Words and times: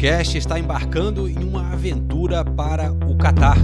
podcast 0.00 0.38
está 0.38 0.58
embarcando 0.58 1.28
em 1.28 1.44
uma 1.44 1.74
aventura 1.74 2.42
para 2.42 2.90
o 2.90 3.14
Catar. 3.18 3.58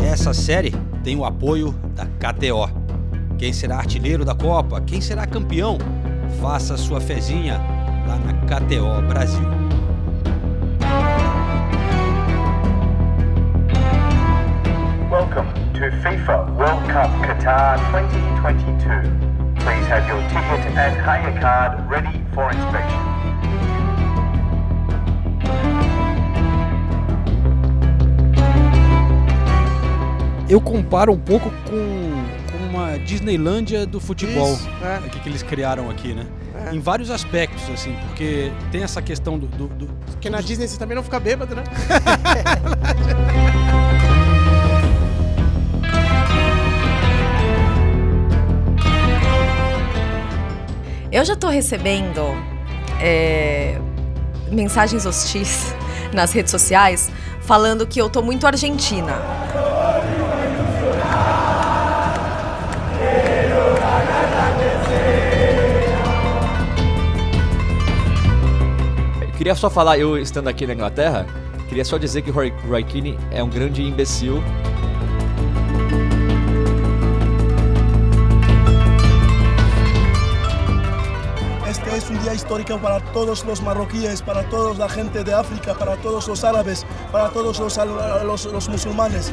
Essa 0.00 0.32
série 0.32 0.70
tem 1.02 1.16
o 1.16 1.24
apoio 1.24 1.72
da 1.96 2.06
KTO. 2.06 2.70
Quem 3.36 3.52
será 3.52 3.78
artilheiro 3.78 4.24
da 4.24 4.36
Copa? 4.36 4.80
Quem 4.80 5.00
será 5.00 5.26
campeão? 5.26 5.78
Faça 6.40 6.76
sua 6.76 7.00
fezinha 7.00 7.60
lá 8.06 8.16
na 8.18 8.34
KTO 8.46 9.02
Brasil. 9.08 9.42
Welcome 15.10 15.48
to 15.74 15.90
FIFA 16.02 16.46
World 16.56 16.86
Cup 16.86 17.10
Qatar 17.26 17.80
2022. 17.90 19.10
Please 19.64 19.86
have 19.88 20.08
your 20.08 20.22
ticket 20.28 20.64
and 20.78 20.94
hire 21.02 21.40
card 21.40 21.90
ready 21.90 22.22
for 22.32 22.48
inspection. 22.52 23.01
Eu 30.52 30.60
comparo 30.60 31.10
um 31.14 31.18
pouco 31.18 31.50
com, 31.64 31.70
com 32.50 32.58
uma 32.68 32.98
Disneylândia 32.98 33.86
do 33.86 33.98
futebol 33.98 34.52
Isso, 34.52 34.68
é. 34.84 35.08
que, 35.08 35.20
que 35.20 35.26
eles 35.30 35.42
criaram 35.42 35.88
aqui, 35.88 36.12
né? 36.12 36.26
É. 36.70 36.74
Em 36.74 36.78
vários 36.78 37.10
aspectos, 37.10 37.62
assim, 37.70 37.96
porque 38.06 38.52
tem 38.70 38.82
essa 38.82 39.00
questão 39.00 39.38
do- 39.38 39.46
do- 39.46 39.68
do, 39.68 39.86
Porque 40.10 40.28
na 40.28 40.42
Disney 40.42 40.68
você 40.68 40.78
também 40.78 40.94
não 40.94 41.02
fica 41.02 41.18
bêbado, 41.18 41.54
né? 41.56 41.64
Eu 51.10 51.24
já 51.24 51.36
tô 51.36 51.48
recebendo 51.48 52.20
é, 53.00 53.78
mensagens 54.50 55.04
hostis 55.04 55.74
nas 56.12 56.32
redes 56.32 56.50
sociais 56.50 57.10
falando 57.42 57.86
que 57.86 58.00
eu 58.00 58.08
tô 58.08 58.22
muito 58.22 58.46
argentina. 58.46 59.12
Queria 69.42 69.56
só 69.56 69.68
falar, 69.68 69.98
eu 69.98 70.16
estando 70.16 70.46
aqui 70.46 70.64
na 70.68 70.72
Inglaterra, 70.72 71.26
queria 71.68 71.84
só 71.84 71.98
dizer 71.98 72.22
que 72.22 72.30
o 72.30 72.32
Roy, 72.32 72.54
Roy 72.68 72.84
Keane 72.84 73.18
é 73.32 73.42
um 73.42 73.48
grande 73.48 73.82
imbecil. 73.82 74.40
Este 81.68 81.96
es 81.96 82.08
un 82.08 82.20
día 82.22 82.34
histórico 82.34 82.78
para 82.78 83.00
todos 83.12 83.44
los 83.44 83.60
marroquíes, 83.60 84.22
para 84.22 84.44
toda 84.44 84.74
la 84.74 84.88
gente 84.88 85.24
de 85.24 85.34
África, 85.34 85.74
para 85.74 85.96
todos 85.96 86.28
los 86.28 86.44
árabes, 86.44 86.86
para 87.10 87.28
todos 87.30 87.58
los, 87.58 87.76
los-. 88.24 89.32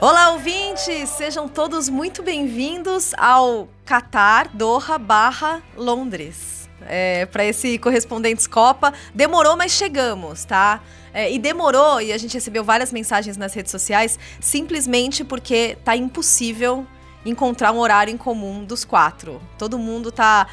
Olá, 0.00 0.30
ouvintes! 0.30 1.08
Sejam 1.08 1.48
todos 1.48 1.88
muito 1.88 2.22
bem-vindos 2.22 3.12
ao 3.18 3.66
Qatar 3.84 4.48
Doha 4.56 4.96
barra 4.96 5.60
Londres. 5.76 6.70
É, 6.82 7.26
para 7.26 7.44
esse 7.44 7.80
Correspondentes 7.80 8.46
Copa. 8.46 8.94
Demorou, 9.12 9.56
mas 9.56 9.72
chegamos, 9.72 10.44
tá? 10.44 10.80
É, 11.12 11.32
e 11.32 11.36
demorou, 11.36 12.00
e 12.00 12.12
a 12.12 12.16
gente 12.16 12.32
recebeu 12.34 12.62
várias 12.62 12.92
mensagens 12.92 13.36
nas 13.36 13.52
redes 13.52 13.72
sociais, 13.72 14.16
simplesmente 14.38 15.24
porque 15.24 15.76
tá 15.84 15.96
impossível 15.96 16.86
encontrar 17.26 17.72
um 17.72 17.78
horário 17.78 18.14
em 18.14 18.16
comum 18.16 18.64
dos 18.64 18.84
quatro. 18.84 19.42
Todo 19.58 19.80
mundo 19.80 20.12
tá 20.12 20.46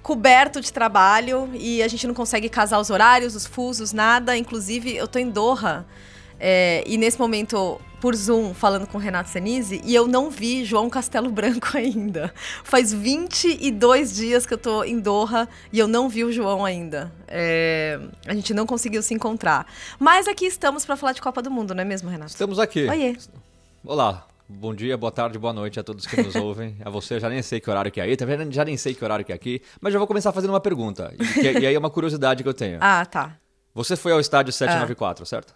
coberto 0.00 0.60
de 0.60 0.72
trabalho 0.72 1.50
e 1.54 1.82
a 1.82 1.88
gente 1.88 2.06
não 2.06 2.14
consegue 2.14 2.48
casar 2.48 2.78
os 2.78 2.88
horários, 2.88 3.34
os 3.34 3.46
fusos, 3.46 3.92
nada. 3.92 4.36
Inclusive, 4.36 4.94
eu 4.94 5.08
tô 5.08 5.18
em 5.18 5.28
Doha 5.28 5.84
é, 6.38 6.82
e 6.86 6.96
nesse 6.98 7.18
momento, 7.18 7.80
por 8.00 8.14
Zoom, 8.14 8.52
falando 8.54 8.86
com 8.86 8.98
o 8.98 9.00
Renato 9.00 9.30
Senise, 9.30 9.80
e 9.84 9.94
eu 9.94 10.06
não 10.06 10.30
vi 10.30 10.64
João 10.64 10.88
Castelo 10.90 11.30
Branco 11.30 11.68
ainda. 11.76 12.32
Faz 12.62 12.92
22 12.92 14.14
dias 14.14 14.44
que 14.46 14.54
eu 14.54 14.58
tô 14.58 14.84
em 14.84 14.98
Doha 15.00 15.48
e 15.72 15.78
eu 15.78 15.88
não 15.88 16.08
vi 16.08 16.24
o 16.24 16.32
João 16.32 16.64
ainda. 16.64 17.12
É, 17.26 17.98
a 18.26 18.34
gente 18.34 18.52
não 18.54 18.66
conseguiu 18.66 19.02
se 19.02 19.14
encontrar. 19.14 19.66
Mas 19.98 20.28
aqui 20.28 20.46
estamos 20.46 20.84
para 20.84 20.96
falar 20.96 21.12
de 21.12 21.22
Copa 21.22 21.40
do 21.42 21.50
Mundo, 21.50 21.74
não 21.74 21.82
é 21.82 21.84
mesmo, 21.84 22.08
Renato? 22.10 22.30
Estamos 22.30 22.58
aqui. 22.58 22.86
Oiê. 22.88 23.16
Olá, 23.84 24.26
bom 24.48 24.74
dia, 24.74 24.96
boa 24.96 25.12
tarde, 25.12 25.38
boa 25.38 25.52
noite 25.52 25.80
a 25.80 25.82
todos 25.82 26.06
que 26.06 26.20
nos 26.20 26.34
ouvem. 26.36 26.76
A 26.84 26.90
você, 26.90 27.14
eu 27.14 27.20
já 27.20 27.28
nem 27.28 27.40
sei 27.42 27.60
que 27.60 27.70
horário 27.70 27.90
que 27.90 28.00
é 28.00 28.04
aí, 28.04 28.16
tá 28.16 28.24
vendo? 28.26 28.52
Já 28.52 28.64
nem 28.64 28.76
sei 28.76 28.94
que 28.94 29.02
horário 29.04 29.24
que 29.24 29.32
é 29.32 29.34
aqui, 29.34 29.62
mas 29.80 29.92
já 29.92 29.98
vou 29.98 30.06
começar 30.08 30.32
fazendo 30.32 30.50
uma 30.50 30.60
pergunta. 30.60 31.14
E, 31.18 31.24
que- 31.40 31.58
e 31.60 31.66
aí 31.66 31.74
é 31.74 31.78
uma 31.78 31.90
curiosidade 31.90 32.42
que 32.42 32.48
eu 32.48 32.54
tenho. 32.54 32.78
Ah, 32.80 33.04
tá. 33.06 33.36
Você 33.74 33.94
foi 33.96 34.12
ao 34.12 34.20
estádio 34.20 34.52
794, 34.52 35.24
certo? 35.26 35.54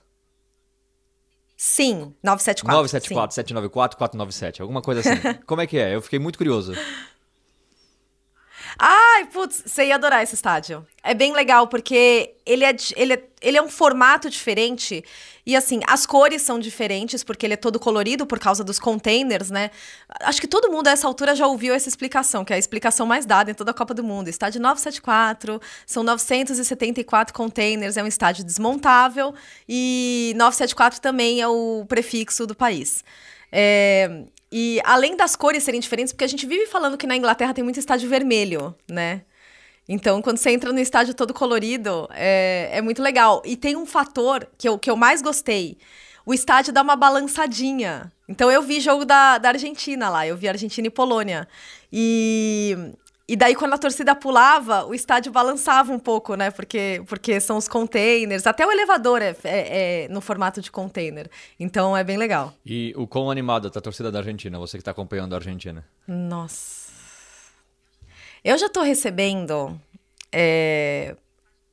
Sim, 1.62 2.14
974. 2.22 2.72
974, 2.74 3.34
794, 3.34 3.98
497, 3.98 4.62
alguma 4.62 4.80
coisa 4.80 5.00
assim. 5.00 5.20
Como 5.44 5.60
é 5.60 5.66
que 5.66 5.76
é? 5.76 5.94
Eu 5.94 6.00
fiquei 6.00 6.18
muito 6.18 6.38
curioso. 6.38 6.72
Ai, 8.82 9.26
putz, 9.26 9.62
você 9.66 9.88
ia 9.88 9.96
adorar 9.96 10.22
esse 10.22 10.34
estádio. 10.34 10.86
É 11.04 11.12
bem 11.12 11.34
legal, 11.34 11.66
porque 11.68 12.34
ele 12.46 12.64
é, 12.64 12.74
ele, 12.96 13.12
é, 13.12 13.22
ele 13.42 13.58
é 13.58 13.62
um 13.62 13.68
formato 13.68 14.30
diferente. 14.30 15.04
E 15.44 15.54
assim, 15.54 15.80
as 15.86 16.06
cores 16.06 16.40
são 16.40 16.58
diferentes, 16.58 17.22
porque 17.22 17.44
ele 17.44 17.52
é 17.52 17.56
todo 17.58 17.78
colorido 17.78 18.24
por 18.24 18.38
causa 18.38 18.64
dos 18.64 18.78
containers, 18.78 19.50
né? 19.50 19.70
Acho 20.20 20.40
que 20.40 20.48
todo 20.48 20.70
mundo 20.72 20.88
a 20.88 20.92
essa 20.92 21.06
altura 21.06 21.36
já 21.36 21.46
ouviu 21.46 21.74
essa 21.74 21.90
explicação, 21.90 22.42
que 22.42 22.54
é 22.54 22.56
a 22.56 22.58
explicação 22.58 23.06
mais 23.06 23.26
dada 23.26 23.50
em 23.50 23.54
toda 23.54 23.70
a 23.70 23.74
Copa 23.74 23.92
do 23.92 24.02
Mundo. 24.02 24.28
Estádio 24.28 24.62
974, 24.62 25.60
são 25.84 26.02
974 26.02 27.34
containers, 27.34 27.98
é 27.98 28.02
um 28.02 28.06
estádio 28.06 28.44
desmontável. 28.44 29.34
E 29.68 30.32
974 30.36 31.02
também 31.02 31.42
é 31.42 31.46
o 31.46 31.84
prefixo 31.86 32.46
do 32.46 32.54
país. 32.54 33.04
É, 33.52 34.24
e 34.52 34.80
além 34.84 35.16
das 35.16 35.36
cores 35.36 35.62
serem 35.62 35.80
diferentes, 35.80 36.12
porque 36.12 36.24
a 36.24 36.28
gente 36.28 36.46
vive 36.46 36.66
falando 36.66 36.98
que 36.98 37.06
na 37.06 37.16
Inglaterra 37.16 37.54
tem 37.54 37.62
muito 37.62 37.78
estádio 37.78 38.08
vermelho, 38.08 38.74
né? 38.88 39.22
Então, 39.88 40.22
quando 40.22 40.38
você 40.38 40.50
entra 40.50 40.72
no 40.72 40.78
estádio 40.78 41.14
todo 41.14 41.34
colorido, 41.34 42.08
é, 42.12 42.70
é 42.72 42.80
muito 42.80 43.02
legal. 43.02 43.42
E 43.44 43.56
tem 43.56 43.76
um 43.76 43.84
fator 43.84 44.46
que 44.56 44.68
eu, 44.68 44.78
que 44.78 44.88
eu 44.88 44.96
mais 44.96 45.20
gostei. 45.20 45.78
O 46.24 46.32
estádio 46.32 46.72
dá 46.72 46.80
uma 46.80 46.94
balançadinha. 46.94 48.12
Então, 48.28 48.50
eu 48.50 48.62
vi 48.62 48.78
jogo 48.78 49.04
da, 49.04 49.38
da 49.38 49.48
Argentina 49.48 50.08
lá. 50.08 50.24
Eu 50.24 50.36
vi 50.36 50.48
Argentina 50.48 50.86
e 50.86 50.90
Polônia. 50.90 51.48
E, 51.92 52.76
e 53.32 53.36
daí, 53.36 53.54
quando 53.54 53.74
a 53.74 53.78
torcida 53.78 54.12
pulava, 54.14 54.84
o 54.86 54.92
estádio 54.92 55.30
balançava 55.30 55.92
um 55.92 55.98
pouco, 56.00 56.34
né? 56.34 56.50
Porque, 56.50 57.00
porque 57.06 57.38
são 57.38 57.56
os 57.56 57.68
containers. 57.68 58.44
Até 58.46 58.66
o 58.66 58.72
elevador 58.72 59.22
é, 59.22 59.36
é- 59.44 60.04
é 60.04 60.08
no 60.08 60.20
formato 60.20 60.60
de 60.60 60.70
container. 60.70 61.30
Então, 61.58 61.96
é 61.96 62.02
bem 62.02 62.16
legal. 62.16 62.52
E 62.66 62.92
o 62.96 63.06
quão 63.06 63.30
animada 63.30 63.70
tá 63.70 63.78
a 63.78 63.82
torcida 63.82 64.10
da 64.10 64.18
Argentina, 64.18 64.58
você 64.58 64.78
que 64.78 64.82
tá 64.82 64.90
acompanhando 64.90 65.32
a 65.34 65.36
Argentina? 65.36 65.84
Nossa. 66.08 66.90
Eu 68.42 68.58
já 68.58 68.68
tô 68.68 68.82
recebendo 68.82 69.78
é, 70.32 71.14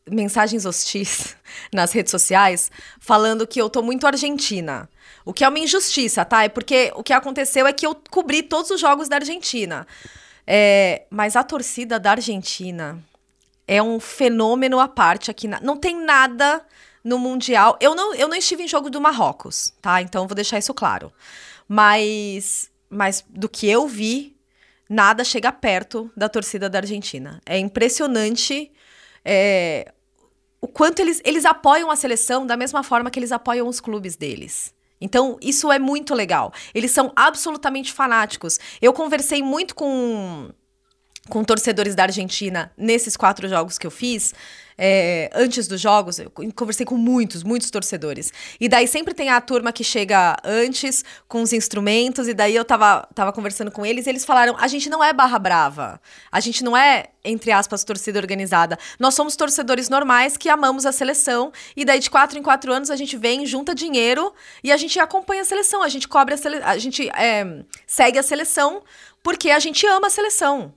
mensagens 0.07 0.65
hostis 0.65 1.35
nas 1.73 1.91
redes 1.91 2.11
sociais 2.11 2.69
falando 2.99 3.47
que 3.47 3.59
eu 3.59 3.69
tô 3.69 3.81
muito 3.81 4.05
argentina. 4.05 4.87
O 5.25 5.33
que 5.33 5.43
é 5.43 5.49
uma 5.49 5.59
injustiça, 5.59 6.23
tá? 6.23 6.43
É 6.43 6.49
porque 6.49 6.91
o 6.95 7.03
que 7.03 7.13
aconteceu 7.13 7.65
é 7.65 7.73
que 7.73 7.85
eu 7.87 7.95
cobri 8.11 8.43
todos 8.43 8.69
os 8.71 8.79
jogos 8.79 9.09
da 9.09 9.15
Argentina. 9.17 9.85
É, 10.49 11.03
mas 11.09 11.35
a 11.35 11.43
torcida 11.43 11.99
da 11.99 12.11
Argentina 12.11 13.03
é 13.67 13.83
um 13.83 13.99
fenômeno 13.99 14.79
à 14.79 14.87
parte 14.87 15.29
aqui. 15.29 15.47
Na... 15.47 15.59
Não 15.59 15.75
tem 15.75 16.01
nada 16.01 16.65
no 17.03 17.19
Mundial. 17.19 17.77
Eu 17.81 17.93
não, 17.93 18.15
eu 18.15 18.29
não 18.29 18.35
estive 18.35 18.63
em 18.63 18.67
jogo 18.67 18.89
do 18.89 19.01
Marrocos, 19.01 19.73
tá? 19.81 20.01
Então 20.01 20.25
vou 20.25 20.35
deixar 20.35 20.57
isso 20.57 20.73
claro. 20.73 21.11
Mas, 21.67 22.71
mas 22.89 23.25
do 23.27 23.49
que 23.49 23.67
eu 23.69 23.87
vi, 23.87 24.37
nada 24.89 25.23
chega 25.25 25.51
perto 25.51 26.09
da 26.15 26.29
torcida 26.29 26.69
da 26.69 26.79
Argentina. 26.79 27.41
É 27.45 27.57
impressionante 27.57 28.71
é, 29.25 29.91
o 30.61 30.67
quanto 30.67 31.01
eles, 31.01 31.21
eles 31.25 31.43
apoiam 31.43 31.91
a 31.91 31.95
seleção 31.97 32.45
da 32.45 32.55
mesma 32.55 32.83
forma 32.83 33.11
que 33.11 33.19
eles 33.19 33.33
apoiam 33.33 33.67
os 33.67 33.81
clubes 33.81 34.15
deles. 34.15 34.73
Então, 34.99 35.37
isso 35.41 35.71
é 35.71 35.79
muito 35.79 36.13
legal. 36.15 36.51
Eles 36.73 36.91
são 36.91 37.11
absolutamente 37.15 37.93
fanáticos. 37.93 38.59
Eu 38.81 38.93
conversei 38.93 39.43
muito 39.43 39.75
com 39.75 40.49
com 41.29 41.43
torcedores 41.43 41.95
da 41.95 42.03
Argentina 42.03 42.71
nesses 42.77 43.17
quatro 43.17 43.47
jogos 43.47 43.77
que 43.77 43.85
eu 43.85 43.91
fiz, 43.91 44.33
é, 44.77 45.29
antes 45.33 45.67
dos 45.67 45.81
jogos, 45.81 46.19
eu 46.19 46.31
conversei 46.55 46.85
com 46.85 46.95
muitos, 46.95 47.41
muitos 47.41 47.71
torcedores. 47.71 48.31
E 48.59 48.69
daí 48.69 48.87
sempre 48.87 49.13
tem 49.13 49.29
a 49.29 49.41
turma 49.41 49.71
que 49.73 49.83
chega 49.83 50.37
antes 50.43 51.03
com 51.27 51.41
os 51.41 51.51
instrumentos, 51.51 52.27
e 52.27 52.33
daí 52.33 52.55
eu 52.55 52.63
tava, 52.63 53.07
tava 53.15 53.33
conversando 53.33 53.71
com 53.71 53.85
eles, 53.85 54.05
e 54.05 54.09
eles 54.09 54.23
falaram: 54.23 54.55
a 54.59 54.67
gente 54.67 54.89
não 54.89 55.03
é 55.03 55.11
barra 55.11 55.39
brava, 55.39 55.99
a 56.31 56.39
gente 56.39 56.63
não 56.63 56.77
é, 56.77 57.07
entre 57.25 57.51
aspas, 57.51 57.83
torcida 57.83 58.19
organizada. 58.19 58.77
Nós 58.99 59.15
somos 59.15 59.35
torcedores 59.35 59.89
normais 59.89 60.37
que 60.37 60.47
amamos 60.47 60.85
a 60.85 60.91
seleção, 60.91 61.51
e 61.75 61.83
daí 61.83 61.99
de 61.99 62.09
quatro 62.09 62.37
em 62.37 62.43
quatro 62.43 62.71
anos 62.71 62.91
a 62.91 62.95
gente 62.95 63.17
vem, 63.17 63.45
junta 63.47 63.73
dinheiro 63.73 64.31
e 64.63 64.71
a 64.71 64.77
gente 64.77 64.99
acompanha 64.99 65.41
a 65.41 65.45
seleção, 65.45 65.81
a 65.81 65.89
gente 65.89 66.07
cobre 66.07 66.35
a 66.35 66.37
seleção, 66.37 66.67
a 66.67 66.77
gente 66.77 67.09
é, 67.09 67.63
segue 67.87 68.19
a 68.19 68.23
seleção 68.23 68.83
porque 69.23 69.49
a 69.49 69.59
gente 69.59 69.85
ama 69.87 70.07
a 70.07 70.09
seleção. 70.09 70.73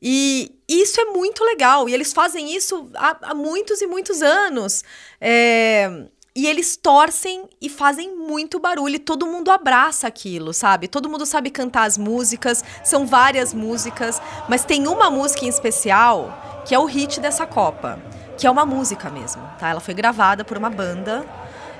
E 0.00 0.52
isso 0.68 1.00
é 1.00 1.06
muito 1.06 1.44
legal. 1.44 1.88
E 1.88 1.94
eles 1.94 2.12
fazem 2.12 2.54
isso 2.54 2.90
há, 2.94 3.16
há 3.30 3.34
muitos 3.34 3.80
e 3.80 3.86
muitos 3.86 4.22
anos. 4.22 4.84
É, 5.20 6.04
e 6.34 6.46
eles 6.46 6.76
torcem 6.76 7.48
e 7.60 7.68
fazem 7.68 8.14
muito 8.16 8.60
barulho. 8.60 8.94
E 8.94 8.98
todo 8.98 9.26
mundo 9.26 9.50
abraça 9.50 10.06
aquilo, 10.06 10.54
sabe? 10.54 10.86
Todo 10.86 11.08
mundo 11.08 11.26
sabe 11.26 11.50
cantar 11.50 11.84
as 11.84 11.98
músicas. 11.98 12.62
São 12.84 13.06
várias 13.06 13.52
músicas. 13.52 14.22
Mas 14.48 14.64
tem 14.64 14.86
uma 14.86 15.10
música 15.10 15.44
em 15.44 15.48
especial 15.48 16.62
que 16.64 16.74
é 16.74 16.78
o 16.78 16.84
hit 16.84 17.18
dessa 17.18 17.46
Copa. 17.46 18.00
Que 18.36 18.46
é 18.46 18.50
uma 18.50 18.64
música 18.64 19.10
mesmo, 19.10 19.42
tá? 19.58 19.70
Ela 19.70 19.80
foi 19.80 19.94
gravada 19.94 20.44
por 20.44 20.56
uma 20.56 20.70
banda. 20.70 21.26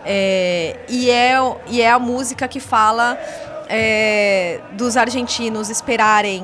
É, 0.05 0.81
e, 0.89 1.09
é, 1.09 1.37
e 1.69 1.81
é 1.81 1.91
a 1.91 1.99
música 1.99 2.49
que 2.49 2.59
fala 2.59 3.17
é, 3.69 4.61
dos 4.73 4.97
argentinos 4.97 5.71
esperarem 5.71 6.43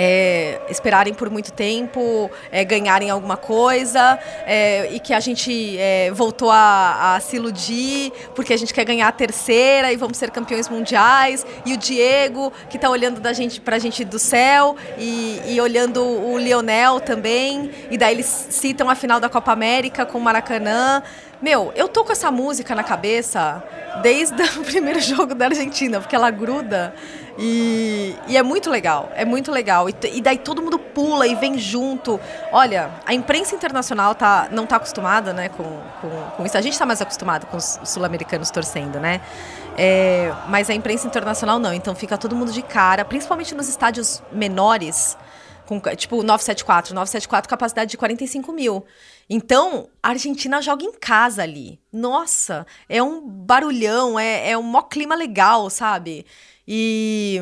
é, 0.00 0.60
esperarem 0.70 1.12
por 1.12 1.28
muito 1.28 1.52
tempo, 1.52 2.30
é, 2.52 2.64
ganharem 2.64 3.10
alguma 3.10 3.36
coisa, 3.36 4.16
é, 4.46 4.88
e 4.92 5.00
que 5.00 5.12
a 5.12 5.18
gente 5.18 5.76
é, 5.76 6.12
voltou 6.12 6.52
a, 6.52 7.16
a, 7.16 7.20
se 7.20 7.34
iludir 7.34 8.12
porque 8.32 8.52
a 8.52 8.56
gente 8.56 8.72
quer 8.72 8.84
ganhar 8.84 9.08
a 9.08 9.12
terceira 9.12 9.92
e 9.92 9.96
vamos 9.96 10.16
ser 10.16 10.30
campeões 10.30 10.68
mundiais. 10.68 11.44
E 11.66 11.74
o 11.74 11.76
Diego, 11.76 12.52
que 12.70 12.76
está 12.76 12.88
olhando 12.88 13.20
da 13.20 13.32
gente, 13.32 13.60
pra 13.60 13.80
gente 13.80 14.04
do 14.04 14.20
céu, 14.20 14.76
e, 14.96 15.40
e, 15.48 15.60
olhando 15.60 16.04
o 16.04 16.38
Lionel 16.38 17.00
também, 17.00 17.72
e 17.90 17.98
daí 17.98 18.14
eles 18.14 18.46
citam 18.50 18.88
a 18.88 18.94
final 18.94 19.18
da 19.18 19.28
Copa 19.28 19.50
América 19.50 20.06
com 20.06 20.18
o 20.18 20.20
Maracanã. 20.20 21.02
Meu, 21.42 21.72
eu 21.74 21.88
tô 21.88 22.04
com 22.04 22.12
essa 22.12 22.30
música 22.30 22.72
na 22.72 22.84
cabeça 22.84 23.62
desde 24.00 24.42
o 24.58 24.62
primeiro 24.62 25.00
jogo 25.00 25.34
da 25.34 25.46
Argentina, 25.46 26.00
porque 26.00 26.14
ela 26.14 26.30
gruda. 26.30 26.94
E, 27.40 28.16
e, 28.26 28.36
é 28.36 28.42
muito 28.42 28.68
legal, 28.68 29.12
é 29.14 29.24
muito 29.24 29.52
legal. 29.52 29.87
E, 29.88 30.18
e, 30.18 30.20
daí 30.20 30.38
todo 30.38 30.62
mundo 30.62 30.78
pula 30.78 31.26
e 31.26 31.34
vem 31.34 31.58
junto. 31.58 32.20
Olha, 32.52 32.90
a 33.06 33.14
imprensa 33.14 33.54
internacional 33.54 34.14
tá, 34.14 34.48
não 34.50 34.64
está 34.64 34.76
acostumada 34.76 35.32
né, 35.32 35.48
com, 35.48 35.64
com, 36.00 36.30
com, 36.36 36.46
isso. 36.46 36.56
A 36.56 36.60
gente 36.60 36.74
está 36.74 36.86
mais 36.86 37.00
acostumado 37.00 37.46
com 37.46 37.56
os 37.56 37.80
sul-americanos 37.84 38.50
torcendo, 38.50 39.00
né? 39.00 39.20
É, 39.76 40.32
mas 40.48 40.68
a 40.68 40.74
imprensa 40.74 41.06
internacional 41.06 41.58
não. 41.58 41.72
Então 41.72 41.94
fica 41.94 42.18
todo 42.18 42.34
mundo 42.34 42.52
de 42.52 42.62
cara, 42.62 43.04
principalmente 43.04 43.54
nos 43.54 43.68
estádios 43.68 44.22
menores, 44.32 45.16
com, 45.66 45.80
tipo 45.80 46.22
974. 46.22 46.94
974, 46.94 47.48
capacidade 47.48 47.90
de 47.90 47.96
45 47.96 48.52
mil. 48.52 48.84
Então, 49.30 49.88
a 50.02 50.10
Argentina 50.10 50.62
joga 50.62 50.84
em 50.84 50.92
casa 50.92 51.42
ali. 51.42 51.78
Nossa, 51.92 52.66
é 52.88 53.02
um 53.02 53.20
barulhão, 53.20 54.18
é, 54.18 54.50
é 54.50 54.58
um 54.58 54.62
mó 54.62 54.82
clima 54.82 55.14
legal, 55.14 55.68
sabe? 55.70 56.24
E. 56.66 57.40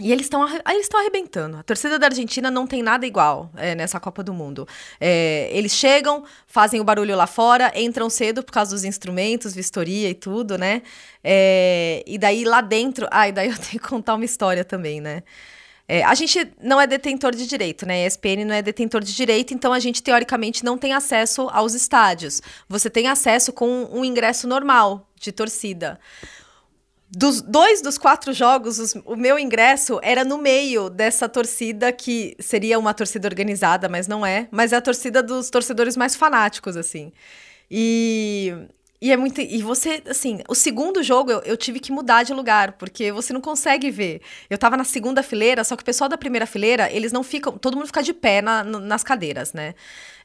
E 0.00 0.12
eles 0.12 0.26
estão 0.26 0.46
eles 0.48 0.82
estão 0.82 1.00
arrebentando. 1.00 1.56
A 1.56 1.62
torcida 1.62 1.98
da 1.98 2.06
Argentina 2.06 2.50
não 2.50 2.66
tem 2.66 2.82
nada 2.82 3.06
igual 3.06 3.50
é, 3.56 3.74
nessa 3.74 3.98
Copa 3.98 4.22
do 4.22 4.32
Mundo. 4.32 4.66
É, 5.00 5.48
eles 5.52 5.72
chegam, 5.72 6.24
fazem 6.46 6.80
o 6.80 6.84
barulho 6.84 7.16
lá 7.16 7.26
fora, 7.26 7.72
entram 7.74 8.08
cedo 8.08 8.42
por 8.42 8.52
causa 8.52 8.70
dos 8.70 8.84
instrumentos, 8.84 9.54
vistoria 9.54 10.08
e 10.08 10.14
tudo, 10.14 10.56
né? 10.56 10.82
É, 11.22 12.04
e 12.06 12.16
daí 12.16 12.44
lá 12.44 12.60
dentro. 12.60 13.06
Ah, 13.18 13.28
e 13.28 13.32
daí 13.32 13.48
eu 13.48 13.56
tenho 13.56 13.82
que 13.82 13.88
contar 13.88 14.14
uma 14.14 14.24
história 14.24 14.64
também, 14.64 15.00
né? 15.00 15.24
É, 15.88 16.04
a 16.04 16.14
gente 16.14 16.52
não 16.62 16.78
é 16.80 16.86
detentor 16.86 17.34
de 17.34 17.46
direito, 17.46 17.86
né? 17.86 18.04
A 18.04 18.06
ESPN 18.06 18.44
não 18.46 18.54
é 18.54 18.62
detentor 18.62 19.02
de 19.02 19.16
direito, 19.16 19.54
então 19.54 19.72
a 19.72 19.80
gente 19.80 20.02
teoricamente 20.02 20.62
não 20.64 20.78
tem 20.78 20.92
acesso 20.92 21.48
aos 21.50 21.74
estádios. 21.74 22.42
Você 22.68 22.88
tem 22.90 23.08
acesso 23.08 23.52
com 23.52 23.88
um 23.90 24.04
ingresso 24.04 24.46
normal 24.46 25.08
de 25.18 25.32
torcida. 25.32 25.98
Dos 27.10 27.40
dois 27.40 27.80
dos 27.80 27.96
quatro 27.96 28.34
jogos, 28.34 28.78
os, 28.78 28.94
o 29.06 29.16
meu 29.16 29.38
ingresso 29.38 29.98
era 30.02 30.24
no 30.24 30.36
meio 30.36 30.90
dessa 30.90 31.26
torcida 31.26 31.90
que 31.90 32.36
seria 32.38 32.78
uma 32.78 32.92
torcida 32.92 33.26
organizada, 33.26 33.88
mas 33.88 34.06
não 34.06 34.26
é. 34.26 34.46
Mas 34.50 34.74
é 34.74 34.76
a 34.76 34.80
torcida 34.80 35.22
dos 35.22 35.48
torcedores 35.48 35.96
mais 35.96 36.14
fanáticos, 36.14 36.76
assim. 36.76 37.10
E, 37.70 38.52
e 39.00 39.10
é 39.10 39.16
muito. 39.16 39.40
E 39.40 39.62
você, 39.62 40.02
assim, 40.06 40.40
o 40.48 40.54
segundo 40.54 41.02
jogo 41.02 41.30
eu, 41.30 41.40
eu, 41.44 41.56
tive 41.56 41.80
que 41.80 41.90
mudar 41.90 42.24
de 42.24 42.34
lugar, 42.34 42.72
porque 42.72 43.10
você 43.10 43.32
não 43.32 43.40
consegue 43.40 43.90
ver. 43.90 44.20
Eu 44.50 44.58
tava 44.58 44.76
na 44.76 44.84
segunda 44.84 45.22
fileira, 45.22 45.64
só 45.64 45.76
que 45.76 45.82
o 45.82 45.86
pessoal 45.86 46.10
da 46.10 46.18
primeira 46.18 46.44
fileira, 46.46 46.92
eles 46.92 47.10
não 47.10 47.22
ficam. 47.22 47.56
Todo 47.56 47.74
mundo 47.74 47.86
fica 47.86 48.02
de 48.02 48.12
pé 48.12 48.42
na, 48.42 48.62
nas 48.62 49.02
cadeiras, 49.02 49.54
né? 49.54 49.74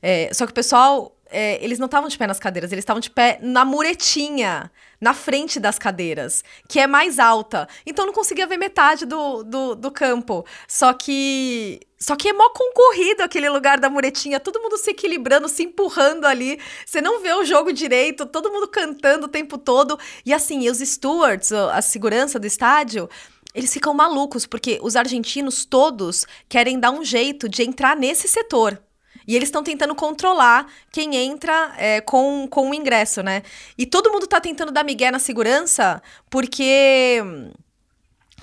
É, 0.01 0.29
só 0.33 0.45
que 0.45 0.51
o 0.51 0.55
pessoal 0.55 1.12
é, 1.33 1.57
eles 1.63 1.79
não 1.79 1.87
estavam 1.87 2.07
de 2.07 2.17
pé 2.17 2.27
nas 2.27 2.39
cadeiras, 2.39 2.71
eles 2.71 2.83
estavam 2.83 2.99
de 2.99 3.09
pé 3.09 3.39
na 3.41 3.65
muretinha, 3.65 4.71
na 5.01 5.15
frente 5.15 5.59
das 5.59 5.79
cadeiras, 5.79 6.43
que 6.69 6.79
é 6.79 6.85
mais 6.85 7.17
alta. 7.17 7.67
Então 7.85 8.05
não 8.05 8.13
conseguia 8.13 8.45
ver 8.45 8.57
metade 8.57 9.05
do, 9.05 9.43
do, 9.43 9.75
do 9.75 9.91
campo. 9.91 10.45
Só 10.67 10.93
que. 10.93 11.79
Só 11.97 12.17
que 12.17 12.27
é 12.29 12.33
mó 12.33 12.49
concorrido 12.49 13.23
aquele 13.23 13.49
lugar 13.49 13.79
da 13.79 13.89
muretinha, 13.89 14.37
todo 14.37 14.59
mundo 14.59 14.77
se 14.77 14.91
equilibrando, 14.91 15.47
se 15.47 15.63
empurrando 15.63 16.25
ali. 16.25 16.59
Você 16.85 16.99
não 16.99 17.21
vê 17.21 17.33
o 17.33 17.45
jogo 17.45 17.71
direito, 17.71 18.25
todo 18.25 18.51
mundo 18.51 18.67
cantando 18.67 19.25
o 19.25 19.29
tempo 19.29 19.57
todo. 19.57 19.97
E 20.25 20.33
assim, 20.33 20.69
os 20.69 20.79
stewards, 20.79 21.53
a 21.53 21.81
segurança 21.81 22.37
do 22.37 22.45
estádio, 22.45 23.09
eles 23.55 23.73
ficam 23.73 23.93
malucos, 23.93 24.45
porque 24.45 24.79
os 24.83 24.97
argentinos 24.97 25.63
todos 25.63 26.27
querem 26.49 26.77
dar 26.77 26.91
um 26.91 27.05
jeito 27.05 27.47
de 27.47 27.63
entrar 27.63 27.95
nesse 27.95 28.27
setor. 28.27 28.81
E 29.27 29.35
eles 29.35 29.47
estão 29.47 29.63
tentando 29.63 29.95
controlar 29.95 30.67
quem 30.91 31.15
entra 31.15 31.73
é, 31.77 32.01
com, 32.01 32.47
com 32.49 32.69
o 32.69 32.73
ingresso, 32.73 33.23
né? 33.23 33.43
E 33.77 33.85
todo 33.85 34.11
mundo 34.11 34.27
tá 34.27 34.39
tentando 34.39 34.71
dar 34.71 34.83
migué 34.83 35.11
na 35.11 35.19
segurança 35.19 36.01
porque. 36.29 37.21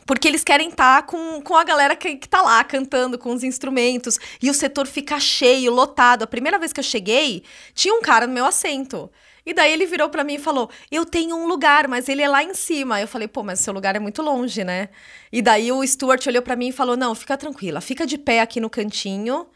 Porque 0.06 0.26
eles 0.26 0.42
querem 0.42 0.70
estar 0.70 1.02
tá 1.02 1.06
com, 1.06 1.40
com 1.40 1.54
a 1.54 1.62
galera 1.62 1.94
que, 1.94 2.16
que 2.16 2.28
tá 2.28 2.42
lá 2.42 2.64
cantando 2.64 3.16
com 3.16 3.32
os 3.32 3.44
instrumentos. 3.44 4.18
E 4.42 4.50
o 4.50 4.54
setor 4.54 4.88
fica 4.88 5.20
cheio, 5.20 5.72
lotado. 5.72 6.24
A 6.24 6.26
primeira 6.26 6.58
vez 6.58 6.72
que 6.72 6.80
eu 6.80 6.84
cheguei, 6.84 7.44
tinha 7.74 7.94
um 7.94 8.02
cara 8.02 8.26
no 8.26 8.32
meu 8.32 8.44
assento. 8.44 9.08
E 9.46 9.54
daí 9.54 9.72
ele 9.72 9.86
virou 9.86 10.08
para 10.08 10.24
mim 10.24 10.34
e 10.34 10.38
falou: 10.38 10.68
Eu 10.90 11.04
tenho 11.04 11.36
um 11.36 11.46
lugar, 11.46 11.86
mas 11.86 12.08
ele 12.08 12.22
é 12.22 12.28
lá 12.28 12.42
em 12.42 12.54
cima. 12.54 13.00
Eu 13.00 13.06
falei: 13.06 13.28
Pô, 13.28 13.42
mas 13.44 13.60
seu 13.60 13.72
lugar 13.72 13.94
é 13.94 14.00
muito 14.00 14.20
longe, 14.20 14.64
né? 14.64 14.88
E 15.30 15.40
daí 15.40 15.70
o 15.70 15.86
Stuart 15.86 16.26
olhou 16.26 16.42
para 16.42 16.56
mim 16.56 16.68
e 16.68 16.72
falou: 16.72 16.96
Não, 16.96 17.14
fica 17.14 17.36
tranquila, 17.36 17.80
fica 17.80 18.04
de 18.04 18.18
pé 18.18 18.40
aqui 18.40 18.60
no 18.60 18.68
cantinho 18.68 19.46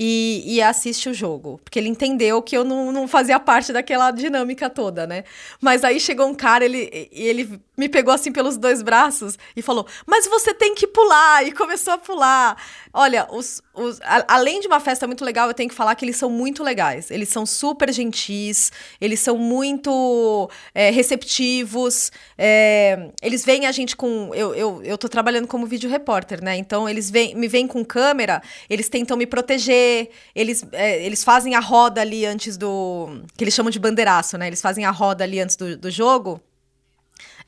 e, 0.00 0.44
e, 0.46 0.62
assiste 0.62 1.08
o 1.08 1.12
jogo. 1.12 1.60
Porque 1.64 1.76
ele 1.76 1.88
entendeu 1.88 2.40
que 2.40 2.56
eu 2.56 2.62
não, 2.62 2.92
não 2.92 3.08
fazia 3.08 3.40
parte 3.40 3.72
daquela 3.72 4.12
dinâmica 4.12 4.70
toda, 4.70 5.08
né? 5.08 5.24
Mas 5.60 5.82
aí 5.82 5.98
chegou 5.98 6.28
um 6.28 6.34
cara, 6.34 6.64
ele, 6.64 7.08
ele 7.10 7.60
me 7.76 7.88
pegou 7.88 8.14
assim 8.14 8.30
pelos 8.30 8.56
dois 8.56 8.80
braços 8.80 9.36
e 9.56 9.60
falou: 9.60 9.84
Mas 10.06 10.28
você 10.28 10.54
tem 10.54 10.72
que 10.72 10.86
pular! 10.86 11.44
E 11.44 11.50
começou 11.50 11.94
a 11.94 11.98
pular. 11.98 12.56
Olha, 12.92 13.26
os, 13.30 13.60
os, 13.74 14.00
a, 14.02 14.24
além 14.28 14.60
de 14.60 14.68
uma 14.68 14.78
festa 14.78 15.04
muito 15.06 15.24
legal, 15.24 15.48
eu 15.48 15.54
tenho 15.54 15.68
que 15.68 15.74
falar 15.74 15.96
que 15.96 16.04
eles 16.04 16.16
são 16.16 16.30
muito 16.30 16.62
legais. 16.62 17.10
Eles 17.10 17.28
são 17.28 17.44
super 17.44 17.92
gentis, 17.92 18.70
eles 19.00 19.18
são 19.18 19.36
muito 19.36 20.48
é, 20.72 20.90
receptivos. 20.90 22.12
É, 22.36 23.10
eles 23.20 23.44
veem 23.44 23.66
a 23.66 23.72
gente 23.72 23.96
com. 23.96 24.30
Eu, 24.32 24.54
eu, 24.54 24.82
eu 24.84 24.96
tô 24.96 25.08
trabalhando 25.08 25.48
como 25.48 25.66
vídeo 25.66 25.90
repórter, 25.90 26.42
né? 26.42 26.56
Então 26.56 26.88
eles 26.88 27.10
vêm, 27.10 27.34
me 27.34 27.48
veem 27.48 27.66
com 27.66 27.84
câmera, 27.84 28.40
eles 28.70 28.88
tentam 28.88 29.16
me 29.16 29.26
proteger, 29.26 29.87
eles, 30.34 30.64
é, 30.72 31.04
eles 31.04 31.24
fazem 31.24 31.54
a 31.54 31.60
roda 31.60 32.00
ali 32.00 32.24
antes 32.26 32.56
do. 32.56 33.22
que 33.36 33.44
eles 33.44 33.54
chamam 33.54 33.70
de 33.70 33.78
bandeiraço, 33.78 34.36
né? 34.38 34.46
Eles 34.46 34.60
fazem 34.60 34.84
a 34.84 34.90
roda 34.90 35.24
ali 35.24 35.40
antes 35.40 35.56
do, 35.56 35.76
do 35.76 35.90
jogo 35.90 36.40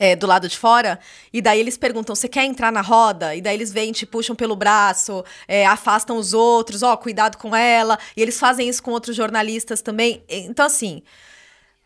é, 0.01 0.17
do 0.17 0.27
lado 0.27 0.49
de 0.49 0.59
fora, 0.59 0.99
e 1.31 1.43
daí 1.43 1.61
eles 1.61 1.77
perguntam: 1.77 2.17
você 2.17 2.27
quer 2.27 2.47
entrar 2.47 2.73
na 2.73 2.81
roda? 2.81 3.37
E 3.37 3.43
daí 3.43 3.55
eles 3.55 3.71
vêm, 3.71 3.93
te 3.93 4.07
puxam 4.07 4.35
pelo 4.35 4.57
braço, 4.57 5.23
é, 5.47 5.67
afastam 5.67 6.17
os 6.17 6.33
outros, 6.33 6.83
ó, 6.83 6.95
oh, 6.95 6.97
cuidado 6.97 7.37
com 7.37 7.55
ela. 7.55 7.99
E 8.17 8.23
eles 8.23 8.39
fazem 8.41 8.67
isso 8.67 8.83
com 8.83 8.93
outros 8.93 9.15
jornalistas 9.15 9.83
também. 9.83 10.25
Então, 10.29 10.65
assim. 10.65 11.03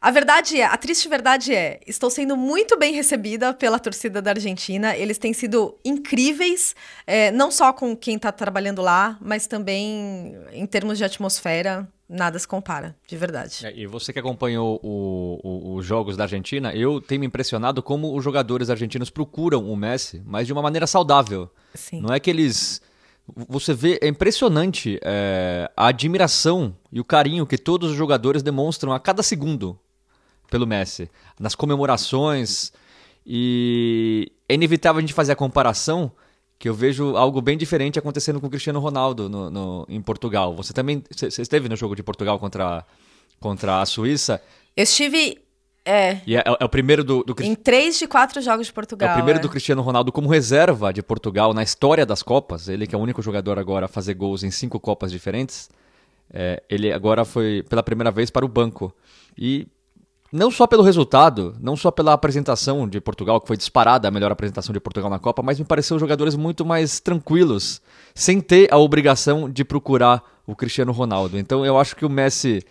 A 0.04 0.10
verdade 0.10 0.60
é, 0.60 0.66
a 0.66 0.76
triste 0.76 1.08
verdade 1.08 1.54
é, 1.54 1.80
estou 1.86 2.10
sendo 2.10 2.36
muito 2.36 2.78
bem 2.78 2.92
recebida 2.92 3.54
pela 3.54 3.78
torcida 3.78 4.20
da 4.20 4.32
Argentina. 4.32 4.94
Eles 4.94 5.16
têm 5.16 5.32
sido 5.32 5.78
incríveis, 5.82 6.76
é, 7.06 7.30
não 7.30 7.50
só 7.50 7.72
com 7.72 7.96
quem 7.96 8.16
está 8.16 8.30
trabalhando 8.30 8.82
lá, 8.82 9.16
mas 9.18 9.46
também 9.46 10.36
em 10.52 10.66
termos 10.66 10.98
de 10.98 11.04
atmosfera 11.04 11.88
nada 12.06 12.38
se 12.38 12.46
compara, 12.46 12.94
de 13.08 13.16
verdade. 13.16 13.64
É, 13.64 13.74
e 13.74 13.86
você 13.86 14.12
que 14.12 14.18
acompanhou 14.18 14.78
os 15.42 15.86
jogos 15.86 16.18
da 16.18 16.24
Argentina, 16.24 16.74
eu 16.74 17.00
tenho 17.00 17.22
me 17.22 17.26
impressionado 17.26 17.82
como 17.82 18.14
os 18.14 18.22
jogadores 18.22 18.68
argentinos 18.68 19.08
procuram 19.08 19.70
o 19.70 19.74
Messi, 19.74 20.22
mas 20.26 20.46
de 20.46 20.52
uma 20.52 20.60
maneira 20.60 20.86
saudável. 20.86 21.50
Sim. 21.74 22.02
Não 22.02 22.14
é 22.14 22.20
que 22.20 22.28
eles 22.28 22.82
você 23.48 23.72
vê, 23.72 23.98
é 24.02 24.06
impressionante 24.06 25.00
é, 25.02 25.70
a 25.74 25.86
admiração 25.86 26.76
e 26.92 27.00
o 27.00 27.04
carinho 27.04 27.46
que 27.46 27.56
todos 27.56 27.90
os 27.90 27.96
jogadores 27.96 28.42
demonstram 28.42 28.92
a 28.92 29.00
cada 29.00 29.22
segundo 29.22 29.78
pelo 30.50 30.66
Messi. 30.66 31.10
Nas 31.38 31.54
comemorações. 31.54 32.72
E 33.26 34.30
é 34.48 34.54
inevitável 34.54 34.98
a 34.98 35.00
gente 35.00 35.14
fazer 35.14 35.32
a 35.32 35.36
comparação 35.36 36.12
que 36.58 36.68
eu 36.68 36.74
vejo 36.74 37.16
algo 37.16 37.40
bem 37.40 37.56
diferente 37.56 37.98
acontecendo 37.98 38.40
com 38.40 38.46
o 38.46 38.50
Cristiano 38.50 38.80
Ronaldo 38.80 39.28
no, 39.28 39.50
no 39.50 39.86
em 39.88 40.00
Portugal. 40.00 40.54
Você 40.54 40.72
também 40.72 41.02
você 41.10 41.42
esteve 41.42 41.68
no 41.68 41.76
jogo 41.76 41.94
de 41.96 42.02
Portugal 42.02 42.38
contra, 42.38 42.84
contra 43.40 43.80
a 43.80 43.86
Suíça? 43.86 44.40
Eu 44.76 44.84
estive 44.84 45.44
é. 45.84 46.20
E 46.26 46.34
é, 46.34 46.42
é 46.42 46.64
o 46.64 46.68
primeiro 46.68 47.04
do, 47.04 47.22
do 47.22 47.34
Em 47.42 47.54
três 47.54 47.98
de 47.98 48.06
quatro 48.06 48.40
jogos 48.40 48.66
de 48.66 48.72
Portugal. 48.72 49.10
É 49.10 49.12
o 49.12 49.14
primeiro 49.16 49.38
é. 49.38 49.42
do 49.42 49.50
Cristiano 49.50 49.82
Ronaldo 49.82 50.10
como 50.10 50.28
reserva 50.28 50.92
de 50.92 51.02
Portugal 51.02 51.52
na 51.52 51.62
história 51.62 52.06
das 52.06 52.22
Copas. 52.22 52.68
Ele 52.68 52.86
que 52.86 52.94
é 52.94 52.98
o 52.98 53.00
único 53.00 53.20
jogador 53.20 53.58
agora 53.58 53.84
a 53.84 53.88
fazer 53.88 54.14
gols 54.14 54.42
em 54.42 54.50
cinco 54.50 54.80
Copas 54.80 55.12
diferentes. 55.12 55.68
É, 56.32 56.62
ele 56.70 56.90
agora 56.90 57.24
foi 57.24 57.62
pela 57.68 57.82
primeira 57.82 58.10
vez 58.10 58.30
para 58.30 58.46
o 58.46 58.48
banco. 58.48 58.94
E 59.36 59.68
não 60.34 60.50
só 60.50 60.66
pelo 60.66 60.82
resultado, 60.82 61.54
não 61.60 61.76
só 61.76 61.92
pela 61.92 62.12
apresentação 62.12 62.88
de 62.88 63.00
Portugal, 63.00 63.40
que 63.40 63.46
foi 63.46 63.56
disparada 63.56 64.08
a 64.08 64.10
melhor 64.10 64.32
apresentação 64.32 64.72
de 64.72 64.80
Portugal 64.80 65.08
na 65.08 65.20
Copa, 65.20 65.44
mas 65.44 65.60
me 65.60 65.64
pareceu 65.64 65.96
jogadores 65.96 66.34
muito 66.34 66.66
mais 66.66 66.98
tranquilos, 66.98 67.80
sem 68.12 68.40
ter 68.40 68.66
a 68.74 68.76
obrigação 68.76 69.48
de 69.48 69.64
procurar 69.64 70.24
o 70.44 70.56
Cristiano 70.56 70.90
Ronaldo. 70.90 71.38
Então 71.38 71.64
eu 71.64 71.78
acho 71.78 71.94
que 71.94 72.04
o 72.04 72.10
Messi 72.10 72.66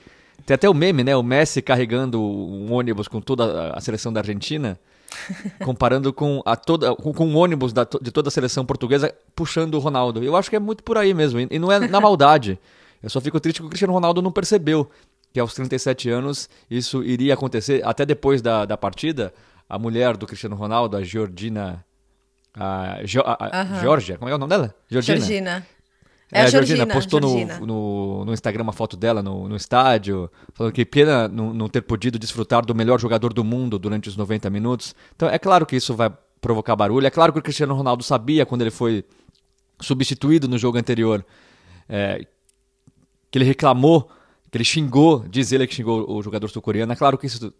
tem 0.46 0.56
até 0.56 0.70
o 0.70 0.74
meme, 0.74 1.06
né? 1.06 1.16
O 1.16 1.24
Messi 1.24 1.62
carregando 1.62 2.22
um 2.22 2.74
ônibus 2.74 3.08
com 3.08 3.22
toda 3.22 3.72
a 3.72 3.80
seleção 3.80 4.12
da 4.12 4.20
Argentina, 4.20 4.78
comparando 5.64 6.12
com, 6.12 6.42
a 6.46 6.58
toda, 6.58 6.94
com, 6.98 7.28
o 7.28 7.36
ônibus 7.38 7.72
da, 7.72 7.88
de 8.02 8.12
toda 8.12 8.28
a 8.28 8.32
seleção 8.32 8.66
portuguesa 8.66 9.16
puxando 9.34 9.76
o 9.76 9.80
Ronaldo. 9.80 10.22
Eu 10.22 10.36
acho 10.36 10.50
que 10.50 10.58
é 10.58 10.60
muito 10.60 10.84
por 10.84 10.98
aí 10.98 11.14
mesmo. 11.14 11.40
E 11.40 11.58
não 11.58 11.72
é 11.72 11.80
na 11.80 12.02
maldade. 12.02 12.60
Eu 13.02 13.10
só 13.10 13.22
fico 13.22 13.40
triste 13.40 13.62
que 13.62 13.66
o 13.66 13.70
Cristiano 13.70 13.94
Ronaldo 13.94 14.22
não 14.22 14.34
percebeu 14.34 14.90
que 15.34 15.40
aos 15.40 15.54
37 15.56 16.10
anos 16.10 16.48
isso 16.70 17.04
iria 17.04 17.34
acontecer. 17.34 17.82
Até 17.84 18.06
depois 18.06 18.42
da, 18.42 18.66
da 18.66 18.78
partida, 18.78 19.34
a 19.68 19.80
mulher 19.80 20.16
do 20.16 20.28
Cristiano 20.28 20.56
Ronaldo, 20.56 20.96
a 20.96 21.04
Georgina. 21.04 21.84
A, 22.54 23.00
jo, 23.04 23.22
a, 23.26 23.80
Georgia, 23.82 24.16
como 24.16 24.30
é 24.30 24.36
o 24.36 24.38
nome 24.38 24.52
dela? 24.52 24.76
Georgina. 24.88 25.18
Georgina. 25.18 25.68
É, 26.32 26.42
a 26.42 26.48
Georgina, 26.48 26.86
postou 26.88 27.20
Georgina. 27.20 27.60
No, 27.60 27.66
no, 27.66 28.26
no, 28.26 28.34
Instagram 28.34 28.64
uma 28.64 28.74
foto 28.74 28.96
dela 28.96 29.22
no, 29.22 29.48
no 29.48 29.56
estádio, 29.56 30.32
falando 30.54 30.74
que 30.74 30.86
pena 30.86 31.28
não, 31.28 31.54
não, 31.54 31.68
ter 31.68 31.82
podido 31.82 32.18
desfrutar 32.18 32.66
do 32.66 32.74
melhor 32.74 33.00
jogador 33.00 33.34
do 33.34 33.44
mundo 33.44 33.78
durante 33.78 34.10
os 34.10 34.16
90 34.16 34.50
minutos. 34.50 34.96
Então 35.16 35.28
é 35.30 35.38
claro 35.38 35.66
que 35.66 35.76
isso 35.76 35.96
vai 35.96 36.12
provocar 36.42 36.76
barulho. 36.76 37.06
É 37.06 37.12
claro 37.12 37.34
que 37.34 37.40
o 37.40 37.42
Cristiano 37.42 37.74
Ronaldo 37.76 38.04
sabia 38.04 38.46
quando 38.46 38.62
ele 38.62 38.72
foi 38.72 39.04
substituído 39.80 40.48
no 40.48 40.58
jogo 40.58 40.78
anterior, 40.78 41.26
é, 41.88 42.26
que 43.30 43.38
ele 43.38 43.46
reclamou, 43.46 44.10
que 44.54 44.58
ele 44.58 44.64
xingou, 44.64 45.26
diz 45.28 45.52
ele 45.52 45.66
que 45.66 45.74
xingou 45.74 46.08
o 46.08 46.22
jogador 46.22 46.48
sul-coreano. 46.48 46.94
É 46.94 46.96
claro 46.96 47.18
que 47.18 47.26
isso 47.26 47.52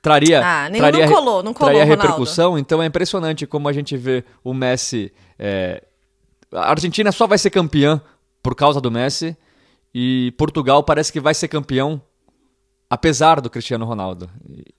traria, 0.00 0.38
ah, 0.38 0.70
traria, 0.70 1.04
não 1.04 1.12
colou, 1.12 1.42
não 1.42 1.52
colou, 1.52 1.72
traria 1.72 1.84
repercussão. 1.84 2.56
Então 2.56 2.80
é 2.80 2.86
impressionante 2.86 3.48
como 3.48 3.68
a 3.68 3.72
gente 3.72 3.96
vê 3.96 4.24
o 4.44 4.54
Messi. 4.54 5.12
É, 5.36 5.82
a 6.52 6.70
Argentina 6.70 7.10
só 7.10 7.26
vai 7.26 7.36
ser 7.36 7.50
campeã 7.50 8.00
por 8.40 8.54
causa 8.54 8.80
do 8.80 8.92
Messi 8.92 9.36
e 9.92 10.32
Portugal 10.38 10.84
parece 10.84 11.12
que 11.12 11.18
vai 11.18 11.34
ser 11.34 11.48
campeão 11.48 12.00
apesar 12.88 13.40
do 13.40 13.50
Cristiano 13.50 13.84
Ronaldo. 13.84 14.30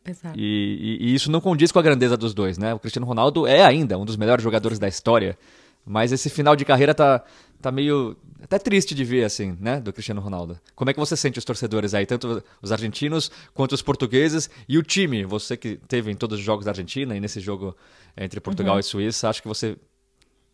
Exato. 0.06 0.40
E, 0.40 1.00
e, 1.02 1.10
e, 1.10 1.14
isso 1.14 1.30
não 1.30 1.42
condiz 1.42 1.70
com 1.70 1.80
a 1.80 1.82
grandeza 1.82 2.16
dos 2.16 2.34
dois, 2.34 2.58
né? 2.58 2.74
O 2.74 2.80
Cristiano 2.80 3.06
Ronaldo 3.06 3.46
é 3.46 3.62
ainda 3.62 3.98
um 3.98 4.06
dos 4.06 4.16
melhores 4.16 4.42
jogadores 4.42 4.80
da 4.80 4.88
história, 4.88 5.38
mas 5.86 6.14
esse 6.14 6.30
final 6.30 6.56
de 6.56 6.64
carreira 6.64 6.96
tá, 6.96 7.26
tá 7.62 7.72
meio 7.72 8.16
até 8.42 8.60
triste 8.60 8.94
de 8.94 9.04
ver 9.04 9.24
assim, 9.24 9.58
né, 9.60 9.80
do 9.80 9.92
Cristiano 9.92 10.22
Ronaldo. 10.22 10.60
Como 10.76 10.90
é 10.90 10.94
que 10.94 11.00
você 11.00 11.18
sente 11.18 11.40
os 11.40 11.46
torcedores 11.46 11.94
aí, 11.94 12.06
tanto 12.06 12.44
os 12.62 12.72
argentinos 12.72 13.32
quanto 13.54 13.74
os 13.74 13.82
portugueses 13.82 14.50
e 14.68 14.78
o 14.78 14.84
time? 14.84 15.24
Você 15.24 15.58
que 15.58 15.78
teve 15.88 16.12
em 16.12 16.16
todos 16.16 16.40
os 16.40 16.46
jogos 16.46 16.66
da 16.66 16.72
Argentina 16.72 17.16
e 17.16 17.20
nesse 17.20 17.40
jogo 17.40 17.76
entre 18.16 18.40
Portugal 18.40 18.76
uhum. 18.76 18.80
e 18.80 18.84
Suíça, 18.84 19.30
acho 19.30 19.42
que 19.42 19.48
você 19.48 19.76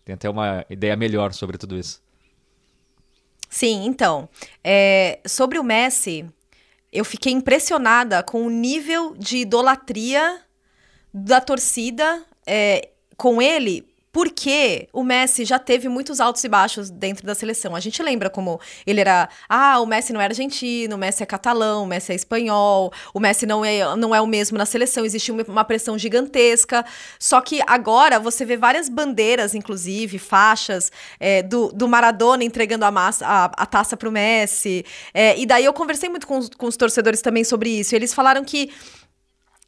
tem 0.05 0.15
até 0.15 0.29
uma 0.29 0.65
ideia 0.69 0.95
melhor 0.95 1.33
sobre 1.33 1.57
tudo 1.57 1.77
isso. 1.77 2.01
Sim, 3.49 3.85
então, 3.85 4.27
é, 4.63 5.19
sobre 5.27 5.59
o 5.59 5.63
Messi, 5.63 6.25
eu 6.91 7.05
fiquei 7.05 7.31
impressionada 7.31 8.23
com 8.23 8.45
o 8.45 8.49
nível 8.49 9.15
de 9.15 9.37
idolatria 9.37 10.41
da 11.13 11.39
torcida 11.39 12.25
é, 12.47 12.89
com 13.15 13.41
ele, 13.41 13.87
porque 14.13 14.87
o 14.93 15.03
Messi 15.03 15.43
já 15.43 15.57
teve 15.57 15.89
muitos 15.89 16.21
altos 16.21 16.43
e 16.43 16.47
baixos 16.47 16.91
dentro 16.91 17.25
da 17.25 17.33
seleção. 17.33 17.75
A 17.75 17.79
gente 17.79 18.01
lembra 18.01 18.29
como 18.29 18.61
ele 18.85 19.01
era, 19.01 19.27
ah, 19.49 19.79
o 19.79 19.87
Messi 19.87 20.13
não 20.13 20.21
é 20.21 20.25
argentino, 20.25 20.95
o 20.95 20.99
Messi 20.99 21.23
é 21.23 21.25
catalão, 21.25 21.83
o 21.83 21.87
Messi 21.87 22.11
é 22.11 22.15
espanhol, 22.15 22.93
o 23.11 23.19
Messi 23.19 23.47
não 23.47 23.65
é, 23.65 23.95
não 23.97 24.13
é 24.13 24.21
o 24.21 24.27
mesmo 24.27 24.57
na 24.57 24.67
seleção, 24.67 25.03
existe 25.03 25.31
uma 25.31 25.65
pressão 25.65 25.97
gigantesca. 25.97 26.85
Só 27.19 27.41
que 27.41 27.59
agora 27.65 28.19
você 28.19 28.45
vê 28.45 28.55
várias 28.55 28.87
bandeiras, 28.87 29.55
inclusive, 29.55 30.19
faixas 30.19 30.91
é, 31.19 31.41
do, 31.41 31.73
do 31.73 31.87
Maradona 31.87 32.43
entregando 32.43 32.85
a, 32.85 32.91
massa, 32.91 33.25
a, 33.25 33.45
a 33.45 33.65
taça 33.65 33.97
pro 33.97 34.11
Messi. 34.11 34.85
É, 35.13 35.37
e 35.37 35.45
daí 35.45 35.65
eu 35.65 35.73
conversei 35.73 36.07
muito 36.07 36.27
com 36.27 36.43
com 36.55 36.67
os 36.67 36.77
torcedores 36.77 37.21
também 37.21 37.43
sobre 37.43 37.69
isso. 37.69 37.95
Eles 37.95 38.13
falaram 38.13 38.43
que 38.43 38.71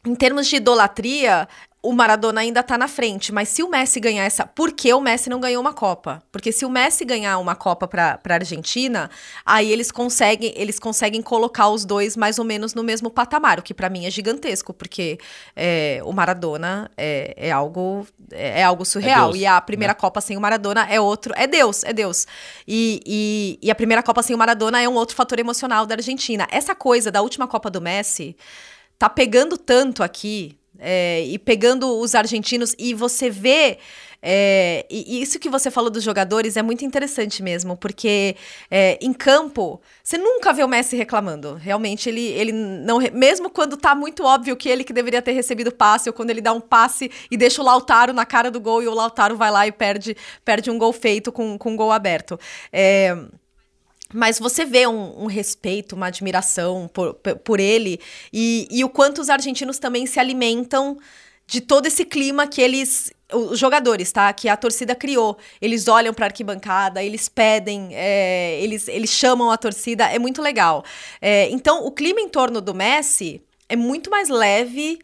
em 0.06 0.14
termos 0.14 0.48
de 0.48 0.58
idolatria, 0.58 1.48
o 1.86 1.94
Maradona 1.94 2.42
ainda 2.42 2.64
tá 2.64 2.78
na 2.78 2.88
frente, 2.88 3.32
mas 3.32 3.50
se 3.50 3.62
o 3.62 3.70
Messi 3.70 4.00
ganhar 4.00 4.24
essa. 4.26 4.46
Por 4.46 4.72
que 4.72 4.92
o 4.94 5.00
Messi 5.00 5.30
não 5.30 5.40
ganhou 5.40 5.62
uma 5.62 5.74
Copa? 5.74 6.22
Porque 6.32 6.52
se 6.52 6.66
o 6.66 6.70
Messi 6.70 7.06
ganhar 7.06 7.38
uma 7.38 7.56
Copa 7.56 7.88
pra, 7.88 8.18
pra 8.18 8.36
Argentina, 8.36 9.10
aí 9.46 9.72
eles 9.72 9.92
conseguem, 9.92 10.52
eles 10.56 10.80
conseguem 10.80 11.22
colocar 11.22 11.70
os 11.70 11.86
dois 11.86 12.18
mais 12.18 12.40
ou 12.40 12.46
menos 12.46 12.74
no 12.74 12.84
mesmo 12.84 13.12
patamar, 13.12 13.60
o 13.60 13.62
que 13.62 13.74
para 13.74 13.90
mim 13.90 14.06
é 14.06 14.10
gigantesco, 14.10 14.74
porque 14.74 15.20
é, 15.56 16.02
o 16.04 16.12
Maradona 16.12 16.90
é, 16.98 17.34
é 17.38 17.52
algo 17.52 18.08
é, 18.32 18.64
algo 18.64 18.84
surreal. 18.84 19.30
É 19.30 19.32
Deus, 19.32 19.42
e 19.42 19.46
a 19.46 19.62
primeira 19.62 19.94
né? 19.94 20.00
Copa 20.00 20.20
sem 20.22 20.36
o 20.36 20.42
Maradona 20.42 20.88
é 20.90 21.00
outro. 21.00 21.34
É 21.38 21.46
Deus, 21.46 21.84
é 21.84 21.94
Deus. 21.94 22.26
E, 22.68 23.00
e, 23.06 23.60
e 23.62 23.70
a 23.70 23.76
primeira 23.76 24.02
Copa 24.02 24.24
sem 24.24 24.36
o 24.36 24.40
Maradona 24.40 24.82
é 24.82 24.90
um 24.90 24.96
outro 24.96 25.16
fator 25.16 25.38
emocional 25.38 25.86
da 25.86 25.96
Argentina. 25.96 26.48
Essa 26.50 26.74
coisa 26.74 27.12
da 27.12 27.22
última 27.22 27.48
Copa 27.48 27.70
do 27.70 27.80
Messi 27.80 28.36
tá 28.98 29.08
pegando 29.08 29.58
tanto 29.58 30.02
aqui 30.02 30.58
é, 30.80 31.24
e 31.24 31.38
pegando 31.38 32.00
os 32.00 32.16
argentinos 32.16 32.76
e 32.78 32.94
você 32.94 33.30
vê 33.30 33.78
é, 34.28 34.88
e, 34.90 35.22
isso 35.22 35.38
que 35.38 35.48
você 35.48 35.70
falou 35.70 35.92
dos 35.92 36.04
jogadores 36.04 36.58
é 36.58 36.64
muito 36.64 36.84
interessante 36.84 37.44
mesmo, 37.44 37.78
porque 37.78 38.36
é, 38.72 38.98
em 39.00 39.14
campo 39.14 39.80
você 40.04 40.18
nunca 40.18 40.52
vê 40.52 40.64
o 40.64 40.68
Messi 40.68 40.96
reclamando. 40.96 41.54
Realmente 41.54 42.10
ele, 42.10 42.26
ele 42.30 42.52
não 42.52 42.98
mesmo 43.14 43.52
quando 43.52 43.78
tá 43.78 43.94
muito 43.94 44.24
óbvio 44.24 44.56
que 44.56 44.68
ele 44.68 44.84
que 44.84 44.92
deveria 44.92 45.22
ter 45.22 45.34
recebido 45.34 45.72
passe 45.72 46.10
ou 46.10 46.14
quando 46.14 46.32
ele 46.32 46.42
dá 46.42 46.52
um 46.54 46.60
passe 46.60 47.12
e 47.30 47.38
deixa 47.38 47.62
o 47.62 47.66
Lautaro 47.66 48.14
na 48.14 48.26
cara 48.26 48.50
do 48.50 48.60
gol 48.60 48.82
e 48.82 48.88
o 48.88 48.96
Lautaro 48.96 49.38
vai 49.38 49.52
lá 49.52 49.68
e 49.68 49.72
perde 49.72 50.18
perde 50.44 50.72
um 50.72 50.78
gol 50.80 50.92
feito 50.92 51.32
com, 51.32 51.56
com 51.56 51.74
um 51.74 51.76
gol 51.76 51.92
aberto. 51.92 52.40
É, 52.74 53.16
mas 54.16 54.40
você 54.40 54.66
vê 54.66 54.88
um, 54.88 55.24
um, 55.24 55.26
respeito, 55.26 55.96
uma 55.96 56.08
admiração 56.08 56.90
por, 56.92 57.14
por 57.14 57.60
ele 57.60 58.00
e, 58.32 58.68
e 58.72 58.84
o 58.84 58.90
quanto 58.90 59.22
os 59.22 59.30
argentinos 59.30 59.78
também 59.78 60.06
se 60.06 60.20
alimentam 60.20 60.98
de 61.46 61.62
todo 61.62 61.86
esse 61.86 62.06
clima 62.06 62.48
que 62.48 62.62
eles 62.62 63.12
os 63.34 63.58
jogadores, 63.58 64.12
tá? 64.12 64.32
Que 64.32 64.48
a 64.48 64.56
torcida 64.56 64.96
criou. 64.96 65.38
Eles 65.60 65.88
olham 65.88 66.14
para 66.14 66.26
a 66.26 66.28
arquibancada, 66.28 67.04
eles 67.04 67.28
pedem, 67.28 67.90
é, 67.92 68.60
eles, 68.62 68.88
eles 68.88 69.10
chamam 69.10 69.50
a 69.52 69.58
torcida, 69.58 70.06
é 70.06 70.20
muito 70.20 70.42
legal. 70.42 70.84
É, 71.20 71.50
então, 71.50 71.86
o 71.86 71.92
clima 71.92 72.22
em 72.22 72.30
torno 72.30 72.62
do 72.62 72.74
Messi 72.74 73.42
é 73.68 73.76
muito 73.76 74.12
mais 74.12 74.30
leve 74.30 75.00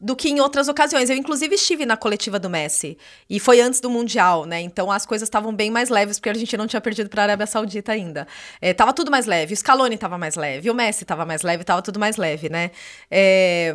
do 0.00 0.14
que 0.14 0.28
em 0.28 0.40
outras 0.40 0.68
ocasiões. 0.68 1.10
Eu, 1.10 1.16
inclusive, 1.16 1.54
estive 1.54 1.84
na 1.84 1.96
coletiva 1.96 2.38
do 2.38 2.48
Messi. 2.48 2.96
E 3.28 3.40
foi 3.40 3.60
antes 3.60 3.80
do 3.80 3.90
Mundial, 3.90 4.44
né? 4.44 4.60
Então 4.60 4.90
as 4.90 5.04
coisas 5.04 5.26
estavam 5.26 5.52
bem 5.54 5.70
mais 5.70 5.88
leves, 5.88 6.18
porque 6.18 6.30
a 6.30 6.34
gente 6.34 6.56
não 6.56 6.66
tinha 6.66 6.80
perdido 6.80 7.10
para 7.10 7.22
a 7.22 7.24
Arábia 7.24 7.46
Saudita 7.46 7.92
ainda. 7.92 8.26
É, 8.60 8.72
tava 8.72 8.92
tudo 8.92 9.10
mais 9.10 9.26
leve. 9.26 9.54
O 9.54 9.56
Scaloni 9.56 9.98
tava 9.98 10.16
mais 10.16 10.36
leve, 10.36 10.70
o 10.70 10.74
Messi 10.74 11.04
tava 11.04 11.24
mais 11.26 11.42
leve, 11.42 11.64
tava 11.64 11.82
tudo 11.82 11.98
mais 11.98 12.16
leve, 12.16 12.48
né? 12.48 12.70
É... 13.10 13.74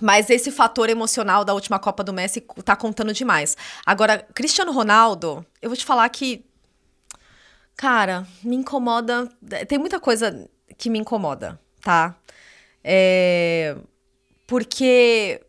Mas 0.00 0.28
esse 0.28 0.50
fator 0.50 0.90
emocional 0.90 1.44
da 1.44 1.54
última 1.54 1.78
Copa 1.78 2.04
do 2.04 2.12
Messi 2.12 2.44
tá 2.64 2.76
contando 2.76 3.14
demais. 3.14 3.56
Agora, 3.86 4.18
Cristiano 4.34 4.70
Ronaldo, 4.72 5.46
eu 5.62 5.70
vou 5.70 5.76
te 5.76 5.84
falar 5.84 6.08
que. 6.10 6.44
Cara, 7.76 8.26
me 8.42 8.56
incomoda. 8.56 9.28
Tem 9.68 9.78
muita 9.78 10.00
coisa 10.00 10.48
que 10.76 10.90
me 10.90 10.98
incomoda, 10.98 11.58
tá? 11.80 12.14
É 12.84 13.76
porque 14.46 15.40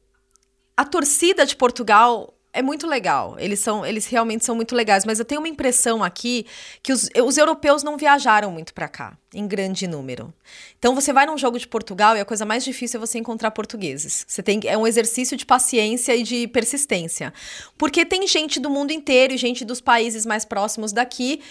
a 0.76 0.86
torcida 0.86 1.46
de 1.46 1.56
Portugal 1.56 2.34
é 2.58 2.62
muito 2.64 2.88
legal. 2.88 3.36
Eles 3.38 3.60
são, 3.60 3.86
eles 3.86 4.08
realmente 4.08 4.44
são 4.44 4.56
muito 4.56 4.74
legais. 4.76 5.06
Mas 5.06 5.20
eu 5.20 5.26
tenho 5.26 5.40
uma 5.40 5.48
impressão 5.48 6.04
aqui 6.04 6.46
que 6.82 6.92
os, 6.92 7.08
os 7.24 7.38
europeus 7.38 7.84
não 7.84 7.98
viajaram 7.98 8.50
muito 8.52 8.74
para 8.74 8.88
cá, 8.88 9.16
em 9.32 9.48
grande 9.48 9.86
número. 9.86 10.34
Então 10.80 10.96
você 10.96 11.14
vai 11.14 11.28
num 11.28 11.38
jogo 11.38 11.60
de 11.60 11.68
Portugal 11.68 12.18
e 12.18 12.20
a 12.20 12.26
coisa 12.26 12.46
mais 12.46 12.64
difícil 12.64 12.98
é 12.98 13.02
você 13.06 13.20
encontrar 13.20 13.52
portugueses. 13.52 14.26
Você 14.28 14.42
tem 14.42 14.60
é 14.66 14.76
um 14.76 14.88
exercício 14.88 15.38
de 15.38 15.46
paciência 15.46 16.16
e 16.16 16.24
de 16.24 16.48
persistência, 16.48 17.32
porque 17.78 18.04
tem 18.04 18.28
gente 18.28 18.60
do 18.60 18.72
mundo 18.72 18.92
inteiro 18.92 19.34
e 19.34 19.38
gente 19.38 19.64
dos 19.64 19.80
países 19.80 20.26
mais 20.26 20.44
próximos 20.44 20.92
daqui 20.92 21.42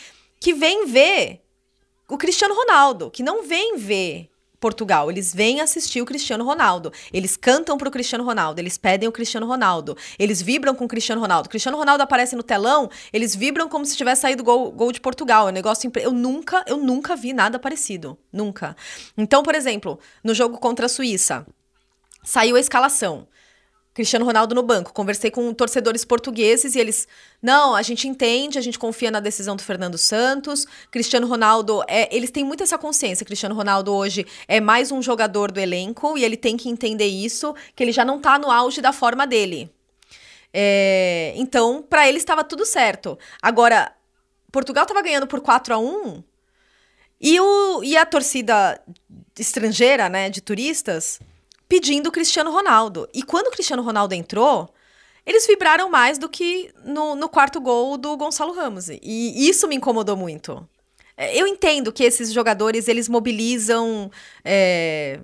que 0.41 0.53
vem 0.55 0.87
ver 0.87 1.41
o 2.09 2.19
Cristiano 2.19 2.55
Ronaldo, 2.55 3.11
que 3.13 3.23
não 3.23 3.45
vem 3.45 3.77
ver 3.77 4.29
Portugal. 4.61 5.11
Eles 5.11 5.35
vêm 5.35 5.61
assistir 5.61 6.01
o 6.01 6.05
Cristiano 6.05 6.45
Ronaldo. 6.45 6.93
Eles 7.13 7.37
cantam 7.37 7.77
pro 7.79 7.91
Cristiano 7.91 8.25
Ronaldo, 8.25 8.61
eles 8.61 8.79
pedem 8.79 9.09
o 9.09 9.13
Cristiano 9.13 9.47
Ronaldo, 9.47 9.97
eles 10.19 10.41
vibram 10.43 10.75
com 10.75 10.85
o 10.85 10.89
Cristiano 10.89 11.21
Ronaldo. 11.21 11.49
Cristiano 11.49 11.77
Ronaldo 11.77 12.03
aparece 12.03 12.37
no 12.37 12.43
telão, 12.43 12.91
eles 13.13 13.35
vibram 13.35 13.69
como 13.69 13.85
se 13.85 13.97
tivesse 13.97 14.23
saído 14.23 14.43
gol, 14.43 14.71
gol 14.73 14.93
de 14.93 15.01
Portugal. 15.01 15.49
É 15.49 15.51
um 15.51 15.55
negócio 15.55 15.87
impre... 15.87 16.03
eu 16.03 16.13
nunca, 16.13 16.65
eu 16.67 16.77
nunca 16.77 17.17
vi 17.17 17.33
nada 17.33 17.59
parecido, 17.59 18.19
nunca. 18.33 18.77
Então, 19.17 19.43
por 19.43 19.55
exemplo, 19.55 19.99
no 20.23 20.35
jogo 20.35 20.59
contra 20.59 20.87
a 20.87 20.89
Suíça, 20.89 21.47
saiu 22.23 22.57
a 22.57 22.61
escalação. 22.61 23.27
Cristiano 23.97 24.27
Ronaldo 24.27 24.55
no 24.55 24.63
banco. 24.63 24.93
Conversei 24.93 25.31
com 25.31 25.55
torcedores 25.55 26.05
portugueses 26.05 26.75
e 26.75 26.79
eles, 26.79 27.09
não, 27.41 27.75
a 27.75 27.81
gente 27.81 28.07
entende, 28.07 28.59
a 28.59 28.61
gente 28.61 28.79
confia 28.79 29.11
na 29.11 29.21
decisão 29.21 29.57
do 29.57 29.63
Fernando 29.63 29.97
Santos. 29.97 30.67
Cristiano 30.91 31.27
Ronaldo, 31.27 31.83
é, 31.89 32.15
eles 32.15 32.31
têm 32.31 32.45
muito 32.45 32.63
essa 32.63 32.77
consciência. 32.77 33.25
Cristiano 33.25 33.55
Ronaldo 33.55 33.95
hoje 33.95 34.27
é 34.47 34.61
mais 34.61 34.93
um 34.93 35.01
jogador 35.01 35.51
do 35.51 35.59
elenco 35.59 36.19
e 36.19 36.25
ele 36.25 36.37
tem 36.37 36.59
que 36.59 36.69
entender 36.69 37.07
isso, 37.07 37.55
que 37.75 37.83
ele 37.83 37.91
já 37.91 38.05
não 38.05 38.21
tá 38.21 38.39
no 38.39 38.51
auge 38.51 38.83
da 38.83 38.93
forma 38.93 39.27
dele. 39.27 39.73
É, 40.53 41.33
então, 41.35 41.83
para 41.83 42.07
ele 42.07 42.19
estava 42.19 42.45
tudo 42.45 42.67
certo. 42.67 43.19
Agora, 43.41 43.91
Portugal 44.53 44.83
estava 44.83 45.01
ganhando 45.01 45.27
por 45.27 45.41
4 45.41 45.73
a 45.73 45.79
1 45.79 46.23
e, 47.19 47.41
o, 47.41 47.83
e 47.83 47.97
a 47.97 48.05
torcida 48.05 48.79
estrangeira, 49.39 50.11
né, 50.11 50.29
de 50.29 50.43
turistas, 50.43 51.19
pedindo 51.69 52.09
o 52.09 52.13
Cristiano 52.13 52.51
Ronaldo. 52.51 53.09
E 53.13 53.23
quando 53.23 53.49
o 53.49 53.51
Cristiano 53.51 53.83
Ronaldo 53.83 54.15
entrou, 54.15 54.73
eles 55.25 55.47
vibraram 55.47 55.89
mais 55.89 56.19
do 56.19 56.29
que 56.29 56.73
no, 56.85 57.15
no 57.15 57.29
quarto 57.29 57.61
gol 57.61 57.97
do 57.97 58.17
Gonçalo 58.17 58.53
Ramos. 58.53 58.89
E 58.89 59.49
isso 59.49 59.67
me 59.67 59.77
incomodou 59.77 60.17
muito. 60.17 60.69
É, 61.17 61.35
eu 61.35 61.47
entendo 61.47 61.93
que 61.93 62.05
esses 62.05 62.33
jogadores, 62.33 62.89
eles 62.89 63.09
mobilizam... 63.09 64.11
É, 64.45 65.21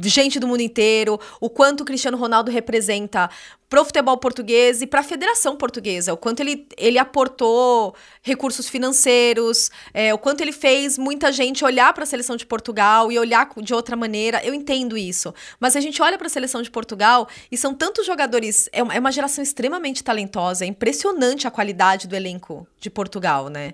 gente 0.00 0.38
do 0.38 0.46
mundo 0.46 0.60
inteiro, 0.60 1.18
o 1.40 1.48
quanto 1.50 1.82
o 1.82 1.84
Cristiano 1.84 2.16
Ronaldo 2.16 2.50
representa 2.50 3.30
pro 3.68 3.84
futebol 3.84 4.16
português 4.16 4.82
e 4.82 4.86
para 4.86 5.00
a 5.00 5.02
Federação 5.02 5.56
Portuguesa, 5.56 6.12
o 6.12 6.16
quanto 6.16 6.40
ele, 6.40 6.66
ele 6.76 6.96
aportou 6.96 7.94
recursos 8.22 8.68
financeiros, 8.68 9.68
é, 9.92 10.14
o 10.14 10.18
quanto 10.18 10.42
ele 10.42 10.52
fez 10.52 10.96
muita 10.96 11.32
gente 11.32 11.64
olhar 11.64 11.92
para 11.92 12.04
a 12.04 12.06
seleção 12.06 12.36
de 12.36 12.46
Portugal 12.46 13.10
e 13.10 13.18
olhar 13.18 13.48
de 13.56 13.74
outra 13.74 13.96
maneira. 13.96 14.40
Eu 14.44 14.54
entendo 14.54 14.96
isso, 14.96 15.34
mas 15.58 15.74
a 15.74 15.80
gente 15.80 16.00
olha 16.00 16.16
para 16.16 16.28
a 16.28 16.30
seleção 16.30 16.62
de 16.62 16.70
Portugal 16.70 17.26
e 17.50 17.56
são 17.56 17.74
tantos 17.74 18.06
jogadores, 18.06 18.68
é 18.72 18.82
uma, 18.82 18.94
é 18.94 19.00
uma 19.00 19.10
geração 19.10 19.42
extremamente 19.42 20.04
talentosa, 20.04 20.64
é 20.64 20.68
impressionante 20.68 21.48
a 21.48 21.50
qualidade 21.50 22.06
do 22.06 22.14
elenco 22.14 22.66
de 22.78 22.88
Portugal, 22.88 23.48
né? 23.48 23.72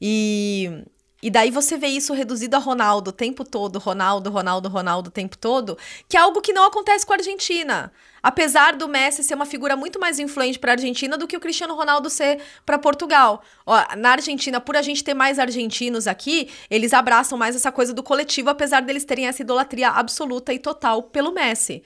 E 0.00 0.82
e 1.22 1.30
daí 1.30 1.52
você 1.52 1.78
vê 1.78 1.86
isso 1.86 2.12
reduzido 2.12 2.56
a 2.56 2.58
Ronaldo 2.58 3.10
o 3.10 3.12
tempo 3.12 3.44
todo, 3.44 3.78
Ronaldo, 3.78 4.28
Ronaldo, 4.28 4.68
Ronaldo 4.68 5.08
o 5.08 5.12
tempo 5.12 5.38
todo, 5.38 5.78
que 6.08 6.16
é 6.16 6.20
algo 6.20 6.40
que 6.40 6.52
não 6.52 6.64
acontece 6.64 7.06
com 7.06 7.12
a 7.12 7.16
Argentina. 7.16 7.92
Apesar 8.20 8.74
do 8.74 8.88
Messi 8.88 9.22
ser 9.22 9.34
uma 9.34 9.46
figura 9.46 9.76
muito 9.76 10.00
mais 10.00 10.18
influente 10.18 10.58
para 10.58 10.72
a 10.72 10.74
Argentina 10.74 11.16
do 11.16 11.28
que 11.28 11.36
o 11.36 11.40
Cristiano 11.40 11.74
Ronaldo 11.74 12.10
ser 12.10 12.40
para 12.66 12.76
Portugal. 12.76 13.42
Ó, 13.64 13.76
na 13.96 14.10
Argentina, 14.10 14.60
por 14.60 14.76
a 14.76 14.82
gente 14.82 15.04
ter 15.04 15.14
mais 15.14 15.38
argentinos 15.38 16.08
aqui, 16.08 16.50
eles 16.68 16.92
abraçam 16.92 17.38
mais 17.38 17.54
essa 17.54 17.70
coisa 17.70 17.94
do 17.94 18.02
coletivo, 18.02 18.50
apesar 18.50 18.82
deles 18.82 19.04
terem 19.04 19.28
essa 19.28 19.42
idolatria 19.42 19.90
absoluta 19.90 20.52
e 20.52 20.58
total 20.58 21.04
pelo 21.04 21.32
Messi. 21.32 21.84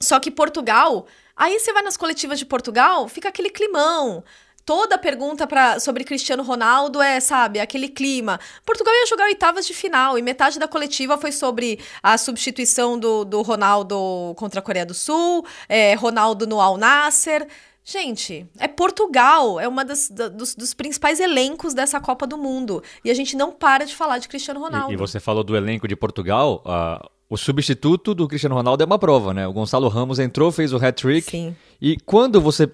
Só 0.00 0.20
que 0.20 0.30
Portugal, 0.30 1.06
aí 1.34 1.58
você 1.58 1.72
vai 1.72 1.82
nas 1.82 1.96
coletivas 1.96 2.38
de 2.38 2.44
Portugal, 2.44 3.08
fica 3.08 3.30
aquele 3.30 3.50
climão 3.50 4.22
toda 4.68 4.98
pergunta 4.98 5.46
pra, 5.46 5.80
sobre 5.80 6.04
Cristiano 6.04 6.42
Ronaldo 6.42 7.00
é, 7.00 7.20
sabe, 7.20 7.58
aquele 7.58 7.88
clima. 7.88 8.38
Portugal 8.66 8.92
ia 8.92 9.06
jogar 9.06 9.24
oitavas 9.24 9.66
de 9.66 9.72
final 9.72 10.18
e 10.18 10.20
metade 10.20 10.58
da 10.58 10.68
coletiva 10.68 11.16
foi 11.16 11.32
sobre 11.32 11.78
a 12.02 12.18
substituição 12.18 12.98
do, 12.98 13.24
do 13.24 13.40
Ronaldo 13.40 14.34
contra 14.36 14.60
a 14.60 14.62
Coreia 14.62 14.84
do 14.84 14.92
Sul, 14.92 15.42
é, 15.70 15.94
Ronaldo 15.94 16.46
no 16.46 16.60
Al 16.60 16.76
Nasser. 16.76 17.48
Gente, 17.82 18.46
é 18.58 18.68
Portugal, 18.68 19.58
é 19.58 19.66
uma 19.66 19.86
das, 19.86 20.10
da, 20.10 20.28
dos, 20.28 20.54
dos, 20.54 20.74
principais 20.74 21.18
elencos 21.18 21.72
dessa 21.72 21.98
Copa 21.98 22.26
do 22.26 22.36
Mundo. 22.36 22.82
E 23.02 23.10
a 23.10 23.14
gente 23.14 23.34
não 23.38 23.50
para 23.50 23.86
de 23.86 23.96
falar 23.96 24.18
de 24.18 24.28
Cristiano 24.28 24.60
Ronaldo. 24.60 24.92
E, 24.92 24.94
e 24.94 24.98
você 24.98 25.18
falou 25.18 25.42
do 25.42 25.56
elenco 25.56 25.88
de 25.88 25.96
Portugal. 25.96 26.62
Uh, 26.66 27.08
o 27.30 27.38
substituto 27.38 28.14
do 28.14 28.28
Cristiano 28.28 28.54
Ronaldo 28.54 28.82
é 28.82 28.86
uma 28.86 28.98
prova, 28.98 29.32
né? 29.32 29.48
O 29.48 29.52
Gonçalo 29.54 29.88
Ramos 29.88 30.18
entrou, 30.18 30.52
fez 30.52 30.74
o 30.74 30.76
hat-trick. 30.76 31.30
Sim. 31.30 31.56
E 31.80 31.96
quando 32.04 32.38
você 32.38 32.70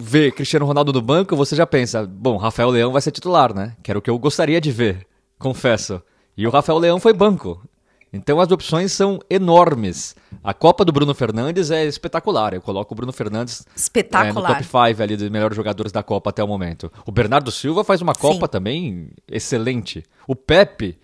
vê 0.00 0.30
Cristiano 0.30 0.66
Ronaldo 0.66 0.92
no 0.92 1.02
banco, 1.02 1.36
você 1.36 1.54
já 1.54 1.66
pensa, 1.66 2.06
bom, 2.06 2.36
Rafael 2.36 2.70
Leão 2.70 2.92
vai 2.92 3.02
ser 3.02 3.10
titular, 3.10 3.54
né? 3.54 3.76
Que 3.82 3.90
era 3.90 3.98
o 3.98 4.02
que 4.02 4.10
eu 4.10 4.18
gostaria 4.18 4.60
de 4.60 4.72
ver, 4.72 5.06
confesso. 5.38 6.02
E 6.36 6.46
o 6.46 6.50
Rafael 6.50 6.78
Leão 6.78 6.98
foi 6.98 7.12
banco. 7.12 7.62
Então 8.12 8.40
as 8.40 8.50
opções 8.50 8.90
são 8.92 9.20
enormes. 9.30 10.16
A 10.42 10.52
Copa 10.52 10.84
do 10.84 10.92
Bruno 10.92 11.14
Fernandes 11.14 11.70
é 11.70 11.84
espetacular. 11.84 12.52
Eu 12.54 12.60
coloco 12.60 12.92
o 12.92 12.96
Bruno 12.96 13.12
Fernandes. 13.12 13.64
É, 14.30 14.32
no 14.32 14.42
top 14.42 14.64
5 14.64 15.02
ali 15.02 15.16
dos 15.16 15.28
melhores 15.28 15.56
jogadores 15.56 15.92
da 15.92 16.02
Copa 16.02 16.30
até 16.30 16.42
o 16.42 16.48
momento. 16.48 16.90
O 17.06 17.12
Bernardo 17.12 17.52
Silva 17.52 17.84
faz 17.84 18.02
uma 18.02 18.14
Copa 18.14 18.46
Sim. 18.46 18.50
também 18.50 19.10
excelente. 19.30 20.02
O 20.26 20.34
Pepe, 20.34 20.98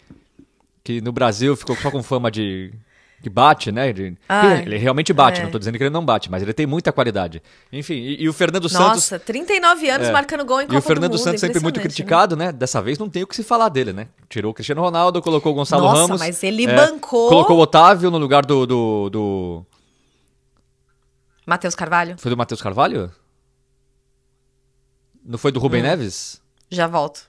que 0.82 1.00
no 1.00 1.12
Brasil 1.12 1.54
ficou 1.54 1.76
só 1.76 1.92
com 1.92 2.02
fama 2.02 2.28
de 2.28 2.72
que 3.22 3.30
bate, 3.30 3.72
né? 3.72 3.88
Ele, 3.88 4.16
ele 4.64 4.76
realmente 4.76 5.12
bate, 5.12 5.40
é. 5.40 5.44
não 5.44 5.50
tô 5.50 5.58
dizendo 5.58 5.76
que 5.76 5.82
ele 5.82 5.90
não 5.90 6.04
bate, 6.04 6.30
mas 6.30 6.42
ele 6.42 6.52
tem 6.52 6.66
muita 6.66 6.92
qualidade. 6.92 7.42
Enfim, 7.72 7.94
e, 7.94 8.22
e 8.22 8.28
o 8.28 8.32
Fernando 8.32 8.68
Santos. 8.68 8.88
Nossa, 8.88 9.18
39 9.18 9.90
anos 9.90 10.08
é, 10.08 10.12
marcando 10.12 10.44
gol 10.44 10.60
em 10.60 10.66
Copa 10.66 10.74
E 10.74 10.78
o 10.78 10.82
Fernando 10.82 11.12
mundo, 11.12 11.22
Santos 11.22 11.40
sempre 11.40 11.60
muito 11.60 11.80
criticado, 11.80 12.36
né? 12.36 12.46
né? 12.46 12.52
Dessa 12.52 12.80
vez 12.80 12.98
não 12.98 13.08
tem 13.08 13.22
o 13.22 13.26
que 13.26 13.34
se 13.34 13.42
falar 13.42 13.68
dele, 13.68 13.92
né? 13.92 14.08
Tirou 14.28 14.52
o 14.52 14.54
Cristiano 14.54 14.80
Ronaldo, 14.80 15.20
colocou 15.22 15.52
o 15.52 15.54
Gonçalo 15.54 15.84
Nossa, 15.84 16.02
Ramos. 16.02 16.20
mas 16.20 16.42
ele 16.42 16.66
é, 16.66 16.74
bancou. 16.74 17.28
Colocou 17.28 17.56
o 17.56 17.60
Otávio 17.60 18.10
no 18.10 18.18
lugar 18.18 18.44
do. 18.44 18.66
do, 18.66 19.10
do... 19.10 19.66
Matheus 21.46 21.74
Carvalho. 21.74 22.16
Foi 22.18 22.30
do 22.30 22.36
Matheus 22.36 22.60
Carvalho? 22.60 23.10
Não 25.24 25.38
foi 25.38 25.50
do 25.50 25.58
Rubem 25.58 25.80
hum. 25.80 25.84
Neves? 25.84 26.40
Já 26.70 26.86
volto. 26.86 27.26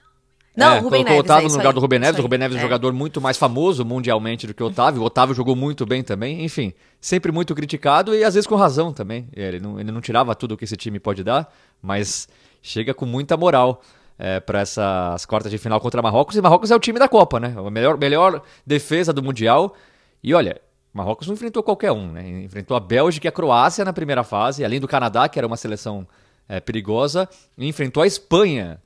Não, 0.58 0.74
é, 0.74 0.80
o 0.80 0.84
Rubem 0.84 1.04
Neves. 1.04 1.20
Otávio 1.20 1.46
é 1.46 1.50
no 1.50 1.56
lugar 1.56 1.67
aí, 1.67 1.74
do 1.74 1.80
Rubem 1.80 2.00
Neves. 2.00 2.20
O 2.20 2.22
Rubem 2.24 2.39
Neves 2.39 2.58
é 2.58 2.60
um 2.60 2.63
jogador 2.63 2.91
muito 2.91 3.22
mais 3.22 3.38
famoso 3.38 3.86
mundialmente 3.86 4.48
do 4.48 4.56
que 4.56 4.63
o 4.63 4.65
Otávio. 4.65 5.04
O 5.04 5.06
Otávio 5.06 5.36
jogou 5.36 5.56
muito 5.56 5.86
bem 5.86 6.02
também. 6.02 6.43
Enfim, 6.43 6.74
sempre 7.00 7.32
muito 7.32 7.54
criticado 7.54 8.15
e 8.15 8.24
às 8.24 8.34
vezes 8.34 8.48
com 8.48 8.56
razão 8.56 8.91
também. 8.91 9.30
Ele 9.34 9.60
não, 9.60 9.80
ele 9.80 9.91
não 9.91 10.02
tirava 10.02 10.34
tudo 10.34 10.58
que 10.58 10.63
esse 10.63 10.76
time 10.76 11.00
pode 11.00 11.24
dar, 11.24 11.48
mas 11.80 12.28
chega 12.60 12.91
com 12.91 13.06
muita 13.06 13.38
moral. 13.38 13.82
É, 14.20 14.39
para 14.39 14.62
essas 14.62 15.28
quartas 15.28 15.52
de 15.52 15.60
final 15.60 15.80
contra 15.80 16.02
Marrocos. 16.02 16.36
E 16.36 16.41
Marrocos 16.41 16.72
é 16.72 16.76
o 16.76 16.80
time 16.80 16.98
da 16.98 17.08
Copa, 17.08 17.39
né? 17.39 17.54
A 17.56 17.70
melhor, 17.70 18.00
melhor 18.00 18.41
defesa 18.65 19.13
do 19.13 19.22
Mundial. 19.22 19.76
E 20.24 20.34
olha, 20.34 20.60
Marrocos 20.91 21.28
não 21.28 21.36
enfrentou 21.36 21.62
qualquer 21.62 21.91
um, 21.91 22.12
né? 22.12 22.28
Enfrentou 22.41 22.76
a 22.76 22.80
Bélgica 22.80 23.28
e 23.28 23.30
a 23.30 23.32
Croácia 23.32 23.86
na 23.86 23.93
primeira 23.93 24.24
fase, 24.24 24.65
além 24.65 24.80
do 24.80 24.88
Canadá, 24.88 25.30
que 25.30 25.38
era 25.38 25.46
uma 25.46 25.56
seleção 25.56 26.08
é, 26.50 26.60
perigosa, 26.60 27.30
e 27.56 27.67
enfrentou 27.67 28.02
a 28.02 28.08
Espanha, 28.08 28.82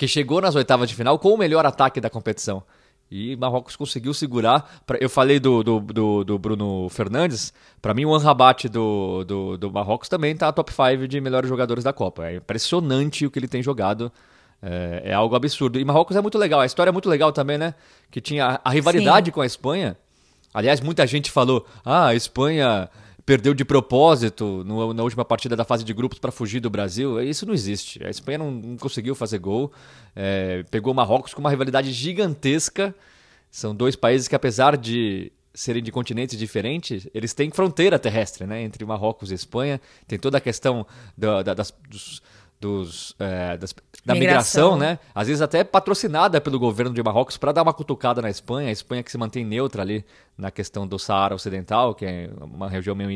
que 0.00 0.08
chegou 0.08 0.40
nas 0.40 0.54
oitavas 0.54 0.88
de 0.88 0.94
final 0.94 1.18
com 1.18 1.34
o 1.34 1.36
melhor 1.36 1.66
ataque 1.66 2.00
da 2.00 2.08
competição. 2.08 2.62
E 3.10 3.36
Marrocos 3.36 3.76
conseguiu 3.76 4.14
segurar. 4.14 4.80
Eu 4.98 5.10
falei 5.10 5.38
do, 5.38 5.62
do, 5.62 5.78
do, 5.78 6.24
do 6.24 6.38
Bruno 6.38 6.88
Fernandes. 6.88 7.52
Para 7.82 7.92
mim, 7.92 8.06
o 8.06 8.14
Anrabat 8.14 8.66
do, 8.70 9.24
do, 9.24 9.58
do 9.58 9.70
Marrocos 9.70 10.08
também 10.08 10.32
está 10.32 10.50
top 10.52 10.72
5 10.72 11.06
de 11.06 11.20
melhores 11.20 11.50
jogadores 11.50 11.84
da 11.84 11.92
Copa. 11.92 12.28
É 12.28 12.36
impressionante 12.36 13.26
o 13.26 13.30
que 13.30 13.38
ele 13.38 13.46
tem 13.46 13.62
jogado. 13.62 14.10
É, 14.62 15.02
é, 15.04 15.12
algo 15.12 15.36
absurdo. 15.36 15.78
E 15.78 15.84
Marrocos 15.84 16.16
é 16.16 16.22
muito 16.22 16.38
legal. 16.38 16.60
A 16.60 16.66
história 16.66 16.88
é 16.88 16.92
muito 16.92 17.10
legal 17.10 17.30
também, 17.30 17.58
né? 17.58 17.74
Que 18.10 18.22
tinha 18.22 18.58
a, 18.64 18.70
rivalidade 18.70 19.26
Sim. 19.26 19.32
com 19.32 19.42
a 19.42 19.46
Espanha. 19.46 19.98
Aliás, 20.54 20.80
muita 20.80 21.06
gente 21.06 21.30
falou: 21.30 21.66
ah, 21.84 22.06
a 22.06 22.14
Espanha 22.14 22.88
perdeu 23.30 23.54
de 23.54 23.64
propósito 23.64 24.64
no, 24.66 24.92
na 24.92 25.04
última 25.04 25.24
partida 25.24 25.54
da 25.54 25.64
fase 25.64 25.84
de 25.84 25.94
grupos 25.94 26.18
para 26.18 26.32
fugir 26.32 26.58
do 26.58 26.68
Brasil. 26.68 27.22
Isso 27.22 27.46
não 27.46 27.54
existe. 27.54 28.04
A 28.04 28.10
Espanha 28.10 28.38
não, 28.38 28.50
não 28.50 28.76
conseguiu 28.76 29.14
fazer 29.14 29.38
gol. 29.38 29.70
É, 30.16 30.64
pegou 30.68 30.92
Marrocos 30.92 31.32
com 31.32 31.38
uma 31.40 31.48
rivalidade 31.48 31.92
gigantesca. 31.92 32.92
São 33.48 33.72
dois 33.72 33.94
países 33.94 34.26
que, 34.26 34.34
apesar 34.34 34.76
de 34.76 35.30
serem 35.54 35.80
de 35.80 35.92
continentes 35.92 36.36
diferentes, 36.36 37.06
eles 37.14 37.32
têm 37.32 37.52
fronteira 37.52 38.00
terrestre 38.00 38.48
né, 38.48 38.64
entre 38.64 38.84
Marrocos 38.84 39.30
e 39.30 39.34
Espanha. 39.34 39.80
Tem 40.08 40.18
toda 40.18 40.38
a 40.38 40.40
questão 40.40 40.84
da, 41.16 41.40
da, 41.44 41.54
das, 41.54 41.72
dos, 41.88 42.20
dos, 42.60 43.14
é, 43.18 43.56
das- 43.56 43.74
da 44.04 44.14
Migração. 44.14 44.72
migração, 44.74 44.76
né? 44.78 44.98
Às 45.14 45.28
vezes 45.28 45.40
até 45.42 45.64
patrocinada 45.64 46.40
pelo 46.40 46.58
governo 46.58 46.92
de 46.94 47.02
Marrocos 47.02 47.36
para 47.36 47.52
dar 47.52 47.62
uma 47.62 47.72
cutucada 47.72 48.20
na 48.20 48.28
Espanha. 48.30 48.68
A 48.68 48.72
Espanha 48.72 49.02
que 49.02 49.10
se 49.10 49.16
mantém 49.18 49.44
neutra 49.44 49.82
ali 49.82 50.04
na 50.36 50.50
questão 50.50 50.86
do 50.86 50.98
Saara 50.98 51.34
Ocidental, 51.34 51.94
que 51.94 52.04
é 52.04 52.30
uma 52.40 52.68
região 52.68 52.94
meio 52.94 53.10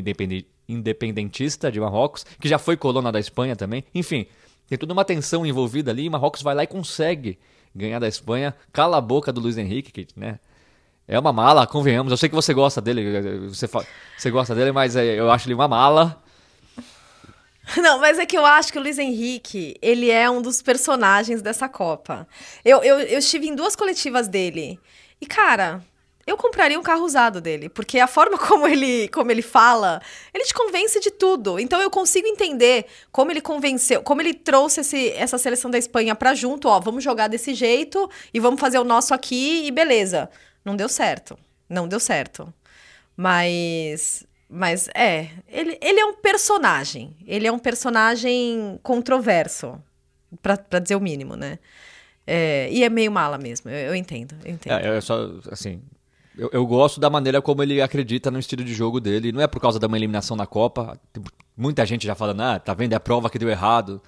independentista 0.68 1.70
de 1.70 1.80
Marrocos, 1.80 2.24
que 2.40 2.48
já 2.48 2.58
foi 2.58 2.76
colônia 2.76 3.12
da 3.12 3.20
Espanha 3.20 3.54
também. 3.56 3.84
Enfim, 3.94 4.26
tem 4.68 4.78
toda 4.78 4.92
uma 4.92 5.04
tensão 5.04 5.44
envolvida 5.44 5.90
ali 5.90 6.04
e 6.06 6.10
Marrocos 6.10 6.42
vai 6.42 6.54
lá 6.54 6.62
e 6.64 6.66
consegue 6.66 7.38
ganhar 7.74 7.98
da 7.98 8.08
Espanha. 8.08 8.54
Cala 8.72 8.96
a 8.98 9.00
boca 9.00 9.32
do 9.32 9.40
Luiz 9.40 9.58
Henrique, 9.58 9.92
que, 9.92 10.06
né? 10.16 10.38
É 11.06 11.18
uma 11.18 11.34
mala, 11.34 11.66
convenhamos. 11.66 12.10
Eu 12.10 12.16
sei 12.16 12.30
que 12.30 12.34
você 12.34 12.54
gosta 12.54 12.80
dele, 12.80 13.48
você, 13.48 13.68
você 14.16 14.30
gosta 14.30 14.54
dele, 14.54 14.72
mas 14.72 14.96
é, 14.96 15.04
eu 15.20 15.30
acho 15.30 15.46
ele 15.46 15.54
uma 15.54 15.68
mala. 15.68 16.22
Não, 17.78 17.98
mas 17.98 18.18
é 18.18 18.26
que 18.26 18.36
eu 18.36 18.44
acho 18.44 18.72
que 18.72 18.78
o 18.78 18.82
Luiz 18.82 18.98
Henrique, 18.98 19.76
ele 19.80 20.10
é 20.10 20.28
um 20.28 20.42
dos 20.42 20.60
personagens 20.60 21.40
dessa 21.40 21.68
Copa. 21.68 22.28
Eu, 22.64 22.82
eu, 22.82 23.00
eu 23.00 23.18
estive 23.18 23.48
em 23.48 23.54
duas 23.54 23.74
coletivas 23.74 24.28
dele. 24.28 24.78
E, 25.20 25.26
cara, 25.26 25.82
eu 26.26 26.36
compraria 26.36 26.78
um 26.78 26.82
carro 26.82 27.04
usado 27.04 27.40
dele. 27.40 27.68
Porque 27.68 27.98
a 27.98 28.06
forma 28.06 28.36
como 28.38 28.66
ele, 28.66 29.08
como 29.08 29.30
ele 29.30 29.42
fala, 29.42 30.00
ele 30.32 30.44
te 30.44 30.54
convence 30.54 31.00
de 31.00 31.10
tudo. 31.10 31.58
Então 31.58 31.80
eu 31.80 31.90
consigo 31.90 32.26
entender 32.26 32.86
como 33.10 33.30
ele 33.30 33.40
convenceu, 33.40 34.02
como 34.02 34.20
ele 34.20 34.34
trouxe 34.34 34.80
esse, 34.80 35.10
essa 35.10 35.38
seleção 35.38 35.70
da 35.70 35.78
Espanha 35.78 36.14
pra 36.14 36.34
junto. 36.34 36.68
Ó, 36.68 36.80
vamos 36.80 37.02
jogar 37.02 37.28
desse 37.28 37.54
jeito 37.54 38.10
e 38.32 38.40
vamos 38.40 38.60
fazer 38.60 38.78
o 38.78 38.84
nosso 38.84 39.14
aqui 39.14 39.66
e 39.66 39.70
beleza. 39.70 40.30
Não 40.64 40.76
deu 40.76 40.88
certo. 40.88 41.38
Não 41.68 41.88
deu 41.88 42.00
certo. 42.00 42.52
Mas. 43.16 44.24
Mas 44.54 44.88
é, 44.94 45.30
ele, 45.48 45.76
ele 45.82 45.98
é 45.98 46.06
um 46.06 46.14
personagem. 46.14 47.16
Ele 47.26 47.44
é 47.44 47.50
um 47.50 47.58
personagem 47.58 48.78
controverso, 48.84 49.82
pra 50.40 50.78
dizer 50.78 50.94
o 50.94 51.00
mínimo, 51.00 51.34
né? 51.34 51.58
É, 52.24 52.68
e 52.70 52.84
é 52.84 52.88
meio 52.88 53.10
mala 53.10 53.36
mesmo, 53.36 53.68
eu, 53.68 53.88
eu 53.88 53.94
entendo, 53.96 54.34
eu 54.44 54.52
entendo. 54.52 54.72
É, 54.78 54.96
é 54.96 55.00
só, 55.00 55.28
assim, 55.50 55.82
eu, 56.38 56.48
eu 56.52 56.64
gosto 56.66 57.00
da 57.00 57.10
maneira 57.10 57.42
como 57.42 57.64
ele 57.64 57.82
acredita 57.82 58.30
no 58.30 58.38
estilo 58.38 58.62
de 58.62 58.72
jogo 58.72 59.00
dele. 59.00 59.32
Não 59.32 59.40
é 59.40 59.48
por 59.48 59.60
causa 59.60 59.80
de 59.80 59.86
uma 59.86 59.96
eliminação 59.96 60.36
na 60.36 60.46
Copa. 60.46 61.00
Muita 61.56 61.84
gente 61.84 62.06
já 62.06 62.14
falando, 62.14 62.40
ah, 62.42 62.60
tá 62.60 62.74
vendo, 62.74 62.92
é 62.92 62.96
a 62.96 63.00
prova 63.00 63.28
que 63.28 63.38
deu 63.40 63.48
errado. 63.50 64.00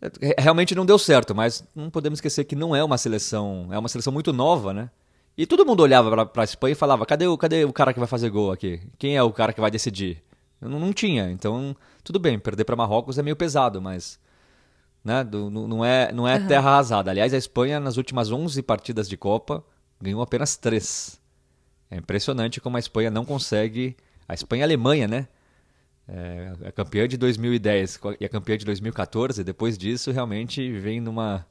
É, 0.00 0.40
Realmente 0.40 0.74
não 0.74 0.86
deu 0.86 0.98
certo, 0.98 1.34
mas 1.34 1.62
não 1.76 1.90
podemos 1.90 2.16
esquecer 2.16 2.44
que 2.44 2.56
não 2.56 2.74
é 2.74 2.82
uma 2.82 2.96
seleção, 2.96 3.68
é 3.70 3.78
uma 3.78 3.88
seleção 3.88 4.14
muito 4.14 4.32
nova, 4.32 4.72
né? 4.72 4.90
E 5.38 5.46
todo 5.46 5.64
mundo 5.64 5.80
olhava 5.84 6.10
pra, 6.10 6.26
pra 6.26 6.44
Espanha 6.44 6.72
e 6.72 6.74
falava, 6.74 7.06
cadê 7.06 7.26
o, 7.28 7.38
cadê 7.38 7.64
o 7.64 7.72
cara 7.72 7.92
que 7.92 7.98
vai 8.00 8.08
fazer 8.08 8.28
gol 8.28 8.50
aqui? 8.50 8.80
Quem 8.98 9.16
é 9.16 9.22
o 9.22 9.32
cara 9.32 9.52
que 9.52 9.60
vai 9.60 9.70
decidir? 9.70 10.20
Não, 10.60 10.80
não 10.80 10.92
tinha, 10.92 11.30
então 11.30 11.76
tudo 12.02 12.18
bem, 12.18 12.38
perder 12.40 12.64
pra 12.64 12.74
Marrocos 12.74 13.16
é 13.18 13.22
meio 13.22 13.36
pesado, 13.36 13.80
mas 13.80 14.18
né? 15.04 15.22
do- 15.22 15.48
não 15.48 15.84
é, 15.84 16.10
não 16.12 16.26
é 16.26 16.40
terra 16.48 16.70
arrasada. 16.70 17.10
Aliás, 17.12 17.32
a 17.32 17.36
Espanha, 17.38 17.78
nas 17.78 17.96
últimas 17.96 18.32
11 18.32 18.60
partidas 18.62 19.08
de 19.08 19.16
Copa, 19.16 19.64
ganhou 20.00 20.20
apenas 20.20 20.56
3. 20.56 21.20
É 21.88 21.96
impressionante 21.96 22.60
como 22.60 22.76
a 22.76 22.80
Espanha 22.80 23.10
não 23.10 23.24
consegue. 23.24 23.96
A 24.28 24.34
Espanha 24.34 24.60
e 24.60 24.62
a 24.64 24.66
Alemanha, 24.66 25.06
né? 25.06 25.28
É, 26.08 26.52
a 26.66 26.72
campeã 26.72 27.06
de 27.06 27.16
2010 27.16 28.00
e 28.20 28.24
a 28.24 28.28
campeã 28.28 28.56
de 28.58 28.64
2014, 28.64 29.44
depois 29.44 29.78
disso, 29.78 30.10
realmente 30.10 30.72
vem 30.80 31.00
numa, 31.00 31.46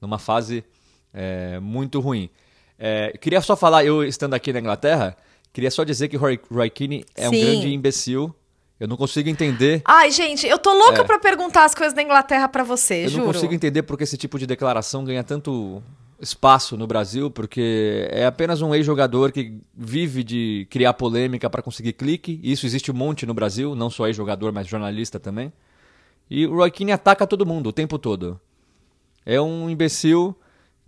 numa 0.00 0.18
fase 0.18 0.64
é, 1.12 1.58
muito 1.58 1.98
ruim. 1.98 2.30
É, 2.84 3.16
queria 3.20 3.40
só 3.40 3.54
falar, 3.54 3.84
eu 3.84 4.02
estando 4.02 4.34
aqui 4.34 4.52
na 4.52 4.58
Inglaterra, 4.58 5.16
queria 5.52 5.70
só 5.70 5.84
dizer 5.84 6.08
que 6.08 6.16
Roy, 6.16 6.40
Roy 6.50 6.68
Keane 6.68 7.04
é 7.14 7.28
um 7.28 7.32
Sim. 7.32 7.40
grande 7.40 7.72
imbecil. 7.72 8.34
Eu 8.80 8.88
não 8.88 8.96
consigo 8.96 9.28
entender 9.28 9.80
Ai, 9.84 10.10
gente, 10.10 10.44
eu 10.44 10.58
tô 10.58 10.72
louca 10.74 11.02
É. 11.02 11.04
pra 11.04 11.16
perguntar 11.20 11.64
as 11.64 11.72
coisas 11.76 11.94
da 11.94 12.02
Inglaterra 12.02 12.48
pra 12.48 12.64
você, 12.64 13.04
Eu 13.04 13.10
juro. 13.10 13.26
não 13.26 13.32
consigo 13.32 13.54
entender 13.54 13.84
porque 13.84 14.02
esse 14.02 14.16
tipo 14.16 14.36
de 14.36 14.44
declaração 14.48 15.04
ganha 15.04 15.22
tanto 15.22 15.80
espaço 16.20 16.76
no 16.76 16.84
Brasil, 16.88 17.30
porque 17.30 18.08
é 18.10 18.26
apenas 18.26 18.60
um 18.60 18.74
ex-jogador 18.74 19.30
que 19.30 19.56
vive 19.72 20.24
de 20.24 20.66
criar 20.68 20.94
polêmica 20.94 21.48
para 21.48 21.62
conseguir 21.62 21.92
clique. 21.92 22.40
Isso 22.42 22.66
existe 22.66 22.90
um 22.90 22.94
monte 22.94 23.24
no 23.24 23.32
Brasil, 23.34 23.76
não 23.76 23.88
só 23.90 24.08
ex-jogador, 24.08 24.52
mas 24.52 24.66
jornalista 24.66 25.20
também. 25.20 25.52
E 26.28 26.44
o 26.48 26.56
Roy 26.56 26.70
Keane 26.72 26.90
ataca 26.90 27.24
todo 27.28 27.46
mundo 27.46 27.68
o 27.68 27.72
tempo 27.72 27.96
todo. 27.96 28.40
É 29.24 29.40
um 29.40 29.70
imbecil 29.70 30.34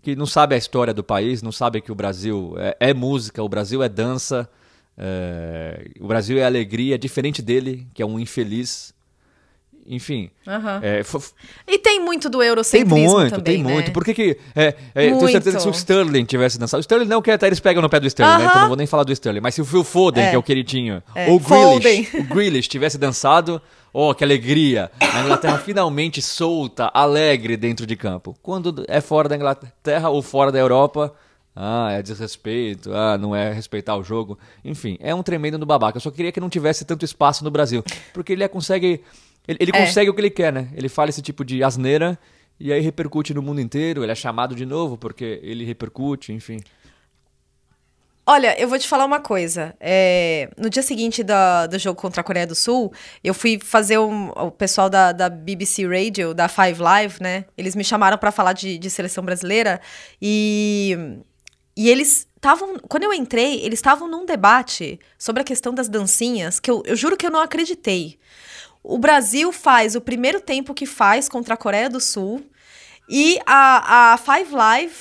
que 0.04 0.14
não 0.14 0.26
sabe 0.26 0.54
a 0.54 0.58
história 0.58 0.92
do 0.92 1.02
país, 1.02 1.42
não 1.42 1.50
sabe 1.50 1.80
que 1.80 1.90
o 1.90 1.94
Brasil 1.94 2.54
é, 2.58 2.76
é 2.90 2.94
música, 2.94 3.42
o 3.42 3.48
Brasil 3.48 3.82
é 3.82 3.88
dança, 3.88 4.48
é, 4.98 5.90
o 5.98 6.06
Brasil 6.06 6.38
é 6.38 6.44
alegria, 6.44 6.98
diferente 6.98 7.40
dele, 7.40 7.86
que 7.94 8.02
é 8.02 8.06
um 8.06 8.20
infeliz. 8.20 8.92
Enfim, 9.86 10.30
Aham. 10.48 10.80
é, 10.82 11.02
E 11.68 11.78
tem 11.78 12.00
muito 12.00 12.30
do 12.30 12.38
tem 12.38 12.48
eurocentrismo 12.48 12.96
muito, 12.96 13.34
também, 13.34 13.54
tem 13.56 13.62
muito. 13.62 13.88
né? 13.88 13.92
Por 13.92 14.02
que 14.02 14.14
que... 14.14 14.38
É, 14.56 14.64
é, 14.64 14.68
eu 14.68 14.74
tenho 14.94 15.16
Muito. 15.16 15.32
certeza 15.32 15.56
que 15.58 15.62
se 15.62 15.68
o 15.68 15.72
Sterling 15.72 16.24
tivesse 16.24 16.58
dançado... 16.58 16.78
O 16.78 16.80
Sterling 16.80 17.04
não, 17.06 17.20
que 17.20 17.30
até 17.30 17.46
eles 17.46 17.60
pegam 17.60 17.82
no 17.82 17.90
pé 17.90 18.00
do 18.00 18.06
Sterling, 18.06 18.38
né? 18.38 18.44
Aham. 18.44 18.48
Então 18.48 18.60
não 18.62 18.68
vou 18.68 18.78
nem 18.78 18.86
falar 18.86 19.04
do 19.04 19.12
Sterling. 19.12 19.40
Mas 19.40 19.54
se 19.54 19.60
o 19.60 19.64
Phil 19.64 19.84
Foden, 19.84 20.24
É. 20.24 20.30
que 20.30 20.36
é 20.36 20.38
o 20.38 20.42
queridinho, 20.42 21.02
É, 21.14 21.28
ou 21.28 21.36
o 21.36 21.40
Grealish, 21.40 22.16
o 22.16 22.22
Grealish 22.24 22.68
tivesse 22.68 22.96
dançado... 22.96 23.60
Oh, 23.96 24.12
que 24.12 24.24
alegria! 24.24 24.90
A 25.00 25.20
Inglaterra 25.22 25.56
finalmente 25.58 26.20
solta, 26.20 26.90
alegre 26.92 27.56
dentro 27.56 27.86
de 27.86 27.94
campo. 27.94 28.36
Quando 28.42 28.84
é 28.88 29.00
fora 29.00 29.28
da 29.28 29.36
Inglaterra 29.36 30.08
ou 30.10 30.20
fora 30.20 30.50
da 30.50 30.58
Europa... 30.58 31.14
Ah, 31.56 31.92
é 31.92 32.02
desrespeito, 32.02 32.92
ah, 32.92 33.16
não 33.16 33.32
é 33.36 33.52
respeitar 33.52 33.94
o 33.96 34.02
jogo. 34.02 34.36
Enfim, 34.64 34.96
é 35.00 35.14
um 35.14 35.22
tremendo 35.22 35.56
no 35.56 35.64
babaca. 35.64 35.96
Eu 35.96 36.00
só 36.00 36.10
queria 36.10 36.32
que 36.32 36.40
não 36.40 36.50
tivesse 36.50 36.84
tanto 36.84 37.04
espaço 37.04 37.44
no 37.44 37.50
Brasil. 37.52 37.80
Porque 38.12 38.32
ele 38.32 38.42
é- 38.42 38.48
consegue. 38.48 39.00
Ele, 39.46 39.58
ele 39.60 39.70
É. 39.72 39.86
consegue 39.86 40.10
o 40.10 40.14
que 40.14 40.20
ele 40.20 40.30
quer, 40.30 40.52
né? 40.52 40.68
Ele 40.74 40.88
fala 40.88 41.10
esse 41.10 41.22
tipo 41.22 41.44
de 41.44 41.62
asneira 41.62 42.18
e 42.58 42.72
aí 42.72 42.80
repercute 42.80 43.32
no 43.32 43.40
mundo 43.40 43.60
inteiro. 43.60 44.02
Ele 44.02 44.10
é 44.10 44.16
chamado 44.16 44.52
de 44.56 44.66
novo 44.66 44.98
porque 44.98 45.38
ele 45.44 45.64
repercute, 45.64 46.32
enfim. 46.32 46.58
Olha, 48.26 48.58
eu 48.58 48.66
vou 48.66 48.78
te 48.78 48.88
falar 48.88 49.04
uma 49.04 49.20
coisa. 49.20 49.74
É, 49.78 50.48
no 50.56 50.70
dia 50.70 50.82
seguinte 50.82 51.22
do 51.22 51.78
jogo 51.78 52.00
contra 52.00 52.22
a 52.22 52.24
Coreia 52.24 52.46
do 52.46 52.54
Sul, 52.54 52.90
eu 53.22 53.34
fui 53.34 53.58
fazer 53.62 53.98
um, 53.98 54.30
o 54.30 54.50
pessoal 54.50 54.88
da, 54.88 55.12
da 55.12 55.28
BBC 55.28 55.86
Radio, 55.86 56.32
da 56.32 56.48
Five 56.48 56.80
Live, 56.80 57.16
né? 57.20 57.44
Eles 57.56 57.76
me 57.76 57.84
chamaram 57.84 58.16
pra 58.16 58.32
falar 58.32 58.54
de, 58.54 58.78
de 58.78 58.88
seleção 58.88 59.22
brasileira 59.22 59.78
e, 60.22 60.96
e 61.76 61.90
eles 61.90 62.26
estavam. 62.34 62.78
Quando 62.88 63.02
eu 63.02 63.12
entrei, 63.12 63.60
eles 63.60 63.78
estavam 63.78 64.08
num 64.08 64.24
debate 64.24 64.98
sobre 65.18 65.42
a 65.42 65.44
questão 65.44 65.74
das 65.74 65.88
dancinhas 65.90 66.58
que 66.58 66.70
eu, 66.70 66.82
eu 66.86 66.96
juro 66.96 67.18
que 67.18 67.26
eu 67.26 67.30
não 67.30 67.40
acreditei. 67.40 68.18
O 68.82 68.96
Brasil 68.96 69.52
faz 69.52 69.94
o 69.94 70.00
primeiro 70.00 70.40
tempo 70.40 70.72
que 70.72 70.86
faz 70.86 71.28
contra 71.28 71.54
a 71.54 71.58
Coreia 71.58 71.90
do 71.90 72.00
Sul 72.00 72.42
e 73.06 73.38
a, 73.44 74.14
a 74.14 74.16
Five 74.16 74.54
Live 74.54 74.94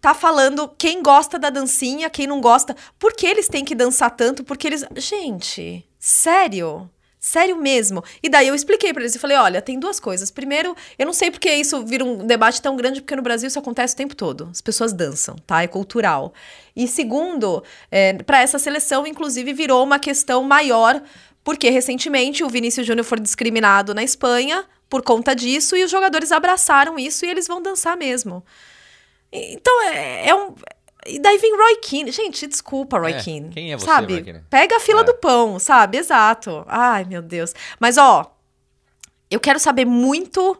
tá 0.00 0.14
falando 0.14 0.68
quem 0.78 1.02
gosta 1.02 1.38
da 1.38 1.50
dancinha, 1.50 2.10
quem 2.10 2.26
não 2.26 2.40
gosta. 2.40 2.74
Por 2.98 3.12
que 3.12 3.26
eles 3.26 3.48
têm 3.48 3.64
que 3.64 3.74
dançar 3.74 4.10
tanto? 4.10 4.42
Porque 4.42 4.66
eles. 4.66 4.84
Gente, 4.96 5.86
sério? 5.98 6.88
Sério 7.18 7.54
mesmo. 7.56 8.02
E 8.22 8.30
daí 8.30 8.48
eu 8.48 8.54
expliquei 8.54 8.94
pra 8.94 9.02
eles. 9.02 9.14
Eu 9.14 9.20
falei: 9.20 9.36
olha, 9.36 9.60
tem 9.60 9.78
duas 9.78 10.00
coisas. 10.00 10.30
Primeiro, 10.30 10.74
eu 10.98 11.04
não 11.04 11.12
sei 11.12 11.30
porque 11.30 11.52
isso 11.52 11.84
vira 11.84 12.02
um 12.02 12.26
debate 12.26 12.62
tão 12.62 12.74
grande, 12.76 13.02
porque 13.02 13.14
no 13.14 13.20
Brasil 13.20 13.46
isso 13.46 13.58
acontece 13.58 13.92
o 13.92 13.96
tempo 13.98 14.16
todo. 14.16 14.48
As 14.50 14.62
pessoas 14.62 14.94
dançam, 14.94 15.36
tá? 15.46 15.62
É 15.62 15.66
cultural. 15.66 16.32
E 16.74 16.88
segundo, 16.88 17.62
é, 17.90 18.14
para 18.14 18.40
essa 18.40 18.58
seleção, 18.58 19.06
inclusive, 19.06 19.52
virou 19.52 19.84
uma 19.84 19.98
questão 19.98 20.42
maior, 20.42 21.02
porque 21.44 21.68
recentemente 21.68 22.42
o 22.42 22.48
Vinícius 22.48 22.86
Júnior 22.86 23.04
foi 23.04 23.20
discriminado 23.20 23.92
na 23.92 24.02
Espanha 24.02 24.64
por 24.88 25.02
conta 25.02 25.34
disso 25.34 25.76
e 25.76 25.84
os 25.84 25.90
jogadores 25.90 26.32
abraçaram 26.32 26.98
isso 26.98 27.26
e 27.26 27.28
eles 27.28 27.46
vão 27.46 27.60
dançar 27.60 27.98
mesmo. 27.98 28.42
Então 29.32 29.82
é, 29.82 30.28
é 30.28 30.34
um. 30.34 30.54
E 31.06 31.18
daí 31.18 31.38
vem 31.38 31.56
Roy 31.56 31.76
Keane. 31.76 32.10
Gente, 32.12 32.46
desculpa, 32.46 32.98
Roy 32.98 33.12
É, 33.12 33.22
Keane. 33.22 33.48
quem 33.50 33.72
é 33.72 33.76
você, 33.78 33.86
sabe? 33.86 34.14
Roy 34.14 34.22
Keane? 34.24 34.44
Pega 34.50 34.76
a 34.76 34.80
fila 34.80 35.00
É. 35.00 35.04
do 35.04 35.14
pão, 35.14 35.58
sabe? 35.58 35.98
Exato. 35.98 36.64
Ai, 36.68 37.04
meu 37.04 37.22
Deus. 37.22 37.54
Mas, 37.78 37.96
ó, 37.96 38.36
eu 39.30 39.40
quero 39.40 39.58
saber 39.58 39.84
muito 39.84 40.56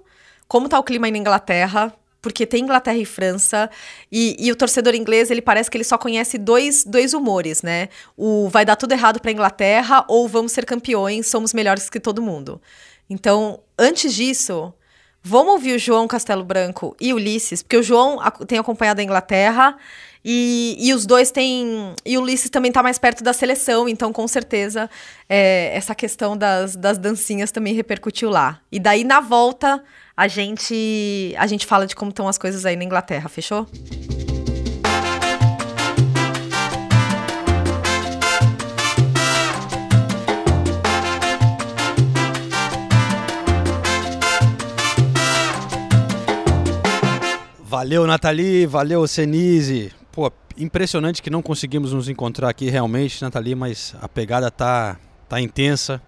como 0.48 0.68
tá 0.68 0.78
o 0.78 0.82
clima 0.84 1.06
aí 1.06 1.10
na 1.12 1.18
Inglaterra. 1.18 1.92
Porque 2.22 2.44
tem 2.44 2.62
Inglaterra 2.64 2.98
e 2.98 3.06
França. 3.06 3.70
E, 4.12 4.36
e 4.38 4.52
o 4.52 4.56
torcedor 4.56 4.94
inglês, 4.94 5.30
ele 5.30 5.40
parece 5.40 5.70
que 5.70 5.76
ele 5.78 5.84
só 5.84 5.96
conhece 5.96 6.36
dois, 6.36 6.84
dois 6.84 7.14
humores, 7.14 7.62
né? 7.62 7.88
O 8.14 8.46
vai 8.50 8.62
dar 8.62 8.76
tudo 8.76 8.92
errado 8.92 9.20
pra 9.20 9.32
Inglaterra 9.32 10.04
ou 10.06 10.28
vamos 10.28 10.52
ser 10.52 10.66
campeões, 10.66 11.28
somos 11.28 11.54
melhores 11.54 11.88
que 11.88 11.98
todo 11.98 12.20
mundo. 12.20 12.60
Então, 13.08 13.60
antes 13.78 14.12
disso, 14.14 14.70
vamos 15.22 15.52
ouvir 15.54 15.74
o 15.74 15.78
João 15.78 16.08
Castelo 16.08 16.44
Branco 16.44 16.96
e 17.00 17.12
Ulisses, 17.12 17.62
porque 17.62 17.76
o 17.76 17.82
João 17.82 18.18
tem 18.46 18.58
acompanhado 18.58 19.00
a 19.00 19.04
Inglaterra 19.04 19.76
e, 20.24 20.76
e 20.78 20.92
os 20.92 21.06
dois 21.06 21.30
têm. 21.30 21.94
E 22.04 22.18
o 22.18 22.22
Ulisses 22.22 22.50
também 22.50 22.70
tá 22.70 22.82
mais 22.82 22.98
perto 22.98 23.24
da 23.24 23.32
seleção, 23.32 23.88
então 23.88 24.12
com 24.12 24.26
certeza 24.28 24.88
é, 25.28 25.70
essa 25.74 25.94
questão 25.94 26.36
das, 26.36 26.76
das 26.76 26.98
dancinhas 26.98 27.50
também 27.50 27.74
repercutiu 27.74 28.30
lá. 28.30 28.60
E 28.70 28.78
daí, 28.78 29.04
na 29.04 29.20
volta, 29.20 29.82
a 30.16 30.28
gente, 30.28 31.34
a 31.38 31.46
gente 31.46 31.66
fala 31.66 31.86
de 31.86 31.96
como 31.96 32.10
estão 32.10 32.28
as 32.28 32.36
coisas 32.36 32.66
aí 32.66 32.76
na 32.76 32.84
Inglaterra, 32.84 33.28
fechou? 33.28 33.66
Valeu, 47.70 48.04
Nathalie, 48.04 48.66
valeu, 48.66 49.06
Senise. 49.06 49.92
Pô, 50.10 50.28
impressionante 50.58 51.22
que 51.22 51.30
não 51.30 51.40
conseguimos 51.40 51.92
nos 51.92 52.08
encontrar 52.08 52.48
aqui 52.48 52.68
realmente, 52.68 53.22
Nathalie, 53.22 53.54
mas 53.54 53.94
a 54.00 54.08
pegada 54.08 54.50
tá, 54.50 54.96
tá 55.28 55.40
intensa. 55.40 56.02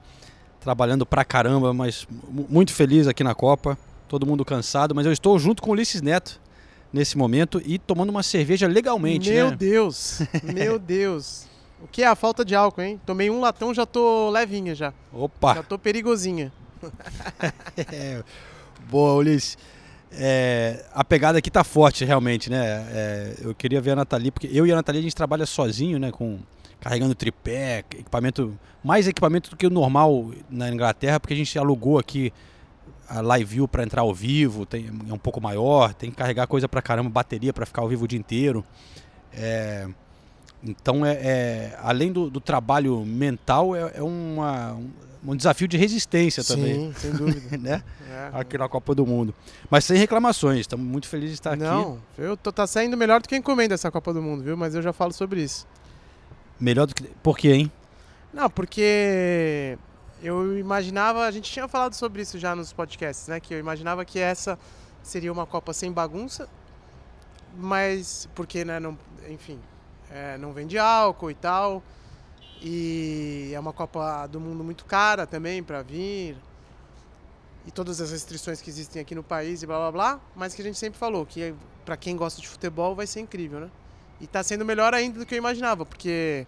Trabalhando 0.59 1.07
pra 1.07 1.25
caramba, 1.25 1.73
mas 1.73 2.05
mu- 2.29 2.47
muito 2.51 2.73
feliz 2.75 3.07
aqui 3.07 3.23
na 3.23 3.33
Copa. 3.33 3.79
Todo 4.09 4.27
mundo 4.27 4.45
cansado, 4.45 4.93
mas 4.93 5.07
eu 5.07 5.13
estou 5.13 5.39
junto 5.39 5.63
com 5.63 5.71
o 5.71 5.73
Ulisses 5.75 6.03
Neto 6.03 6.41
nesse 6.93 7.17
momento 7.17 7.63
e 7.65 7.79
tomando 7.79 8.11
uma 8.11 8.25
cerveja 8.25 8.67
legalmente, 8.67 9.31
Meu 9.31 9.51
né? 9.51 9.57
Deus, 9.57 10.21
meu 10.43 10.81
Deus. 10.81 11.47
O 11.81 11.87
que 11.87 12.03
é 12.03 12.09
a 12.09 12.17
falta 12.17 12.45
de 12.45 12.57
álcool, 12.57 12.83
hein? 12.83 13.01
Tomei 13.07 13.31
um 13.31 13.39
latão, 13.41 13.73
já 13.73 13.87
tô 13.87 14.31
levinha 14.31 14.75
já. 14.75 14.93
Opa! 15.13 15.55
Já 15.55 15.63
tô 15.63 15.79
perigosinha. 15.79 16.53
É, 17.93 18.21
boa, 18.91 19.15
Ulisses. 19.15 19.57
É, 20.15 20.85
a 20.93 21.03
pegada 21.03 21.39
aqui 21.39 21.51
tá 21.51 21.65
forte, 21.65 22.05
realmente, 22.05 22.51
né? 22.51 22.87
É, 22.91 23.35
eu 23.41 23.55
queria 23.55 23.81
ver 23.81 23.93
a 23.93 23.97
Nathalie, 23.97 24.31
porque 24.31 24.49
eu 24.53 24.67
e 24.67 24.73
a 24.73 24.77
Nathalie 24.77 25.01
a 25.01 25.03
gente 25.03 25.17
trabalha 25.17 25.47
sozinho, 25.47 25.99
né? 25.99 26.11
Com, 26.11 26.39
carregando 26.81 27.15
tripé, 27.15 27.79
equipamento, 27.79 28.59
mais 28.85 29.07
equipamento 29.09 29.51
do 29.51 29.57
que 29.57 29.67
o 29.67 29.71
normal 29.71 30.31
na 30.51 30.69
Inglaterra, 30.69 31.19
porque 31.19 31.35
a 31.35 31.37
gente 31.37 31.59
alugou 31.59 31.99
aqui 31.99 32.33
a 33.09 33.21
Live 33.21 33.55
View 33.55 33.69
para 33.69 33.83
entrar 33.85 34.03
ao 34.03 34.15
vivo, 34.15 34.67
tem, 34.67 34.91
é 35.09 35.13
um 35.13 35.19
pouco 35.19 35.41
maior, 35.41 35.95
tem 35.95 36.11
que 36.11 36.17
carregar 36.17 36.47
coisa 36.47 36.69
pra 36.69 36.83
caramba, 36.83 37.09
bateria 37.11 37.53
para 37.53 37.67
ficar 37.67 37.83
ao 37.83 37.89
vivo 37.89 38.05
o 38.05 38.09
dia 38.09 38.19
inteiro. 38.19 38.65
É, 39.33 39.87
então, 40.63 41.05
é, 41.05 41.13
é- 41.13 41.79
além 41.83 42.13
do, 42.13 42.31
do 42.31 42.41
trabalho 42.41 43.05
mental, 43.05 43.75
é, 43.75 43.93
é 43.97 44.03
uma, 44.03 44.75
um, 44.75 44.91
um 45.25 45.37
desafio 45.37 45.69
de 45.69 45.77
resistência 45.77 46.43
também 46.43 46.93
Sim, 46.93 46.95
sem 46.99 47.13
dúvida. 47.13 47.57
né? 47.59 47.83
É. 48.11 48.31
Aqui 48.33 48.59
na 48.59 48.69
Copa 48.69 48.95
do 48.95 49.07
Mundo. 49.07 49.35
Mas 49.71 49.85
sem 49.85 49.97
reclamações, 49.97 50.61
estamos 50.61 50.85
muito 50.85 51.07
felizes 51.09 51.35
de 51.35 51.41
estar 51.41 51.53
aqui. 51.53 51.63
Não, 51.63 52.01
eu 52.19 52.37
tô, 52.37 52.53
tá 52.53 52.67
saindo 52.67 52.97
melhor 52.97 53.21
do 53.21 53.29
que 53.29 53.37
encomenda 53.37 53.75
essa 53.75 53.91
Copa 53.91 54.13
do 54.13 54.21
Mundo, 54.21 54.43
viu? 54.43 54.57
Mas 54.57 54.75
eu 54.75 54.83
já 54.83 54.93
falo 54.93 55.13
sobre 55.13 55.43
isso. 55.43 55.67
Melhor 56.59 56.87
do 56.87 56.95
que. 56.95 57.05
Por 57.23 57.39
quê, 57.39 57.53
hein? 57.53 57.73
Não, 58.33 58.49
porque 58.49 59.79
eu 60.23 60.59
imaginava, 60.59 61.25
a 61.25 61.31
gente 61.31 61.51
tinha 61.51 61.69
falado 61.69 61.95
sobre 61.95 62.23
isso 62.23 62.39
já 62.39 62.55
nos 62.57 62.73
podcasts, 62.73 63.29
né? 63.29 63.39
Que 63.41 63.55
eu 63.55 63.59
imaginava 63.59 64.05
que 64.05 64.19
essa 64.19 64.59
seria 65.03 65.33
uma 65.33 65.47
Copa 65.47 65.73
sem 65.73 65.93
bagunça, 65.93 66.49
mas 67.57 68.29
porque, 68.35 68.65
né, 68.65 68.79
não, 68.79 68.97
enfim, 69.29 69.59
é, 70.11 70.39
não 70.39 70.53
vende 70.53 70.79
álcool 70.79 71.31
e 71.31 71.35
tal, 71.35 71.83
e 72.63 73.51
é 73.55 73.59
uma 73.61 73.73
Copa 73.73 74.27
do 74.29 74.41
Mundo 74.41 74.63
muito 74.63 74.85
cara 74.85 75.27
também 75.27 75.63
para 75.63 75.83
vir, 75.83 76.37
e 77.67 77.71
todas 77.71 78.01
as 78.01 78.11
restrições 78.11 78.61
que 78.61 78.71
existem 78.71 79.01
aqui 79.03 79.15
no 79.15 79.23
país 79.23 79.63
e 79.63 79.67
blá 79.67 79.79
blá 79.79 79.93
blá, 79.93 80.21
mas 80.35 80.55
que 80.55 80.63
a 80.63 80.65
gente 80.65 80.79
sempre 80.79 80.99
falou 80.99 81.25
que 81.27 81.55
para 81.85 81.97
quem 81.97 82.17
gosta 82.17 82.41
de 82.41 82.49
futebol 82.49 82.95
vai 82.95 83.07
ser 83.07 83.21
incrível, 83.21 83.61
né? 83.61 83.71
E 84.21 84.27
tá 84.27 84.43
sendo 84.43 84.65
melhor 84.65 84.95
ainda 84.95 85.19
do 85.19 85.27
que 85.27 85.35
eu 85.35 85.39
imaginava, 85.39 85.85
porque 85.85 86.47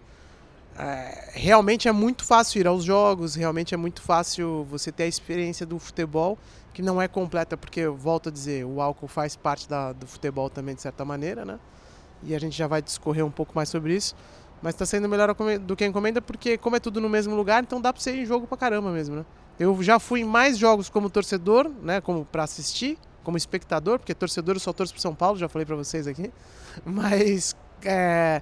é, 0.77 1.31
realmente 1.33 1.87
é 1.87 1.91
muito 1.91 2.23
fácil 2.25 2.59
ir 2.59 2.67
aos 2.67 2.83
jogos, 2.83 3.35
realmente 3.35 3.73
é 3.73 3.77
muito 3.77 4.01
fácil 4.01 4.65
você 4.69 4.91
ter 4.91 5.03
a 5.03 5.07
experiência 5.07 5.65
do 5.65 5.79
futebol, 5.79 6.37
que 6.73 6.81
não 6.81 7.01
é 7.01 7.07
completa, 7.07 7.55
porque, 7.55 7.81
eu 7.81 7.95
volto 7.95 8.27
a 8.29 8.31
dizer, 8.31 8.65
o 8.65 8.81
álcool 8.81 9.07
faz 9.07 9.35
parte 9.35 9.67
da- 9.69 9.93
do 9.93 10.05
futebol 10.05 10.49
também, 10.49 10.75
de 10.75 10.81
certa 10.81 11.05
maneira, 11.05 11.45
né? 11.45 11.59
E 12.23 12.35
a 12.35 12.39
gente 12.39 12.57
já 12.57 12.67
vai 12.67 12.81
discorrer 12.81 13.25
um 13.25 13.31
pouco 13.31 13.53
mais 13.55 13.69
sobre 13.69 13.95
isso. 13.95 14.15
Mas 14.61 14.73
está 14.73 14.85
sendo 14.85 15.07
melhor 15.07 15.35
do 15.59 15.75
que 15.75 15.83
a 15.83 15.87
encomenda, 15.87 16.21
porque 16.21 16.57
como 16.57 16.75
é 16.75 16.79
tudo 16.79 16.99
no 16.99 17.09
mesmo 17.09 17.35
lugar, 17.35 17.63
então 17.63 17.79
dá 17.79 17.93
para 17.93 18.11
ir 18.11 18.19
em 18.19 18.25
jogo 18.25 18.47
pra 18.47 18.57
caramba 18.57 18.91
mesmo, 18.91 19.17
né? 19.17 19.25
Eu 19.59 19.81
já 19.81 19.99
fui 19.99 20.21
em 20.21 20.23
mais 20.23 20.57
jogos 20.57 20.89
como 20.89 21.09
torcedor, 21.09 21.69
né? 21.81 22.01
Como 22.01 22.25
para 22.25 22.43
assistir, 22.43 22.97
como 23.23 23.37
espectador, 23.37 23.99
porque 23.99 24.13
torcedor 24.13 24.55
eu 24.55 24.59
só 24.59 24.73
torço 24.73 24.93
pro 24.93 25.01
São 25.01 25.15
Paulo, 25.15 25.37
já 25.37 25.47
falei 25.47 25.65
para 25.65 25.75
vocês 25.75 26.07
aqui. 26.07 26.31
Mas 26.83 27.55
é, 27.83 28.41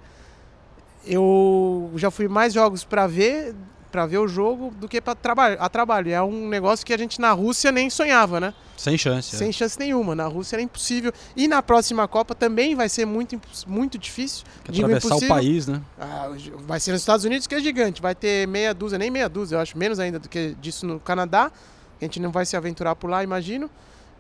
eu 1.06 1.92
já 1.96 2.10
fui 2.10 2.28
mais 2.28 2.54
jogos 2.54 2.84
para 2.84 3.06
ver 3.08 3.56
para 3.94 4.08
ver 4.08 4.18
o 4.18 4.28
jogo 4.28 4.74
do 4.80 4.90
que 4.90 5.00
para 5.00 5.14
trabalho 5.14 5.56
a 5.60 5.70
trabalho. 5.70 6.12
É 6.12 6.20
um 6.20 6.50
negócio 6.50 6.84
que 6.84 6.92
a 6.92 6.98
gente 6.98 7.22
na 7.22 7.32
Rússia 7.32 7.72
nem 7.72 7.92
sonhava 7.92 8.40
né? 8.40 8.52
Sem 8.76 8.98
chance. 8.98 9.36
é. 9.36 9.38
sem 9.38 9.52
chance 9.52 9.78
nenhuma. 9.78 10.16
Na 10.16 10.26
Rússia 10.26 10.56
era 10.56 10.64
impossível. 10.64 11.14
E 11.36 11.48
na 11.48 11.62
próxima 11.62 12.08
Copa 12.08 12.34
também 12.34 12.74
vai 12.74 12.90
ser 12.90 13.06
muito 13.06 13.40
muito 13.68 14.00
difícil 14.00 14.46
Quer 14.64 14.72
Digo 14.72 14.88
atravessar 14.88 15.16
o 15.16 15.28
país, 15.28 15.68
né? 15.68 15.80
Ah, 16.00 16.28
vai 16.66 16.80
ser 16.80 16.92
nos 16.92 17.02
Estados 17.02 17.24
Unidos 17.24 17.46
que 17.46 17.54
é 17.54 17.60
gigante. 17.60 18.02
Vai 18.02 18.16
ter 18.16 18.48
meia 18.48 18.74
dúzia 18.74 18.98
nem 18.98 19.12
meia 19.12 19.30
dúzia 19.30 19.58
eu 19.58 19.60
acho 19.60 19.78
menos 19.78 20.00
ainda 20.00 20.18
do 20.18 20.28
que 20.28 20.56
disso 20.60 20.88
no 20.88 21.00
Canadá. 21.00 21.52
A 22.02 22.04
gente 22.04 22.20
não 22.20 22.32
vai 22.32 22.48
se 22.48 22.58
aventurar 22.58 22.96
por 22.96 23.12
lá 23.12 23.24
imagino. 23.24 23.70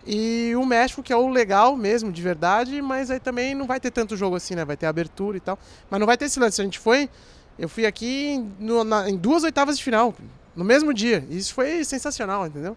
E 0.05 0.53
o 0.55 0.63
México 0.67 1.01
que 1.01 1.11
é 1.11 1.17
o 1.17 1.27
legal 1.29 1.75
mesmo 1.75 2.11
de 2.11 2.21
verdade 2.21 2.79
mas 2.79 3.09
aí 3.09 3.19
também 3.19 3.55
não 3.55 3.65
vai 3.65 3.79
ter 3.79 3.89
tanto 3.89 4.15
jogo 4.15 4.35
assim 4.35 4.53
né? 4.53 4.63
Vai 4.63 4.77
ter 4.77 4.85
abertura 4.85 5.35
e 5.35 5.39
tal. 5.39 5.57
Mas 5.89 5.99
não 5.99 6.05
vai 6.05 6.15
ter 6.15 6.25
esse 6.25 6.39
lance. 6.39 6.61
A 6.61 6.63
gente 6.63 6.77
foi 6.77 7.09
eu 7.57 7.69
fui 7.69 7.85
aqui 7.85 8.29
em, 8.33 8.51
no- 8.59 8.83
na- 8.83 9.09
em 9.09 9.15
duas 9.17 9.43
oitavas 9.43 9.77
de 9.77 9.83
final, 9.83 10.13
no 10.55 10.63
mesmo 10.63 10.93
dia. 10.93 11.25
E 11.29 11.37
Isso 11.37 11.53
foi 11.53 11.83
sensacional, 11.83 12.45
entendeu? 12.47 12.75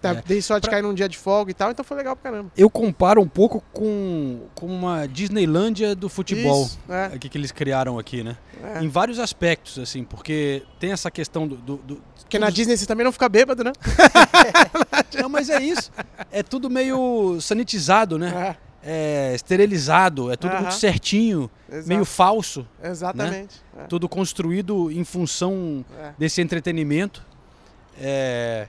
Tá, 0.00 0.10
É. 0.10 0.22
Dei 0.24 0.40
sorte 0.40 0.62
de 0.64 0.70
cair 0.70 0.80
num 0.82 0.94
dia 0.94 1.08
de 1.08 1.18
folga 1.18 1.50
e 1.50 1.54
tal, 1.54 1.72
então 1.72 1.84
foi 1.84 1.96
legal 1.96 2.14
pra 2.14 2.30
caramba. 2.30 2.52
Eu 2.56 2.70
comparo 2.70 3.20
um 3.20 3.26
pouco 3.26 3.60
com, 3.72 4.42
com 4.54 4.66
uma 4.66 5.08
Disneylândia 5.08 5.92
do 5.96 6.08
futebol. 6.08 6.66
Isso, 6.66 6.78
é, 6.88 7.06
Aqui 7.06 7.28
que 7.28 7.36
eles 7.36 7.50
criaram 7.50 7.98
aqui, 7.98 8.22
né? 8.22 8.36
é. 8.62 8.80
Em 8.84 8.88
vários 8.88 9.18
aspectos, 9.18 9.76
assim, 9.76 10.04
porque 10.04 10.62
tem 10.78 10.92
essa 10.92 11.10
questão 11.10 11.48
do. 11.48 11.56
do, 11.56 11.76
do- 11.78 12.02
Porque 12.20 12.38
na 12.38 12.48
Disney 12.48 12.76
você 12.76 12.86
também 12.86 13.02
não 13.04 13.10
fica 13.12 13.28
bêbado, 13.28 13.64
né? 13.64 13.72
Não, 15.20 15.28
mas 15.28 15.48
é 15.50 15.60
isso. 15.60 15.90
É 16.30 16.42
tudo 16.42 16.70
meio 16.70 17.40
sanitizado, 17.40 18.18
né? 18.18 18.56
É 18.62 18.67
esterilizado, 19.34 20.30
é 20.32 20.36
tudo 20.36 20.54
muito 20.56 20.74
certinho, 20.74 21.50
É, 21.68 21.74
exato. 21.76 21.88
meio 21.88 22.04
falso. 22.04 22.66
Exatamente. 22.82 23.60
é, 23.76 23.84
Tudo 23.84 24.08
construído 24.08 24.90
em 24.90 25.04
função 25.04 25.84
é. 25.98 26.12
desse 26.18 26.40
entretenimento. 26.40 27.22
É, 28.00 28.68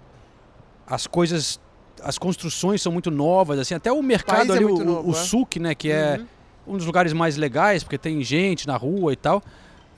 as 0.87 1.05
coisas, 1.07 1.59
as 2.03 2.17
construções 2.17 2.81
são 2.81 2.91
muito 2.91 3.11
novas, 3.11 3.59
assim, 3.59 3.75
até 3.75 3.91
o 3.91 4.01
mercado 4.01 4.53
é 4.53 4.57
ali, 4.57 4.65
muito 4.65 4.81
o, 4.81 4.85
novo, 4.85 5.09
o 5.09 5.11
é. 5.11 5.15
SUC, 5.15 5.59
né, 5.59 5.75
que 5.75 5.91
é 5.91 6.17
Uhum. 6.65 6.73
um 6.73 6.77
dos 6.77 6.85
lugares 6.85 7.13
mais 7.13 7.37
legais, 7.37 7.83
porque 7.83 7.97
tem 7.97 8.21
gente 8.23 8.67
na 8.67 8.75
rua 8.75 9.13
e 9.13 9.15
tal, 9.15 9.43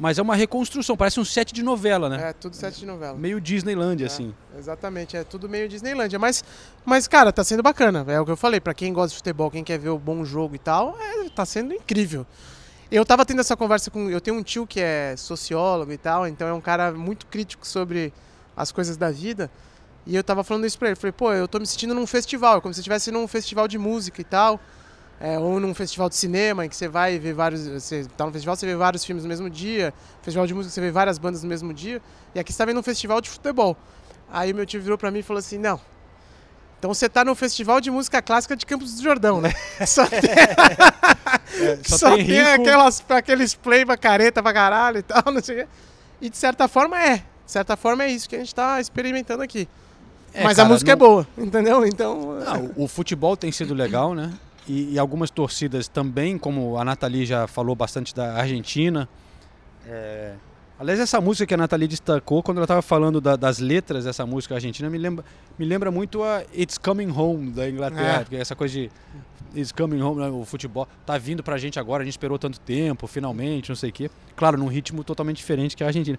mas 0.01 0.17
é 0.17 0.21
uma 0.23 0.35
reconstrução, 0.35 0.97
parece 0.97 1.19
um 1.19 1.23
set 1.23 1.53
de 1.53 1.61
novela, 1.61 2.09
né? 2.09 2.29
É, 2.29 2.33
tudo 2.33 2.55
sete 2.55 2.79
de 2.79 2.87
novela. 2.87 3.15
Meio 3.15 3.39
Disneylandia, 3.39 4.07
É. 4.07 4.09
assim. 4.09 4.33
Exatamente, 4.57 5.15
é 5.15 5.23
tudo 5.23 5.47
meio 5.47 5.69
Disneylândia. 5.69 6.17
Mas, 6.17 6.43
mas, 6.83 7.07
cara, 7.07 7.31
tá 7.31 7.43
sendo 7.43 7.61
bacana. 7.61 8.03
É 8.07 8.19
o 8.19 8.25
que 8.25 8.31
eu 8.31 8.35
falei, 8.35 8.59
pra 8.59 8.73
quem 8.73 8.91
gosta 8.91 9.09
de 9.09 9.17
futebol, 9.17 9.51
quem 9.51 9.63
quer 9.63 9.77
ver 9.77 9.89
o 9.89 9.99
bom 9.99 10.25
jogo 10.25 10.55
e 10.55 10.57
tal, 10.57 10.97
é, 10.99 11.29
tá 11.29 11.45
sendo 11.45 11.71
incrível. 11.75 12.25
Eu 12.91 13.05
tava 13.05 13.23
tendo 13.27 13.41
essa 13.41 13.55
conversa 13.55 13.91
com. 13.91 14.09
Eu 14.09 14.19
tenho 14.19 14.35
um 14.37 14.41
tio 14.41 14.65
que 14.65 14.79
é 14.81 15.13
sociólogo 15.15 15.91
e 15.91 15.97
tal, 15.99 16.27
então 16.27 16.47
é 16.47 16.53
um 16.53 16.59
cara 16.59 16.91
muito 16.91 17.27
crítico 17.27 17.67
sobre 17.67 18.11
as 18.57 18.71
coisas 18.71 18.97
da 18.97 19.11
vida. 19.11 19.51
E 20.07 20.15
eu 20.15 20.23
tava 20.23 20.43
falando 20.43 20.65
isso 20.65 20.79
pra 20.79 20.87
ele. 20.87 20.95
Falei, 20.95 21.11
pô, 21.11 21.31
eu 21.31 21.47
tô 21.47 21.59
me 21.59 21.67
sentindo 21.67 21.93
num 21.93 22.07
festival, 22.07 22.59
como 22.59 22.73
se 22.73 22.79
eu 22.79 22.81
estivesse 22.81 23.11
num 23.11 23.27
festival 23.27 23.67
de 23.67 23.77
música 23.77 24.19
e 24.19 24.23
tal. 24.23 24.59
É, 25.21 25.37
ou 25.37 25.59
num 25.59 25.73
festival 25.75 26.09
de 26.09 26.15
cinema 26.15 26.65
em 26.65 26.69
que 26.69 26.75
você 26.75 26.87
vai 26.87 27.19
ver 27.19 27.33
vários. 27.33 27.67
Você 27.67 28.05
tá 28.17 28.25
no 28.25 28.31
festival, 28.31 28.55
você 28.55 28.65
vê 28.65 28.75
vários 28.75 29.05
filmes 29.05 29.23
no 29.23 29.29
mesmo 29.29 29.49
dia. 29.49 29.93
Festival 30.23 30.47
de 30.47 30.53
música, 30.55 30.73
você 30.73 30.81
vê 30.81 30.89
várias 30.91 31.17
bandas 31.19 31.43
no 31.43 31.49
mesmo 31.49 31.71
dia. 31.73 32.01
E 32.33 32.39
aqui 32.39 32.51
você 32.51 32.57
tá 32.57 32.65
vendo 32.65 32.79
um 32.79 32.83
festival 32.83 33.21
de 33.21 33.29
futebol. 33.29 33.77
Aí 34.31 34.51
meu 34.51 34.65
tio 34.65 34.81
virou 34.81 34.97
pra 34.97 35.11
mim 35.11 35.19
e 35.19 35.23
falou 35.23 35.39
assim: 35.39 35.57
não. 35.59 35.79
Então 36.79 36.91
você 36.91 37.07
tá 37.07 37.23
no 37.23 37.35
festival 37.35 37.79
de 37.79 37.91
música 37.91 38.19
clássica 38.23 38.55
de 38.55 38.65
Campos 38.65 38.95
do 38.95 39.03
Jordão, 39.03 39.39
né? 39.39 39.53
Só 39.85 40.07
tem, 40.07 40.21
Só, 41.83 41.97
só 41.97 42.15
tem 42.15 42.25
tem, 42.25 42.39
aquelas, 42.41 43.03
aqueles 43.09 43.53
play 43.53 43.85
pra 43.85 43.95
careta 43.97 44.41
pra 44.41 44.51
caralho 44.51 44.97
e 44.97 45.03
tal, 45.03 45.21
não 45.31 45.41
sei 45.43 45.55
o 45.55 45.59
quê. 45.59 45.67
E 46.19 46.29
de 46.29 46.37
certa 46.37 46.67
forma 46.67 46.99
é. 46.99 47.17
De 47.17 47.51
certa 47.51 47.75
forma 47.77 48.03
é 48.03 48.07
isso 48.09 48.27
que 48.27 48.35
a 48.35 48.39
gente 48.39 48.55
tá 48.55 48.79
experimentando 48.81 49.43
aqui. 49.43 49.67
É, 50.33 50.43
Mas 50.43 50.55
cara, 50.55 50.69
a 50.69 50.71
música 50.71 50.89
não- 50.89 50.93
é 50.93 50.95
boa, 51.09 51.27
entendeu? 51.37 51.85
Então. 51.85 52.39
Não, 52.39 52.71
o 52.75 52.87
futebol 52.87 53.35
tem 53.37 53.51
sido 53.51 53.73
legal, 53.75 54.15
né? 54.15 54.31
E, 54.71 54.93
e 54.93 54.99
algumas 54.99 55.29
torcidas 55.29 55.87
também, 55.89 56.37
como 56.37 56.77
a 56.77 56.85
Nathalie 56.85 57.25
já 57.25 57.45
falou 57.47 57.75
bastante 57.75 58.15
da 58.15 58.35
Argentina. 58.35 59.09
É, 59.85 60.33
Aliás, 60.79 60.99
essa 60.99 61.21
música 61.21 61.45
que 61.45 61.53
a 61.53 61.57
Nathalie 61.57 61.87
destacou, 61.87 62.41
quando 62.41 62.57
ela 62.57 62.63
estava 62.63 62.81
falando 62.81 63.21
da- 63.21 63.35
das 63.35 63.59
letras 63.59 64.05
dessa 64.05 64.25
música 64.25 64.55
argentina, 64.55 64.89
me 64.89 64.97
lembra, 64.97 65.23
me 65.59 65.63
lembra 65.63 65.91
muito 65.91 66.23
a 66.23 66.41
It's 66.57 66.77
Coming 66.79 67.11
Home 67.11 67.51
da 67.51 67.69
Inglaterra, 67.69 68.25
É. 68.31 68.35
essa 68.37 68.55
coisa 68.55 68.73
de 68.73 68.89
It's 69.55 69.71
Coming 69.71 70.01
Home, 70.01 70.21
né, 70.21 70.29
o 70.29 70.43
futebol, 70.43 70.87
tá 71.05 71.19
vindo 71.19 71.43
pra 71.43 71.55
gente 71.59 71.77
agora, 71.79 72.01
a 72.01 72.05
gente 72.05 72.13
esperou 72.13 72.39
tanto 72.39 72.59
tempo, 72.61 73.05
finalmente, 73.05 73.69
não 73.69 73.75
sei 73.75 73.91
o 73.91 73.93
quê. 73.93 74.09
Claro, 74.35 74.57
num 74.57 74.65
ritmo 74.67 75.03
totalmente 75.03 75.37
diferente 75.37 75.77
que 75.77 75.83
a 75.83 75.87
Argentina. 75.87 76.17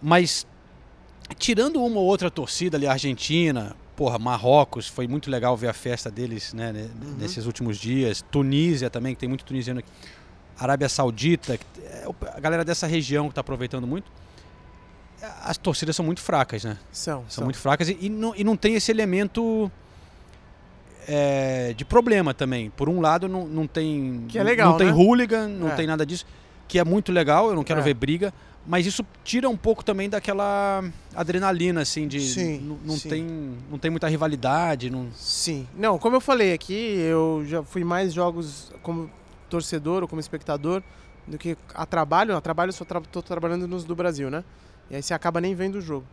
Mas, 0.00 0.46
tirando 1.36 1.82
uma 1.82 1.98
ou 1.98 2.06
outra 2.06 2.30
torcida 2.30 2.76
ali, 2.76 2.86
a 2.86 2.92
Argentina, 2.92 3.74
porra, 3.98 4.16
Marrocos, 4.16 4.86
foi 4.86 5.08
muito 5.08 5.28
legal 5.28 5.56
ver 5.56 5.66
a 5.66 5.72
festa 5.72 6.08
deles 6.08 6.54
né, 6.54 6.72
ne- 6.72 6.88
nesses 7.18 7.46
últimos 7.46 7.76
dias. 7.78 8.22
Tunísia 8.30 8.88
também, 8.88 9.12
que 9.12 9.18
tem 9.18 9.28
muito 9.28 9.44
tunisiano 9.44 9.80
aqui. 9.80 9.88
Arábia 10.56 10.88
Saudita, 10.88 11.58
é 11.82 12.04
a 12.34 12.38
galera 12.38 12.64
dessa 12.64 12.86
região 12.86 13.24
que 13.24 13.32
está 13.32 13.40
aproveitando 13.40 13.88
muito. 13.88 14.10
As 15.42 15.58
torcidas 15.58 15.96
são 15.96 16.04
muito 16.06 16.20
fracas, 16.20 16.62
né? 16.62 16.78
São, 16.92 17.24
São 17.28 17.42
muito 17.42 17.58
fracas 17.58 17.88
e, 17.88 17.98
e 18.02 18.08
não, 18.08 18.32
e 18.36 18.44
não 18.44 18.56
tem 18.56 18.76
esse 18.76 18.88
elemento 18.92 19.68
é, 21.08 21.74
de 21.76 21.84
problema 21.84 22.32
também. 22.32 22.70
Por 22.70 22.88
um 22.88 23.00
lado, 23.00 23.28
não, 23.28 23.46
não 23.48 23.66
tem. 23.66 24.26
Que 24.28 24.38
é 24.38 24.42
legal, 24.44 24.70
Não 24.70 24.78
tem 24.78 24.86
né? 24.88 24.92
hooligan, 24.92 25.48
não 25.48 25.70
É. 25.70 25.74
tem 25.74 25.86
nada 25.88 26.06
disso. 26.06 26.24
Que 26.68 26.78
é 26.78 26.84
muito 26.84 27.10
legal, 27.10 27.48
eu 27.48 27.56
não 27.56 27.64
quero 27.64 27.80
É. 27.80 27.82
ver 27.82 27.94
briga. 27.94 28.32
Mas 28.68 28.84
isso 28.84 29.02
tira 29.24 29.48
um 29.48 29.56
pouco 29.56 29.82
também 29.82 30.10
daquela 30.10 30.84
adrenalina, 31.14 31.80
assim, 31.80 32.06
de. 32.06 32.20
Sim, 32.20 32.78
não, 32.84 32.96
sim. 32.98 33.08
tem, 33.08 33.26
não 33.70 33.78
tem 33.78 33.90
muita 33.90 34.06
rivalidade. 34.08 34.90
Não... 34.90 35.08
Sim. 35.14 35.66
Não, 35.74 35.98
como 35.98 36.16
eu 36.16 36.20
falei 36.20 36.52
aqui, 36.52 36.74
eu 36.74 37.42
já 37.46 37.62
fui 37.62 37.82
mais 37.82 38.12
jogos 38.12 38.70
como 38.82 39.10
torcedor 39.48 40.02
ou 40.02 40.08
como 40.08 40.20
espectador 40.20 40.82
do 41.26 41.38
que 41.38 41.56
a 41.74 41.86
trabalho. 41.86 42.36
A 42.36 42.42
trabalho 42.42 42.68
eu 42.68 42.74
só 42.74 42.84
tra 42.84 43.00
tô 43.00 43.22
trabalhando 43.22 43.66
nos 43.66 43.84
do 43.84 43.96
Brasil, 43.96 44.28
né? 44.30 44.44
E 44.90 44.96
aí 44.96 45.02
você 45.02 45.14
acaba 45.14 45.40
nem 45.40 45.54
vendo 45.54 45.76
o 45.76 45.80
jogo. 45.80 46.04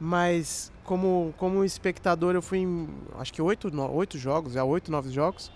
Mas 0.00 0.72
como, 0.82 1.32
como 1.38 1.64
espectador 1.64 2.34
eu 2.34 2.42
fui 2.42 2.58
em 2.58 2.88
acho 3.20 3.32
que 3.32 3.40
oito, 3.40 3.70
no- 3.70 3.88
oito 3.92 4.18
jogos, 4.18 4.54
já 4.54 4.64
oito, 4.64 4.90
nove 4.90 5.10
jogos. 5.10 5.48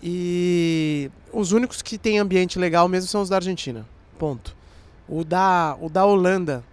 E 0.00 1.10
os 1.32 1.50
únicos 1.50 1.82
que 1.82 1.98
tem 1.98 2.20
ambiente 2.20 2.60
legal 2.60 2.86
mesmo 2.88 3.08
são 3.08 3.22
os 3.22 3.28
da 3.28 3.36
Argentina. 3.36 3.84
Ponto. 4.16 4.54
O 5.08 5.24
da, 5.24 5.76
o 5.80 5.88
da 5.88 6.04
Holanda, 6.04 6.64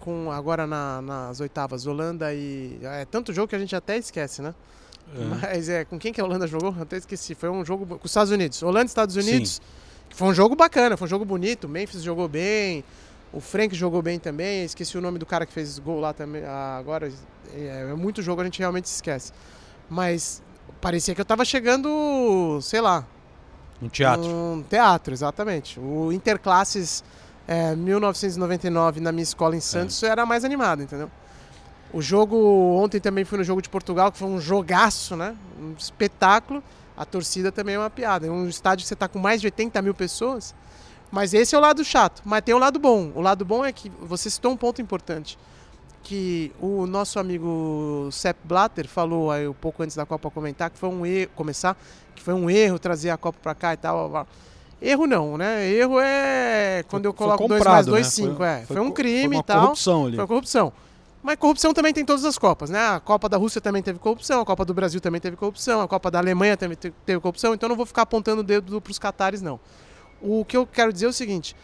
com 0.00 0.30
agora 0.30 0.66
na- 0.66 1.02
nas 1.02 1.40
oitavas, 1.40 1.86
Holanda 1.86 2.32
e. 2.32 2.78
É 2.82 3.04
tanto 3.04 3.32
jogo 3.32 3.48
que 3.48 3.56
a 3.56 3.58
gente 3.58 3.74
até 3.74 3.96
esquece, 3.96 4.42
né? 4.42 4.54
Mas 5.40 5.68
é, 5.68 5.84
com 5.84 5.98
quem 5.98 6.12
que 6.12 6.20
a 6.20 6.24
Holanda 6.24 6.46
jogou? 6.46 6.74
Eu 6.76 6.82
até 6.82 6.96
esqueci. 6.96 7.34
Foi 7.34 7.50
um 7.50 7.64
jogo 7.64 7.84
com 7.86 7.94
os 8.04 8.10
Estados 8.10 8.32
Unidos. 8.32 8.62
Holanda 8.62 8.84
e 8.84 8.86
Estados 8.86 9.16
Unidos. 9.16 9.60
Que 10.08 10.16
foi 10.16 10.28
um 10.28 10.34
jogo 10.34 10.54
bacana, 10.56 10.96
foi 10.96 11.06
um 11.06 11.08
jogo 11.10 11.24
bonito. 11.24 11.64
O 11.64 11.68
Memphis 11.68 12.02
jogou 12.02 12.26
bem. 12.28 12.82
O 13.32 13.40
Frank 13.40 13.74
jogou 13.74 14.00
bem 14.00 14.18
também. 14.18 14.64
Esqueci 14.64 14.96
o 14.96 15.00
nome 15.00 15.18
do 15.18 15.26
cara 15.26 15.44
que 15.44 15.52
fez 15.52 15.78
gol 15.78 16.00
lá 16.00 16.12
também. 16.12 16.42
Ah, 16.44 16.76
agora 16.78 17.12
é, 17.54 17.88
é 17.90 17.94
muito 17.94 18.22
jogo, 18.22 18.40
a 18.40 18.44
gente 18.44 18.58
realmente 18.60 18.88
se 18.88 18.94
esquece. 18.96 19.32
Mas 19.90 20.42
parecia 20.80 21.14
que 21.14 21.20
eu 21.20 21.24
tava 21.24 21.44
chegando, 21.44 22.58
sei 22.62 22.80
lá, 22.80 23.04
Um 23.82 23.88
teatro. 23.88 24.26
um 24.26 24.62
teatro, 24.68 25.12
exatamente. 25.12 25.78
O 25.80 26.12
Interclasses 26.12 27.04
é, 27.46 27.74
1999 27.76 29.00
na 29.00 29.12
minha 29.12 29.22
escola 29.22 29.54
em 29.56 29.60
Santos 29.60 30.02
era 30.02 30.24
mais 30.24 30.44
animado, 30.44 30.82
entendeu? 30.82 31.10
O 31.92 32.02
jogo, 32.02 32.36
ontem 32.76 32.98
também 32.98 33.24
fui 33.24 33.38
no 33.38 33.44
jogo 33.44 33.62
de 33.62 33.68
Portugal, 33.68 34.10
que 34.10 34.18
foi 34.18 34.26
um 34.26 34.40
jogaço, 34.40 35.14
né? 35.14 35.36
Um 35.60 35.74
espetáculo. 35.78 36.62
A 36.96 37.04
torcida 37.04 37.52
também 37.52 37.76
é 37.76 37.78
uma 37.78 37.90
piada. 37.90 38.26
É 38.26 38.30
um 38.30 38.48
estádio 38.48 38.82
que 38.82 38.88
você 38.88 38.96
tá 38.96 39.06
com 39.06 39.18
mais 39.18 39.40
de 39.40 39.46
80 39.46 39.80
mil 39.80 39.94
pessoas. 39.94 40.54
Mas 41.12 41.32
esse 41.32 41.54
é 41.54 41.58
o 41.58 41.60
lado 41.60 41.84
chato. 41.84 42.20
Mas 42.24 42.42
tem 42.42 42.52
o 42.52 42.58
lado 42.58 42.80
bom. 42.80 43.12
O 43.14 43.20
lado 43.20 43.44
bom 43.44 43.64
é 43.64 43.72
que 43.72 43.88
você 44.00 44.28
citou 44.28 44.50
um 44.50 44.56
ponto 44.56 44.82
importante. 44.82 45.38
Que 46.02 46.52
o 46.60 46.86
nosso 46.86 47.20
amigo 47.20 48.08
Sepp 48.10 48.38
Blatter 48.42 48.88
falou 48.88 49.30
aí 49.30 49.46
um 49.46 49.54
pouco 49.54 49.82
antes 49.82 49.94
da 49.94 50.04
Copa 50.04 50.30
comentar 50.30 50.70
que 50.70 50.78
foi 50.78 50.88
um 50.88 51.06
erro, 51.06 51.30
começar, 51.36 51.76
que 52.14 52.22
foi 52.22 52.34
um 52.34 52.50
erro 52.50 52.78
trazer 52.78 53.10
a 53.10 53.16
Copa 53.16 53.38
pra 53.40 53.54
cá 53.54 53.72
e 53.72 53.76
tal. 53.76 54.08
blá, 54.08 54.24
blá. 54.24 54.26
Erro 54.86 55.06
não, 55.06 55.36
né? 55.38 55.68
Erro 55.70 55.98
é 56.00 56.84
quando 56.88 57.06
eu 57.06 57.14
coloco 57.14 57.48
2 57.48 57.58
comprado, 57.58 57.74
mais 57.74 57.86
2, 57.86 58.04
né? 58.06 58.10
5. 58.10 58.36
Foi- 58.36 58.46
é. 58.46 58.56
Foi, 58.66 58.76
foi 58.76 58.80
um 58.86 58.90
crime 58.90 59.20
foi 59.20 59.28
uma 59.28 59.40
e 59.40 59.42
tal. 59.42 59.60
corrupção 59.62 60.02
ali. 60.06 60.16
Foi 60.16 60.22
uma 60.22 60.28
corrupção. 60.28 60.72
Mas 61.22 61.36
corrupção 61.36 61.72
também 61.72 61.94
tem 61.94 62.02
em 62.02 62.06
todas 62.06 62.24
as 62.26 62.36
Copas, 62.36 62.68
né? 62.68 62.78
A 62.88 63.00
Copa 63.00 63.28
da 63.30 63.38
Rússia 63.38 63.58
também 63.60 63.82
teve 63.82 63.98
corrupção, 63.98 64.42
a 64.42 64.44
Copa 64.44 64.62
do 64.64 64.74
Brasil 64.74 65.00
também 65.00 65.20
teve 65.20 65.36
corrupção, 65.38 65.80
a 65.80 65.88
Copa 65.88 66.10
da 66.10 66.18
Alemanha 66.18 66.54
também 66.54 66.76
te- 66.76 66.92
teve 67.06 67.18
corrupção, 67.18 67.54
então 67.54 67.66
não 67.66 67.76
vou 67.76 67.86
ficar 67.86 68.02
apontando 68.02 68.40
o 68.42 68.44
dedo 68.44 68.78
pros 68.80 68.98
catares, 68.98 69.40
não. 69.40 69.58
O 70.20 70.44
que 70.44 70.54
eu 70.54 70.66
quero 70.66 70.92
dizer 70.92 71.06
é 71.06 71.08
o 71.08 71.12
seguinte: 71.14 71.56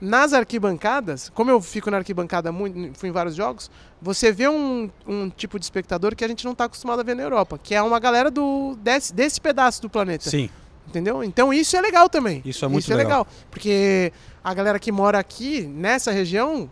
nas 0.00 0.32
arquibancadas, 0.32 1.28
como 1.30 1.50
eu 1.50 1.60
fico 1.60 1.90
na 1.90 1.96
arquibancada 1.96 2.52
muito, 2.52 2.96
fui 2.96 3.08
em 3.08 3.12
vários 3.12 3.34
jogos, 3.34 3.68
você 4.00 4.30
vê 4.30 4.48
um, 4.48 4.88
um 5.04 5.28
tipo 5.30 5.58
de 5.58 5.64
espectador 5.64 6.14
que 6.14 6.24
a 6.24 6.28
gente 6.28 6.44
não 6.44 6.52
está 6.52 6.66
acostumado 6.66 7.00
a 7.00 7.02
ver 7.02 7.16
na 7.16 7.24
Europa, 7.24 7.58
que 7.60 7.74
é 7.74 7.82
uma 7.82 7.98
galera 7.98 8.30
do, 8.30 8.76
desse, 8.80 9.12
desse 9.12 9.40
pedaço 9.40 9.82
do 9.82 9.90
planeta. 9.90 10.30
Sim. 10.30 10.48
Entendeu? 10.88 11.22
Então 11.22 11.52
isso 11.52 11.76
é 11.76 11.80
legal 11.80 12.08
também. 12.08 12.40
Isso 12.44 12.64
é 12.64 12.68
muito 12.68 12.82
isso 12.84 12.92
é 12.92 12.96
legal. 12.96 13.20
legal. 13.20 13.26
Porque 13.50 14.12
a 14.42 14.54
galera 14.54 14.78
que 14.78 14.90
mora 14.90 15.18
aqui, 15.18 15.62
nessa 15.62 16.10
região, 16.10 16.70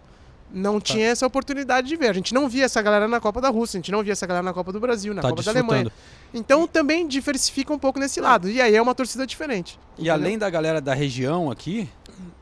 não 0.51 0.81
Tá. 0.81 0.93
tinha 0.95 1.07
essa 1.09 1.27
oportunidade 1.27 1.87
de 1.87 1.97
ver. 1.97 2.09
A 2.09 2.13
gente 2.15 2.33
não 2.33 2.49
via 2.49 2.65
essa 2.65 2.81
galera 2.81 3.07
na 3.07 3.21
Copa 3.21 3.41
da 3.41 3.49
Rússia, 3.51 3.77
a 3.77 3.81
gente 3.81 3.93
não 3.93 4.03
via 4.03 4.13
essa 4.13 4.27
galera 4.27 4.43
na 4.45 4.55
Copa 4.55 4.73
do 4.73 4.81
Brasil, 4.81 5.13
na 5.13 5.21
Tá 5.21 5.29
Copa 5.29 5.43
da. 5.43 5.51
Alemanha. 5.51 5.93
Então 6.33 6.67
também 6.67 7.07
diversifica 7.07 7.73
um 7.73 7.79
pouco 7.79 7.99
nesse 7.99 8.21
lado. 8.21 8.49
E 8.49 8.61
aí 8.61 8.75
é 8.75 8.81
uma 8.81 8.95
torcida 8.95 9.27
diferente. 9.27 9.79
E 9.99 10.03
entendeu? 10.03 10.15
além 10.15 10.39
da 10.39 10.49
galera 10.49 10.81
da 10.81 10.95
região 10.95 11.51
aqui, 11.51 11.89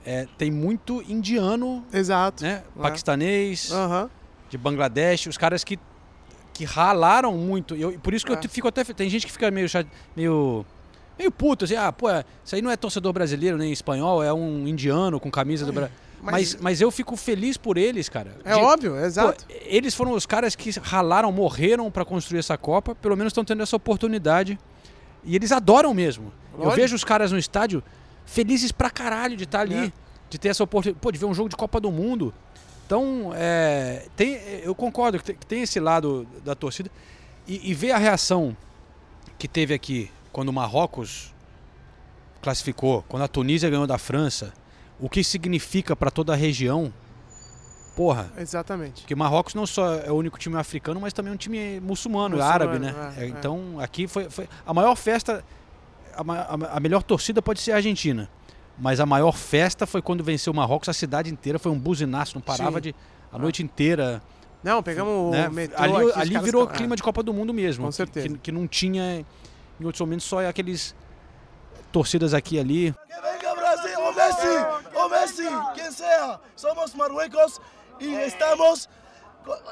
é, 0.06 0.28
tem 0.38 0.50
muito 0.50 1.02
indiano, 1.08 1.84
Exato. 1.92 2.44
né? 2.44 2.62
É. 2.78 2.82
Paquistanês, 2.82 3.72
Aham. 3.72 4.08
de 4.50 4.58
Bangladesh, 4.58 5.26
os 5.26 5.36
caras 5.38 5.64
que, 5.64 5.78
que 6.52 6.64
ralaram 6.64 7.32
muito. 7.36 7.74
E 7.74 7.82
eu- 7.82 7.98
por 7.98 8.14
isso 8.14 8.24
que 8.24 8.32
É. 8.32 8.36
eu 8.36 8.48
fico 8.48 8.68
até. 8.68 8.84
Tem 8.84 9.08
gente 9.08 9.26
que 9.26 9.32
fica 9.32 9.50
meio 9.50 9.66
meio. 10.14 10.64
Meio 11.18 11.30
puto, 11.30 11.64
assim, 11.64 11.76
ah, 11.76 11.92
pô, 11.92 12.08
é- 12.10 12.24
isso 12.44 12.54
aí 12.54 12.62
não 12.62 12.70
é 12.70 12.76
torcedor 12.76 13.12
brasileiro 13.12 13.56
nem 13.56 13.72
espanhol, 13.72 14.22
é 14.22 14.32
um 14.32 14.66
indiano 14.66 15.18
com 15.20 15.30
camisa 15.30 15.64
do 15.66 15.72
Brasil. 15.72 15.94
Mas, 16.22 16.56
mas 16.56 16.80
eu 16.80 16.90
fico 16.90 17.16
feliz 17.16 17.56
por 17.58 17.76
eles, 17.76 18.08
cara. 18.08 18.36
É 18.44 18.54
De- 18.54 18.60
óbvio, 18.60 18.92
Pô, 18.92 18.98
exato. 18.98 19.44
eles 19.66 19.94
foram 19.94 20.12
os 20.12 20.24
caras 20.24 20.56
que 20.56 20.70
ralaram, 20.80 21.30
morreram 21.30 21.90
pra 21.90 22.02
construir 22.04 22.38
essa 22.38 22.56
Copa, 22.56 22.94
pelo 22.94 23.14
menos 23.14 23.30
estão 23.30 23.44
tendo 23.44 23.62
essa 23.62 23.76
oportunidade. 23.76 24.58
E 25.22 25.36
eles 25.36 25.52
adoram 25.52 25.92
mesmo. 25.92 26.32
Eu 26.54 26.60
Lógico. 26.60 26.76
vejo 26.76 26.96
os 26.96 27.04
caras 27.04 27.30
no 27.30 27.38
estádio 27.38 27.82
felizes 28.24 28.72
pra 28.72 28.88
caralho 28.88 29.36
de 29.36 29.44
estar 29.44 29.60
ali, 29.60 29.74
É. 29.88 29.92
de 30.30 30.38
ter 30.38 30.48
essa 30.48 30.64
oportunidade, 30.64 31.00
pô, 31.02 31.12
de 31.12 31.18
ver 31.18 31.26
um 31.26 31.34
jogo 31.34 31.48
de 31.50 31.56
Copa 31.56 31.78
do 31.78 31.90
Mundo. 31.92 32.32
Então, 32.86 33.32
é, 33.34 34.06
tem, 34.16 34.38
eu 34.62 34.74
concordo 34.74 35.18
que 35.18 35.24
tem, 35.24 35.34
que 35.36 35.46
tem 35.46 35.62
esse 35.62 35.78
lado 35.78 36.26
da 36.42 36.54
torcida. 36.54 36.90
E, 37.46 37.70
e 37.70 37.74
ver 37.74 37.90
a 37.92 37.98
reação 37.98 38.56
que 39.38 39.46
teve 39.46 39.74
aqui 39.74 40.10
quando 40.34 40.48
o 40.48 40.52
Marrocos 40.52 41.32
classificou, 42.42 43.04
quando 43.08 43.22
a 43.22 43.28
Tunísia 43.28 43.70
ganhou 43.70 43.86
da 43.86 43.96
França, 43.98 44.52
o 44.98 45.08
que 45.08 45.22
significa 45.22 45.94
pra 45.94 46.10
toda 46.10 46.32
a 46.32 46.36
região. 46.36 46.92
Porra, 47.96 48.32
Exatamente. 48.36 49.02
porque 49.02 49.14
Marrocos 49.14 49.54
não 49.54 49.64
só 49.64 49.94
é 49.94 50.10
o 50.10 50.14
único 50.16 50.36
time 50.36 50.56
africano, 50.56 51.00
mas 51.00 51.12
também 51.12 51.30
é 51.30 51.34
um 51.34 51.38
time 51.38 51.78
muçulmano, 51.78 52.36
Muçulmano, 52.36 52.42
árabe, 52.52 52.78
né? 52.80 52.92
é, 53.16 53.20
É, 53.20 53.24
é. 53.26 53.28
Então, 53.28 53.78
aqui 53.78 54.08
foi, 54.08 54.28
foi 54.28 54.48
a 54.66 54.74
maior 54.74 54.96
festa, 54.96 55.44
a, 56.12 56.76
a- 56.76 56.80
melhor 56.80 57.04
torcida 57.04 57.40
pode 57.40 57.60
ser 57.60 57.70
a 57.70 57.76
Argentina. 57.76 58.28
Mas 58.76 58.98
a 58.98 59.06
maior 59.06 59.36
festa 59.36 59.86
foi 59.86 60.02
quando 60.02 60.24
venceu 60.24 60.52
o 60.52 60.56
Marrocos, 60.56 60.88
a 60.88 60.92
cidade 60.92 61.30
inteira 61.30 61.60
foi 61.60 61.70
um 61.70 61.78
buzinaço, 61.78 62.34
não 62.34 62.42
parava 62.42 62.78
Sim. 62.78 62.82
de 62.82 62.94
a 63.32 63.38
noite 63.38 63.62
inteira. 63.62 64.20
Não, 64.64 64.82
pegamos 64.82 65.30
né? 65.30 65.48
o 65.48 65.52
metrô 65.52 65.80
ali 65.80 66.10
aqui, 66.10 66.18
ali 66.20 66.38
virou 66.40 66.66
clima 66.66 66.96
de 66.96 67.02
Copa 67.04 67.22
do 67.22 67.32
Mundo 67.32 67.54
mesmo. 67.54 67.84
Com 67.84 67.92
certeza. 67.92 68.28
Que, 68.28 68.38
que 68.38 68.50
não 68.52 68.66
tinha 68.66 69.24
em 69.80 69.84
outros 69.84 70.00
momentos 70.00 70.26
só 70.26 70.46
aqueles 70.46 70.94
torcidas 71.92 72.34
aqui 72.34 72.56
e 72.56 72.60
ali. 72.60 72.92
Que 72.92 73.20
venga 73.20 73.54
Brasil, 73.54 74.00
o 74.00 74.12
Messi, 74.12 74.46
o 74.94 75.08
Messi, 75.08 75.48
quien 75.74 75.92
sea. 75.92 76.40
Somos 76.56 76.94
Marruecos 76.94 77.60
y 78.00 78.14
estamos 78.14 78.88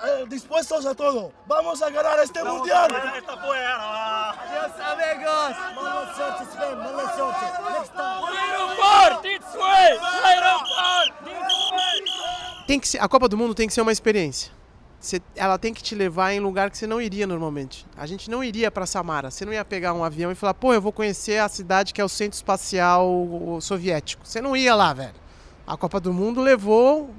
eh, 0.05 0.25
dispuestos 0.29 0.87
a 0.87 0.95
todo. 0.95 1.33
Vamos 1.47 1.83
a 1.83 1.91
ganar 1.91 2.19
este 2.21 2.43
mundial. 2.45 2.91
Adiós 2.95 4.73
amigos. 4.81 5.57
Mala 5.75 6.15
suerte, 6.15 6.45
Sven, 6.53 6.77
mala 6.77 7.17
suerte. 7.17 7.45
Next 7.73 7.93
time. 7.93 8.23
tem 12.67 12.81
que 12.81 12.89
ser, 12.89 12.99
a 13.03 13.09
Copa 13.09 13.29
do 13.29 13.37
Mundo 13.37 13.55
tem 13.55 13.67
que 13.67 13.75
ser 13.75 13.83
uma 13.83 13.93
experiência. 13.93 14.51
Você- 15.03 15.21
ela 15.35 15.59
tem 15.59 15.75
que 15.75 15.83
te 15.83 15.97
levar 15.97 16.33
em 16.33 16.39
lugar 16.39 16.71
que 16.71 16.79
você 16.79 16.87
não 16.87 17.03
iria 17.03 17.27
normalmente. 17.27 17.85
A 17.97 18.07
gente 18.07 18.31
não 18.31 18.43
iria 18.45 18.71
para 18.71 18.87
Samara. 18.87 19.33
Você 19.33 19.45
não 19.45 19.53
ia 19.53 19.65
pegar 19.65 19.93
um 19.95 20.05
avião 20.05 20.31
e 20.31 20.35
falar, 20.37 20.55
pô, 20.55 20.73
eu 20.73 20.81
vou 20.81 20.93
conhecer 20.93 21.39
a 21.41 21.49
cidade 21.49 21.93
que 21.93 22.01
é 22.01 22.05
o 22.05 22.09
centro 22.09 22.37
espacial 22.37 23.59
soviético. 23.61 24.25
Você 24.25 24.41
não 24.41 24.57
ia 24.57 24.77
lá, 24.77 24.93
velho. 24.93 25.15
A 25.67 25.77
Copa 25.77 25.99
do 25.99 26.13
Mundo 26.13 26.41
levou, 26.41 27.11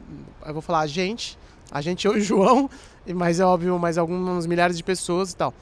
eu 0.46 0.54
vou 0.54 0.62
falar 0.62 0.80
a 0.80 0.88
gente, 0.88 1.38
a 1.70 1.82
gente 1.82 2.08
eu 2.08 2.16
e 2.16 2.22
o 2.22 2.24
João, 2.24 2.70
mais 3.14 3.42
é 3.42 3.46
óbvio, 3.46 3.78
mais 3.78 3.98
alguns 3.98 4.46
milhares 4.46 4.78
de 4.78 4.84
pessoas 4.84 5.32
e 5.34 5.36
tal. 5.36 5.54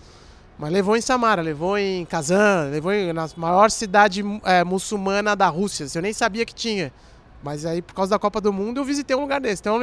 Mas 0.59 0.71
levou 0.71 0.95
em 0.95 1.01
Samara, 1.01 1.41
levou 1.41 1.75
em 1.75 2.05
Kazan, 2.05 2.69
levou 2.71 2.93
em, 2.93 3.11
na 3.13 3.27
maior 3.35 3.71
cidade 3.71 4.23
eh, 4.45 4.63
muçulmana 4.63 5.35
da 5.35 5.47
Rússia. 5.47 5.87
Eu 5.95 6.03
nem 6.03 6.13
sabia 6.13 6.45
que 6.45 6.53
tinha. 6.53 6.93
Mas 7.41 7.65
aí, 7.65 7.81
por 7.81 7.95
causa 7.95 8.11
da 8.11 8.19
Copa 8.19 8.39
do 8.39 8.53
Mundo, 8.53 8.79
eu 8.79 8.85
visitei 8.85 9.15
um 9.17 9.21
lugar 9.21 9.41
desse. 9.41 9.59
Então, 9.63 9.79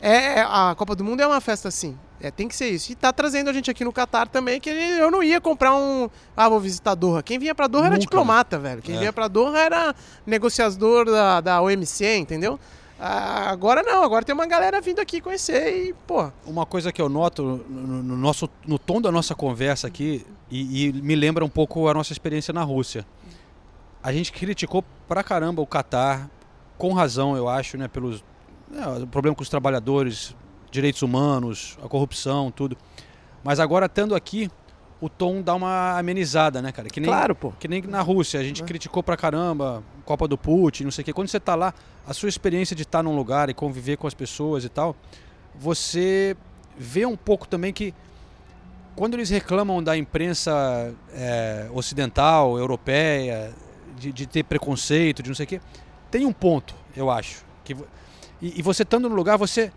é, 0.00 0.40
é- 0.40 0.42
a 0.42 0.74
Copa 0.76 0.94
do 0.94 1.04
Mundo 1.04 1.20
é 1.20 1.26
uma 1.26 1.40
festa 1.40 1.68
assim. 1.68 1.96
É, 2.20 2.30
tem 2.32 2.48
que 2.48 2.56
ser 2.56 2.68
isso. 2.70 2.90
E 2.90 2.94
tá 2.96 3.12
trazendo 3.12 3.48
a 3.48 3.52
gente 3.52 3.70
aqui 3.70 3.84
no 3.84 3.92
Catar 3.92 4.26
também, 4.26 4.60
que 4.60 4.68
eu 4.68 5.08
não 5.10 5.22
ia 5.22 5.40
comprar 5.40 5.72
um. 5.74 6.10
Ah, 6.36 6.48
vou 6.48 6.58
visitar 6.58 6.96
Doha. 6.96 7.22
Quem 7.22 7.38
vinha 7.38 7.54
pra 7.54 7.68
Doha 7.68 7.82
era 7.82 7.90
Nunca, 7.90 8.00
diplomata, 8.00 8.58
velho. 8.58 8.82
Quem 8.82 8.96
É. 8.96 8.98
vinha 8.98 9.12
pra 9.12 9.28
Doha 9.28 9.56
era 9.58 9.94
negociador 10.26 11.04
da, 11.06 11.40
da 11.40 11.62
OMC, 11.62 12.16
entendeu? 12.16 12.58
Ah, 13.00 13.48
agora 13.50 13.84
não, 13.84 14.02
agora 14.02 14.24
tem 14.24 14.34
uma 14.34 14.46
galera 14.46 14.80
vindo 14.80 14.98
aqui 15.00 15.20
conhecer 15.20 15.72
e, 15.72 15.92
pô, 16.04 16.32
Uma 16.44 16.66
coisa 16.66 16.90
que 16.90 17.00
eu 17.00 17.08
noto 17.08 17.64
no, 17.68 18.02
no 18.02 18.16
nosso, 18.16 18.50
no 18.66 18.76
tom 18.76 19.00
da 19.00 19.12
nossa 19.12 19.36
conversa 19.36 19.86
aqui, 19.86 20.26
e, 20.50 20.86
e 20.88 20.92
me 20.92 21.14
lembra 21.14 21.44
um 21.44 21.48
pouco 21.48 21.86
a 21.86 21.94
nossa 21.94 22.12
experiência 22.12 22.52
na 22.52 22.64
Rússia. 22.64 23.06
A 24.02 24.12
gente 24.12 24.32
criticou 24.32 24.84
pra 25.06 25.22
caramba 25.22 25.62
o 25.62 25.66
Catar, 25.66 26.28
com 26.76 26.92
razão, 26.92 27.36
eu 27.36 27.48
acho, 27.48 27.76
né? 27.78 27.86
Pelos. 27.86 28.24
Né, 28.70 28.86
o 29.02 29.06
problema 29.06 29.34
com 29.34 29.42
os 29.42 29.48
trabalhadores, 29.48 30.34
direitos 30.70 31.02
humanos, 31.02 31.78
a 31.82 31.88
corrupção, 31.88 32.50
tudo. 32.50 32.76
Mas 33.42 33.60
agora, 33.60 33.86
estando 33.86 34.14
aqui, 34.14 34.50
o 35.00 35.08
tom 35.08 35.40
dá 35.42 35.54
uma 35.54 35.98
amenizada, 35.98 36.60
né, 36.60 36.72
cara? 36.72 36.88
Que 36.88 37.00
nem, 37.00 37.08
Claro, 37.08 37.34
pô. 37.34 37.52
Que 37.52 37.68
nem 37.68 37.82
na 37.82 38.00
Rússia, 38.00 38.40
a 38.40 38.42
gente 38.42 38.62
criticou 38.64 39.02
pra 39.02 39.16
caramba, 39.16 39.82
Copa 40.04 40.26
do 40.26 40.36
Putin, 40.36 40.84
não 40.84 40.90
sei 40.90 41.02
o 41.02 41.04
quê. 41.04 41.12
Quando 41.12 41.28
você 41.28 41.38
tá 41.38 41.54
lá, 41.54 41.72
a 42.06 42.12
sua 42.12 42.28
experiência 42.28 42.74
de 42.74 42.82
estar 42.82 43.02
num 43.02 43.14
lugar 43.14 43.48
e 43.48 43.54
conviver 43.54 43.96
com 43.96 44.06
as 44.06 44.14
pessoas 44.14 44.64
e 44.64 44.68
tal, 44.68 44.96
você 45.54 46.36
vê 46.76 47.06
um 47.06 47.16
pouco 47.16 47.46
também 47.46 47.72
que 47.72 47.94
quando 48.96 49.14
eles 49.14 49.30
reclamam 49.30 49.82
da 49.82 49.96
imprensa 49.96 50.92
é, 51.12 51.68
ocidental, 51.72 52.58
europeia, 52.58 53.52
de, 53.96 54.12
de 54.12 54.26
ter 54.26 54.42
preconceito, 54.42 55.22
de 55.22 55.28
não 55.28 55.36
sei 55.36 55.44
o 55.44 55.48
quê, 55.48 55.60
tem 56.10 56.26
um 56.26 56.32
ponto, 56.32 56.74
eu 56.96 57.08
acho. 57.08 57.44
Que, 57.62 57.76
e, 58.40 58.58
e 58.58 58.62
você 58.62 58.82
estando 58.82 59.08
no 59.08 59.14
lugar, 59.14 59.36
você. 59.36 59.72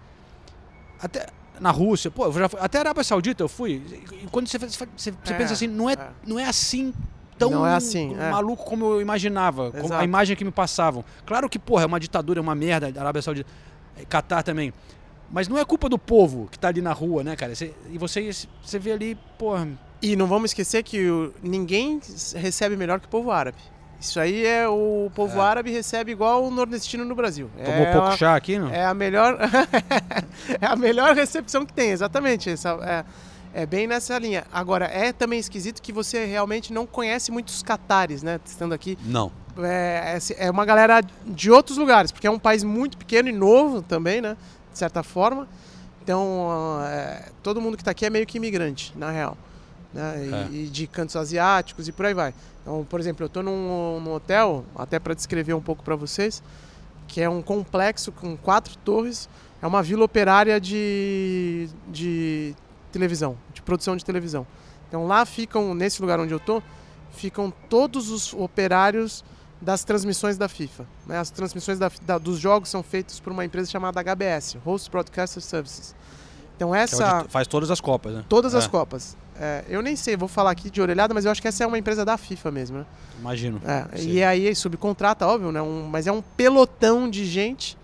Até 0.99 1.27
na 1.59 1.71
Rússia, 1.71 2.09
pô, 2.09 2.25
eu 2.25 2.33
já 2.33 2.49
fui- 2.49 2.59
até 2.59 2.77
a 2.79 2.81
Arábia 2.81 3.03
Saudita 3.03 3.43
eu 3.43 3.49
fui. 3.49 3.81
E 4.23 4.27
quando 4.31 4.47
você, 4.47 4.57
você, 4.57 4.85
você 4.97 5.09
É, 5.09 5.33
pensa 5.33 5.53
assim, 5.53 5.67
não 5.67 5.89
é, 5.89 5.93
é. 5.93 6.09
não 6.25 6.39
é 6.39 6.45
assim 6.45 6.93
tão 7.37 7.49
Não 7.51 7.67
é 7.67 7.73
assim, 7.75 8.15
é. 8.19 8.29
maluco 8.31 8.63
como 8.65 8.85
eu 8.85 9.01
imaginava, 9.01 9.71
como 9.71 9.93
a 9.93 10.03
imagem 10.03 10.35
que 10.35 10.43
me 10.45 10.51
passavam. 10.51 11.03
Claro 11.25 11.49
que, 11.49 11.57
porra, 11.59 11.83
é 11.83 11.85
uma 11.85 11.99
ditadura, 11.99 12.39
é 12.39 12.41
uma 12.41 12.53
merda, 12.55 12.91
a 12.95 12.99
Arábia 13.01 13.21
Saudita, 13.21 13.49
é, 13.97 14.05
Catar 14.05 14.43
também. 14.43 14.71
Mas 15.29 15.47
não 15.47 15.57
é 15.57 15.63
culpa 15.65 15.87
do 15.87 15.97
povo 15.97 16.47
que 16.51 16.59
tá 16.59 16.67
ali 16.67 16.81
na 16.81 16.93
rua, 16.93 17.23
né, 17.23 17.35
cara? 17.35 17.55
Você- 17.55 17.73
e 17.89 17.97
você, 17.97 18.29
você 18.63 18.77
vê 18.79 18.91
ali, 18.91 19.17
porra, 19.37 19.67
E 20.03 20.15
não 20.15 20.25
vamos 20.25 20.49
esquecer 20.49 20.81
que 20.83 21.09
o- 21.11 21.31
ninguém 21.43 21.99
recebe 22.35 22.75
melhor 22.75 22.99
que 22.99 23.05
o 23.05 23.09
povo 23.09 23.29
árabe. 23.29 23.57
Isso 24.01 24.19
aí 24.19 24.43
é 24.45 24.67
o 24.67 25.11
povo 25.13 25.37
É. 25.39 25.43
árabe 25.43 25.69
recebe 25.71 26.11
igual 26.11 26.43
o 26.43 26.49
nordestino 26.49 27.05
no 27.05 27.13
Brasil. 27.15 27.49
tomou 27.63 27.81
é 27.81 27.91
pouco 27.93 28.07
uma- 28.07 28.17
chá 28.17 28.35
aqui, 28.35 28.57
não? 28.57 28.69
É 28.69 28.83
a 28.83 28.93
melhor 28.95 29.37
é 30.59 30.65
a 30.65 30.75
melhor 30.75 31.15
recepção 31.15 31.65
que 31.65 31.71
tem, 31.71 31.91
exatamente. 31.91 32.49
Essa, 32.49 33.05
é, 33.53 33.61
é 33.61 33.65
bem 33.65 33.85
nessa 33.85 34.17
linha. 34.17 34.43
Agora, 34.51 34.85
é 34.85 35.13
também 35.13 35.39
esquisito 35.39 35.81
que 35.81 35.93
você 35.93 36.25
realmente 36.25 36.73
não 36.73 36.85
conhece 36.87 37.31
muitos 37.31 37.61
catares, 37.61 38.23
né? 38.23 38.39
Estando 38.43 38.73
aqui. 38.73 38.97
Não. 39.05 39.31
É, 39.59 40.17
é- 40.17 40.45
é 40.47 40.49
uma 40.51 40.65
galera 40.65 41.01
de 41.25 41.51
outros 41.51 41.77
lugares, 41.77 42.11
porque 42.11 42.25
é 42.25 42.31
um 42.31 42.39
país 42.39 42.63
muito 42.63 42.97
pequeno 42.97 43.29
e 43.29 43.31
novo 43.31 43.81
também, 43.83 44.19
né? 44.19 44.35
De 44.73 44.79
certa 44.79 45.03
forma. 45.03 45.47
Então, 46.03 46.79
é, 46.85 47.29
todo 47.43 47.61
mundo 47.61 47.75
que 47.77 47.81
está 47.83 47.91
aqui 47.91 48.05
é 48.05 48.09
meio 48.09 48.25
que 48.25 48.37
imigrante, 48.37 48.91
na 48.97 49.11
real. 49.11 49.37
Né? 49.93 50.25
E, 50.25 50.33
É. 50.33 50.61
e 50.63 50.67
de 50.67 50.87
cantos 50.87 51.15
asiáticos 51.15 51.87
e 51.87 51.91
por 51.91 52.05
aí 52.05 52.13
vai. 52.13 52.33
Então, 52.61 52.85
por 52.89 52.99
exemplo, 52.99 53.23
eu 53.23 53.27
estou 53.27 53.41
num, 53.41 53.99
num 53.99 54.13
hotel, 54.13 54.63
até 54.75 54.99
para 54.99 55.13
descrever 55.13 55.53
um 55.53 55.61
pouco 55.61 55.83
para 55.83 55.95
vocês, 55.95 56.43
que 57.07 57.19
é 57.21 57.29
um 57.29 57.41
complexo 57.41 58.11
com 58.11 58.37
quatro 58.37 58.77
torres. 58.77 59.27
É 59.61 59.67
uma 59.67 59.81
vila 59.83 60.03
operária 60.05 60.59
de, 60.59 61.67
de 61.87 62.55
televisão, 62.91 63.37
de 63.53 63.61
produção 63.61 63.95
de 63.95 64.03
televisão. 64.05 64.45
Então 64.87 65.07
lá 65.07 65.25
ficam, 65.25 65.73
nesse 65.73 66.01
lugar 66.01 66.19
onde 66.19 66.33
eu 66.33 66.39
tô, 66.39 66.61
ficam 67.11 67.51
todos 67.69 68.09
os 68.09 68.33
operários 68.33 69.23
das 69.61 69.83
transmissões 69.83 70.37
da 70.37 70.47
FIFA. 70.47 70.85
né? 71.05 71.19
As 71.19 71.29
transmissões 71.29 71.77
da- 71.77 71.91
da- 72.01 72.17
dos 72.17 72.39
jogos 72.39 72.69
são 72.69 72.81
feitas 72.81 73.19
por 73.19 73.31
uma 73.31 73.45
empresa 73.45 73.69
chamada 73.69 73.99
HBS, 73.99 74.57
Host 74.65 74.89
Broadcaster 74.89 75.41
Services. 75.41 75.95
Então 76.61 76.75
é 76.75 76.81
essa, 76.83 77.21
onde 77.21 77.29
faz 77.29 77.47
todas 77.47 77.71
as 77.71 77.81
copas, 77.81 78.13
né? 78.13 78.23
todas 78.29 78.53
as 78.53 78.65
É, 78.65 78.69
Copas. 78.69 79.17
É, 79.35 79.63
eu 79.67 79.81
nem 79.81 79.95
sei, 79.95 80.15
vou 80.15 80.27
falar 80.27 80.51
aqui 80.51 80.69
de 80.69 80.79
orelhada, 80.79 81.11
mas 81.11 81.25
eu 81.25 81.31
acho 81.31 81.41
que 81.41 81.47
essa 81.47 81.63
é 81.63 81.67
uma 81.67 81.77
empresa 81.79 82.05
da 82.05 82.15
FIFA 82.17 82.51
mesmo, 82.51 82.77
né? 82.77 82.85
Imagino. 83.19 83.59
É, 83.65 83.99
e 83.99 84.23
aí 84.23 84.53
subcontrata, 84.53 85.25
óbvio, 85.25 85.51
né? 85.51 85.59
Um, 85.59 85.87
mas 85.87 86.05
é 86.05 86.11
um 86.11 86.21
pelotão 86.21 87.09
de 87.09 87.25
gente 87.25 87.75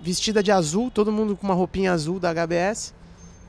vestida 0.00 0.40
de 0.40 0.52
azul, 0.52 0.88
todo 0.88 1.10
mundo 1.10 1.34
com 1.34 1.44
uma 1.44 1.54
roupinha 1.54 1.92
azul 1.92 2.20
da 2.20 2.30
HBS, 2.32 2.94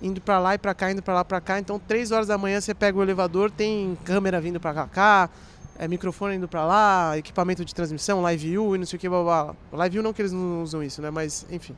indo 0.01 0.19
pra 0.19 0.39
lá 0.39 0.55
e 0.55 0.57
pra 0.57 0.73
cá, 0.73 0.91
indo 0.91 1.03
pra 1.03 1.13
lá 1.13 1.23
pra 1.23 1.39
cá. 1.39 1.59
Então, 1.59 1.77
três 1.77 2.11
horas 2.11 2.25
da 2.25 2.35
manhã 2.35 2.59
você 2.59 2.73
pega 2.73 2.97
o 2.97 3.03
elevador, 3.03 3.51
tem 3.51 3.95
câmera 4.03 4.41
vindo 4.41 4.59
pra 4.59 4.73
cá, 4.87 5.29
é, 5.77 5.87
microfone 5.87 6.37
indo 6.37 6.47
pra 6.47 6.65
lá, 6.65 7.15
equipamento 7.15 7.63
de 7.63 7.75
transmissão, 7.75 8.21
live 8.23 8.49
view 8.49 8.75
e 8.75 8.79
não 8.79 8.87
sei 8.87 8.97
o 8.97 8.99
que, 8.99 9.07
blá, 9.07 9.21
blá, 9.21 9.43
blá. 9.43 9.55
Live 9.73 9.93
view 9.93 10.01
não 10.03 10.13
que 10.13 10.21
eles 10.23 10.31
não 10.31 10.63
usam 10.63 10.81
isso, 10.81 10.99
né? 10.99 11.11
Mas, 11.11 11.45
enfim. 11.51 11.75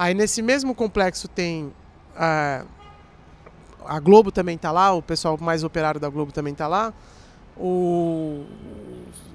Aí 0.00 0.14
nesse 0.14 0.40
mesmo 0.40 0.74
complexo 0.74 1.28
tem 1.28 1.70
ah, 2.16 2.64
a 3.84 4.00
Globo 4.00 4.32
também 4.32 4.56
tá 4.56 4.72
lá, 4.72 4.94
o 4.94 5.02
pessoal 5.02 5.36
mais 5.38 5.62
operário 5.62 6.00
da 6.00 6.08
Globo 6.08 6.32
também 6.32 6.54
tá 6.54 6.66
lá. 6.66 6.90
O, 7.54 8.46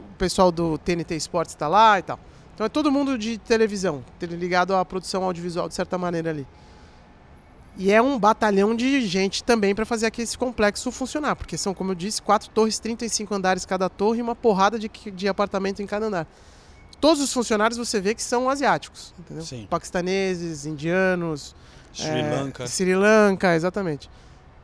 o 0.09 0.15
pessoal 0.17 0.51
do 0.51 0.75
TNT 0.79 1.17
Sports 1.17 1.53
está 1.53 1.67
lá 1.67 1.99
e 1.99 2.01
tal. 2.01 2.19
Então 2.55 2.65
é 2.65 2.69
todo 2.69 2.91
mundo 2.91 3.15
de 3.15 3.37
televisão, 3.37 4.03
ligado 4.19 4.75
à 4.75 4.83
produção 4.83 5.23
audiovisual 5.23 5.69
de 5.69 5.75
certa 5.75 5.99
maneira 5.99 6.31
ali. 6.31 6.47
E 7.77 7.91
é 7.91 8.01
um 8.01 8.17
batalhão 8.17 8.75
de 8.75 9.05
gente 9.05 9.43
também 9.43 9.75
para 9.75 9.85
fazer 9.85 10.07
aqui 10.07 10.23
esse 10.23 10.35
complexo 10.35 10.91
funcionar, 10.91 11.35
porque 11.35 11.59
são, 11.59 11.75
como 11.75 11.91
eu 11.91 11.95
disse, 11.95 12.23
quatro 12.23 12.49
torres, 12.49 12.79
35 12.79 13.35
andares 13.35 13.67
cada 13.67 13.87
torre 13.87 14.17
e 14.17 14.21
uma 14.23 14.35
porrada 14.35 14.79
de, 14.79 14.89
de 14.89 15.27
apartamento 15.27 15.83
em 15.83 15.85
cada 15.85 16.07
andar. 16.07 16.27
Todos 17.05 17.21
os 17.21 17.31
funcionários 17.31 17.77
você 17.77 18.01
vê 18.01 18.15
que 18.15 18.23
são 18.23 18.49
asiáticos, 18.49 19.13
entendeu? 19.19 19.43
Sim. 19.45 19.67
Paquistaneses, 19.69 20.65
indianos, 20.65 21.55
Sri 21.93 22.07
é, 22.21 22.29
Lanka. 22.35 22.65
Sri 22.67 22.95
Lanka, 22.95 23.55
exatamente. 23.55 24.09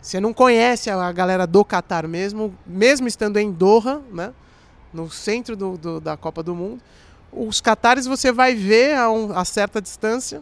Você 0.01 0.19
não 0.19 0.33
conhece 0.33 0.89
a 0.89 1.11
galera 1.11 1.45
do 1.45 1.63
Catar 1.63 2.07
mesmo, 2.07 2.57
mesmo 2.65 3.07
estando 3.07 3.37
em 3.37 3.51
Doha, 3.51 4.01
né? 4.11 4.33
No 4.91 5.07
centro 5.11 5.55
do, 5.55 5.77
do- 5.77 5.99
da 6.01 6.17
Copa 6.17 6.41
do 6.41 6.55
Mundo. 6.55 6.81
Os 7.31 7.61
catares 7.61 8.07
você 8.07 8.31
vai 8.31 8.55
ver 8.55 8.95
a, 8.97 9.07
um- 9.11 9.37
a 9.37 9.45
certa 9.45 9.79
distância, 9.79 10.41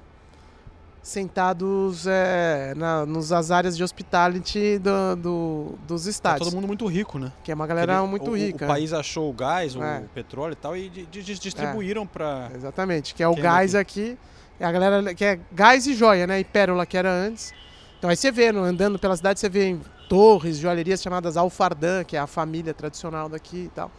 sentados 1.02 2.06
é, 2.08 2.74
na, 2.76 3.06
nos 3.06 3.32
as 3.32 3.52
áreas 3.52 3.76
de 3.76 3.84
hospitality 3.84 4.78
do, 4.80 5.16
do- 5.16 5.80
dos 5.88 6.04
Tá 6.04 6.10
estádios. 6.10 6.48
todo 6.48 6.56
mundo 6.56 6.68
muito 6.68 6.86
rico, 6.86 7.18
né? 7.18 7.32
Que 7.44 7.52
é 7.52 7.56
uma 7.56 7.66
galera 7.66 7.96
Aquele- 7.98 8.10
muito 8.10 8.32
o, 8.32 8.38
rica. 8.38 8.66
O 8.66 8.68
país 8.68 8.94
achou 8.94 9.30
o 9.30 9.34
gás, 9.34 9.76
É. 9.76 10.00
o 10.00 10.10
petróleo 10.14 10.54
e 10.54 10.56
tal, 10.56 10.76
e 10.78 10.90
di- 10.90 11.06
di- 11.06 11.24
distribuíram 11.40 12.06
pra. 12.06 12.50
Exatamente, 12.54 13.16
que 13.16 13.24
é 13.24 13.28
o 13.28 13.34
Que 13.34 13.40
é 13.40 13.44
gás 13.44 13.76
aqui. 13.76 14.18
É 14.60 14.66
a 14.66 14.72
galera 14.72 15.14
que 15.16 15.24
é 15.24 15.40
gás 15.52 15.88
e 15.88 15.94
joia, 15.94 16.28
né? 16.28 16.40
E 16.40 16.44
pérola 16.44 16.86
que 16.86 16.98
era 16.98 17.12
antes. 17.12 17.54
Então 17.98 18.10
aí 18.10 18.16
você 18.16 18.32
vê, 18.32 18.48
andando 18.50 19.00
pela 19.00 19.16
cidade, 19.16 19.40
você 19.40 19.50
vê 19.50 19.70
em 19.70 19.82
torres, 20.10 20.58
joalherias 20.58 21.02
chamadas 21.02 21.38
Alfardan, 21.38 22.04
que 22.04 22.16
é 22.18 22.20
a 22.20 22.28
família 22.28 22.74
tradicional 22.74 23.30
daqui 23.30 23.66
e 23.66 23.70
tal. 23.70 23.90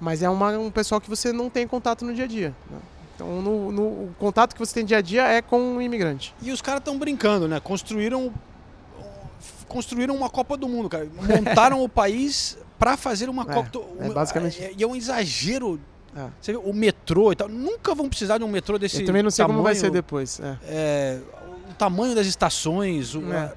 Mas 0.00 0.22
é 0.22 0.28
uma- 0.28 0.58
um 0.58 0.70
pessoal 0.70 1.00
que 1.00 1.08
você 1.08 1.32
não 1.32 1.48
tem 1.48 1.66
contato 1.66 2.04
no 2.04 2.12
dia 2.12 2.24
a 2.24 2.28
dia. 2.28 2.54
né? 2.70 2.78
Então 3.14 3.40
no, 3.40 3.70
no- 3.72 3.82
o 3.82 4.14
contato 4.18 4.54
que 4.54 4.58
você 4.58 4.74
tem 4.74 4.84
dia 4.84 4.98
a 4.98 5.00
dia 5.00 5.26
é 5.28 5.40
com 5.42 5.76
o 5.76 5.82
imigrante. 5.82 6.34
E 6.42 6.50
os 6.50 6.60
caras 6.60 6.80
estão 6.80 6.98
brincando, 6.98 7.46
né? 7.48 7.60
Construíram. 7.60 8.32
Construíram 9.68 10.14
uma 10.14 10.30
Copa 10.30 10.56
do 10.56 10.68
Mundo, 10.68 10.88
cara. 10.88 11.08
Montaram 11.14 11.82
o 11.82 11.88
país 11.88 12.56
pra 12.78 12.96
fazer 12.96 13.28
uma 13.28 13.42
É, 13.42 13.46
Copa 13.54 13.68
do 13.70 13.84
é 14.00 14.10
basicamente 14.10 14.72
E 14.76 14.82
é 14.82 14.86
um 14.86 14.94
exagero. 14.94 15.80
É. 16.16 16.28
Você 16.40 16.52
vê, 16.52 16.58
o 16.58 16.72
metrô 16.72 17.32
e 17.32 17.36
tal. 17.36 17.48
Nunca 17.48 17.94
vão 17.94 18.08
precisar 18.08 18.38
de 18.38 18.44
um 18.44 18.48
metrô 18.48 18.78
desse. 18.78 19.00
Eu 19.00 19.06
também 19.06 19.22
não 19.22 19.30
sei 19.30 19.44
como 19.44 19.62
vai 19.62 19.74
tamanho, 19.74 19.80
ser 19.80 19.90
depois. 19.90 20.38
é. 20.40 20.58
é, 20.66 21.20
o 21.70 21.74
tamanho 21.74 22.14
das 22.14 22.26
estações, 22.26 23.14
o- 23.16 23.32
É. 23.32 23.52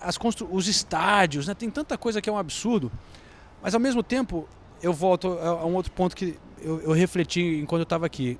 as 0.00 0.18
constru- 0.18 0.48
os 0.50 0.66
estádios, 0.66 1.46
né? 1.46 1.54
Tem 1.54 1.70
tanta 1.70 1.96
coisa 1.96 2.20
que 2.20 2.28
é 2.28 2.32
um 2.32 2.38
absurdo. 2.38 2.90
Mas 3.62 3.74
ao 3.74 3.80
mesmo 3.80 4.02
tempo, 4.02 4.48
eu 4.82 4.92
volto 4.92 5.38
a, 5.40 5.48
a 5.50 5.64
um 5.66 5.74
outro 5.74 5.92
ponto 5.92 6.16
que 6.16 6.36
eu, 6.60 6.80
eu 6.80 6.90
refleti 6.92 7.60
enquanto 7.62 7.80
eu 7.80 7.84
estava 7.84 8.06
aqui. 8.06 8.38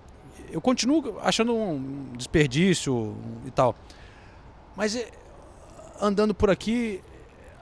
Eu 0.51 0.61
continuo 0.61 1.19
achando 1.23 1.55
um 1.55 2.13
desperdício 2.17 3.17
e 3.47 3.51
tal. 3.51 3.75
Mas 4.77 4.95
é, 4.97 5.09
andando 6.01 6.35
por 6.35 6.51
aqui, 6.51 7.01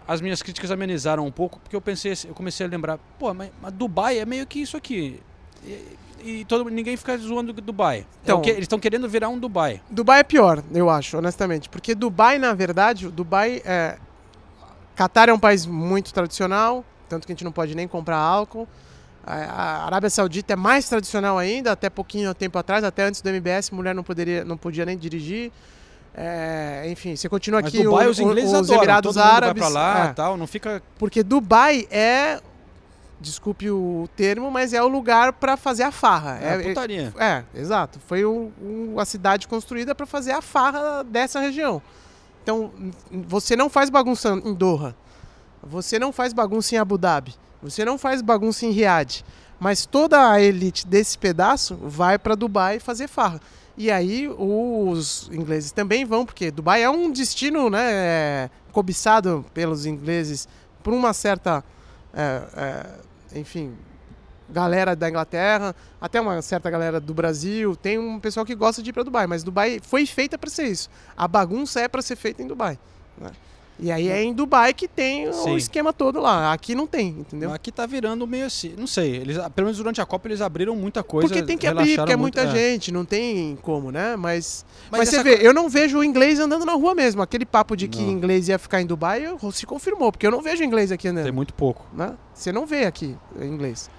as 0.06 0.20
minhas 0.20 0.42
críticas 0.42 0.70
amenizaram 0.70 1.26
um 1.26 1.30
pouco, 1.32 1.58
porque 1.60 1.74
eu 1.74 1.80
pensei, 1.80 2.12
eu 2.26 2.34
comecei 2.34 2.66
a 2.66 2.68
lembrar, 2.68 2.98
pô, 3.18 3.32
mas, 3.34 3.50
mas 3.60 3.72
Dubai 3.72 4.18
é 4.18 4.24
meio 4.26 4.46
que 4.46 4.60
isso 4.60 4.76
aqui. 4.76 5.20
E, 5.64 5.96
e 6.22 6.44
todo, 6.44 6.68
ninguém 6.70 6.96
fica 6.96 7.16
zoando 7.18 7.52
Dubai. 7.52 7.98
É 8.00 8.04
Então- 8.24 8.38
o 8.38 8.42
que- 8.42 8.50
eles 8.50 8.62
estão 8.62 8.78
querendo 8.78 9.08
virar 9.08 9.28
um 9.28 9.38
Dubai. 9.38 9.80
Dubai 9.90 10.20
é 10.20 10.22
pior, 10.22 10.62
eu 10.72 10.88
acho, 10.90 11.18
honestamente. 11.18 11.68
Porque 11.68 11.94
Dubai, 11.94 12.38
na 12.38 12.52
verdade, 12.54 13.08
Dubai 13.08 13.62
é. 13.64 13.98
Catar 14.94 15.28
é 15.28 15.32
um 15.32 15.38
país 15.38 15.66
muito 15.66 16.12
tradicional, 16.14 16.82
tanto 17.06 17.26
que 17.26 17.32
a 17.32 17.34
gente 17.34 17.44
não 17.44 17.52
pode 17.52 17.74
nem 17.74 17.86
comprar 17.86 18.16
álcool. 18.16 18.66
A 19.26 19.86
Arábia 19.86 20.08
Saudita 20.08 20.52
é 20.52 20.56
mais 20.56 20.88
tradicional 20.88 21.36
ainda, 21.36 21.72
até 21.72 21.90
pouquinho 21.90 22.32
tempo 22.34 22.56
atrás, 22.58 22.84
até 22.84 23.04
antes 23.04 23.20
do 23.20 23.28
MBS, 23.28 23.70
mulher 23.72 23.94
não, 23.94 24.04
poderia, 24.04 24.44
não 24.44 24.56
podia 24.56 24.84
nem 24.86 24.96
dirigir. 24.96 25.50
É, 26.14 26.84
enfim, 26.88 27.14
você 27.16 27.28
continua 27.28 27.60
Mas 27.60 27.68
aqui 27.74 27.82
Dubai 27.82 28.06
o- 28.06 28.10
os 28.10 28.18
ingleses 28.20 28.52
o- 28.52 28.60
os 28.60 28.70
adoram, 28.70 28.78
Emirados 28.82 29.14
todo 29.14 29.22
mundo 29.24 29.32
Árabes. 29.34 29.62
vai 29.62 29.72
pra 29.72 29.80
lá 29.80 30.04
é. 30.06 30.12
tal, 30.14 30.36
não 30.36 30.46
fica... 30.46 30.82
Porque 30.98 31.22
Dubai 31.22 31.86
é, 31.90 32.40
desculpe 33.20 33.70
o 33.70 34.08
termo, 34.16 34.50
mas 34.50 34.72
é 34.72 34.82
o 34.82 34.88
lugar 34.88 35.32
para 35.34 35.56
fazer 35.56 35.82
a 35.82 35.90
farra. 35.92 36.38
É, 36.40 36.58
putaria. 36.62 37.12
É, 37.18 37.42
exato. 37.54 37.98
Foi 38.06 38.24
o- 38.24 38.50
o- 38.62 38.94
a 38.98 39.04
cidade 39.04 39.46
construída 39.48 39.94
para 39.94 40.06
fazer 40.06 40.32
a 40.32 40.40
farra 40.40 41.02
dessa 41.04 41.38
região. 41.40 41.82
Então, 42.42 42.70
você 43.10 43.56
não 43.56 43.68
faz 43.68 43.90
bagunça 43.90 44.30
em 44.44 44.54
Doha. 44.54 44.94
Você 45.62 45.98
não 45.98 46.12
faz 46.12 46.32
bagunça 46.32 46.74
em 46.76 46.78
Abu 46.78 46.96
Dhabi. 46.96 47.34
Você 47.62 47.84
não 47.84 47.98
faz 47.98 48.22
bagunça 48.22 48.66
em 48.66 48.70
Riad. 48.70 49.24
Mas 49.58 49.86
toda 49.86 50.30
a 50.30 50.40
elite 50.40 50.86
desse 50.86 51.16
pedaço 51.16 51.76
vai 51.76 52.18
para 52.18 52.34
Dubai 52.34 52.78
fazer 52.78 53.08
farra. 53.08 53.40
E 53.76 53.90
aí 53.90 54.28
os 54.28 55.28
ingleses 55.32 55.70
também 55.70 56.04
vão, 56.04 56.24
porque 56.24 56.50
Dubai 56.50 56.82
é 56.82 56.90
um 56.90 57.10
destino 57.10 57.68
né, 57.68 57.90
é, 57.92 58.50
cobiçado 58.72 59.44
pelos 59.52 59.84
ingleses 59.84 60.48
por 60.82 60.94
uma 60.94 61.12
certa, 61.12 61.62
é, 62.14 62.42
é, 62.56 63.38
enfim, 63.38 63.74
galera 64.48 64.96
da 64.96 65.08
Inglaterra, 65.08 65.74
até 66.00 66.20
uma 66.20 66.40
certa 66.40 66.70
galera 66.70 67.00
do 67.00 67.12
Brasil, 67.12 67.76
tem 67.76 67.98
um 67.98 68.18
pessoal 68.18 68.46
que 68.46 68.54
gosta 68.54 68.82
de 68.82 68.90
ir 68.90 68.92
para 68.92 69.02
Dubai, 69.02 69.26
mas 69.26 69.42
Dubai 69.42 69.80
foi 69.82 70.06
feita 70.06 70.38
para 70.38 70.48
ser 70.48 70.66
isso. 70.66 70.88
A 71.16 71.26
bagunça 71.28 71.80
é 71.80 71.88
para 71.88 72.00
ser 72.00 72.16
feita 72.16 72.42
em 72.42 72.46
Dubai. 72.46 72.78
Né? 73.18 73.30
E 73.78 73.92
aí 73.92 74.08
é 74.08 74.22
em 74.22 74.32
Dubai 74.32 74.72
que 74.72 74.88
tem 74.88 75.30
Sim. 75.34 75.50
o 75.50 75.56
esquema 75.58 75.92
todo 75.92 76.18
lá. 76.18 76.50
Aqui 76.52 76.74
não 76.74 76.86
tem, 76.86 77.08
entendeu? 77.08 77.52
Aqui 77.52 77.70
tá 77.70 77.84
virando 77.84 78.26
meio 78.26 78.46
assim. 78.46 78.74
Não 78.78 78.86
sei. 78.86 79.16
Eles, 79.16 79.36
pelo 79.54 79.66
menos 79.66 79.76
durante 79.76 80.00
a 80.00 80.06
Copa 80.06 80.28
eles 80.28 80.40
abriram 80.40 80.74
muita 80.74 81.02
coisa. 81.02 81.28
Porque 81.28 81.42
tem 81.42 81.58
que 81.58 81.66
abrir, 81.66 81.96
porque 81.96 82.12
é 82.12 82.16
muita 82.16 82.50
gente, 82.50 82.90
não 82.90 83.04
tem 83.04 83.56
como, 83.60 83.90
né? 83.92 84.16
Mas, 84.16 84.64
Mas 84.90 85.00
mas, 85.00 85.08
você 85.10 85.22
vê, 85.22 85.36
co- 85.36 85.42
eu 85.42 85.52
não 85.52 85.68
vejo 85.68 85.98
o 85.98 86.04
inglês 86.04 86.40
andando 86.40 86.64
na 86.64 86.72
rua 86.72 86.94
mesmo. 86.94 87.20
Aquele 87.20 87.44
papo 87.44 87.76
de 87.76 87.86
que 87.86 88.00
Não. 88.00 88.10
inglês 88.10 88.48
ia 88.48 88.58
ficar 88.58 88.80
em 88.80 88.86
Dubai 88.86 89.24
se 89.52 89.66
confirmou, 89.66 90.10
porque 90.10 90.26
eu 90.26 90.30
não 90.30 90.40
vejo 90.40 90.64
inglês 90.64 90.90
aqui 90.90 91.08
andando. 91.08 91.24
Tem 91.24 91.32
muito 91.32 91.52
pouco. 91.52 91.84
Né? 91.92 92.14
Você 92.32 92.50
não 92.52 92.64
vê 92.66 92.84
aqui 92.86 93.14
inglês. 93.38 93.90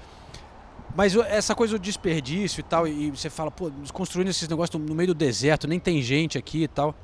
Mas 0.96 1.16
essa 1.16 1.54
coisa 1.54 1.78
do 1.78 1.80
desperdício 1.80 2.62
e 2.62 2.64
tal, 2.64 2.88
e 2.88 3.12
você 3.12 3.30
fala, 3.30 3.52
pô, 3.52 3.72
construindo 3.94 4.30
esses 4.30 4.48
negócios 4.50 4.82
no 4.82 4.96
meio 4.96 5.10
do 5.10 5.14
deserto, 5.14 5.68
nem 5.68 5.80
tem 5.80 6.02
gente 6.02 6.36
aqui 6.40 6.64
e 6.64 6.68
tal. 6.68 6.96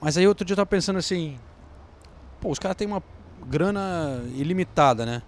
Mas 0.00 0.16
aí 0.16 0.28
outro 0.28 0.44
dia 0.44 0.52
eu 0.52 0.56
tava 0.56 0.66
pensando 0.66 1.00
assim, 1.00 1.36
pô, 2.46 2.52
os 2.52 2.58
caras 2.60 2.76
têm 2.76 2.86
uma 2.86 3.02
grana 3.48 4.22
ilimitada, 4.34 5.04
né? 5.04 5.20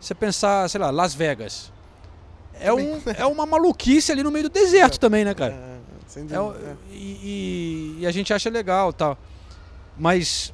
Você 0.00 0.14
pensar, 0.14 0.68
sei 0.68 0.80
lá, 0.80 0.90
Las 0.90 1.14
Vegas. 1.14 1.72
É, 2.60 2.72
um, 2.72 3.00
é 3.16 3.24
uma 3.26 3.46
maluquice 3.46 4.10
ali 4.10 4.22
no 4.24 4.30
meio 4.32 4.44
do 4.44 4.50
deserto 4.52 4.98
também, 4.98 5.24
né, 5.24 5.32
cara? 5.34 5.52
É, 5.52 5.78
sem 6.08 6.24
É 6.24 6.26
dúvida, 6.26 6.76
é. 6.90 6.94
e, 6.94 6.96
e- 6.96 7.96
e 8.00 8.06
a 8.06 8.10
gente 8.10 8.32
acha 8.34 8.50
legal 8.50 8.92
tal. 8.92 9.16
Mas 9.96 10.52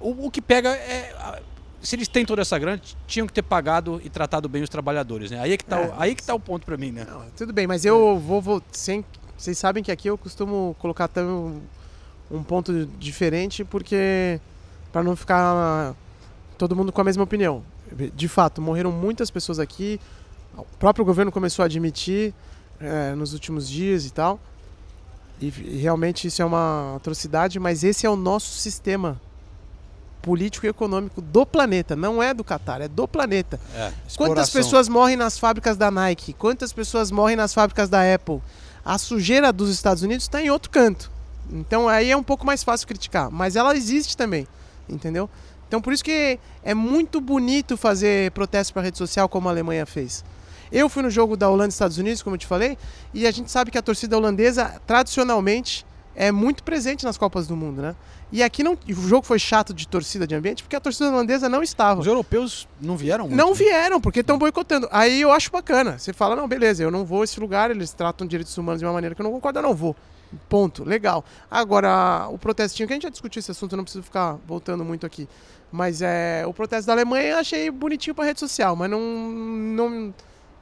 o, 0.00 0.26
o 0.26 0.30
que 0.30 0.42
pega 0.42 0.70
é. 0.70 1.40
Se 1.80 1.94
eles 1.94 2.08
têm 2.08 2.26
toda 2.26 2.42
essa 2.42 2.58
grana, 2.58 2.80
tinham 3.06 3.28
que 3.28 3.32
ter 3.32 3.42
pagado 3.42 4.00
e 4.04 4.10
tratado 4.10 4.48
bem 4.48 4.62
os 4.64 4.68
trabalhadores, 4.68 5.30
né? 5.30 5.38
Aí 5.38 5.52
é 5.52 5.56
que 5.56 5.64
tá, 5.64 5.78
É. 5.80 5.86
o, 5.88 5.94
aí 6.00 6.14
que 6.16 6.22
tá 6.24 6.34
o 6.34 6.40
ponto 6.40 6.66
pra 6.66 6.76
mim, 6.76 6.90
né? 6.90 7.06
Não, 7.08 7.24
tudo 7.36 7.52
bem, 7.52 7.68
mas 7.68 7.84
eu 7.84 8.18
vou, 8.18 8.40
vou 8.42 8.62
sem, 8.72 9.04
vocês 9.38 9.56
sabem 9.56 9.84
que 9.84 9.92
aqui 9.92 10.08
eu 10.10 10.18
costumo 10.18 10.74
colocar 10.80 11.06
também 11.06 11.30
um, 11.32 11.60
um 12.28 12.42
ponto 12.42 12.86
diferente 12.98 13.64
porque 13.64 14.40
para 14.96 15.02
não 15.02 15.14
ficar 15.14 15.94
todo 16.56 16.74
mundo 16.74 16.90
com 16.90 17.02
a 17.02 17.04
mesma 17.04 17.22
opinião. 17.22 17.62
De 18.14 18.28
fato, 18.28 18.62
morreram 18.62 18.90
muitas 18.90 19.30
pessoas 19.30 19.58
aqui. 19.58 20.00
O 20.56 20.64
próprio 20.78 21.04
governo 21.04 21.30
começou 21.30 21.62
a 21.62 21.66
admitir 21.66 22.32
eh, 22.80 23.14
nos 23.14 23.34
últimos 23.34 23.68
dias 23.68 24.06
e 24.06 24.10
tal. 24.10 24.40
E, 25.38 25.48
e 25.48 25.76
realmente 25.76 26.26
isso 26.26 26.40
é 26.40 26.44
uma 26.46 26.96
atrocidade, 26.96 27.60
mas 27.60 27.84
esse 27.84 28.06
é 28.06 28.10
o 28.10 28.16
nosso 28.16 28.58
sistema 28.58 29.20
político 30.22 30.64
e 30.64 30.70
econômico 30.70 31.20
do 31.20 31.44
planeta, 31.44 31.94
não 31.94 32.22
é 32.22 32.32
do 32.32 32.42
Catar, 32.42 32.80
é 32.80 32.88
do 32.88 33.06
planeta. 33.06 33.60
É, 33.74 33.92
Quantas 34.16 34.48
pessoas 34.48 34.88
morrem 34.88 35.14
nas 35.14 35.38
fábricas 35.38 35.76
da 35.76 35.90
Nike? 35.90 36.32
Quantas 36.32 36.72
pessoas 36.72 37.10
morrem 37.10 37.36
nas 37.36 37.52
fábricas 37.52 37.90
da 37.90 38.00
Apple? 38.14 38.40
A 38.82 38.96
sujeira 38.96 39.52
dos 39.52 39.68
Estados 39.68 40.02
Unidos 40.02 40.24
está 40.24 40.40
em 40.40 40.48
outro 40.48 40.70
canto. 40.70 41.10
Então 41.52 41.86
aí 41.86 42.10
é 42.10 42.16
um 42.16 42.22
pouco 42.22 42.46
mais 42.46 42.64
fácil 42.64 42.88
criticar, 42.88 43.30
mas 43.30 43.56
ela 43.56 43.76
existe 43.76 44.16
também, 44.16 44.48
entendeu? 44.88 45.28
Então 45.68 45.80
por 45.80 45.92
isso 45.92 46.04
que 46.04 46.38
é 46.62 46.74
muito 46.74 47.20
bonito 47.20 47.76
fazer 47.76 48.30
protesto 48.32 48.72
para 48.72 48.82
rede 48.82 48.98
social 48.98 49.28
como 49.28 49.48
a 49.48 49.52
Alemanha 49.52 49.84
fez. 49.84 50.24
Eu 50.70 50.88
fui 50.88 51.02
no 51.02 51.10
jogo 51.10 51.36
da 51.36 51.48
Holanda 51.48 51.68
e 51.68 51.72
Estados 51.72 51.98
Unidos, 51.98 52.22
como 52.22 52.34
eu 52.34 52.38
te 52.38 52.46
falei, 52.46 52.76
e 53.14 53.26
a 53.26 53.30
gente 53.30 53.50
sabe 53.50 53.70
que 53.70 53.78
a 53.78 53.82
torcida 53.82 54.16
holandesa 54.16 54.80
tradicionalmente 54.86 55.86
é 56.14 56.32
muito 56.32 56.64
presente 56.64 57.04
nas 57.04 57.18
Copas 57.18 57.46
do 57.46 57.54
Mundo, 57.54 57.82
né? 57.82 57.94
E 58.32 58.42
aqui 58.42 58.64
não, 58.64 58.72
o 58.72 58.92
jogo 58.92 59.24
foi 59.24 59.38
chato 59.38 59.72
de 59.72 59.86
torcida 59.86 60.26
de 60.26 60.34
ambiente 60.34 60.62
porque 60.62 60.74
a 60.74 60.80
torcida 60.80 61.08
holandesa 61.10 61.48
não 61.48 61.62
estava. 61.62 62.00
Os 62.00 62.06
europeus 62.06 62.66
não 62.80 62.96
vieram 62.96 63.28
muito. 63.28 63.36
Não 63.36 63.50
né? 63.50 63.54
vieram, 63.54 64.00
porque 64.00 64.20
estão 64.20 64.36
boicotando. 64.36 64.88
Aí 64.90 65.20
eu 65.20 65.30
acho 65.30 65.50
bacana. 65.52 65.98
Você 65.98 66.12
fala, 66.12 66.34
não, 66.34 66.48
beleza, 66.48 66.82
eu 66.82 66.90
não 66.90 67.04
vou 67.04 67.20
a 67.20 67.24
esse 67.24 67.38
lugar, 67.38 67.70
eles 67.70 67.92
tratam 67.92 68.26
direitos 68.26 68.56
humanos 68.58 68.80
de 68.80 68.86
uma 68.86 68.92
maneira 68.92 69.14
que 69.14 69.20
eu 69.20 69.24
não 69.24 69.32
concordo, 69.32 69.60
eu 69.60 69.62
não 69.62 69.74
vou. 69.74 69.94
Ponto. 70.48 70.84
Legal. 70.84 71.24
Agora, 71.50 72.28
o 72.30 72.38
protestinho, 72.38 72.86
que 72.86 72.92
a 72.92 72.96
gente 72.96 73.04
já 73.04 73.08
discutiu 73.10 73.40
esse 73.40 73.50
assunto, 73.50 73.72
eu 73.72 73.76
não 73.76 73.84
preciso 73.84 74.02
ficar 74.02 74.36
voltando 74.46 74.84
muito 74.84 75.06
aqui. 75.06 75.28
Mas 75.72 76.00
é, 76.02 76.44
o 76.46 76.52
protesto 76.54 76.86
da 76.86 76.92
Alemanha 76.92 77.24
eu 77.32 77.38
achei 77.38 77.70
bonitinho 77.70 78.14
pra 78.14 78.24
rede 78.24 78.40
social, 78.40 78.76
mas 78.76 78.88
não. 78.90 79.00
não 79.00 80.14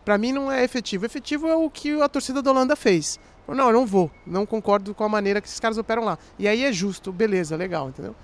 pra 0.05 0.17
mim 0.19 0.33
não 0.33 0.51
é 0.51 0.65
efetivo. 0.65 1.07
Efetivo 1.07 1.47
é 1.49 1.55
o 1.57 1.69
que 1.71 2.01
a 2.01 2.09
torcida 2.09 2.43
da 2.43 2.51
Holanda 2.51 2.75
fez. 2.77 3.19
Não, 3.47 3.67
eu 3.67 3.73
não 3.73 3.87
vou. 3.87 4.11
Não 4.27 4.47
concordo 4.47 4.95
com 4.95 5.05
a 5.05 5.09
maneira 5.09 5.41
que 5.41 5.47
esses 5.49 5.61
caras 5.61 5.77
operam 5.77 6.05
lá. 6.05 6.19
E 6.39 6.49
aí 6.49 6.65
é 6.65 6.73
justo, 6.73 7.13
beleza, 7.13 7.57
legal, 7.57 7.89
entendeu? 7.91 8.15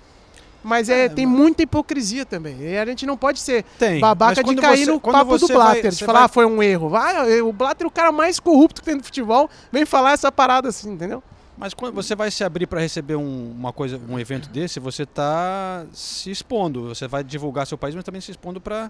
Mas 0.63 0.89
é, 0.89 1.05
É, 1.05 1.09
tem 1.09 1.25
muita 1.25 1.63
hipocrisia 1.63 2.23
também. 2.25 2.55
E 2.61 2.77
a 2.77 2.85
gente 2.85 3.05
não 3.05 3.17
pode 3.17 3.39
ser 3.39 3.63
Tem. 3.79 3.99
babaca 3.99 4.43
de 4.43 4.55
cair 4.55 4.85
você- 4.85 4.91
no 4.91 4.99
papo 4.99 5.37
do 5.37 5.47
vai- 5.47 5.55
Blatter, 5.55 5.91
você 5.91 5.97
de 5.99 6.05
falar, 6.05 6.19
vai- 6.19 6.25
ah, 6.25 6.29
foi 6.29 6.45
um 6.45 6.61
erro. 6.61 6.89
Vai, 6.89 7.41
o 7.41 7.51
Blatter 7.51 7.85
é 7.85 7.87
o 7.87 7.91
cara 7.91 8.11
mais 8.11 8.39
corrupto 8.39 8.81
que 8.81 8.85
tem 8.85 8.95
no 8.95 9.03
futebol, 9.03 9.49
vem 9.71 9.85
falar 9.85 10.11
essa 10.13 10.31
parada 10.31 10.69
assim, 10.69 10.91
entendeu? 10.91 11.23
Mas 11.61 11.75
quando 11.75 11.93
você 11.93 12.15
vai 12.15 12.31
se 12.31 12.43
abrir 12.43 12.65
para 12.65 12.81
receber 12.81 13.15
um, 13.15 13.51
uma 13.51 13.71
coisa, 13.71 14.01
um 14.09 14.17
evento 14.19 14.49
desse, 14.49 14.79
você 14.79 15.05
tá 15.05 15.85
se 15.93 16.31
expondo. 16.31 16.87
Você 16.89 17.07
vai 17.07 17.23
divulgar 17.23 17.67
seu 17.67 17.77
país, 17.77 17.93
mas 17.93 18.03
também 18.03 18.19
se 18.19 18.31
expondo 18.31 18.59
para 18.59 18.89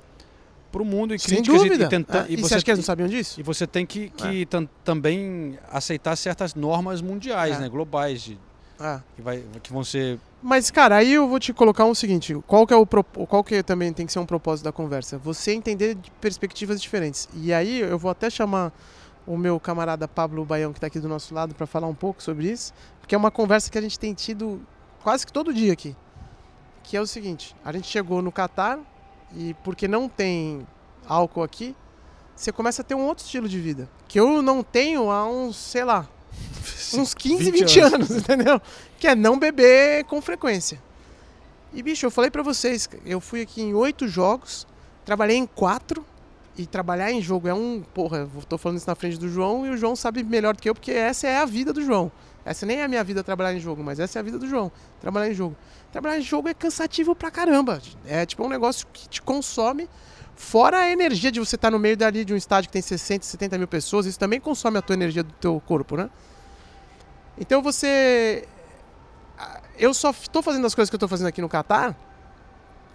o 0.73 0.85
mundo 0.85 1.13
e 1.13 1.19
Sem 1.19 1.35
críticas 1.43 1.61
e- 1.61 1.65
dúvida. 1.65 1.83
e, 1.83 1.89
tenta- 1.89 2.19
É, 2.19 2.25
e 2.29 2.33
e 2.33 2.37
você 2.37 2.47
você 2.47 2.55
acha 2.55 2.63
que 2.63 2.71
eles 2.71 2.79
não 2.79 2.85
sabiam 2.85 3.09
disso? 3.09 3.37
E 3.41 3.43
você 3.43 3.67
tem 3.67 3.85
que, 3.85 4.07
que 4.11 4.45
tam- 4.45 4.69
também 4.85 5.59
aceitar 5.69 6.15
certas 6.15 6.55
normas 6.55 7.01
mundiais, 7.01 7.57
É. 7.57 7.59
né, 7.59 7.67
globais, 7.67 8.21
de- 8.21 8.39
Ah. 8.79 9.01
que, 9.17 9.21
vai, 9.21 9.43
que 9.61 9.73
vão 9.73 9.83
ser. 9.83 10.17
Mas, 10.41 10.71
cara, 10.71 10.95
aí 10.95 11.11
eu 11.11 11.27
vou 11.27 11.41
te 11.41 11.51
colocar 11.51 11.83
um 11.83 11.93
seguinte: 11.93 12.33
qual 12.47 12.65
que 12.65 12.73
é 12.73 12.77
o 12.77 12.85
qual 12.87 13.43
que 13.43 13.61
também 13.61 13.91
tem 13.91 14.05
que 14.05 14.13
ser 14.13 14.19
um 14.19 14.25
propósito 14.25 14.63
da 14.63 14.71
conversa? 14.71 15.17
Você 15.17 15.51
entender 15.51 15.93
de 15.95 16.09
perspectivas 16.21 16.81
diferentes. 16.81 17.27
E 17.35 17.51
aí 17.51 17.81
eu 17.81 17.99
vou 17.99 18.09
até 18.09 18.29
chamar 18.29 18.71
o 19.25 19.37
meu 19.37 19.59
camarada 19.59 20.07
Pablo 20.07 20.43
Baião, 20.45 20.71
que 20.71 20.77
está 20.77 20.87
aqui 20.87 20.99
do 20.99 21.07
nosso 21.07 21.33
lado, 21.33 21.53
para 21.55 21.67
falar 21.67 21.87
um 21.87 21.95
pouco 21.95 22.21
sobre 22.21 22.49
isso, 22.49 22.73
porque 22.99 23.15
é 23.15 23.17
uma 23.17 23.31
conversa 23.31 23.69
que 23.69 23.77
a 23.77 23.81
gente 23.81 23.99
tem 23.99 24.13
tido 24.13 24.61
quase 25.03 25.25
que 25.25 25.33
todo 25.33 25.53
dia 25.53 25.73
aqui. 25.73 25.95
Que 26.83 26.97
é 26.97 27.01
o 27.01 27.07
seguinte: 27.07 27.55
a 27.63 27.71
gente 27.71 27.87
chegou 27.87 28.21
no 28.21 28.31
Catar 28.31 28.79
e 29.35 29.53
porque 29.63 29.87
não 29.87 30.09
tem 30.09 30.65
álcool 31.07 31.43
aqui, 31.43 31.75
você 32.35 32.51
começa 32.51 32.81
a 32.81 32.85
ter 32.85 32.95
um 32.95 33.05
outro 33.05 33.23
estilo 33.23 33.47
de 33.47 33.59
vida. 33.59 33.89
Que 34.07 34.19
eu 34.19 34.41
não 34.41 34.63
tenho 34.63 35.09
há 35.11 35.27
uns, 35.29 35.55
sei 35.55 35.83
lá, 35.83 36.07
uns 36.93 37.13
15, 37.13 37.51
20, 37.51 37.79
anos. 37.79 38.11
entendeu? 38.11 38.61
Que 38.99 39.07
é 39.07 39.15
não 39.15 39.37
beber 39.37 40.05
com 40.05 40.21
frequência. 40.21 40.81
E, 41.73 41.81
bicho, 41.81 42.05
eu 42.05 42.11
falei 42.11 42.29
pra 42.29 42.43
vocês, 42.43 42.89
eu 43.05 43.21
fui 43.21 43.41
aqui 43.41 43.61
em 43.61 43.73
oito 43.73 44.05
jogos, 44.07 44.67
trabalhei 45.05 45.37
em 45.37 45.45
quatro, 45.45 46.05
e 46.61 46.65
trabalhar 46.65 47.11
em 47.11 47.21
jogo 47.21 47.47
é 47.47 47.53
um. 47.53 47.83
Porra, 47.93 48.29
tô 48.47 48.57
falando 48.57 48.77
isso 48.77 48.87
na 48.87 48.95
frente 48.95 49.17
do 49.17 49.27
João, 49.27 49.65
e 49.65 49.69
o 49.69 49.77
João 49.77 49.95
sabe 49.95 50.23
melhor 50.23 50.55
do 50.55 50.61
que 50.61 50.69
eu, 50.69 50.75
porque 50.75 50.91
essa 50.91 51.27
é 51.27 51.37
a 51.37 51.45
vida 51.45 51.73
do 51.73 51.83
João. 51.83 52.11
Essa 52.43 52.65
nem 52.65 52.77
é 52.77 52.83
a 52.83 52.87
minha 52.87 53.03
vida 53.03 53.23
trabalhar 53.23 53.53
em 53.53 53.59
jogo, 53.59 53.83
mas 53.83 53.99
essa 53.99 54.17
é 54.17 54.19
a 54.19 54.23
vida 54.23 54.39
do 54.39 54.47
João, 54.47 54.71
trabalhar 54.99 55.29
em 55.29 55.33
jogo. 55.33 55.55
Trabalhar 55.91 56.17
em 56.17 56.21
jogo 56.21 56.49
é 56.49 56.53
cansativo 56.53 57.15
pra 57.15 57.29
caramba. 57.29 57.81
É 58.05 58.25
tipo 58.25 58.43
um 58.43 58.49
negócio 58.49 58.87
que 58.91 59.07
te 59.07 59.21
consome, 59.21 59.87
fora 60.35 60.79
a 60.79 60.89
energia 60.89 61.31
de 61.31 61.39
você 61.39 61.55
estar 61.55 61.69
no 61.69 61.77
meio 61.77 61.95
dali 61.95 62.25
de 62.25 62.33
um 62.33 62.37
estádio 62.37 62.69
que 62.69 62.73
tem 62.73 62.81
60, 62.81 63.25
70 63.25 63.57
mil 63.57 63.67
pessoas, 63.67 64.05
isso 64.05 64.17
também 64.17 64.39
consome 64.39 64.77
a 64.77 64.81
tua 64.81 64.93
energia 64.93 65.23
do 65.23 65.33
teu 65.33 65.61
corpo, 65.65 65.95
né? 65.95 66.09
Então 67.37 67.61
você. 67.61 68.47
Eu 69.77 69.93
só 69.93 70.11
estou 70.11 70.43
fazendo 70.43 70.65
as 70.67 70.75
coisas 70.75 70.89
que 70.89 70.95
eu 70.95 70.97
estou 70.97 71.09
fazendo 71.09 71.27
aqui 71.27 71.41
no 71.41 71.49
Catar, 71.49 71.95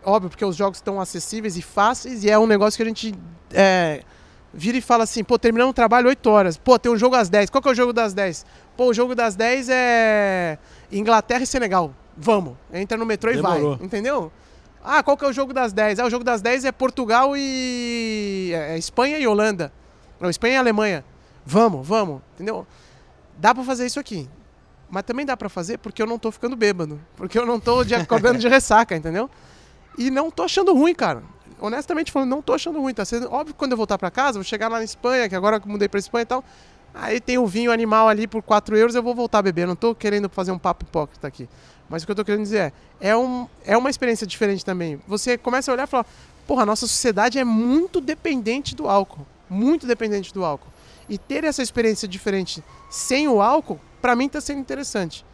óbvio, 0.07 0.31
porque 0.31 0.45
os 0.45 0.55
jogos 0.55 0.79
estão 0.79 1.01
acessíveis 1.01 1.57
e 1.57 1.63
fáceis, 1.63 2.23
e 2.23 2.31
é 2.31 2.39
um 2.39 2.47
negócio 2.47 2.77
que 2.77 2.83
a 2.85 2.87
gente 2.87 3.13
é, 3.53 4.03
vira 4.55 4.79
e 4.79 4.81
fala 4.81 5.03
assim, 5.03 5.25
pô, 5.25 5.37
terminamos 5.37 5.73
o 5.73 5.75
trabalho 5.75 6.09
8 6.09 6.31
horas, 6.31 6.57
pô, 6.57 6.79
tem 6.79 6.91
um 6.91 6.97
jogo 6.97 7.17
às 7.17 7.29
10, 7.29 7.51
qual 7.51 7.61
que 7.61 7.69
é 7.69 7.73
o 7.73 7.75
jogo 7.75 7.93
das 7.93 8.15
10? 8.15 8.47
Pô, 8.77 8.87
o 8.87 8.95
jogo 8.95 9.15
das 9.17 9.35
10 9.35 9.69
é 9.69 10.59
Inglaterra 10.93 11.43
e 11.43 11.47
Senegal, 11.47 11.93
vamos, 12.17 12.55
entra 12.73 12.97
no 12.97 13.05
metrô 13.05 13.33
e 13.33 13.37
Demorou. 13.37 13.77
vai, 13.77 13.85
entendeu? 13.85 14.31
Ah, 14.83 15.03
qual 15.03 15.17
que 15.17 15.25
é 15.25 15.29
o 15.29 15.33
jogo 15.33 15.53
das 15.53 15.73
10? 15.73 15.99
Ah, 15.99 16.07
o 16.07 16.11
jogo 16.11 16.23
das 16.23 16.41
10 16.41 16.65
é 16.65 16.71
Portugal 16.71 17.37
e... 17.37 18.53
é 18.55 18.79
Espanha 18.79 19.19
e 19.19 19.27
Holanda, 19.27 19.73
não, 20.21 20.31
Espanha 20.31 20.55
e 20.55 20.57
Alemanha, 20.59 21.05
vamos, 21.45 21.87
vamos, 21.87 22.23
entendeu? 22.35 22.65
Dá 23.37 23.53
pra 23.53 23.65
fazer 23.65 23.85
isso 23.85 23.99
aqui. 23.99 24.29
Mas 24.89 25.03
também 25.03 25.27
dá 25.27 25.37
pra 25.37 25.49
fazer 25.49 25.79
porque 25.79 26.01
eu 26.01 26.07
não 26.07 26.17
tô 26.19 26.31
ficando 26.31 26.55
bêbado. 26.55 27.01
Porque 27.17 27.37
eu 27.37 27.45
não 27.45 27.59
tô 27.59 27.85
de, 27.85 27.95
acordando 27.95 28.39
de 28.39 28.47
ressaca, 28.49 28.95
entendeu? 28.95 29.29
E 29.97 30.11
não 30.11 30.31
tô 30.31 30.43
achando 30.43 30.73
ruim, 30.75 30.95
cara. 30.95 31.23
Honestamente 31.59 32.13
falando, 32.13 32.31
não 32.31 32.43
tô 32.43 32.53
achando 32.53 32.81
ruim. 32.81 32.93
Tá 32.93 33.05
sendo 33.05 33.33
óbvio 33.33 33.55
que 33.55 33.59
quando 33.59 33.73
eu 33.73 33.77
voltar 33.77 33.97
pra 33.97 34.11
casa, 34.11 34.39
vou 34.39 34.45
chegar 34.45 34.69
lá 34.69 34.79
na 34.79 34.85
Espanha, 34.85 35.29
que 35.29 35.35
agora 35.35 35.57
eu 35.57 35.71
mudei 35.71 35.89
pra 35.89 35.99
Espanha 35.99 36.23
e 36.23 36.27
tal. 36.27 36.45
Aí 36.95 37.21
tem 37.21 37.37
o 37.37 37.47
vinho 37.47 37.71
animal 37.71 38.09
ali 38.09 38.27
por 38.27 38.43
4 38.43 38.77
euros, 38.77 38.95
eu 38.95 39.03
vou 39.03 39.15
voltar 39.15 39.39
a 39.39 39.43
beber. 39.43 39.67
Não 39.67 39.77
tô 39.77 39.95
querendo 39.95 40.29
fazer 40.29 40.53
um 40.53 40.59
papo 40.59 40.85
hipócrita 40.85 41.27
aqui. 41.27 41.49
Mas 41.89 42.03
o 42.03 42.07
que 42.07 42.13
eu 42.13 42.17
tô 42.17 42.25
querendo 42.25 42.43
dizer 42.43 42.73
é, 43.01 43.11
é, 43.11 43.17
um, 43.17 43.47
é 43.65 43.77
uma 43.77 43.91
experiência 43.91 44.27
diferente 44.27 44.65
também. 44.65 45.01
Você 45.07 45.39
começa 45.39 45.71
a 45.71 45.75
olhar 45.75 45.85
e 45.85 45.91
falar, 45.91 46.07
porra, 46.47 46.63
a 46.63 46.67
nossa 46.67 46.87
sociedade 46.87 47.39
é 47.39 47.45
muito 47.45 48.01
dependente 48.01 48.75
do 48.75 48.89
álcool. 48.89 49.27
Muito 49.49 49.87
dependente 49.87 50.33
do 50.33 50.45
álcool. 50.45 50.69
E 51.09 51.17
ter 51.19 51.45
essa 51.45 51.63
experiência 51.63 52.09
diferente 52.09 52.65
sem 52.91 53.29
o 53.29 53.41
álcool, 53.41 53.79
pra 54.03 54.17
mim 54.17 54.29
tá 54.29 54.41
sendo 54.41 54.61
interessante. 54.61 55.25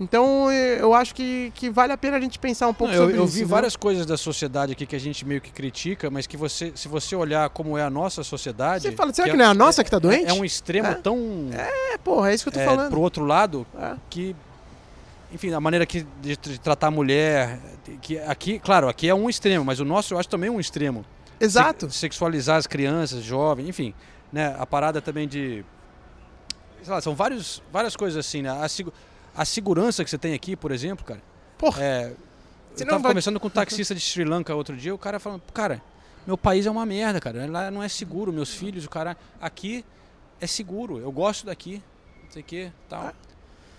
Então 0.00 0.48
eh, 0.50 0.80
eu 0.80 0.94
acho 0.94 1.12
que, 1.14 1.50
que 1.56 1.68
vale 1.68 1.92
a 1.92 1.98
pena 1.98 2.16
a 2.16 2.20
gente 2.20 2.38
pensar 2.38 2.68
um 2.68 2.74
pouco 2.74 2.92
Não, 2.92 3.00
eu, 3.00 3.06
sobre 3.06 3.18
eu 3.20 3.24
isso. 3.24 3.34
vi 3.34 3.40
né? 3.40 3.46
várias 3.46 3.74
coisas 3.74 4.06
da 4.06 4.16
sociedade 4.16 4.72
aqui 4.72 4.86
que 4.86 4.94
a 4.94 5.00
gente 5.00 5.24
meio 5.26 5.40
que 5.40 5.50
critica, 5.50 6.08
mas 6.08 6.26
que 6.26 6.36
você, 6.36 6.72
se 6.76 6.86
você 6.86 7.16
olhar 7.16 7.50
como 7.50 7.76
é 7.76 7.82
a 7.82 7.90
nossa 7.90 8.22
sociedade. 8.22 8.82
Você 8.84 8.92
fala, 8.92 9.12
será 9.12 9.28
que 9.28 9.36
não 9.36 9.44
é 9.44 9.48
a 9.48 9.54
nossa 9.54 9.82
que 9.82 9.90
tá 9.90 9.98
doente? 9.98 10.30
É 10.30 10.32
um 10.32 10.44
extremo 10.44 10.86
É. 10.88 10.94
tão 10.94 11.48
É, 11.52 11.98
porra, 11.98 12.30
é 12.30 12.34
isso 12.34 12.44
que 12.44 12.48
eu 12.50 12.52
tô 12.52 12.60
é, 12.60 12.64
falando. 12.64 12.90
pro 12.90 13.00
outro 13.00 13.24
lado 13.24 13.66
É. 13.76 13.94
que. 14.08 14.36
Enfim, 15.32 15.52
a 15.52 15.60
maneira 15.60 15.84
que 15.84 16.06
de, 16.22 16.36
de 16.36 16.58
tratar 16.60 16.86
a 16.86 16.90
mulher. 16.90 17.58
Que 18.00 18.18
aqui, 18.20 18.58
claro, 18.58 18.88
aqui 18.88 19.08
é 19.08 19.14
um 19.14 19.28
extremo, 19.28 19.64
mas 19.64 19.80
o 19.80 19.84
nosso 19.84 20.14
eu 20.14 20.18
acho 20.18 20.28
também 20.28 20.48
um 20.48 20.60
extremo. 20.60 21.04
Exato. 21.40 21.90
Se- 21.90 21.98
sexualizar 21.98 22.56
as 22.56 22.66
crianças, 22.66 23.22
jovens, 23.24 23.68
enfim. 23.68 23.92
Né, 24.32 24.54
a 24.58 24.64
parada 24.64 25.00
também 25.02 25.26
de. 25.26 25.64
Sei 26.82 26.92
lá, 26.94 27.00
são 27.00 27.14
vários, 27.14 27.62
várias 27.72 27.96
coisas 27.96 28.24
assim, 28.24 28.42
né? 28.42 28.50
A, 28.50 28.68
a 29.38 29.44
segurança 29.44 30.04
que 30.04 30.10
você 30.10 30.18
tem 30.18 30.34
aqui, 30.34 30.54
por 30.56 30.70
exemplo, 30.72 31.04
cara. 31.04 31.22
Porra. 31.56 31.82
É, 31.82 32.12
Você 32.74 32.84
eu 32.84 32.88
tava 32.88 32.98
vai- 33.02 33.10
conversando 33.12 33.40
com 33.40 33.46
um 33.46 33.50
taxista 33.50 33.94
de 33.94 34.00
Sri 34.00 34.24
Lanka 34.24 34.54
outro 34.54 34.76
dia, 34.76 34.94
o 34.94 34.98
cara 34.98 35.18
falando, 35.18 35.42
cara, 35.54 35.80
meu 36.26 36.36
país 36.36 36.66
é 36.66 36.70
uma 36.70 36.84
merda, 36.84 37.20
cara. 37.20 37.46
Lá 37.50 37.70
não 37.70 37.82
é 37.82 37.88
seguro, 37.88 38.32
meus 38.32 38.52
filhos, 38.54 38.84
o 38.84 38.90
cara. 38.90 39.16
Aqui 39.40 39.84
é 40.40 40.46
seguro, 40.46 40.98
eu 40.98 41.10
gosto 41.10 41.46
daqui, 41.46 41.82
não 42.24 42.30
sei 42.30 42.42
o 42.42 42.44
que, 42.44 42.72
tal. 42.88 43.12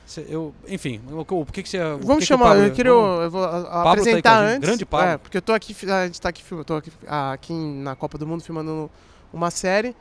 Cê- 0.05 0.25
Eu, 0.27 0.53
enfim, 0.67 0.99
o, 1.11 1.45
que, 1.45 1.61
que 1.61 1.69
você. 1.69 1.77
que 1.77 2.05
Vamos 2.05 2.19
que 2.23 2.25
chamar, 2.25 2.45
Pablo- 2.49 2.63
eu 2.63 2.71
queria 2.73 2.91
vamos- 2.91 3.23
eu 3.25 3.31
vou 3.31 3.43
a- 3.43 3.63
tá 3.63 3.91
apresentar 3.91 4.41
gente, 4.41 4.55
antes. 4.55 4.67
grande 4.69 4.85
Pablo. 4.85 5.07
É, 5.07 5.17
porque 5.19 5.37
eu 5.37 5.41
tô 5.41 5.53
aqui, 5.53 5.75
a 5.87 6.05
gente 6.07 6.19
tá 6.19 6.29
aqui, 6.29 6.43
filmando, 6.43 6.65
tô 6.65 6.75
aqui, 6.77 6.91
aqui 7.07 7.53
na 7.53 7.95
Copa 7.95 8.17
do 8.17 8.25
Mundo 8.25 8.41
filmando 8.43 8.89
uma 9.31 9.51
série. 9.51 9.95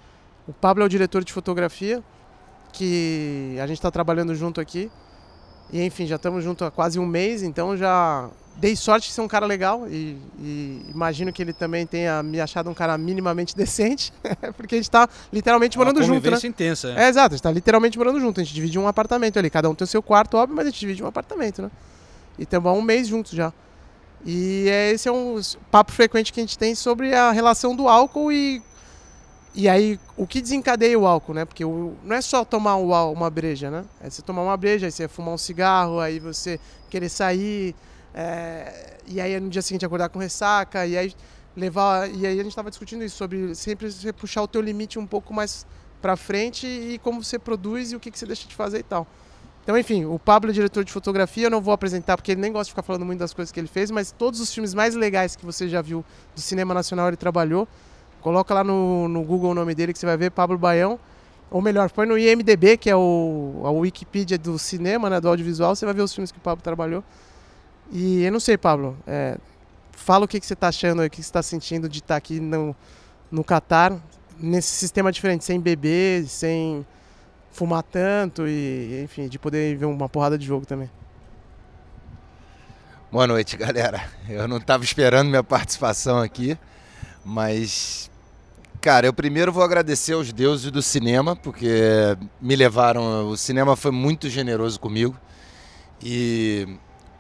O 0.47 0.53
Pablo 0.55 0.83
é 0.83 0.87
o 0.87 0.89
diretor 0.89 1.23
de 1.23 1.31
fotografia, 1.31 2.03
que 2.73 3.57
a 3.63 3.67
gente 3.67 3.81
tá 3.81 3.91
trabalhando 3.91 4.35
junto 4.35 4.61
aqui. 4.61 4.91
E 5.73 5.83
enfim, 5.83 6.07
já 6.07 6.17
estamos 6.17 6.43
junto 6.43 6.65
há 6.65 6.71
quase 6.71 6.99
um 6.99 7.07
mês, 7.07 7.43
então 7.43 7.77
já 7.77 8.31
dei 8.59 8.75
sorte 8.75 9.09
de 9.09 9.15
ser 9.15 9.21
um 9.21 9.29
cara 9.29 9.47
legal 9.47 9.87
e, 9.89 10.17
e 10.41 10.83
imagino 10.93 11.33
que 11.33 11.41
ele 11.41 11.53
também 11.53 11.87
tenha 11.87 12.23
me 12.25 12.41
achado 12.41 12.69
um 12.69 12.75
cara 12.75 12.99
minimamente 12.99 13.55
decente, 13.57 14.13
porque 14.57 14.75
a 14.75 14.79
gente 14.79 14.91
tá 14.91 15.09
literalmente 15.33 15.77
é 15.77 15.81
uma 15.81 15.87
morando 15.87 16.05
junto, 16.05 16.31
né? 16.31 16.39
intensa. 16.45 16.93
É, 16.97 17.09
exato, 17.09 17.35
a 17.35 17.37
gente 17.37 17.43
tá 17.43 17.53
literalmente 17.53 17.97
morando 17.97 18.21
junto. 18.21 18.41
A 18.41 18.45
gente 18.45 18.55
divide 18.55 18.79
um 18.79 18.89
apartamento 18.89 19.39
ali. 19.39 19.49
Cada 19.49 19.71
um 19.71 19.75
tem 19.75 19.85
o 19.85 19.89
seu 19.89 20.03
quarto, 20.03 20.37
óbvio, 20.37 20.57
mas 20.57 20.67
a 20.67 20.71
gente 20.71 20.81
divide 20.81 21.03
um 21.03 21.07
apartamento, 21.07 21.63
né? 21.63 21.71
E 22.39 22.43
estamos 22.43 22.69
há 22.71 22.73
um 22.73 22.83
mês 22.83 23.07
juntos 23.07 23.33
já. 23.33 23.53
E 24.25 24.67
é, 24.69 24.91
esse 24.91 25.09
é 25.09 25.13
um 25.13 25.41
papo 25.71 25.93
frequente 25.93 26.33
que 26.33 26.41
a 26.41 26.43
gente 26.43 26.59
tem 26.59 26.75
sobre 26.75 27.15
a 27.15 27.31
relação 27.31 27.75
do 27.75 27.89
álcool 27.89 28.33
e. 28.33 28.63
E 29.61 29.69
aí, 29.69 29.99
o 30.17 30.25
que 30.25 30.41
desencadeia 30.41 30.97
o 30.97 31.05
álcool, 31.05 31.35
né? 31.35 31.45
Porque 31.45 31.65
o- 31.65 31.97
não 32.05 32.15
é 32.15 32.21
só 32.21 32.45
tomar 32.45 32.75
ál- 32.75 33.13
uma 33.13 33.29
breja, 33.29 33.69
né? 33.69 33.85
É 34.01 34.09
você 34.09 34.23
tomar 34.23 34.43
uma 34.43 34.57
breja, 34.57 34.87
aí 34.87 34.93
você 34.93 35.09
fumar 35.09 35.35
um 35.35 35.39
cigarro, 35.39 35.99
aí 35.99 36.21
você 36.21 36.61
querer 36.89 37.09
sair, 37.09 37.75
é, 38.15 38.99
e 39.05 39.21
aí 39.21 39.41
no 39.41 39.51
dia 39.51 39.61
seguinte 39.61 39.85
acordar 39.85 40.11
com 40.11 40.21
ressaca, 40.21 40.87
e 40.87 40.97
aí 40.97 41.13
levar. 41.57 42.09
E 42.09 42.25
aí 42.25 42.39
a 42.39 42.45
gente 42.45 42.55
tava 42.55 42.71
discutindo 42.71 43.03
isso, 43.03 43.17
sobre 43.17 43.53
sempre 43.57 43.91
você 43.91 44.13
puxar 44.13 44.43
o 44.43 44.47
teu 44.47 44.61
limite 44.61 44.97
um 44.97 45.05
pouco 45.09 45.35
mais 45.35 45.67
pra 46.01 46.17
frente 46.17 46.65
e 46.65 46.97
como 47.01 47.25
você 47.25 47.37
produz 47.37 47.91
e 47.91 47.97
o 47.97 48.01
que, 48.01 48.13
que 48.13 48.19
você 48.21 48.27
deixa 48.27 48.47
de 48.47 48.55
fazer 48.55 48.79
e 48.79 48.83
tal. 48.85 49.09
Então, 49.65 49.77
enfim, 49.77 50.05
o 50.05 50.21
Pablo 50.21 50.51
é 50.51 50.55
diretor 50.55 50.85
de 50.85 50.93
fotografia, 50.93 51.47
eu 51.47 51.51
não 51.51 51.61
vou 51.61 51.75
apresentar 51.75 52.17
porque 52.17 52.31
ele 52.31 52.41
nem 52.41 52.53
gosta 52.53 52.67
de 52.67 52.71
ficar 52.71 52.83
falando 52.85 53.05
muito 53.05 53.19
das 53.19 53.35
coisas 53.35 53.51
que 53.51 53.59
ele 53.59 53.67
fez, 53.67 53.91
mas 53.91 54.13
todos 54.13 54.39
os 54.39 54.55
filmes 54.55 54.73
mais 54.73 54.95
legais 54.95 55.35
que 55.35 55.45
você 55.45 55.69
já 55.69 55.83
viu 55.83 56.05
do 56.33 56.41
cinema 56.41 56.73
nacional 56.73 57.09
ele 57.09 57.17
trabalhou. 57.17 57.67
Coloca 58.21 58.53
lá 58.53 58.65
no, 58.65 59.09
no 59.09 59.23
Google 59.23 59.51
o 59.51 59.55
nome 59.55 59.75
dele 59.75 59.93
que 59.93 59.99
você 59.99 60.07
vai 60.07 60.17
ver, 60.17 60.31
Pablo 60.31 60.59
Baião. 60.59 60.99
Ou 61.51 61.63
melhor, 61.63 61.91
põe 61.91 62.07
no 62.07 62.19
IMDB, 62.19 62.77
que 62.77 62.91
é 62.91 62.97
o, 62.97 63.63
a 63.65 63.71
Wikipedia 63.71 64.37
do 64.37 64.59
cinema, 64.59 65.09
né, 65.09 65.21
do 65.21 65.29
audiovisual, 65.29 65.75
você 65.75 65.87
vai 65.87 65.95
ver 65.95 66.03
os 66.03 66.13
filmes 66.13 66.31
que 66.31 66.39
o 66.39 66.41
Pablo 66.43 66.63
trabalhou. 66.63 67.03
E 67.91 68.23
eu 68.23 68.31
não 68.31 68.41
sei, 68.41 68.59
Pablo, 68.59 68.99
é, 69.07 69.39
fala 69.93 70.27
o 70.27 70.29
que, 70.29 70.39
que 70.39 70.47
você 70.47 70.53
está 70.53 70.69
achando, 70.69 71.01
o 71.01 71.05
que 71.05 71.11
que 71.11 71.17
você 71.17 71.23
está 71.23 71.43
sentindo 71.43 71.89
de 71.89 72.01
estar 72.01 72.17
aqui 72.17 72.39
no, 72.39 72.77
no 73.31 73.43
Catar, 73.43 73.97
nesse 74.39 74.69
sistema 74.69 75.11
diferente, 75.11 75.45
sem 75.45 75.59
beber, 75.59 76.27
sem 76.27 76.87
fumar 77.51 77.83
tanto 77.83 78.47
e, 78.47 79.03
enfim, 79.03 79.27
de 79.27 79.39
poder 79.39 79.75
ver 79.77 79.87
uma 79.87 80.09
porrada 80.09 80.37
de 80.37 80.47
jogo 80.47 80.67
também. 80.67 80.91
Boa 83.11 83.27
noite, 83.27 83.57
galera. 83.57 84.07
Eu 84.29 84.47
não 84.47 84.59
estava 84.59 84.85
esperando 84.85 85.29
minha 85.29 85.43
participação 85.43 86.19
aqui, 86.19 86.59
mas 87.25 88.08
cara, 88.89 89.07
eu 89.07 89.13
primeiro 89.13 89.53
vou 89.53 89.63
agradecer 89.63 90.15
aos 90.15 90.33
deuses 90.33 90.71
do 90.71 90.81
cinema 90.81 91.37
porque 91.37 92.17
me 92.41 92.57
levaram, 92.57 93.29
o 93.29 93.37
cinema 93.37 93.77
foi 93.77 93.91
muito 93.91 94.31
generoso 94.31 94.81
comigo. 94.81 95.15
E 96.03 96.67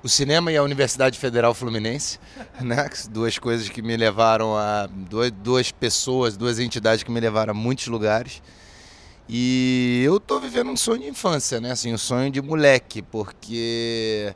o 0.02 0.08
cinema 0.08 0.50
e 0.50 0.56
a 0.56 0.62
Universidade 0.62 1.18
Federal 1.18 1.52
Fluminense, 1.52 2.18
né? 2.58 2.88
Duas 3.10 3.38
coisas 3.38 3.68
que 3.68 3.82
me 3.82 3.98
levaram 3.98 4.56
a 4.56 4.86
duas, 4.86 5.30
duas 5.30 5.70
pessoas, 5.70 6.38
duas 6.38 6.58
entidades 6.58 7.04
que 7.04 7.10
me 7.10 7.20
levaram 7.20 7.50
a 7.50 7.54
muitos 7.54 7.88
lugares. 7.88 8.42
E 9.28 10.02
eu 10.06 10.18
tô 10.18 10.40
vivendo 10.40 10.70
um 10.70 10.76
sonho 10.76 11.02
de 11.02 11.08
infância, 11.08 11.60
né? 11.60 11.72
Assim, 11.72 11.92
um 11.92 11.98
sonho 11.98 12.30
de 12.30 12.40
moleque, 12.40 13.02
porque 13.02 14.34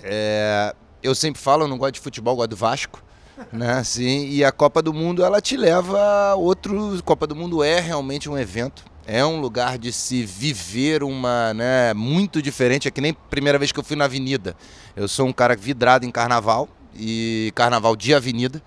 é, 0.00 0.72
eu 1.02 1.12
sempre 1.12 1.42
falo, 1.42 1.64
eu 1.64 1.68
não 1.68 1.76
gosto 1.76 1.94
de 1.94 2.00
futebol, 2.00 2.36
gosto 2.36 2.50
do 2.50 2.56
Vasco, 2.56 3.02
né? 3.52 3.72
Assim, 3.72 4.28
e 4.28 4.44
a 4.44 4.52
Copa 4.52 4.82
do 4.82 4.92
Mundo 4.92 5.24
ela 5.24 5.40
te 5.40 5.56
leva 5.56 6.00
a 6.00 6.34
outro. 6.34 7.00
Copa 7.04 7.26
do 7.26 7.36
Mundo 7.36 7.62
é 7.62 7.80
realmente 7.80 8.28
um 8.28 8.38
evento. 8.38 8.84
É 9.06 9.24
um 9.24 9.40
lugar 9.40 9.78
de 9.78 9.92
se 9.92 10.24
viver 10.24 11.02
uma, 11.04 11.54
né, 11.54 11.94
muito 11.94 12.42
diferente. 12.42 12.88
É 12.88 12.90
que 12.90 13.00
nem 13.00 13.12
a 13.12 13.30
primeira 13.30 13.58
vez 13.58 13.70
que 13.70 13.78
eu 13.78 13.84
fui 13.84 13.96
na 13.96 14.06
avenida. 14.06 14.56
Eu 14.96 15.06
sou 15.06 15.26
um 15.26 15.32
cara 15.32 15.54
vidrado 15.54 16.04
em 16.04 16.10
carnaval 16.10 16.68
e 16.94 17.52
carnaval 17.54 17.94
de 17.94 18.14
avenida. 18.14 18.60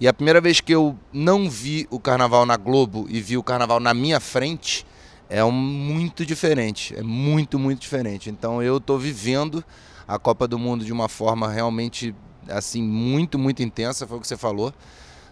E 0.00 0.08
a 0.08 0.12
primeira 0.12 0.40
vez 0.40 0.60
que 0.60 0.74
eu 0.74 0.98
não 1.12 1.48
vi 1.48 1.86
o 1.90 2.00
carnaval 2.00 2.44
na 2.44 2.56
Globo 2.56 3.06
e 3.08 3.20
vi 3.20 3.36
o 3.36 3.42
carnaval 3.42 3.78
na 3.78 3.94
minha 3.94 4.18
frente 4.18 4.84
é 5.28 5.44
um, 5.44 5.52
muito 5.52 6.26
diferente. 6.26 6.94
É 6.96 7.02
muito, 7.02 7.58
muito 7.58 7.80
diferente. 7.80 8.28
Então 8.28 8.62
eu 8.62 8.80
tô 8.80 8.98
vivendo 8.98 9.64
a 10.06 10.18
Copa 10.18 10.46
do 10.46 10.58
Mundo 10.58 10.84
de 10.84 10.92
uma 10.92 11.08
forma 11.08 11.48
realmente 11.48 12.14
assim 12.48 12.82
muito, 12.82 13.38
muito 13.38 13.62
intensa, 13.62 14.06
foi 14.06 14.18
o 14.18 14.20
que 14.20 14.28
você 14.28 14.36
falou. 14.36 14.72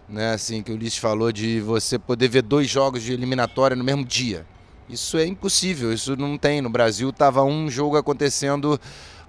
Né, 0.08 0.34
assim, 0.34 0.62
que 0.62 0.70
o 0.70 0.74
Ulisses 0.74 0.98
falou 0.98 1.32
de 1.32 1.60
você 1.60 1.98
poder 1.98 2.28
ver 2.28 2.42
dois 2.42 2.68
jogos 2.68 3.02
de 3.02 3.12
eliminatória 3.12 3.76
no 3.76 3.84
mesmo 3.84 4.04
dia. 4.04 4.44
Isso 4.88 5.16
é 5.16 5.24
impossível, 5.24 5.92
isso 5.92 6.16
não 6.16 6.36
tem. 6.36 6.60
No 6.60 6.68
Brasil 6.68 7.12
tava 7.12 7.42
um 7.44 7.70
jogo 7.70 7.96
acontecendo, 7.96 8.78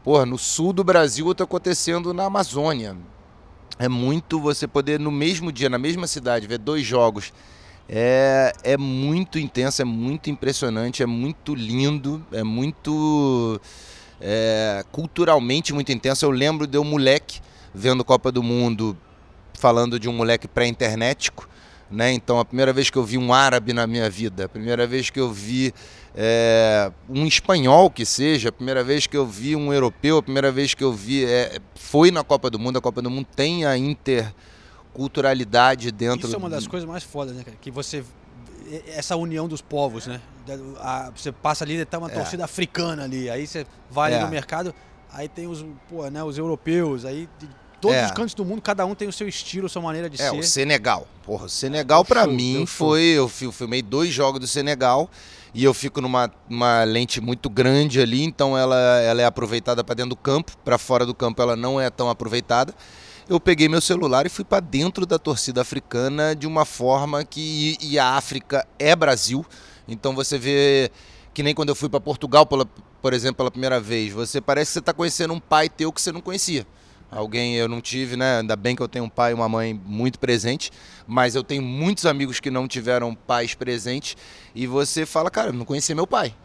porra, 0.04 0.26
no 0.26 0.38
sul 0.38 0.74
do 0.74 0.84
Brasil, 0.84 1.26
outro 1.26 1.46
acontecendo 1.46 2.14
na 2.14 2.26
Amazônia. 2.26 2.98
É 3.80 3.88
muito 3.88 4.40
você 4.40 4.68
poder 4.68 5.00
no 5.00 5.12
mesmo 5.12 5.52
dia, 5.52 5.70
na 5.70 5.78
mesma 5.78 6.06
cidade, 6.06 6.48
ver 6.48 6.58
dois 6.58 6.86
jogos. 6.86 7.32
É, 7.88 8.52
é 8.64 8.78
muito 8.78 9.38
intenso, 9.40 9.82
é 9.82 9.86
muito 9.86 10.30
impressionante, 10.30 11.04
é 11.04 11.06
muito 11.06 11.54
lindo, 11.56 12.26
é 12.32 12.44
muito 12.44 13.60
é, 14.20 14.84
culturalmente 14.92 15.74
muito 15.74 15.92
intenso. 15.92 16.26
Eu 16.26 16.32
lembro 16.32 16.66
de 16.66 16.78
um 16.78 16.84
moleque 16.84 17.42
vendo 17.74 18.04
Copa 18.06 18.32
do 18.32 18.44
Mundo, 18.44 18.96
falando 19.54 20.00
de 20.00 20.08
um 20.10 20.14
moleque 20.14 20.48
pré-internetico, 20.48 21.48
né? 21.90 22.12
Então 22.12 22.40
a 22.40 22.46
primeira 22.46 22.74
vez 22.74 22.90
que 22.90 22.98
eu 22.98 23.04
vi 23.04 23.18
um 23.18 23.34
árabe 23.34 23.74
na 23.74 23.86
minha 23.88 24.10
vida, 24.10 24.46
a 24.46 24.50
primeira 24.50 24.86
vez 24.88 25.10
que 25.10 25.20
eu 25.20 25.32
vi 25.32 25.74
é, 26.16 26.92
um 27.10 27.26
espanhol 27.26 27.90
que 27.90 28.06
seja, 28.06 28.50
a 28.50 28.52
primeira 28.52 28.84
vez 28.84 29.08
que 29.08 29.16
eu 29.18 29.26
vi 29.26 29.56
um 29.56 29.74
europeu, 29.74 30.18
a 30.18 30.24
primeira 30.24 30.52
vez 30.52 30.74
que 30.74 30.84
eu 30.84 30.92
vi 30.94 31.26
é, 31.26 31.60
foi 31.76 32.12
na 32.12 32.24
Copa 32.24 32.50
do 32.50 32.60
Mundo. 32.60 32.78
A 32.78 32.82
Copa 32.82 33.02
do 33.02 33.10
Mundo 33.10 33.28
tem 33.36 33.66
a 33.66 33.78
interculturalidade 33.78 35.92
dentro. 35.92 36.28
Isso 36.28 36.36
é 36.36 36.40
uma 36.40 36.50
das 36.50 36.68
coisas 36.68 36.88
mais 36.88 37.04
fodas, 37.04 37.36
né, 37.36 37.44
cara? 37.44 37.58
Que 37.60 37.72
você. 37.72 38.04
Essa 38.88 39.16
união 39.16 39.48
dos 39.48 39.62
povos, 39.62 40.08
né? 40.08 40.20
A- 40.80 41.12
você 41.16 41.32
passa 41.32 41.64
ali, 41.64 41.84
tá 41.86 41.98
uma 42.00 42.10
É. 42.10 42.14
torcida 42.14 42.44
africana 42.46 43.04
ali. 43.04 43.30
Aí 43.30 43.46
você 43.46 43.66
vai 43.90 44.14
É. 44.14 44.20
no 44.22 44.28
mercado, 44.30 44.74
aí 45.12 45.28
tem 45.28 45.48
os, 45.48 45.66
pô, 45.90 46.10
né, 46.10 46.24
os 46.24 46.38
europeus, 46.38 47.06
aí 47.06 47.28
todos 47.84 47.98
É. 47.98 48.06
os 48.06 48.12
cantos 48.12 48.34
do 48.34 48.46
mundo, 48.46 48.62
cada 48.62 48.86
um 48.86 48.96
tem 48.96 49.08
o 49.08 49.14
seu 49.14 49.28
estilo, 49.28 49.66
a 49.66 49.70
sua 49.70 49.82
maneira 49.82 50.10
de 50.10 50.22
É, 50.22 50.30
ser. 50.30 50.40
o 50.40 50.42
Senegal. 50.44 51.08
Porra, 51.26 51.46
o 51.46 51.50
Senegal 51.50 52.04
pra 52.06 52.24
show, 52.24 52.34
mim 52.34 52.54
show. 52.60 52.68
foi. 52.68 53.02
Eu 53.02 53.28
fi- 53.28 53.52
filmei 53.52 53.82
dois 53.82 54.14
jogos 54.14 54.40
do 54.40 54.48
Senegal 54.48 55.10
e 55.54 55.64
eu 55.64 55.74
fico 55.74 56.00
numa 56.02 56.32
uma 56.50 56.84
lente 56.84 57.20
muito 57.22 57.50
grande 57.50 58.00
ali, 58.00 58.24
então 58.24 58.58
ela, 58.58 58.76
ela 59.02 59.22
é 59.22 59.26
aproveitada 59.26 59.84
pra 59.84 59.94
dentro 59.94 60.12
do 60.12 60.16
campo, 60.16 60.54
pra 60.64 60.78
fora 60.78 61.06
do 61.06 61.14
campo 61.14 61.42
ela 61.42 61.56
não 61.56 61.80
é 61.80 61.90
tão 61.90 62.10
aproveitada. 62.10 62.74
Eu 63.30 63.40
peguei 63.40 63.70
meu 63.70 63.80
celular 63.82 64.26
e 64.26 64.30
fui 64.30 64.44
pra 64.44 64.60
dentro 64.60 65.06
da 65.06 65.18
torcida 65.20 65.62
africana 65.62 66.36
de 66.36 66.48
uma 66.48 66.66
forma 66.66 67.24
que. 67.24 67.78
E 67.82 68.00
a 68.00 68.12
África 68.16 68.66
é 68.80 68.96
Brasil, 68.96 69.46
então 69.88 70.16
você 70.16 70.38
vê. 70.38 70.90
Que 71.34 71.42
nem 71.42 71.56
quando 71.56 71.70
eu 71.70 71.76
fui 71.76 71.90
pra 71.90 72.00
Portugal, 72.00 72.46
pela- 72.46 72.68
por 73.02 73.12
exemplo, 73.12 73.36
pela 73.38 73.50
primeira 73.50 73.80
vez, 73.80 74.14
você 74.14 74.40
parece 74.40 74.70
que 74.70 74.74
você 74.76 74.82
tá 74.82 74.94
conhecendo 74.94 75.34
um 75.34 75.40
pai 75.40 75.68
teu 75.68 75.92
que 75.92 76.00
você 76.02 76.12
não 76.12 76.22
conhecia. 76.22 76.66
Alguém 77.16 77.56
eu 77.56 77.68
não 77.68 77.80
tive, 77.80 78.16
né? 78.18 78.40
Ainda 78.40 78.56
bem 78.56 78.76
que 78.76 78.82
eu 78.82 78.88
tenho 78.88 79.06
um 79.06 79.10
pai 79.10 79.32
e 79.32 79.34
uma 79.34 79.48
mãe 79.48 79.80
muito 79.86 80.20
presentes, 80.20 80.72
mas 81.08 81.36
eu 81.36 81.44
tenho 81.44 81.62
muitos 81.62 82.06
amigos 82.06 82.40
que 82.40 82.50
não 82.50 82.68
tiveram 82.68 83.14
pais 83.14 83.54
presentes 83.54 84.18
e 84.56 84.66
você 84.66 85.06
fala, 85.06 85.30
cara, 85.30 85.50
eu 85.50 85.54
não 85.54 85.66
conhecia 85.66 85.96
meu 85.96 86.08
pai. 86.08 86.36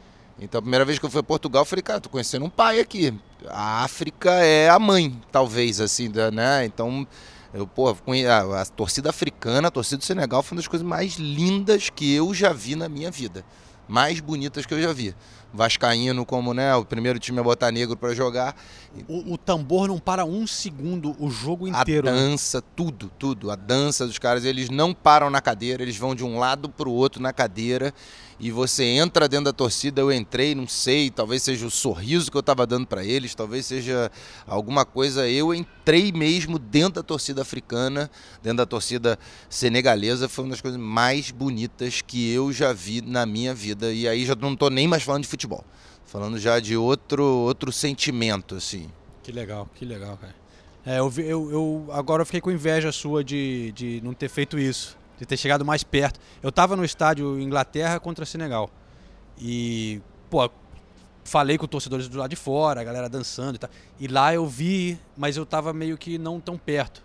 Então, 0.40 0.58
a 0.58 0.62
primeira 0.62 0.84
vez 0.84 0.98
que 0.98 1.04
eu 1.04 1.10
fui 1.10 1.20
a 1.20 1.22
Portugal, 1.22 1.62
eu 1.62 1.66
falei, 1.66 1.82
cara, 1.82 2.00
tô 2.00 2.08
conhecendo 2.08 2.44
um 2.44 2.50
pai 2.50 2.78
aqui. 2.78 3.12
A 3.48 3.82
África 3.82 4.30
é 4.30 4.68
a 4.68 4.78
mãe, 4.78 5.20
talvez, 5.32 5.80
assim, 5.80 6.08
né? 6.32 6.64
Então, 6.64 7.06
eu, 7.52 7.66
pô, 7.66 7.88
a, 7.88 8.60
a 8.60 8.64
torcida 8.66 9.10
africana, 9.10 9.68
a 9.68 9.70
torcida 9.70 9.98
do 9.98 10.04
Senegal 10.04 10.42
foi 10.42 10.54
uma 10.54 10.60
das 10.60 10.68
coisas 10.68 10.86
mais 10.86 11.14
lindas 11.14 11.90
que 11.90 12.14
eu 12.14 12.32
já 12.32 12.52
vi 12.52 12.76
na 12.76 12.88
minha 12.88 13.10
vida. 13.10 13.44
Mais 13.88 14.20
bonitas 14.20 14.64
que 14.64 14.74
eu 14.74 14.80
já 14.80 14.92
vi. 14.92 15.14
Vascaíno, 15.52 16.26
como, 16.26 16.52
né, 16.52 16.74
o 16.76 16.84
primeiro 16.84 17.18
time 17.18 17.38
a 17.40 17.42
botar 17.42 17.70
negro 17.72 17.96
pra 17.96 18.14
jogar. 18.14 18.54
O, 19.08 19.34
o 19.34 19.38
tambor 19.38 19.88
não 19.88 19.98
para 19.98 20.24
um 20.24 20.46
segundo 20.46 21.16
o 21.18 21.30
jogo 21.30 21.66
A 21.66 21.80
inteiro. 21.80 22.06
né? 22.06 22.12
dança, 22.12 22.62
tudo, 22.76 23.10
tudo. 23.18 23.50
A 23.50 23.56
dança 23.56 24.06
dos 24.06 24.18
caras, 24.18 24.44
eles 24.44 24.68
não 24.68 24.92
param 24.92 25.30
na 25.30 25.40
cadeira, 25.40 25.82
eles 25.82 25.96
vão 25.96 26.14
de 26.14 26.24
um 26.24 26.38
lado 26.38 26.68
pro 26.68 26.90
outro 26.90 27.22
na 27.22 27.32
cadeira. 27.32 27.94
E 28.40 28.52
você 28.52 28.84
entra 28.84 29.28
dentro 29.28 29.46
da 29.46 29.52
torcida, 29.52 30.00
eu 30.00 30.12
entrei, 30.12 30.54
não 30.54 30.68
sei, 30.68 31.10
talvez 31.10 31.42
seja 31.42 31.66
o 31.66 31.70
sorriso 31.70 32.30
que 32.30 32.36
eu 32.36 32.42
tava 32.42 32.64
dando 32.66 32.86
para 32.86 33.04
eles, 33.04 33.34
talvez 33.34 33.66
seja 33.66 34.12
alguma 34.46 34.84
coisa. 34.84 35.28
Eu 35.28 35.52
entrei 35.52 36.12
mesmo 36.12 36.56
dentro 36.56 36.94
da 36.94 37.02
torcida 37.02 37.42
africana, 37.42 38.08
dentro 38.40 38.58
da 38.58 38.66
torcida 38.66 39.18
senegalesa, 39.50 40.28
foi 40.28 40.44
uma 40.44 40.50
das 40.52 40.60
coisas 40.60 40.78
mais 40.78 41.30
bonitas 41.30 42.00
que 42.00 42.30
eu 42.32 42.52
já 42.52 42.72
vi 42.72 43.00
na 43.00 43.26
minha 43.26 43.52
vida. 43.54 43.92
E 43.92 44.06
aí 44.06 44.24
já 44.24 44.34
não 44.36 44.54
tô 44.54 44.70
nem 44.70 44.86
mais 44.86 45.02
falando 45.02 45.22
de 45.22 45.28
futebol, 45.28 45.64
falando 46.06 46.38
já 46.38 46.60
de 46.60 46.76
outro 46.76 47.24
outro 47.24 47.72
sentimento 47.72 48.54
assim. 48.54 48.88
Que 49.22 49.32
legal, 49.32 49.68
que 49.74 49.84
legal, 49.84 50.16
cara. 50.16 50.34
É, 50.86 51.00
eu, 51.00 51.12
eu, 51.18 51.50
eu- 51.50 51.86
agora 51.90 52.22
eu 52.22 52.26
fiquei 52.26 52.40
com 52.40 52.50
inveja 52.50 52.92
sua 52.92 53.22
de, 53.24 53.72
de 53.72 54.00
não 54.02 54.14
ter 54.14 54.28
feito 54.28 54.58
isso, 54.58 54.96
de 55.18 55.26
ter 55.26 55.36
chegado 55.36 55.64
mais 55.64 55.82
perto. 55.82 56.20
Eu 56.42 56.50
tava 56.52 56.76
no 56.76 56.84
estádio 56.84 57.38
Inglaterra 57.40 57.98
contra 57.98 58.24
Senegal. 58.24 58.70
E, 59.38 60.00
pô, 60.30 60.50
falei 61.24 61.58
com 61.58 61.66
torcedores 61.66 62.08
do 62.08 62.18
lado 62.18 62.30
de 62.30 62.36
fora, 62.36 62.80
a 62.80 62.84
galera 62.84 63.08
dançando 63.08 63.56
e 63.56 63.58
tal. 63.58 63.70
E 64.00 64.08
lá 64.08 64.32
eu 64.34 64.46
vi, 64.46 64.98
mas 65.16 65.36
eu 65.36 65.44
tava 65.44 65.72
meio 65.72 65.96
que 65.98 66.18
não 66.18 66.40
tão 66.40 66.56
perto. 66.56 67.02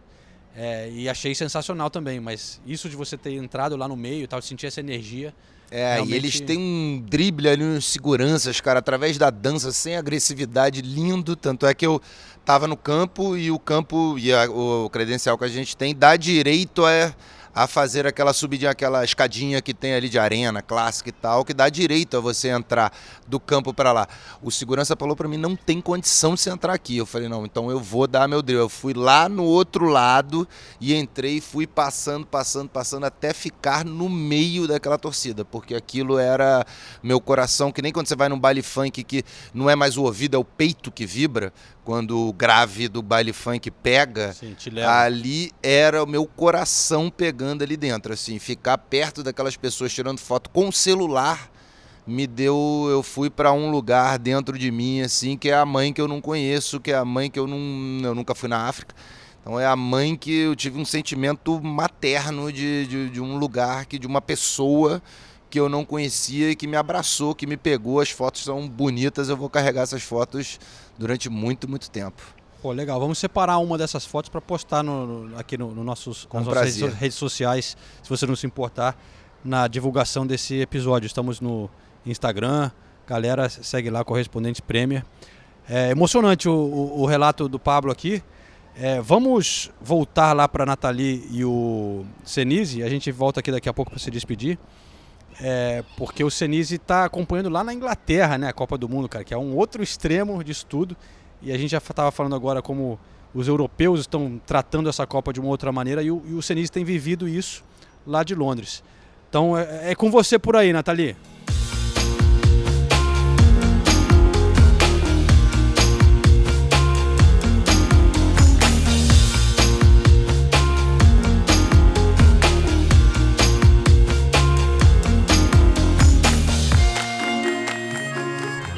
É, 0.56 0.90
e 0.92 1.10
achei 1.10 1.34
sensacional 1.34 1.90
também, 1.90 2.20
mas 2.20 2.62
isso 2.66 2.88
de 2.88 2.96
você 2.96 3.18
ter 3.18 3.34
entrado 3.34 3.76
lá 3.76 3.88
no 3.88 3.96
meio 3.96 4.24
e 4.24 4.28
tal, 4.28 4.40
sentir 4.42 4.68
essa 4.68 4.80
energia. 4.80 5.34
É, 5.72 5.96
Realmente- 5.96 6.14
e 6.14 6.16
eles 6.16 6.40
têm 6.40 6.60
um 6.60 7.02
drible 7.10 7.50
ali, 7.50 7.64
uns 7.64 7.86
seguranças, 7.86 8.62
cara, 8.62 8.78
através 8.78 9.18
da 9.18 9.32
dança, 9.32 9.72
sem 9.72 9.98
agressividade, 9.98 10.84
lindo. 10.84 11.36
Tanto 11.36 11.66
é 11.66 11.74
que 11.74 11.84
eu 11.84 12.00
tava 12.46 12.68
no 12.68 12.76
campo 12.78 13.38
e 13.38 13.50
o 13.52 13.60
campo 13.60 14.18
e 14.18 14.34
a- 14.34 14.50
o 14.50 14.90
credencial 14.90 15.38
que 15.38 15.46
a 15.46 15.50
gente 15.50 15.76
tem 15.78 15.96
dá 15.96 16.16
direito 16.16 16.86
a, 16.86 17.14
a 17.56 17.68
fazer 17.68 18.08
aquela 18.08 18.34
subidinha, 18.34 18.72
aquela 18.72 19.04
escadinha 19.04 19.62
que 19.62 19.76
tem 19.76 19.94
ali 19.94 20.10
de 20.10 20.18
arena, 20.18 20.60
clássica 20.62 21.10
e 21.10 21.12
tal, 21.12 21.46
que 21.46 21.54
dá 21.54 21.70
direito 21.70 22.18
a 22.18 22.20
você 22.20 22.50
entrar 22.50 22.92
do 23.28 23.40
campo 23.40 23.72
para 23.72 23.92
lá. 23.92 24.08
O 24.42 24.50
segurança 24.50 24.96
falou 24.98 25.16
para 25.16 25.28
mim, 25.28 25.38
não 25.38 25.56
tem 25.56 25.80
condição 25.80 26.34
de 26.34 26.42
você 26.42 26.50
entrar 26.50 26.74
aqui. 26.74 26.98
Eu 26.98 27.06
falei, 27.06 27.30
não, 27.30 27.46
então 27.46 27.70
eu 27.70 27.80
vou 27.80 28.08
dar 28.08 28.28
meu 28.28 28.42
drible. 28.42 28.64
Eu 28.64 28.70
fui 28.70 28.94
lá 28.96 29.30
no 29.30 29.44
outro 29.44 29.86
lado 29.86 30.48
e 30.82 30.96
entrei, 30.96 31.40
fui 31.40 31.68
passando, 31.68 32.26
passando, 32.26 32.70
passando 32.70 33.06
até 33.06 33.34
ficar 33.34 33.86
no 33.86 34.10
meio 34.10 34.68
daquela 34.68 34.98
torcida, 34.98 35.46
porque 35.46 35.76
aquilo 35.76 36.18
era 36.18 36.66
meu 37.04 37.22
coração, 37.22 37.72
que 37.72 37.84
nem 37.84 37.94
quando 37.94 38.08
você 38.08 38.16
vai 38.16 38.30
num 38.30 38.40
baile 38.40 38.64
funk 38.64 39.04
que 39.04 39.24
não 39.54 39.70
é 39.70 39.76
mais 39.76 39.96
o 39.96 40.02
ouvido, 40.04 40.36
é 40.36 40.40
o 40.40 40.44
peito 40.44 40.92
que 40.92 41.06
vibra, 41.06 41.54
quando 41.86 42.33
grave 42.34 42.88
do 42.88 43.02
baile 43.02 43.32
funk 43.32 43.72
pega, 43.72 44.36
leva. 44.72 45.02
ali 45.02 45.52
era 45.62 46.04
o 46.04 46.08
meu 46.08 46.26
coração 46.26 47.10
pegando 47.10 47.64
ali 47.64 47.78
dentro, 47.78 48.12
assim, 48.12 48.40
ficar 48.40 48.78
perto 48.78 49.24
daquelas 49.24 49.56
pessoas 49.56 49.94
tirando 49.94 50.20
foto 50.20 50.50
com 50.50 50.68
o 50.68 50.74
celular 50.74 51.54
me 52.06 52.28
deu, 52.28 52.88
eu 52.90 53.02
fui 53.02 53.30
para 53.30 53.54
um 53.54 53.72
lugar 53.72 54.20
dentro 54.20 54.58
de 54.58 54.70
mim 54.72 55.02
assim, 55.02 55.38
que 55.38 55.50
é 55.50 55.56
a 55.56 55.66
mãe 55.66 55.94
que 55.94 56.02
eu 56.02 56.08
não 56.08 56.20
conheço, 56.20 56.80
que 56.80 56.92
é 56.92 56.96
a 56.96 57.06
mãe 57.06 57.32
que 57.32 57.40
eu 57.40 57.48
não, 57.48 57.58
eu 58.04 58.14
nunca 58.14 58.36
fui 58.36 58.50
na 58.50 58.68
África. 58.68 58.94
Então 59.42 59.60
é 59.60 59.66
a 59.66 59.76
mãe 59.76 60.16
que 60.16 60.34
eu 60.34 60.56
tive 60.56 60.80
um 60.80 60.86
sentimento 60.86 61.62
materno 61.62 62.52
de, 62.52 62.88
de, 62.88 63.10
de 63.10 63.22
um 63.22 63.38
lugar, 63.38 63.86
que 63.86 64.00
de 64.00 64.08
uma 64.08 64.22
pessoa 64.22 65.02
que 65.54 65.60
eu 65.60 65.70
não 65.70 65.86
conhecia 65.86 66.50
e 66.50 66.56
que 66.56 66.66
me 66.66 66.76
abraçou, 66.76 67.36
que 67.36 67.46
me 67.46 67.56
pegou. 67.56 68.00
As 68.00 68.10
fotos 68.10 68.44
são 68.44 68.68
bonitas, 68.68 69.30
eu 69.30 69.38
vou 69.38 69.48
carregar 69.48 69.84
essas 69.84 70.02
fotos 70.02 70.60
durante 70.98 71.30
muito, 71.30 71.70
muito 71.70 71.92
tempo. 71.92 72.24
Pô, 72.60 72.72
legal. 72.72 73.00
Vamos 73.00 73.20
separar 73.20 73.60
uma 73.60 73.78
dessas 73.78 74.04
fotos 74.04 74.30
para 74.30 74.42
postar 74.42 74.82
no, 74.82 75.28
no- 75.28 75.38
aqui 75.38 75.56
no, 75.56 75.70
no 75.72 75.84
nossos, 75.84 76.26
Com 76.26 76.38
nas 76.40 76.48
nossas 76.48 76.62
prazer. 76.64 76.84
redes, 76.86 77.00
redes 77.00 77.18
sociais, 77.20 77.78
se 78.02 78.10
você 78.10 78.26
não 78.26 78.36
se 78.36 78.48
importar, 78.48 78.98
na 79.46 79.68
divulgação 79.68 80.26
desse 80.26 80.56
episódio. 80.60 81.06
Estamos 81.06 81.40
no 81.40 81.70
Instagram, 82.04 82.72
galera, 83.06 83.48
segue 83.48 83.92
lá, 83.92 84.04
Correspondentes 84.04 84.60
Premier. 84.60 85.06
É 85.70 85.92
emocionante 85.92 86.50
o, 86.50 86.52
o- 86.54 87.02
o 87.02 87.06
relato 87.06 87.48
do 87.48 87.60
Pablo 87.60 87.92
aqui. 87.92 88.24
É, 88.76 89.00
vamos 89.02 89.70
voltar 89.80 90.34
lá 90.34 90.48
para 90.48 90.66
Nathalie 90.66 91.28
e 91.30 91.46
o 91.46 92.04
Senise. 92.26 92.82
A 92.82 92.90
gente 92.90 93.12
volta 93.12 93.40
aqui 93.40 93.52
daqui 93.52 93.70
a 93.70 93.74
pouco 93.74 93.92
para 93.92 94.00
se 94.00 94.10
despedir. 94.10 94.58
É, 95.42 95.84
porque 95.98 96.24
o 96.24 96.30
Senise 96.30 96.76
está 96.76 97.06
acompanhando 97.06 97.50
lá 97.50 97.64
na 97.64 97.74
Inglaterra, 97.74 98.38
né, 98.38 98.48
a 98.48 98.54
Copa 98.54 98.78
do 98.78 98.88
Mundo, 98.88 99.10
cara, 99.10 99.24
que 99.24 99.34
é 99.34 99.38
um 99.38 99.56
outro 99.56 99.82
extremo 99.82 100.44
disso 100.44 100.66
tudo. 100.66 100.96
E 101.42 101.52
a 101.52 101.58
gente 101.58 101.72
já 101.72 101.80
estava 101.80 102.12
falando 102.12 102.36
agora 102.36 102.62
como 102.62 103.00
os 103.34 103.48
europeus 103.48 104.02
estão 104.02 104.40
tratando 104.46 104.88
essa 104.88 105.06
Copa 105.08 105.34
de 105.34 105.40
uma 105.40 105.50
outra 105.50 105.72
maneira 105.72 106.02
e 106.04 106.12
o, 106.12 106.22
e 106.26 106.34
o 106.34 106.42
Senise 106.42 106.72
tem 106.72 106.86
vivido 106.86 107.28
isso 107.28 107.64
lá 108.06 108.24
de 108.24 108.36
Londres. 108.36 108.84
Então 109.30 109.58
é, 109.58 109.92
é 109.92 109.96
com 109.96 110.12
você 110.12 110.38
por 110.38 110.56
aí, 110.56 110.72
Nathalie. 110.72 111.16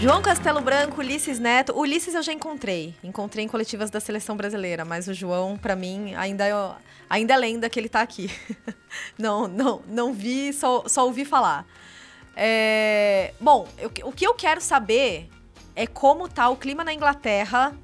João 0.06 0.22
Castelo 0.22 0.62
Branco, 0.62 1.02
Ulisses 1.02 1.40
Neto. 1.40 1.74
O 1.74 1.80
Ulisses 1.80 2.14
eu 2.14 2.22
já 2.22 2.32
encontrei. 2.32 2.94
Encontrei 3.04 3.44
em 3.44 3.48
coletivas 3.48 3.90
da 3.90 4.00
seleção 4.00 4.38
brasileira, 4.38 4.86
mas 4.86 5.08
o 5.08 5.16
João, 5.16 5.58
pra 5.58 5.76
mim, 5.76 6.14
ainda, 6.14 6.46
é- 6.48 6.76
ainda 7.10 7.34
é 7.34 7.38
lenda 7.38 7.68
que 7.68 7.80
ele 7.80 7.90
tá 7.90 8.02
aqui. 8.02 8.30
não, 9.18 9.48
não, 9.48 9.82
não 9.88 10.14
vi, 10.14 10.54
só, 10.54 10.84
só 10.86 11.06
ouvi 11.08 11.26
falar. 11.26 11.66
É, 12.36 13.34
bom, 13.42 13.68
eu- 13.80 13.92
o 14.04 14.12
que 14.12 14.28
eu 14.28 14.36
quero 14.36 14.62
saber 14.62 15.28
é 15.76 15.88
como 15.88 16.30
tá 16.30 16.50
o 16.50 16.56
clima 16.56 16.84
na 16.84 16.94
Inglaterra 16.94 17.76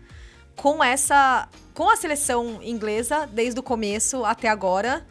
com 0.55 0.83
essa. 0.83 1.49
com 1.73 1.89
a 1.89 1.95
seleção 1.95 2.59
inglesa 2.61 3.25
desde 3.25 3.59
o 3.59 3.63
começo 3.63 4.23
até 4.23 4.47
agora. 4.47 5.07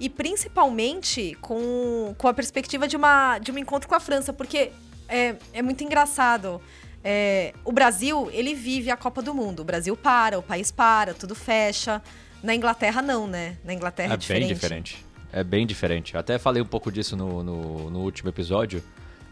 E 0.00 0.08
principalmente 0.08 1.36
com, 1.42 2.14
com 2.16 2.28
a 2.28 2.32
perspectiva 2.32 2.88
de, 2.88 2.96
uma, 2.96 3.38
de 3.40 3.52
um 3.52 3.58
encontro 3.58 3.86
com 3.86 3.94
a 3.94 4.00
França, 4.00 4.32
porque 4.32 4.72
é, 5.08 5.36
é 5.52 5.62
muito 5.62 5.82
engraçado. 5.84 6.60
É, 7.02 7.54
o 7.64 7.70
Brasil, 7.70 8.28
ele 8.32 8.54
vive 8.54 8.90
a 8.90 8.96
Copa 8.96 9.22
do 9.22 9.32
Mundo. 9.32 9.60
O 9.60 9.64
Brasil 9.64 9.96
para, 9.96 10.38
o 10.38 10.42
país 10.42 10.70
para, 10.70 11.14
tudo 11.14 11.34
fecha. 11.34 12.02
Na 12.42 12.54
Inglaterra, 12.54 13.00
não, 13.00 13.26
né? 13.26 13.56
Na 13.64 13.72
Inglaterra 13.72 14.14
é, 14.14 14.34
É 14.34 14.38
bem 14.38 14.48
diferente. 14.48 15.06
É 15.32 15.44
bem 15.44 15.66
diferente. 15.66 16.16
Até 16.16 16.38
falei 16.38 16.62
um 16.62 16.66
pouco 16.66 16.90
disso 16.90 17.16
no, 17.16 17.42
no, 17.42 17.90
no 17.90 18.00
último 18.00 18.28
episódio. 18.28 18.82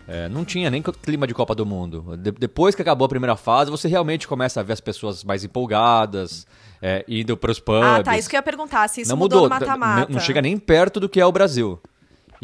É, 0.06 0.28
não 0.28 0.44
tinha 0.44 0.70
nem 0.70 0.82
clima 0.82 1.26
de 1.26 1.32
Copa 1.32 1.54
do 1.54 1.64
Mundo. 1.64 2.16
De- 2.16 2.30
depois 2.32 2.74
que 2.74 2.82
acabou 2.82 3.06
a 3.06 3.08
primeira 3.08 3.36
fase, 3.36 3.70
você 3.70 3.88
realmente 3.88 4.28
começa 4.28 4.60
a 4.60 4.62
ver 4.62 4.74
as 4.74 4.80
pessoas 4.80 5.24
mais 5.24 5.44
empolgadas, 5.44 6.46
é, 6.82 7.04
indo 7.08 7.36
pros 7.36 7.58
pubs. 7.58 7.82
Ah, 7.82 8.02
tá. 8.02 8.18
Isso 8.18 8.28
que 8.28 8.36
eu 8.36 8.38
ia 8.38 8.42
perguntar. 8.42 8.86
Se 8.88 9.00
isso 9.00 9.10
não 9.10 9.16
mudou, 9.16 9.44
mudou. 9.44 9.58
mata-mata. 9.58 10.12
Não 10.12 10.20
chega 10.20 10.42
nem 10.42 10.58
perto 10.58 11.00
do 11.00 11.08
que 11.08 11.20
é 11.20 11.26
o 11.26 11.32
Brasil. 11.32 11.80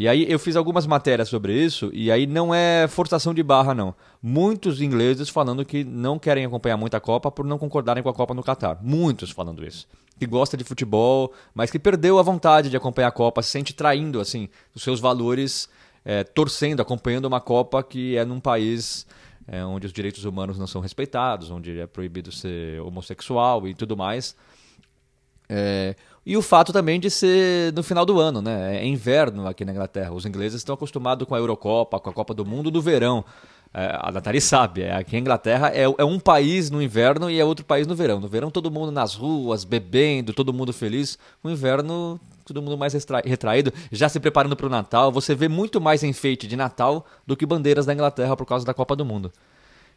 E 0.00 0.08
aí 0.08 0.24
eu 0.32 0.38
fiz 0.38 0.56
algumas 0.56 0.86
matérias 0.86 1.28
sobre 1.28 1.52
isso, 1.52 1.90
e 1.92 2.10
aí 2.10 2.26
não 2.26 2.54
é 2.54 2.88
forçação 2.88 3.34
de 3.34 3.42
barra, 3.42 3.74
não. 3.74 3.94
Muitos 4.22 4.80
ingleses 4.80 5.28
falando 5.28 5.62
que 5.62 5.84
não 5.84 6.18
querem 6.18 6.46
acompanhar 6.46 6.78
muito 6.78 6.94
a 6.94 7.00
Copa 7.00 7.30
por 7.30 7.44
não 7.44 7.58
concordarem 7.58 8.02
com 8.02 8.08
a 8.08 8.14
Copa 8.14 8.32
no 8.32 8.42
Catar. 8.42 8.78
Muitos 8.80 9.30
falando 9.30 9.62
isso. 9.62 9.86
Que 10.18 10.24
gosta 10.24 10.56
de 10.56 10.64
futebol, 10.64 11.34
mas 11.54 11.70
que 11.70 11.78
perdeu 11.78 12.18
a 12.18 12.22
vontade 12.22 12.70
de 12.70 12.76
acompanhar 12.78 13.08
a 13.08 13.12
Copa, 13.12 13.42
se 13.42 13.50
sente 13.50 13.74
traindo, 13.74 14.20
assim, 14.20 14.48
os 14.74 14.82
seus 14.82 15.00
valores, 15.00 15.68
é, 16.02 16.24
torcendo, 16.24 16.80
acompanhando 16.80 17.26
uma 17.26 17.38
Copa 17.38 17.82
que 17.82 18.16
é 18.16 18.24
num 18.24 18.40
país 18.40 19.06
é, 19.46 19.62
onde 19.62 19.86
os 19.86 19.92
direitos 19.92 20.24
humanos 20.24 20.58
não 20.58 20.66
são 20.66 20.80
respeitados, 20.80 21.50
onde 21.50 21.78
é 21.78 21.86
proibido 21.86 22.32
ser 22.32 22.80
homossexual 22.80 23.68
e 23.68 23.74
tudo 23.74 23.98
mais. 23.98 24.34
É, 25.52 25.96
e 26.24 26.36
o 26.36 26.42
fato 26.42 26.72
também 26.72 27.00
de 27.00 27.10
ser 27.10 27.72
no 27.72 27.82
final 27.82 28.06
do 28.06 28.20
ano, 28.20 28.40
né? 28.40 28.76
É 28.76 28.86
inverno 28.86 29.48
aqui 29.48 29.64
na 29.64 29.72
Inglaterra. 29.72 30.12
Os 30.12 30.24
ingleses 30.24 30.58
estão 30.58 30.74
acostumados 30.76 31.26
com 31.26 31.34
a 31.34 31.38
Eurocopa, 31.38 31.98
com 31.98 32.08
a 32.08 32.12
Copa 32.12 32.32
do 32.32 32.46
Mundo 32.46 32.70
do 32.70 32.80
verão. 32.80 33.24
É, 33.74 33.98
a 34.00 34.12
Nathalie 34.12 34.40
sabe, 34.40 34.82
é, 34.82 34.94
aqui 34.96 35.14
a 35.14 35.18
Inglaterra 35.18 35.70
é, 35.72 35.82
é, 35.82 36.04
um 36.04 36.18
país 36.18 36.70
no 36.70 36.82
inverno 36.82 37.30
e 37.30 37.38
é 37.38 37.44
outro 37.44 37.64
país 37.64 37.86
no 37.86 37.96
verão. 37.96 38.20
No 38.20 38.28
verão, 38.28 38.50
todo 38.50 38.70
mundo 38.70 38.92
nas 38.92 39.14
ruas, 39.14 39.64
bebendo, 39.64 40.32
todo 40.32 40.52
mundo 40.52 40.72
feliz. 40.72 41.18
No 41.42 41.50
inverno, 41.50 42.20
todo 42.44 42.62
mundo 42.62 42.76
mais 42.78 42.92
retraído, 43.24 43.72
já 43.90 44.08
se 44.08 44.20
preparando 44.20 44.54
para 44.54 44.66
o 44.66 44.70
Natal. 44.70 45.10
Você 45.10 45.34
vê 45.34 45.48
muito 45.48 45.80
mais 45.80 46.04
enfeite 46.04 46.46
de 46.46 46.54
Natal 46.56 47.06
do 47.26 47.36
que 47.36 47.44
bandeiras 47.46 47.86
da 47.86 47.92
Inglaterra 47.92 48.36
por 48.36 48.46
causa 48.46 48.64
da 48.64 48.74
Copa 48.74 48.94
do 48.94 49.04
Mundo. 49.04 49.32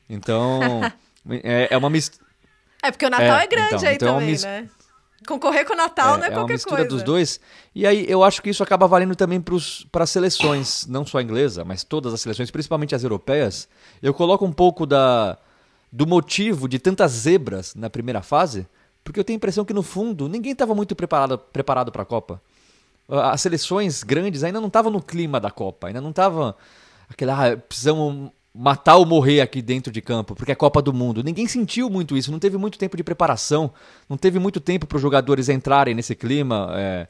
Então, 0.09 0.61
é, 1.43 1.67
é, 1.69 1.77
uma 1.77 1.89
mistura. 1.89 2.25
É 2.81 2.91
porque 2.91 3.05
o 3.05 3.09
Natal 3.09 3.37
é, 3.37 3.43
é 3.43 3.47
grande 3.47 3.75
então, 3.75 3.89
aí 3.89 3.95
então 3.95 4.19
também, 4.19 4.35
é 4.35 4.39
né? 4.39 4.69
Concorrer 5.27 5.65
com 5.65 5.73
o 5.73 5.77
Natal 5.77 6.15
é, 6.15 6.17
não 6.17 6.25
é, 6.25 6.27
é 6.27 6.31
qualquer 6.31 6.59
coisa. 6.59 6.69
É 6.69 6.71
uma 6.71 6.77
mistura 6.79 6.85
dos 6.85 7.03
dois. 7.03 7.39
E 7.73 7.85
aí 7.85 8.05
eu 8.07 8.23
acho 8.23 8.41
que 8.41 8.49
isso 8.49 8.63
acaba 8.63 8.87
valendo 8.87 9.15
também 9.15 9.41
para 9.41 10.03
as 10.03 10.09
seleções, 10.09 10.85
não 10.87 11.05
só 11.05 11.17
a 11.17 11.23
inglesa, 11.23 11.63
mas 11.63 11.83
todas 11.83 12.13
as 12.13 12.21
seleções, 12.21 12.51
principalmente 12.51 12.93
as 12.93 13.03
europeias. 13.03 13.67
Eu 14.01 14.13
coloco 14.13 14.45
um 14.45 14.51
pouco 14.51 14.85
da, 14.85 15.37
do 15.91 16.07
motivo 16.07 16.67
de 16.67 16.79
tantas 16.79 17.11
zebras 17.11 17.75
na 17.75 17.89
primeira 17.89 18.21
fase, 18.21 18.67
porque 19.03 19.19
eu 19.19 19.23
tenho 19.23 19.35
a 19.35 19.39
impressão 19.39 19.65
que 19.65 19.73
no 19.73 19.83
fundo 19.83 20.27
ninguém 20.27 20.53
estava 20.53 20.73
muito 20.73 20.95
preparado 20.95 21.37
preparado 21.37 21.91
para 21.91 22.03
a 22.03 22.05
Copa. 22.05 22.41
As 23.07 23.41
seleções 23.41 24.01
grandes 24.01 24.43
ainda 24.43 24.59
não 24.61 24.67
estavam 24.67 24.91
no 24.91 25.01
clima 25.01 25.39
da 25.39 25.51
Copa, 25.51 25.87
ainda 25.87 25.99
não 25.99 26.11
estavam 26.11 26.55
aquela 27.09 27.51
ah, 27.51 27.57
precisamos 27.57 28.31
matar 28.53 28.97
ou 28.97 29.05
morrer 29.05 29.41
aqui 29.41 29.61
dentro 29.61 29.91
de 29.91 30.01
campo, 30.01 30.35
porque 30.35 30.51
é 30.51 30.55
Copa 30.55 30.81
do 30.81 30.93
Mundo. 30.93 31.23
Ninguém 31.23 31.47
sentiu 31.47 31.89
muito 31.89 32.15
isso, 32.15 32.31
não 32.31 32.39
teve 32.39 32.57
muito 32.57 32.77
tempo 32.77 32.95
de 32.95 33.03
preparação, 33.03 33.71
não 34.07 34.15
teve 34.15 34.37
muito 34.37 34.59
tempo 34.59 34.85
para 34.85 34.95
os 34.95 35.01
jogadores 35.01 35.49
entrarem 35.49 35.95
nesse 35.95 36.15
clima, 36.15 36.69
é, 36.75 37.07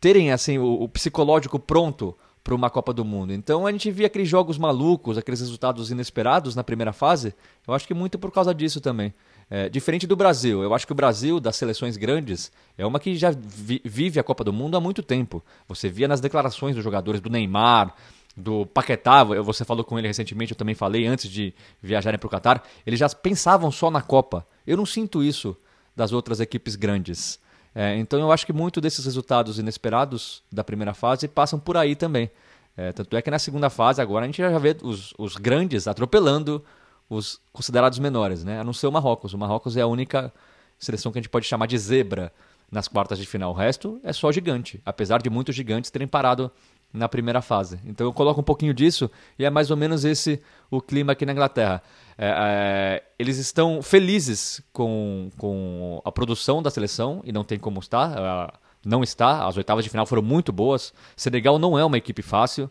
terem 0.00 0.30
assim 0.30 0.58
o, 0.58 0.82
o 0.82 0.88
psicológico 0.88 1.58
pronto 1.58 2.16
para 2.44 2.54
uma 2.54 2.70
Copa 2.70 2.92
do 2.92 3.04
Mundo. 3.04 3.32
Então 3.32 3.66
a 3.66 3.72
gente 3.72 3.90
via 3.90 4.06
aqueles 4.06 4.28
jogos 4.28 4.56
malucos, 4.56 5.18
aqueles 5.18 5.40
resultados 5.40 5.90
inesperados 5.90 6.54
na 6.54 6.62
primeira 6.62 6.92
fase. 6.92 7.34
Eu 7.66 7.74
acho 7.74 7.88
que 7.88 7.94
muito 7.94 8.16
por 8.16 8.30
causa 8.30 8.54
disso 8.54 8.80
também. 8.80 9.12
É, 9.50 9.68
diferente 9.68 10.06
do 10.06 10.16
Brasil, 10.16 10.62
eu 10.62 10.74
acho 10.74 10.86
que 10.86 10.92
o 10.92 10.94
Brasil, 10.94 11.38
das 11.40 11.56
seleções 11.56 11.96
grandes, 11.96 12.52
é 12.78 12.86
uma 12.86 12.98
que 13.00 13.16
já 13.16 13.30
vi, 13.30 13.80
vive 13.84 14.20
a 14.20 14.22
Copa 14.22 14.44
do 14.44 14.52
Mundo 14.52 14.76
há 14.76 14.80
muito 14.80 15.02
tempo. 15.02 15.42
Você 15.68 15.88
via 15.88 16.06
nas 16.06 16.20
declarações 16.20 16.76
dos 16.76 16.84
jogadores 16.84 17.20
do 17.20 17.30
Neymar, 17.30 17.94
do 18.36 18.66
Paquetá, 18.66 19.24
você 19.24 19.64
falou 19.64 19.82
com 19.82 19.98
ele 19.98 20.06
recentemente, 20.06 20.52
eu 20.52 20.58
também 20.58 20.74
falei 20.74 21.06
antes 21.06 21.30
de 21.30 21.54
viajarem 21.82 22.18
para 22.18 22.26
o 22.26 22.30
Catar, 22.30 22.62
eles 22.86 23.00
já 23.00 23.08
pensavam 23.08 23.70
só 23.70 23.90
na 23.90 24.02
Copa. 24.02 24.46
Eu 24.66 24.76
não 24.76 24.84
sinto 24.84 25.22
isso 25.22 25.56
das 25.94 26.12
outras 26.12 26.38
equipes 26.38 26.76
grandes. 26.76 27.40
É, 27.74 27.96
então 27.96 28.20
eu 28.20 28.30
acho 28.30 28.44
que 28.44 28.52
muito 28.52 28.80
desses 28.80 29.04
resultados 29.04 29.58
inesperados 29.58 30.42
da 30.52 30.62
primeira 30.62 30.92
fase 30.92 31.26
passam 31.26 31.58
por 31.58 31.76
aí 31.76 31.96
também. 31.96 32.30
É, 32.76 32.92
tanto 32.92 33.16
é 33.16 33.22
que 33.22 33.30
na 33.30 33.38
segunda 33.38 33.70
fase 33.70 34.02
agora 34.02 34.24
a 34.24 34.28
gente 34.28 34.36
já 34.36 34.58
vê 34.58 34.76
os, 34.82 35.14
os 35.16 35.36
grandes 35.36 35.88
atropelando 35.88 36.62
os 37.08 37.40
considerados 37.52 37.98
menores, 37.98 38.44
né? 38.44 38.60
a 38.60 38.64
não 38.64 38.72
ser 38.72 38.86
o 38.86 38.92
Marrocos. 38.92 39.32
O 39.32 39.38
Marrocos 39.38 39.76
é 39.76 39.80
a 39.80 39.86
única 39.86 40.32
seleção 40.78 41.10
que 41.10 41.18
a 41.18 41.22
gente 41.22 41.30
pode 41.30 41.46
chamar 41.46 41.66
de 41.66 41.78
zebra 41.78 42.32
nas 42.70 42.88
quartas 42.88 43.18
de 43.18 43.26
final. 43.26 43.52
O 43.52 43.54
resto 43.54 44.00
é 44.02 44.12
só 44.12 44.30
gigante, 44.30 44.80
apesar 44.84 45.22
de 45.22 45.30
muitos 45.30 45.54
gigantes 45.54 45.90
terem 45.90 46.08
parado 46.08 46.50
na 46.96 47.08
primeira 47.08 47.42
fase. 47.42 47.78
Então 47.84 48.06
eu 48.06 48.12
coloco 48.12 48.40
um 48.40 48.44
pouquinho 48.44 48.72
disso 48.72 49.10
e 49.38 49.44
é 49.44 49.50
mais 49.50 49.70
ou 49.70 49.76
menos 49.76 50.04
esse 50.04 50.40
o 50.70 50.80
clima 50.80 51.12
aqui 51.12 51.26
na 51.26 51.32
Inglaterra. 51.32 51.82
É, 52.18 52.34
é, 52.38 53.02
eles 53.18 53.36
estão 53.38 53.82
felizes 53.82 54.62
com, 54.72 55.30
com 55.36 56.00
a 56.04 56.10
produção 56.10 56.62
da 56.62 56.70
seleção 56.70 57.20
e 57.24 57.32
não 57.32 57.44
tem 57.44 57.58
como 57.58 57.78
estar. 57.78 58.58
Não 58.84 59.02
está. 59.02 59.46
As 59.46 59.56
oitavas 59.56 59.84
de 59.84 59.90
final 59.90 60.06
foram 60.06 60.22
muito 60.22 60.52
boas. 60.52 60.92
Senegal 61.16 61.58
não 61.58 61.78
é 61.78 61.84
uma 61.84 61.98
equipe 61.98 62.22
fácil. 62.22 62.70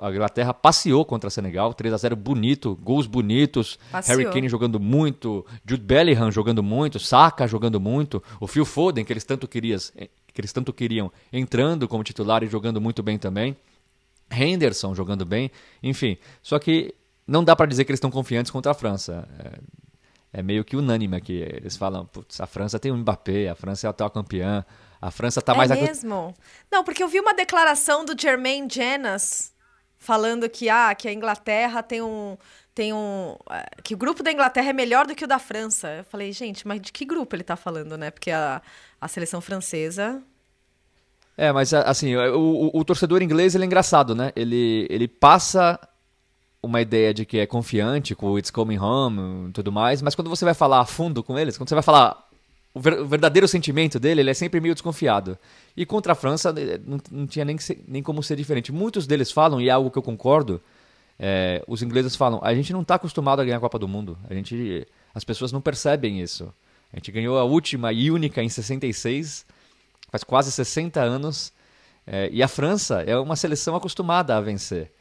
A 0.00 0.10
Inglaterra 0.10 0.52
passeou 0.52 1.04
contra 1.04 1.28
a 1.28 1.30
Senegal, 1.30 1.72
3 1.72 1.94
a 1.94 1.96
0 1.96 2.16
bonito, 2.16 2.76
gols 2.82 3.06
bonitos, 3.06 3.78
passeou. 3.92 4.18
Harry 4.18 4.32
Kane 4.32 4.48
jogando 4.48 4.80
muito, 4.80 5.46
Jude 5.64 5.84
Bellingham 5.84 6.30
jogando 6.32 6.60
muito, 6.60 6.98
Saka 6.98 7.46
jogando 7.46 7.78
muito, 7.78 8.20
o 8.40 8.48
Phil 8.48 8.64
Foden 8.64 9.04
que 9.04 9.12
eles 9.12 9.22
tanto 9.22 9.46
queriam, 9.46 9.78
que 10.36 10.40
eles 10.42 10.52
tanto 10.52 10.70
queriam 10.70 11.10
entrando 11.32 11.88
como 11.88 12.04
titular 12.04 12.44
e 12.44 12.46
jogando 12.46 12.78
muito 12.78 13.02
bem 13.02 13.18
também. 13.18 13.56
Henderson 14.30 14.94
jogando 14.94 15.24
bem, 15.24 15.50
enfim. 15.82 16.18
Só 16.42 16.58
que 16.58 16.94
não 17.26 17.42
dá 17.42 17.56
para 17.56 17.66
dizer 17.66 17.84
que 17.84 17.90
eles 17.90 17.96
estão 17.96 18.10
confiantes 18.10 18.52
contra 18.52 18.72
a 18.72 18.74
França. 18.74 19.26
É, 20.32 20.40
é 20.40 20.42
meio 20.42 20.62
que 20.62 20.76
unânime 20.76 21.16
aqui. 21.16 21.38
Eles 21.40 21.76
falam, 21.76 22.04
putz, 22.04 22.38
a 22.38 22.46
França 22.46 22.78
tem 22.78 22.92
o 22.92 22.96
Mbappé, 22.96 23.48
a 23.48 23.54
França 23.54 23.86
é 23.86 23.88
a 23.88 23.90
atual 23.90 24.10
campeã, 24.10 24.64
a 25.00 25.10
França 25.10 25.40
está 25.40 25.54
é 25.54 25.56
mais... 25.56 25.70
mesmo? 25.70 26.34
Não, 26.70 26.84
porque 26.84 27.02
eu 27.02 27.08
vi 27.08 27.18
uma 27.18 27.32
declaração 27.32 28.04
do 28.04 28.20
Jermaine 28.20 28.68
Jenas 28.70 29.54
falando 29.96 30.48
que, 30.50 30.68
ah, 30.68 30.94
que 30.94 31.08
a 31.08 31.12
Inglaterra 31.12 31.82
tem 31.82 32.02
um... 32.02 32.36
Tem 32.76 32.92
um. 32.92 33.34
Eh, 33.50 33.70
que 33.82 33.94
o 33.94 33.96
grupo 33.96 34.22
da 34.22 34.30
Inglaterra 34.30 34.68
é 34.68 34.72
melhor 34.74 35.06
do 35.06 35.14
que 35.14 35.24
o 35.24 35.26
da 35.26 35.38
França. 35.38 35.88
Eu 35.88 36.04
falei, 36.04 36.30
gente, 36.30 36.68
mas 36.68 36.78
de 36.78 36.92
que 36.92 37.06
grupo 37.06 37.34
ele 37.34 37.40
está 37.40 37.56
falando, 37.56 37.96
né? 37.96 38.10
Porque 38.10 38.30
a, 38.30 38.60
a 39.00 39.08
seleção 39.08 39.40
francesa. 39.40 40.22
É, 41.38 41.50
mas 41.52 41.72
assim, 41.72 42.14
o, 42.14 42.38
o, 42.38 42.80
o, 42.80 42.84
torcedor 42.84 43.22
inglês 43.22 43.54
ele 43.54 43.64
é 43.64 43.66
engraçado, 43.66 44.14
né? 44.14 44.30
Ele, 44.36 44.86
ele 44.90 45.08
passa 45.08 45.80
uma 46.62 46.82
ideia 46.82 47.14
de 47.14 47.24
que 47.24 47.38
é 47.38 47.46
confiante 47.46 48.14
com 48.14 48.32
o 48.32 48.38
It's 48.38 48.50
Coming 48.50 48.78
Home 48.78 49.48
e 49.48 49.52
tudo 49.52 49.72
mais, 49.72 50.02
mas 50.02 50.14
quando 50.14 50.28
você 50.28 50.44
vai 50.44 50.54
falar 50.54 50.80
a 50.80 50.84
fundo 50.84 51.22
com 51.22 51.38
eles, 51.38 51.56
quando 51.56 51.70
você 51.70 51.74
vai 51.74 51.82
falar 51.82 52.28
o, 52.74 52.80
ver, 52.80 53.00
o 53.00 53.06
verdadeiro 53.06 53.48
sentimento 53.48 53.98
dele, 53.98 54.20
ele 54.20 54.30
é 54.30 54.34
sempre 54.34 54.60
meio 54.60 54.74
desconfiado. 54.74 55.38
E 55.74 55.86
contra 55.86 56.12
a 56.12 56.14
França 56.14 56.54
eh, 56.58 56.78
não, 56.86 56.98
não 57.10 57.26
tinha 57.26 57.44
nem, 57.44 57.56
nem 57.88 58.02
como 58.02 58.22
ser 58.22 58.36
diferente. 58.36 58.70
Muitos 58.70 59.06
deles 59.06 59.32
falam, 59.32 59.62
e 59.62 59.70
é 59.70 59.72
algo 59.72 59.90
que 59.90 59.96
eu 59.96 60.02
concordo, 60.02 60.60
é, 61.18 61.62
os 61.66 61.82
ingleses 61.82 62.14
falam, 62.14 62.40
a 62.42 62.54
gente 62.54 62.72
não 62.72 62.82
está 62.82 62.96
acostumado 62.96 63.40
a 63.40 63.44
ganhar 63.44 63.56
a 63.56 63.60
Copa 63.60 63.78
do 63.78 63.88
Mundo. 63.88 64.18
A 64.28 64.34
gente, 64.34 64.86
as 65.14 65.24
pessoas 65.24 65.52
não 65.52 65.60
percebem 65.60 66.20
isso. 66.20 66.52
A 66.92 66.96
gente 66.96 67.10
ganhou 67.10 67.38
a 67.38 67.44
última 67.44 67.92
e 67.92 68.10
única 68.10 68.42
em 68.42 68.48
66, 68.48 69.46
faz 70.10 70.24
quase 70.24 70.52
60 70.52 71.00
anos. 71.00 71.52
É, 72.06 72.28
e 72.30 72.42
a 72.42 72.48
França 72.48 73.02
é 73.02 73.18
uma 73.18 73.36
seleção 73.36 73.74
acostumada 73.74 74.36
a 74.36 74.40
vencer. 74.40 74.92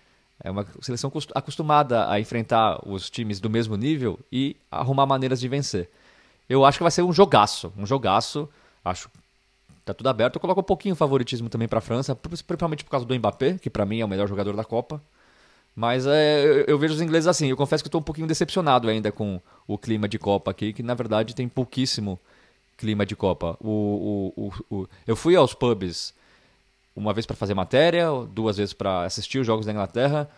É 0.44 0.52
uma 0.52 0.66
seleção 0.82 1.12
acostumada 1.34 2.10
a 2.10 2.20
enfrentar 2.20 2.80
os 2.86 3.10
times 3.10 3.40
do 3.40 3.50
mesmo 3.50 3.76
nível 3.78 4.20
e 4.32 4.56
arrumar 4.70 5.06
maneiras 5.06 5.40
de 5.40 5.48
vencer. 5.48 5.90
Eu 6.50 6.66
acho 6.66 6.78
que 6.78 6.84
vai 6.84 6.92
ser 6.92 7.04
um 7.04 7.14
jogaço, 7.14 7.72
um 7.78 7.86
jogaço. 7.86 8.50
Acho 8.84 9.10
tá 9.86 9.94
tudo 9.94 10.08
aberto. 10.10 10.36
Eu 10.36 10.42
coloco 10.42 10.60
um 10.60 10.64
pouquinho 10.64 10.96
favoritismo 10.96 11.48
também 11.48 11.68
para 11.68 11.78
a 11.78 11.82
França, 11.82 12.16
principalmente 12.16 12.84
por 12.84 12.90
causa 12.90 13.06
do 13.06 13.16
Mbappé, 13.16 13.58
que 13.60 13.70
para 13.70 13.86
mim 13.86 14.00
é 14.00 14.06
o 14.06 14.08
melhor 14.08 14.28
jogador 14.28 14.56
da 14.56 14.64
Copa. 14.64 15.02
Mas 15.76 16.08
é, 16.08 16.46
eu, 16.46 16.66
eu, 16.68 16.80
vejo 16.80 16.94
os 16.94 17.02
ingleses 17.02 17.28
assim. 17.28 17.48
Eu 17.48 17.58
confesso 17.58 17.84
que 17.84 17.88
estou 17.88 18.00
um 18.00 18.04
pouquinho 18.04 18.28
decepcionado 18.28 18.88
ainda 18.88 19.12
com 19.12 19.42
o 19.68 19.78
clima 19.78 20.08
de 20.08 20.18
Copa 20.18 20.52
aqui, 20.52 20.72
que 20.72 20.82
na 20.82 20.94
verdade 20.94 21.36
tem 21.36 21.50
pouquíssimo 21.50 22.20
clima 22.78 23.06
de 23.06 23.16
Copa. 23.16 23.58
O, 23.60 24.32
o, 24.36 24.54
o, 24.70 24.88
eu 25.06 25.16
fui 25.16 25.36
aos 25.36 25.54
pubs 25.54 26.14
uma 26.96 27.14
vez 27.14 27.26
para 27.26 27.36
fazer 27.36 27.54
matéria, 27.54 28.08
duas 28.32 28.56
vezes 28.56 28.74
para 28.74 29.04
assistir 29.04 29.40
os 29.40 29.46
jogos 29.46 29.66
da 29.66 29.74
Inglaterra. 29.74 30.30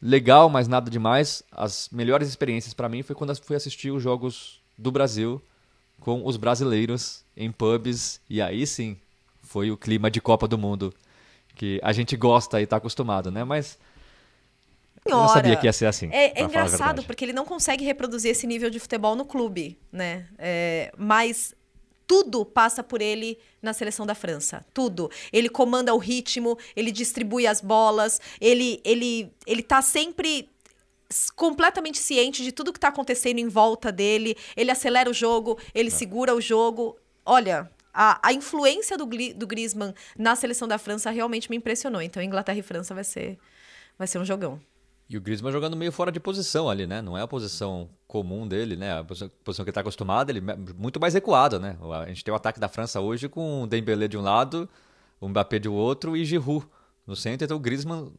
Legal, 0.00 0.48
mas 0.48 0.66
nada 0.66 0.90
demais. 0.90 1.42
As 1.52 1.90
melhores 1.92 2.28
experiências 2.28 2.72
para 2.72 2.88
mim 2.88 3.02
foi 3.02 3.14
quando 3.14 3.36
fui 3.36 3.56
assistir 3.56 3.90
os 3.90 4.02
jogos 4.02 4.60
do 4.78 4.90
Brasil 4.90 5.42
com 6.00 6.24
os 6.24 6.36
brasileiros 6.36 7.22
em 7.36 7.50
pubs 7.50 8.20
e 8.30 8.40
aí 8.40 8.66
sim 8.66 8.96
foi 9.42 9.70
o 9.70 9.76
clima 9.76 10.10
de 10.10 10.20
Copa 10.20 10.46
do 10.46 10.56
Mundo 10.56 10.94
que 11.56 11.80
a 11.82 11.92
gente 11.92 12.16
gosta 12.16 12.60
e 12.60 12.64
está 12.64 12.76
acostumado, 12.76 13.32
né? 13.32 13.42
Mas 13.42 13.76
eu 15.10 15.16
não 15.16 15.28
sabia 15.28 15.56
que 15.56 15.66
ia 15.66 15.72
ser 15.72 15.86
assim. 15.86 16.08
É, 16.12 16.40
é 16.40 16.44
engraçado 16.44 17.02
porque 17.04 17.24
ele 17.24 17.32
não 17.32 17.44
consegue 17.44 17.84
reproduzir 17.84 18.30
esse 18.30 18.46
nível 18.46 18.70
de 18.70 18.78
futebol 18.78 19.14
no 19.14 19.24
clube, 19.24 19.78
né? 19.92 20.26
É, 20.38 20.92
mas 20.96 21.54
tudo 22.06 22.44
passa 22.44 22.82
por 22.82 23.02
ele 23.02 23.38
na 23.60 23.72
seleção 23.72 24.06
da 24.06 24.14
França. 24.14 24.64
Tudo. 24.72 25.10
Ele 25.32 25.48
comanda 25.48 25.94
o 25.94 25.98
ritmo, 25.98 26.58
ele 26.74 26.90
distribui 26.90 27.46
as 27.46 27.60
bolas, 27.60 28.20
ele 28.40 28.80
ele 28.84 29.30
ele 29.46 29.62
tá 29.62 29.82
sempre 29.82 30.48
completamente 31.36 31.98
ciente 31.98 32.42
de 32.42 32.52
tudo 32.52 32.72
que 32.72 32.78
está 32.78 32.88
acontecendo 32.88 33.38
em 33.38 33.48
volta 33.48 33.92
dele. 33.92 34.36
Ele 34.56 34.70
acelera 34.70 35.10
o 35.10 35.14
jogo, 35.14 35.58
ele 35.74 35.88
é. 35.88 35.92
segura 35.92 36.34
o 36.34 36.40
jogo. 36.40 36.96
Olha, 37.24 37.70
a, 37.92 38.18
a 38.22 38.32
influência 38.32 38.96
do, 38.96 39.06
do 39.06 39.46
Griezmann 39.46 39.94
na 40.16 40.36
seleção 40.36 40.68
da 40.68 40.78
França 40.78 41.10
realmente 41.10 41.50
me 41.50 41.56
impressionou. 41.56 42.00
Então, 42.00 42.22
Inglaterra 42.22 42.58
e 42.58 42.62
França 42.62 42.94
vai 42.94 43.04
ser, 43.04 43.38
vai 43.98 44.06
ser 44.06 44.18
um 44.18 44.24
jogão. 44.24 44.60
E 45.08 45.16
o 45.16 45.20
Griezmann 45.20 45.52
jogando 45.52 45.76
meio 45.76 45.90
fora 45.90 46.12
de 46.12 46.20
posição 46.20 46.68
ali, 46.68 46.86
né? 46.86 47.00
Não 47.00 47.16
é 47.16 47.22
a 47.22 47.26
posição 47.26 47.88
comum 48.06 48.46
dele, 48.46 48.76
né? 48.76 48.98
A 48.98 49.04
posição, 49.04 49.30
que 49.30 49.62
ele 49.62 49.70
está 49.70 49.80
acostumado, 49.80 50.28
ele 50.28 50.42
muito 50.76 51.00
mais 51.00 51.14
recuado, 51.14 51.58
né? 51.58 51.78
A 52.02 52.06
gente 52.08 52.22
tem 52.22 52.32
o 52.32 52.36
ataque 52.36 52.60
da 52.60 52.68
França 52.68 53.00
hoje 53.00 53.28
com 53.28 53.62
o 53.62 53.66
Dembélé 53.66 54.06
de 54.06 54.18
um 54.18 54.20
lado, 54.20 54.68
o 55.18 55.28
Mbappé 55.28 55.58
de 55.58 55.68
outro 55.68 56.14
e 56.14 56.26
Giroud 56.26 56.66
no 57.06 57.16
centro. 57.16 57.44
Então 57.46 57.56
o 57.56 57.60
Griezmann 57.60 58.12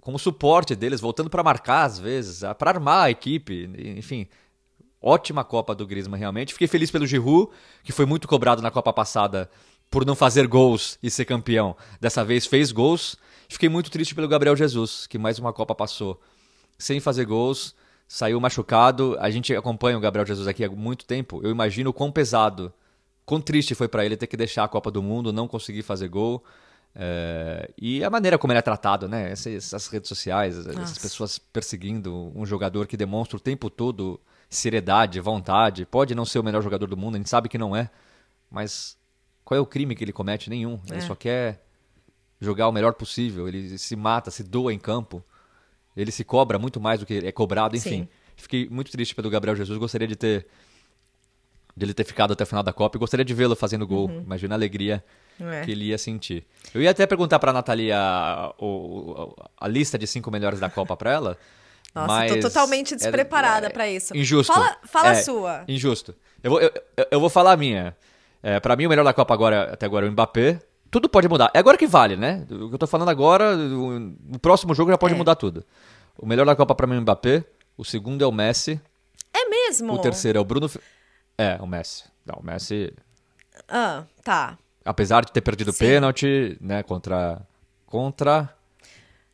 como 0.00 0.18
suporte 0.18 0.76
deles, 0.76 1.00
voltando 1.00 1.28
para 1.28 1.42
marcar 1.42 1.82
às 1.84 1.98
vezes, 1.98 2.40
para 2.56 2.70
armar 2.70 3.06
a 3.06 3.10
equipe, 3.10 3.68
enfim. 3.96 4.28
Ótima 5.02 5.44
Copa 5.44 5.74
do 5.74 5.86
Griezmann, 5.86 6.18
realmente. 6.18 6.52
Fiquei 6.52 6.68
feliz 6.68 6.90
pelo 6.90 7.06
Giroud, 7.06 7.50
que 7.82 7.92
foi 7.92 8.06
muito 8.06 8.26
cobrado 8.28 8.62
na 8.62 8.70
Copa 8.70 8.92
passada 8.92 9.50
por 9.90 10.06
não 10.06 10.14
fazer 10.14 10.46
gols 10.46 10.98
e 11.02 11.10
ser 11.10 11.24
campeão. 11.24 11.76
Dessa 12.00 12.24
vez 12.24 12.46
fez 12.46 12.70
gols 12.72 13.16
Fiquei 13.48 13.68
muito 13.68 13.90
triste 13.90 14.14
pelo 14.14 14.28
Gabriel 14.28 14.54
Jesus, 14.54 15.06
que 15.06 15.16
mais 15.18 15.38
uma 15.38 15.52
Copa 15.54 15.74
passou 15.74 16.20
sem 16.78 17.00
fazer 17.00 17.24
gols, 17.24 17.74
saiu 18.06 18.38
machucado. 18.40 19.16
A 19.18 19.30
gente 19.30 19.54
acompanha 19.56 19.96
o 19.96 20.00
Gabriel 20.00 20.26
Jesus 20.26 20.46
aqui 20.46 20.62
há 20.64 20.68
muito 20.70 21.06
tempo. 21.06 21.40
Eu 21.42 21.50
imagino 21.50 21.88
o 21.90 21.92
quão 21.92 22.12
pesado, 22.12 22.72
quão 23.24 23.40
triste 23.40 23.74
foi 23.74 23.88
para 23.88 24.04
ele 24.04 24.16
ter 24.18 24.26
que 24.26 24.36
deixar 24.36 24.64
a 24.64 24.68
Copa 24.68 24.90
do 24.90 25.02
Mundo, 25.02 25.32
não 25.32 25.48
conseguir 25.48 25.82
fazer 25.82 26.08
gol. 26.08 26.44
É, 26.94 27.70
e 27.80 28.04
a 28.04 28.10
maneira 28.10 28.36
como 28.38 28.52
ele 28.52 28.58
é 28.58 28.62
tratado, 28.62 29.08
né? 29.08 29.30
Essas, 29.30 29.54
essas 29.54 29.86
redes 29.88 30.08
sociais, 30.08 30.56
essas 30.58 30.76
Nossa. 30.76 31.00
pessoas 31.00 31.38
perseguindo 31.38 32.30
um 32.34 32.44
jogador 32.44 32.86
que 32.86 32.96
demonstra 32.98 33.36
o 33.36 33.40
tempo 33.40 33.70
todo 33.70 34.20
seriedade, 34.50 35.20
vontade. 35.20 35.86
Pode 35.86 36.14
não 36.14 36.24
ser 36.26 36.38
o 36.38 36.44
melhor 36.44 36.62
jogador 36.62 36.86
do 36.86 36.96
mundo, 36.96 37.14
a 37.14 37.18
gente 37.18 37.30
sabe 37.30 37.48
que 37.48 37.56
não 37.58 37.74
é. 37.74 37.90
Mas 38.50 38.96
qual 39.44 39.56
é 39.56 39.60
o 39.60 39.66
crime 39.66 39.94
que 39.94 40.04
ele 40.04 40.12
comete? 40.12 40.50
Nenhum. 40.50 40.78
Ele 40.88 40.98
É. 40.98 41.00
só 41.00 41.14
quer 41.14 41.64
jogar 42.40 42.68
o 42.68 42.72
melhor 42.72 42.92
possível. 42.94 43.48
Ele 43.48 43.76
se 43.78 43.94
mata, 43.96 44.30
se 44.30 44.42
doa 44.42 44.72
em 44.72 44.78
campo. 44.78 45.22
Ele 45.96 46.10
se 46.12 46.22
cobra 46.24 46.58
muito 46.58 46.80
mais 46.80 47.00
do 47.00 47.06
que 47.06 47.26
é 47.26 47.32
cobrado, 47.32 47.76
enfim. 47.76 47.90
Sim. 48.02 48.08
Fiquei 48.36 48.68
muito 48.70 48.90
triste 48.92 49.14
pelo 49.14 49.28
Gabriel 49.28 49.56
Jesus. 49.56 49.78
Gostaria 49.78 50.06
de 50.06 50.14
ter 50.16 50.46
de 51.76 51.84
ele 51.84 51.94
ter 51.94 52.02
ficado 52.04 52.32
até 52.32 52.42
o 52.42 52.46
final 52.46 52.62
da 52.64 52.72
Copa 52.72 52.96
e 52.96 52.98
gostaria 52.98 53.24
de 53.24 53.32
vê-lo 53.32 53.54
fazendo 53.54 53.86
gol. 53.86 54.10
Imagina 54.10 54.54
a 54.54 54.56
alegria 54.56 55.04
Uhum. 55.40 55.48
É. 55.52 55.64
que 55.64 55.70
ele 55.70 55.84
ia 55.84 55.98
sentir. 55.98 56.44
Eu 56.74 56.82
ia 56.82 56.90
até 56.90 57.06
perguntar 57.06 57.38
pra 57.38 57.52
Nathalie 57.52 57.92
a, 57.92 58.52
a 59.60 59.68
lista 59.68 59.96
de 59.96 60.04
cinco 60.04 60.32
melhores 60.32 60.58
da 60.58 60.68
Copa 60.68 60.96
pra 60.96 61.12
ela. 61.12 61.38
Nossa, 61.94 62.06
mas 62.08 62.32
tô 62.34 62.40
totalmente 62.40 62.94
é- 62.94 62.96
despreparada 62.96 63.68
é 63.68 63.70
pra 63.70 63.88
isso. 63.88 64.16
Injusto. 64.16 64.52
Fala, 64.52 64.76
fala 64.84 65.08
É, 65.08 65.10
a 65.12 65.22
sua. 65.22 65.64
Injusto. 65.68 66.12
Eu 66.42 66.50
vou, 66.50 66.60
eu- 66.60 66.72
eu 67.12 67.20
vou 67.20 67.30
falar 67.30 67.52
a 67.52 67.56
minha. 67.56 67.96
É, 68.42 68.58
para 68.58 68.74
mim, 68.74 68.86
o 68.86 68.88
melhor 68.88 69.04
da 69.04 69.12
Copa 69.14 69.32
agora, 69.32 69.72
até 69.72 69.86
agora 69.86 70.06
é 70.06 70.08
o 70.08 70.12
Mbappé. 70.12 70.60
Tudo 70.90 71.08
pode 71.08 71.28
mudar. 71.28 71.50
É 71.54 71.58
agora 71.58 71.76
que 71.76 71.86
vale, 71.86 72.16
né? 72.16 72.46
O 72.50 72.68
que 72.68 72.74
eu 72.74 72.78
tô 72.78 72.86
falando 72.86 73.08
agora, 73.10 73.56
o, 73.56 74.38
próximo 74.38 74.74
jogo 74.74 74.90
já 74.90 74.98
pode 74.98 75.14
É. 75.14 75.16
mudar 75.16 75.34
tudo. 75.34 75.64
O 76.18 76.26
melhor 76.26 76.46
da 76.46 76.56
Copa 76.56 76.74
pra 76.74 76.86
mim 76.86 76.94
é 76.96 76.98
o 76.98 77.02
Mbappé. 77.02 77.44
O 77.76 77.84
segundo 77.84 78.22
é 78.24 78.26
o 78.26 78.32
Messi. 78.32 78.80
É 79.32 79.48
mesmo? 79.48 79.92
O 79.92 79.98
terceiro 79.98 80.38
é 80.38 80.40
o 80.40 80.44
Bruno. 80.44 80.68
É, 81.36 81.56
o 81.60 81.66
Messi. 81.66 82.04
Não, 82.26 82.40
o 82.40 82.44
Messi, 82.44 82.92
Ah, 83.68 84.04
tá. 84.24 84.58
apesar 84.84 85.24
de 85.24 85.32
ter 85.32 85.40
perdido 85.40 85.70
o 85.70 85.74
pênalti, 85.74 86.56
né, 86.60 86.82
contra. 86.82 87.40
Contra. 87.86 88.52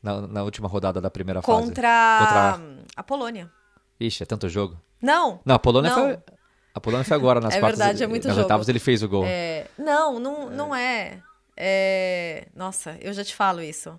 Na, 0.03 0.21
na 0.27 0.43
última 0.43 0.69
rodada 0.69 1.01
da 1.01 1.11
primeira 1.11 1.41
fase. 1.41 1.63
Contra, 1.63 2.19
Contra. 2.21 2.61
a 2.95 3.03
Polônia. 3.03 3.51
Ixi, 3.99 4.23
é 4.23 4.27
tanto 4.27 4.49
jogo. 4.51 4.77
Não. 5.01 5.41
Não, 5.47 5.55
a 5.55 5.59
Polônia 5.59 5.91
Não. 5.91 5.97
foi. 6.05 6.19
A 6.75 6.81
Polônia 6.81 7.05
foi 7.05 7.17
agora 7.17 7.41
nas 7.41 7.55
É 7.55 7.61
quartas. 7.61 7.79
verdade, 7.79 8.03
é 8.03 8.07
muito 8.07 8.27
nas 8.27 8.35
jogo. 8.37 8.45
oitavas 8.45 8.69
ele 8.69 8.79
fez 8.81 9.03
o 9.03 9.09
gol. 9.09 9.25
É, 9.25 9.67
não, 9.79 10.19
não, 10.21 10.51
não 10.51 10.75
é. 10.75 10.83
É, 11.03 11.19
Nossa, 12.55 12.97
eu 13.01 13.13
já 13.13 13.25
te 13.25 13.35
falo 13.35 13.63
isso. 13.63 13.99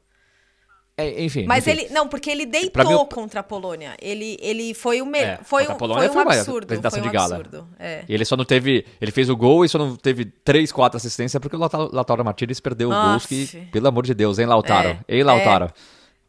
É, 0.98 1.24
enfim. 1.24 1.46
Mas 1.46 1.68
enfim. 1.68 1.82
ele. 1.82 1.94
Não, 1.94 2.08
porque 2.08 2.30
ele 2.30 2.46
deitou 2.46 3.06
contra 3.08 3.42
a 3.42 3.44
Polônia. 3.44 3.98
Ele, 4.02 4.38
ele 4.40 4.74
foi 4.74 5.02
o 5.02 5.06
melhor. 5.06 5.40
É, 5.42 5.44
foi 5.44 5.64
um, 5.64 5.78
foi 5.78 6.08
um 6.08 6.14
foi 6.14 6.24
uma 6.24 6.34
absurdo. 6.34 6.64
apresentação 6.64 7.00
Foi 7.00 7.08
um 7.08 7.12
de 7.12 7.18
gala. 7.18 7.36
absurdo. 7.36 7.68
É. 7.78 8.06
E 8.08 8.14
ele 8.14 8.24
só 8.24 8.38
não 8.38 8.46
teve. 8.46 8.86
Ele 9.02 9.12
fez 9.12 9.30
o 9.30 9.36
gol 9.36 9.66
e 9.66 9.70
só 9.70 9.78
não 9.78 9.96
teve 9.98 10.24
três, 10.26 10.72
quatro 10.72 10.96
assistências 10.96 11.40
porque 11.42 11.58
o 11.58 11.60
Lautaro, 11.60 12.24
Martinez 12.24 12.62
perdeu 12.62 12.90
Nossa. 12.90 13.10
gols 13.10 13.26
que, 13.26 13.58
pelo 13.72 13.88
amor 13.90 14.06
de 14.06 14.14
Deus, 14.14 14.40
hein, 14.40 14.46
Lautaro? 14.46 14.90
É, 14.90 15.00
Ei, 15.08 15.24
Lautaro. 15.24 15.70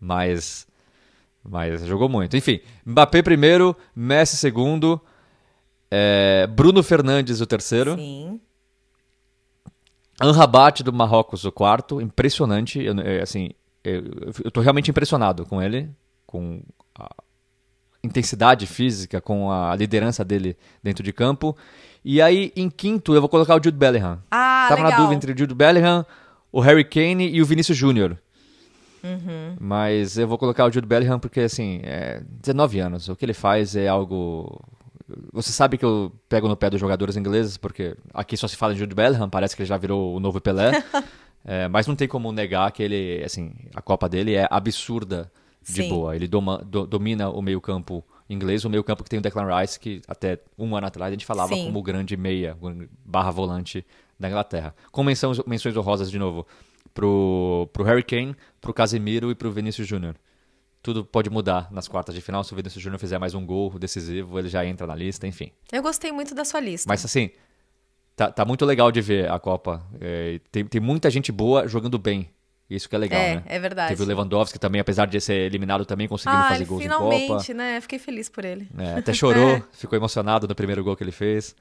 Mas. 0.01 0.67
Mas 1.49 1.87
jogou 1.87 2.09
muito. 2.09 2.37
Enfim, 2.37 2.59
Mbappé 2.85 3.23
primeiro, 3.23 3.77
Messi 3.95 4.37
segundo, 4.37 5.01
é, 5.89 6.49
Bruno 6.49 6.83
Fernandes 6.83 7.41
o 7.41 7.47
terceiro, 7.47 7.95
Sim. 7.95 8.41
Anrabat 10.21 10.83
do 10.83 10.93
Marrocos 10.93 11.45
o 11.45 11.53
quarto. 11.53 12.01
Impressionante. 12.01 12.83
Eu, 12.83 12.99
é, 13.01 13.21
assim, 13.21 13.51
eu, 13.85 14.03
eu 14.45 14.51
tô 14.51 14.61
realmente 14.61 14.91
impressionado 14.91 15.45
com 15.45 15.63
ele, 15.63 15.91
com 16.27 16.63
a 16.99 17.09
intensidade 18.03 18.67
física, 18.67 19.21
com 19.21 19.51
a 19.51 19.75
liderança 19.77 20.25
dele 20.25 20.57
dentro 20.83 21.05
de 21.05 21.13
campo. 21.13 21.57
E 22.05 22.23
aí, 22.23 22.53
em 22.57 22.71
quinto, 22.71 23.15
eu 23.15 23.21
vou 23.21 23.29
colocar 23.29 23.55
o 23.55 23.63
Jude 23.63 23.77
Bellingham. 23.77 24.23
Ah, 24.31 24.67
Tava 24.69 24.83
na 24.83 24.89
legal. 24.89 25.03
dúvida 25.03 25.17
entre 25.17 25.33
o 25.33 25.39
Jude 25.39 25.55
Bellingham, 25.55 26.07
o 26.53 26.61
Harry 26.61 26.85
Kane 26.85 27.29
e 27.29 27.43
o 27.43 27.47
Vinícius 27.47 27.77
Júnior. 27.77 28.17
Uhum. 29.03 29.57
Mas 29.61 30.17
eu 30.17 30.27
vou 30.27 30.39
colocar 30.39 30.65
o 30.65 30.73
Jude 30.73 30.87
Bellingham 30.87 31.19
porque, 31.19 31.41
assim, 31.41 31.81
é 31.83 32.23
19 32.43 32.79
anos. 32.79 33.09
O 33.09 33.17
que 33.17 33.25
ele 33.25 33.35
faz 33.35 33.77
é 33.77 33.89
algo... 33.89 34.61
Você 35.33 35.53
sabe 35.53 35.79
que 35.79 35.85
eu 35.85 36.13
pego 36.29 36.49
no 36.49 36.57
pé 36.57 36.69
dos 36.69 36.81
jogadores 36.81 37.17
ingleses, 37.17 37.57
porque 37.57 37.97
aqui 38.13 38.37
só 38.37 38.49
se 38.49 38.57
fala 38.57 38.73
em 38.75 38.77
Jude 38.77 38.95
Bellingham, 38.95 39.29
parece 39.31 39.55
que 39.55 39.63
ele 39.63 39.69
já 39.69 39.77
virou 39.77 40.15
o 40.17 40.21
novo 40.21 40.41
Pelé. 40.41 40.73
É, 41.49 41.69
mas 41.69 41.87
não 41.87 41.95
tem 41.95 42.09
como 42.09 42.33
negar 42.33 42.73
que 42.73 42.83
ele, 42.83 43.23
assim, 43.25 43.53
a 43.73 43.81
Copa 43.81 44.09
dele 44.09 44.35
é 44.35 44.49
absurda 44.51 45.31
de 45.63 45.81
Sim. 45.85 45.89
boa. 45.89 46.17
Ele 46.17 46.27
doma- 46.27 46.59
do- 46.59 46.89
domina 46.89 47.31
o 47.31 47.41
meio 47.41 47.61
campo 47.61 48.05
inglês, 48.29 48.65
o 48.65 48.69
meio 48.69 48.83
campo 48.83 49.05
que 49.05 49.09
tem 49.11 49.21
o 49.21 49.23
Declan 49.23 49.57
Rice, 49.61 49.79
que 49.79 50.03
até 50.09 50.41
um 50.59 50.75
ano 50.75 50.89
atrás 50.89 51.09
a 51.09 51.13
gente 51.13 51.25
falava 51.25 51.55
Sim. 51.55 51.67
como 51.67 51.79
o 51.79 51.83
grande 51.85 52.17
meia, 52.17 52.57
barra 53.05 53.31
volante 53.31 53.87
da 54.19 54.27
Inglaterra. 54.29 54.75
Com 54.91 55.05
menções, 55.05 55.39
menções 55.47 55.77
honrosas, 55.77 56.11
de 56.11 56.19
novo, 56.19 56.45
pro, 56.93 57.69
pro 57.73 57.85
Harry 57.85 58.03
Kane, 58.03 58.35
pro 58.61 58.75
Casemiro 58.75 59.31
e 59.31 59.35
pro 59.37 59.53
Vinícius 59.53 59.87
Júnior. 59.87 60.17
Tudo 60.87 61.05
pode 61.05 61.29
mudar 61.29 61.67
nas 61.73 61.89
quartas 61.89 62.15
de 62.15 62.21
final. 62.21 62.45
Se 62.45 62.53
o 62.53 62.57
Vinícius 62.57 62.81
Júnior 62.81 63.01
fizer 63.01 63.19
mais 63.19 63.35
um 63.35 63.45
gol 63.45 63.77
decisivo, 63.77 64.39
ele 64.39 64.49
já 64.49 64.65
entra 64.65 64.87
na 64.87 64.95
lista, 64.95 65.27
enfim. 65.27 65.51
Eu 65.73 65.83
gostei 65.83 66.13
muito 66.13 66.33
da 66.33 66.45
sua 66.45 66.61
lista. 66.61 66.89
Mas 66.89 67.05
assim, 67.05 67.31
tá, 68.15 68.31
tá 68.31 68.45
muito 68.45 68.65
legal 68.65 68.93
de 68.93 69.01
ver 69.01 69.29
a 69.29 69.37
Copa. 69.37 69.85
É, 70.01 70.41
tem, 70.53 70.65
tem 70.65 70.81
muita 70.81 71.11
gente 71.11 71.33
boa 71.33 71.67
jogando 71.67 71.99
bem. 71.99 72.31
Isso 72.71 72.89
que 72.89 72.95
é 72.95 72.99
legal, 73.01 73.21
é, 73.21 73.35
né? 73.35 73.43
é 73.47 73.59
verdade. 73.59 73.89
Teve 73.89 74.05
o 74.05 74.07
Lewandowski 74.07 74.61
também, 74.61 74.81
apesar 74.81 75.07
de 75.07 75.21
ser 75.21 75.35
eliminado 75.35 75.85
também, 75.85 76.07
conseguindo 76.07 76.39
ah, 76.41 76.51
fazer 76.51 76.65
gols 76.67 76.85
em 76.85 76.89
Copa. 76.89 77.17
finalmente, 77.17 77.53
né? 77.53 77.81
Fiquei 77.81 77.99
feliz 77.99 78.29
por 78.29 78.45
ele. 78.45 78.69
É, 78.79 78.99
até 79.01 79.13
chorou, 79.13 79.57
É. 79.59 79.63
ficou 79.73 79.99
emocionado 79.99 80.47
no 80.47 80.55
primeiro 80.55 80.85
gol 80.85 80.95
que 80.95 81.03
ele 81.03 81.11
fez. 81.11 81.57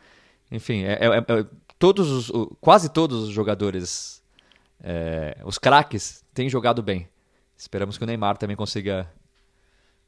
Enfim, 0.52 0.84
é, 0.84 1.00
é- 1.02 1.18
é- 1.18 1.46
todos 1.80 2.12
os, 2.12 2.32
quase 2.62 2.90
todos 2.90 3.24
os 3.24 3.30
jogadores, 3.30 4.22
é, 4.84 5.36
os 5.44 5.58
craques, 5.58 6.24
têm 6.32 6.48
jogado 6.48 6.84
bem. 6.84 7.08
Esperamos 7.58 7.98
que 7.98 8.04
o 8.04 8.08
Neymar 8.08 8.38
também 8.38 8.56
consiga 8.56 9.10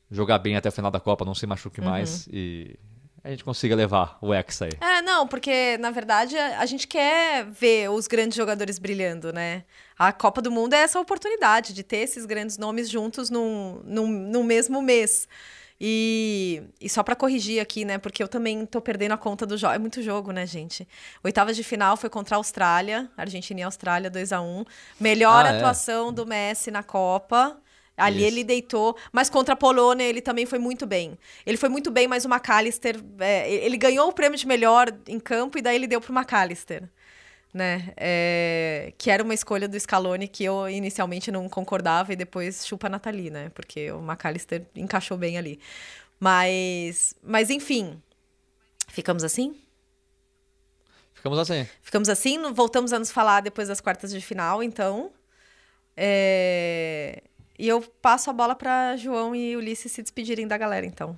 jogar 0.09 0.39
bem 0.39 0.55
até 0.55 0.69
o 0.69 0.71
final 0.71 0.91
da 0.91 0.99
Copa, 0.99 1.25
não 1.25 1.35
se 1.35 1.45
machuque 1.45 1.79
Uhum. 1.81 1.87
mais 1.87 2.27
e 2.31 2.77
a 3.23 3.29
gente 3.29 3.43
consiga 3.43 3.75
levar 3.75 4.17
o 4.21 4.33
Hexa 4.33 4.65
aí. 4.65 4.71
É, 4.79 5.01
não, 5.01 5.27
porque 5.27 5.77
na 5.79 5.91
verdade 5.91 6.37
a 6.37 6.65
gente 6.65 6.87
quer 6.87 7.45
ver 7.45 7.89
os 7.89 8.07
grandes 8.07 8.37
jogadores 8.37 8.79
brilhando, 8.79 9.33
né? 9.33 9.63
A 9.99 10.13
Copa 10.13 10.41
do 10.41 10.49
Mundo 10.51 10.73
é 10.73 10.77
essa 10.79 10.99
oportunidade 10.99 11.73
de 11.73 11.83
ter 11.83 11.97
esses 11.97 12.25
grandes 12.25 12.57
nomes 12.57 12.89
juntos 12.89 13.29
num, 13.29 13.81
num, 13.83 14.07
num 14.07 14.43
mesmo 14.43 14.81
mês. 14.81 15.27
E, 15.79 16.63
e 16.81 16.89
só 16.89 17.03
pra 17.03 17.15
corrigir 17.15 17.59
aqui, 17.61 17.85
né? 17.85 17.97
Porque 17.97 18.21
eu 18.23 18.27
também 18.27 18.65
tô 18.65 18.81
perdendo 18.81 19.11
a 19.13 19.17
conta 19.17 19.45
do 19.45 19.57
jogo. 19.57 19.73
É 19.73 19.77
muito 19.79 20.01
jogo, 20.01 20.31
né, 20.31 20.45
gente? 20.45 20.87
Oitavas 21.23 21.55
de 21.55 21.63
final 21.63 21.95
foi 21.95 22.09
contra 22.09 22.35
a 22.35 22.37
Austrália, 22.37 23.09
Argentina 23.15 23.59
e 23.59 23.63
Austrália 23.63 24.09
2 24.09 24.33
a 24.33 24.41
1 24.41 24.65
Melhor 24.99 25.45
Ah, 25.45 25.49
é. 25.53 25.57
atuação 25.57 26.11
do 26.11 26.25
Messi 26.25 26.71
na 26.71 26.81
Copa. 26.83 27.57
Ali 27.95 28.17
Isso. 28.19 28.27
ele 28.27 28.43
deitou, 28.43 28.95
mas 29.11 29.27
contra 29.27 29.53
a 29.55 29.57
Polônia 29.57 30.03
ele 30.03 30.21
também 30.21 30.45
foi 30.45 30.59
muito 30.59 30.85
bem. 30.85 31.17
Ele 31.43 31.57
foi 31.57 31.67
muito 31.67 31.89
bem, 31.89 32.07
mas 32.07 32.25
o 32.25 32.29
McAllister, 32.29 32.95
é, 33.19 33.51
ele 33.51 33.75
ganhou 33.75 34.07
o 34.07 34.13
prêmio 34.13 34.37
de 34.37 34.45
melhor 34.45 34.95
em 35.07 35.19
campo 35.19 35.57
e 35.57 35.63
daí 35.63 35.75
ele 35.75 35.87
deu 35.87 35.99
pro 35.99 36.13
McAllister, 36.13 36.87
né? 37.53 37.93
É, 37.97 38.93
que 38.97 39.09
era 39.09 39.23
uma 39.23 39.33
escolha 39.33 39.67
do 39.67 39.79
Scaloni 39.79 40.27
que 40.27 40.43
eu 40.43 40.69
inicialmente 40.69 41.31
não 41.31 41.47
concordava 41.49 42.13
e 42.13 42.15
depois 42.15 42.65
chupa 42.65 42.87
a 42.87 42.89
Nathalie, 42.89 43.29
né? 43.29 43.49
Porque 43.55 43.91
o 43.91 43.99
McAllister 44.01 44.65
encaixou 44.75 45.17
bem 45.17 45.37
ali. 45.37 45.59
Mas, 46.19 47.15
mas 47.23 47.49
enfim, 47.49 48.01
ficamos 48.87 49.23
assim? 49.23 49.55
Ficamos 51.13 51.39
assim. 51.39 51.67
Ficamos 51.81 52.09
assim, 52.09 52.51
voltamos 52.53 52.93
a 52.93 52.99
nos 52.99 53.11
falar 53.11 53.41
depois 53.41 53.67
das 53.67 53.81
quartas 53.81 54.11
de 54.11 54.21
final, 54.21 54.61
então. 54.61 55.11
É, 55.95 57.23
E 57.57 57.67
eu 57.67 57.81
passo 57.81 58.29
a 58.29 58.33
bola 58.33 58.55
para 58.55 58.95
João 58.97 59.35
e 59.35 59.55
Ulisses 59.57 59.91
se 59.91 60.03
despedirem 60.03 60.47
da 60.47 60.57
galera, 60.57 60.85
então. 60.85 61.17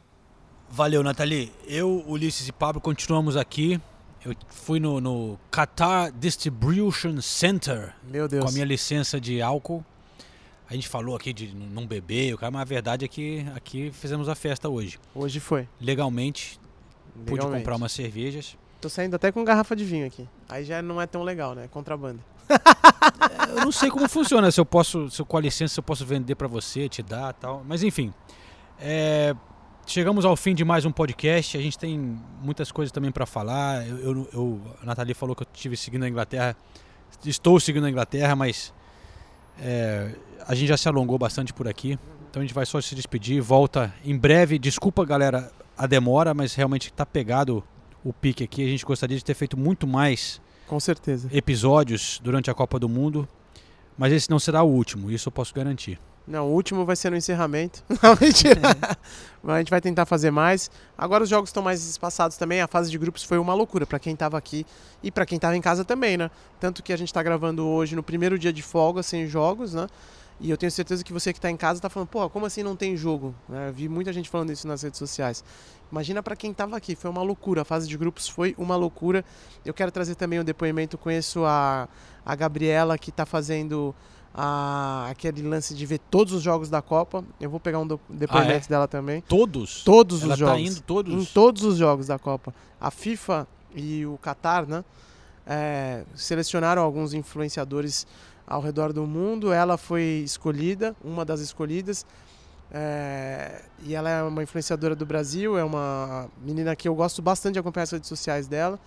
Valeu, 0.69 1.03
Nathalie. 1.03 1.51
Eu, 1.67 2.03
Ulisses 2.07 2.47
e 2.47 2.51
Pablo 2.51 2.79
continuamos 2.79 3.35
aqui. 3.35 3.79
Eu 4.23 4.35
fui 4.49 4.79
no, 4.79 4.99
no 4.99 5.39
Qatar 5.49 6.11
Distribution 6.11 7.21
Center 7.21 7.93
com 8.41 8.47
a 8.47 8.51
minha 8.51 8.65
licença 8.65 9.19
de 9.19 9.41
álcool. 9.41 9.83
A 10.69 10.73
gente 10.73 10.87
falou 10.87 11.15
aqui 11.15 11.33
de 11.33 11.55
não 11.55 11.87
beber, 11.87 12.35
mas 12.51 12.61
a 12.61 12.63
verdade 12.63 13.05
é 13.05 13.07
que 13.07 13.45
aqui 13.55 13.91
fizemos 13.91 14.29
a 14.29 14.35
festa 14.35 14.69
hoje. 14.69 14.99
Hoje 15.15 15.39
foi. 15.39 15.67
Legalmente, 15.81 16.59
pude 17.13 17.31
Legalmente. 17.31 17.61
comprar 17.61 17.75
umas 17.77 17.91
cervejas. 17.91 18.57
Tô 18.79 18.87
saindo 18.87 19.15
até 19.15 19.31
com 19.31 19.43
garrafa 19.43 19.75
de 19.75 19.83
vinho 19.83 20.05
aqui. 20.05 20.27
Aí 20.47 20.63
já 20.63 20.81
não 20.81 21.01
é 21.01 21.07
tão 21.07 21.23
legal, 21.23 21.55
né? 21.55 21.67
Contrabando. 21.71 22.19
Eu 23.49 23.65
não 23.65 23.71
sei 23.71 23.89
como 23.89 24.07
funciona, 24.07 24.51
se 24.51 24.59
eu 24.59 24.65
posso, 24.65 25.09
se 25.09 25.19
eu, 25.21 25.25
com 25.25 25.37
a 25.37 25.41
licença 25.41 25.79
eu 25.79 25.83
posso 25.83 26.05
vender 26.05 26.35
pra 26.35 26.47
você, 26.47 26.87
te 26.87 27.01
dar 27.01 27.33
tal. 27.33 27.63
Mas 27.67 27.81
enfim, 27.81 28.13
é, 28.79 29.35
chegamos 29.89 30.23
ao 30.23 30.35
fim 30.35 30.53
de 30.53 30.63
mais 30.63 30.85
um 30.85 30.91
podcast. 30.91 31.57
A 31.57 31.61
gente 31.61 31.77
tem 31.77 31.97
muitas 32.41 32.71
coisas 32.71 32.91
também 32.91 33.11
pra 33.11 33.25
falar. 33.25 33.87
Eu, 33.87 33.97
eu- 33.97 34.29
eu- 34.33 34.61
a 34.81 34.85
Nathalie 34.85 35.15
falou 35.15 35.35
que 35.35 35.41
eu 35.43 35.47
estive 35.51 35.75
seguindo 35.75 36.03
a 36.03 36.07
Inglaterra. 36.07 36.55
Estou 37.25 37.59
seguindo 37.59 37.85
a 37.85 37.89
Inglaterra, 37.89 38.35
mas 38.35 38.71
é, 39.59 40.11
a 40.47 40.53
gente 40.53 40.67
já 40.67 40.77
se 40.77 40.87
alongou 40.87 41.17
bastante 41.17 41.51
por 41.51 41.67
aqui. 41.67 41.97
Então 42.29 42.41
a 42.41 42.45
gente 42.45 42.53
vai 42.53 42.65
só 42.65 42.79
se 42.79 42.93
despedir, 42.93 43.41
volta 43.41 43.91
em 44.05 44.15
breve. 44.15 44.59
Desculpa, 44.59 45.03
galera, 45.03 45.51
a 45.75 45.87
demora, 45.87 46.33
mas 46.35 46.53
realmente 46.53 46.93
tá 46.93 47.05
pegado 47.05 47.63
o 48.03 48.13
pique 48.13 48.43
aqui. 48.43 48.63
A 48.63 48.67
gente 48.69 48.85
gostaria 48.85 49.17
de 49.17 49.25
ter 49.25 49.33
feito 49.33 49.57
muito 49.57 49.87
mais 49.87 50.39
Com 50.67 50.79
certeza. 50.79 51.27
episódios 51.33 52.21
durante 52.23 52.51
a 52.51 52.53
Copa 52.53 52.77
do 52.77 52.87
Mundo, 52.87 53.27
mas 53.97 54.13
esse 54.13 54.29
não 54.29 54.37
será 54.37 54.61
o 54.61 54.69
último, 54.69 55.09
isso 55.09 55.27
eu 55.27 55.31
posso 55.31 55.53
garantir. 55.53 55.99
Não, 56.27 56.47
o 56.47 56.53
último 56.53 56.85
vai 56.85 56.95
ser 56.95 57.09
no 57.09 57.17
encerramento. 57.17 57.83
Não, 58.03 58.15
mentira. 58.19 58.61
Mas 59.41 59.55
a 59.55 59.59
gente 59.59 59.69
vai 59.69 59.81
tentar 59.81 60.05
fazer 60.05 60.29
mais. 60.29 60.69
Agora 60.97 61.23
os 61.23 61.29
jogos 61.29 61.49
estão 61.49 61.63
mais 61.63 61.83
espaçados 61.87 62.37
também. 62.37 62.61
A 62.61 62.67
fase 62.67 62.91
de 62.91 62.97
grupos 62.97 63.23
foi 63.23 63.39
uma 63.39 63.53
loucura 63.53 63.85
para 63.85 63.97
quem 63.97 64.13
estava 64.13 64.37
aqui 64.37 64.65
e 65.01 65.09
para 65.11 65.25
quem 65.25 65.37
estava 65.37 65.55
em 65.57 65.61
casa 65.61 65.83
também, 65.83 66.17
né? 66.17 66.29
Tanto 66.59 66.83
que 66.83 66.93
a 66.93 66.97
gente 66.97 67.07
está 67.07 67.23
gravando 67.23 67.65
hoje 67.65 67.95
no 67.95 68.03
primeiro 68.03 68.37
dia 68.37 68.53
de 68.53 68.61
folga, 68.61 69.01
sem 69.01 69.27
jogos, 69.27 69.73
né? 69.73 69.87
E 70.41 70.49
eu 70.49 70.57
tenho 70.57 70.71
certeza 70.71 71.03
que 71.03 71.11
você 71.11 71.33
que 71.33 71.39
está 71.39 71.49
em 71.49 71.57
casa 71.57 71.79
está 71.79 71.89
falando, 71.89 72.07
pô, 72.07 72.29
como 72.29 72.45
assim 72.45 72.63
não 72.63 72.75
tem 72.75 72.95
jogo? 72.95 73.35
né? 73.47 73.69
Eu 73.69 73.73
vi 73.73 73.89
muita 73.89 74.13
gente 74.13 74.29
falando 74.29 74.51
isso 74.51 74.67
nas 74.67 74.81
redes 74.81 74.97
sociais. 74.97 75.43
Imagina 75.91 76.23
para 76.23 76.35
quem 76.35 76.51
estava 76.51 76.77
aqui, 76.77 76.95
foi 76.95 77.11
uma 77.11 77.21
loucura. 77.21 77.63
A 77.63 77.65
fase 77.65 77.87
de 77.89 77.97
grupos 77.97 78.29
foi 78.29 78.55
uma 78.57 78.75
loucura. 78.75 79.25
Eu 79.65 79.73
quero 79.73 79.91
trazer 79.91 80.15
também 80.15 80.39
um 80.39 80.43
depoimento. 80.43 80.97
Conheço 80.97 81.43
a, 81.43 81.89
a 82.25 82.35
Gabriela 82.35 82.97
que 82.97 83.09
está 83.09 83.25
fazendo 83.25 83.93
a, 84.33 85.07
aquele 85.09 85.41
lance 85.41 85.73
de 85.73 85.85
ver 85.85 85.99
todos 85.99 86.33
os 86.33 86.41
jogos 86.41 86.69
da 86.69 86.81
Copa. 86.81 87.23
Eu 87.39 87.49
vou 87.49 87.59
pegar 87.59 87.79
um 87.79 87.87
do- 87.87 87.99
depoimento 88.09 88.69
dela 88.69 88.87
também. 88.87 89.21
Todos? 89.21 89.83
Todos 89.83 90.21
Ela 90.23 90.33
os 90.33 90.39
tá 90.39 90.45
jogos. 90.45 90.61
indo 90.71 90.81
todos? 90.81 91.13
Em 91.13 91.25
todos 91.25 91.63
os 91.63 91.77
jogos 91.77 92.07
da 92.07 92.17
Copa. 92.19 92.53
A 92.79 92.89
FIFA 92.91 93.47
e 93.75 94.05
o 94.05 94.17
Qatar, 94.21 94.65
né? 94.67 94.83
é, 95.51 96.03
selecionaram 96.15 96.81
alguns 96.83 97.13
influenciadores 97.13 98.05
ao 98.45 98.61
redor 98.61 98.93
do 98.93 99.05
mundo. 99.07 99.51
Ela 99.51 99.77
foi 99.77 100.21
escolhida, 100.23 100.95
uma 101.03 101.25
das 101.25 101.39
escolhidas. 101.39 102.05
É, 102.71 103.63
e 103.83 103.95
ela 103.95 104.09
é 104.09 104.21
uma 104.23 104.43
influenciadora 104.43 104.95
do 104.95 105.05
Brasil, 105.05 105.57
é 105.57 105.63
uma 105.63 106.29
menina 106.39 106.75
que 106.75 106.87
eu 106.87 106.93
gosto 106.93 107.19
bastante 107.21 107.53
de 107.53 107.59
acompanhar 107.59 107.83
as 107.85 107.91
redes 107.91 108.07
sociais 108.07 108.47
dela, 108.47 108.79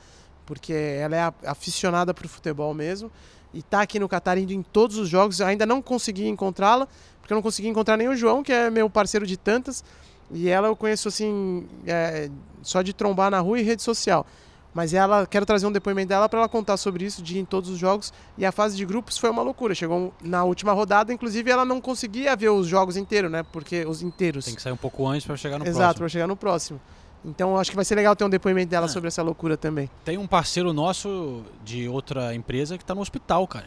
porque 0.46 0.72
ela 0.72 1.16
é 1.16 1.32
aficionada 1.48 2.14
por 2.14 2.26
futebol 2.28 2.72
mesmo. 2.74 3.10
E 3.54 3.62
tá 3.62 3.82
aqui 3.82 3.98
no 3.98 4.08
Qatar 4.08 4.38
indo 4.38 4.52
em 4.52 4.62
todos 4.62 4.96
os 4.96 5.08
jogos. 5.08 5.40
Eu 5.40 5.46
ainda 5.46 5.66
não 5.66 5.82
consegui 5.82 6.26
encontrá-la, 6.28 6.88
porque 7.20 7.32
eu 7.32 7.36
não 7.36 7.42
consegui 7.42 7.68
encontrar 7.68 7.96
nem 7.96 8.08
o 8.08 8.16
João, 8.16 8.42
que 8.42 8.52
é 8.52 8.70
meu 8.70 8.88
parceiro 8.88 9.26
de 9.26 9.36
tantas. 9.36 9.84
E 10.30 10.48
ela 10.48 10.68
eu 10.68 10.76
conheço 10.76 11.08
assim, 11.08 11.66
é, 11.86 12.30
só 12.62 12.80
de 12.80 12.92
trombar 12.92 13.30
na 13.30 13.40
rua 13.40 13.60
e 13.60 13.62
rede 13.62 13.82
social. 13.82 14.26
Mas 14.74 14.94
ela, 14.94 15.26
quero 15.26 15.44
trazer 15.44 15.66
um 15.66 15.72
depoimento 15.72 16.08
dela 16.08 16.28
para 16.28 16.38
ela 16.38 16.48
contar 16.48 16.78
sobre 16.78 17.04
isso, 17.04 17.22
de 17.22 17.36
ir 17.36 17.40
em 17.40 17.44
todos 17.44 17.68
os 17.68 17.78
jogos. 17.78 18.12
E 18.38 18.46
a 18.46 18.50
fase 18.50 18.74
de 18.74 18.86
grupos 18.86 19.18
foi 19.18 19.28
uma 19.28 19.42
loucura. 19.42 19.74
Chegou 19.74 20.14
na 20.22 20.44
última 20.44 20.72
rodada, 20.72 21.12
inclusive 21.12 21.50
ela 21.50 21.64
não 21.64 21.78
conseguia 21.80 22.34
ver 22.34 22.48
os 22.48 22.66
jogos 22.66 22.96
inteiros, 22.96 23.30
né? 23.30 23.44
Porque 23.52 23.84
os 23.84 24.00
inteiros. 24.00 24.46
Tem 24.46 24.54
que 24.54 24.62
sair 24.62 24.72
um 24.72 24.76
pouco 24.78 25.06
antes 25.06 25.26
para 25.26 25.36
chegar 25.36 25.58
no 25.58 25.66
Exato, 25.66 25.78
próximo. 25.78 25.98
para 25.98 26.08
chegar 26.08 26.26
no 26.26 26.36
próximo. 26.36 26.80
Então 27.24 27.56
acho 27.56 27.70
que 27.70 27.76
vai 27.76 27.84
ser 27.84 27.94
legal 27.94 28.16
ter 28.16 28.24
um 28.24 28.30
depoimento 28.30 28.70
dela 28.70 28.86
Ah. 28.86 28.88
sobre 28.88 29.08
essa 29.08 29.22
loucura 29.22 29.56
também. 29.56 29.88
Tem 30.04 30.18
um 30.18 30.26
parceiro 30.26 30.72
nosso 30.72 31.42
de 31.64 31.88
outra 31.88 32.34
empresa 32.34 32.76
que 32.76 32.84
tá 32.84 32.94
no 32.94 33.00
hospital, 33.00 33.46
cara. 33.46 33.66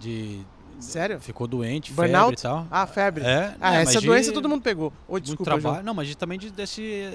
De 0.00 0.40
Sério? 0.80 1.20
ficou 1.20 1.46
doente, 1.46 1.92
febre 1.92 2.12
Burnout? 2.12 2.38
e 2.38 2.42
tal. 2.42 2.66
Ah, 2.70 2.86
febre. 2.86 3.24
É, 3.24 3.54
Ah, 3.60 3.70
né, 3.72 3.82
essa 3.82 3.92
mas 3.94 4.00
de 4.00 4.06
doença 4.06 4.32
todo 4.32 4.48
mundo 4.48 4.62
pegou. 4.62 4.92
Oi, 5.06 5.12
muito 5.12 5.24
desculpa, 5.24 5.44
trabalho. 5.44 5.74
João. 5.76 5.84
Não, 5.84 5.94
mas 5.94 6.14
também 6.16 6.38
de 6.38 6.50
desse 6.50 7.10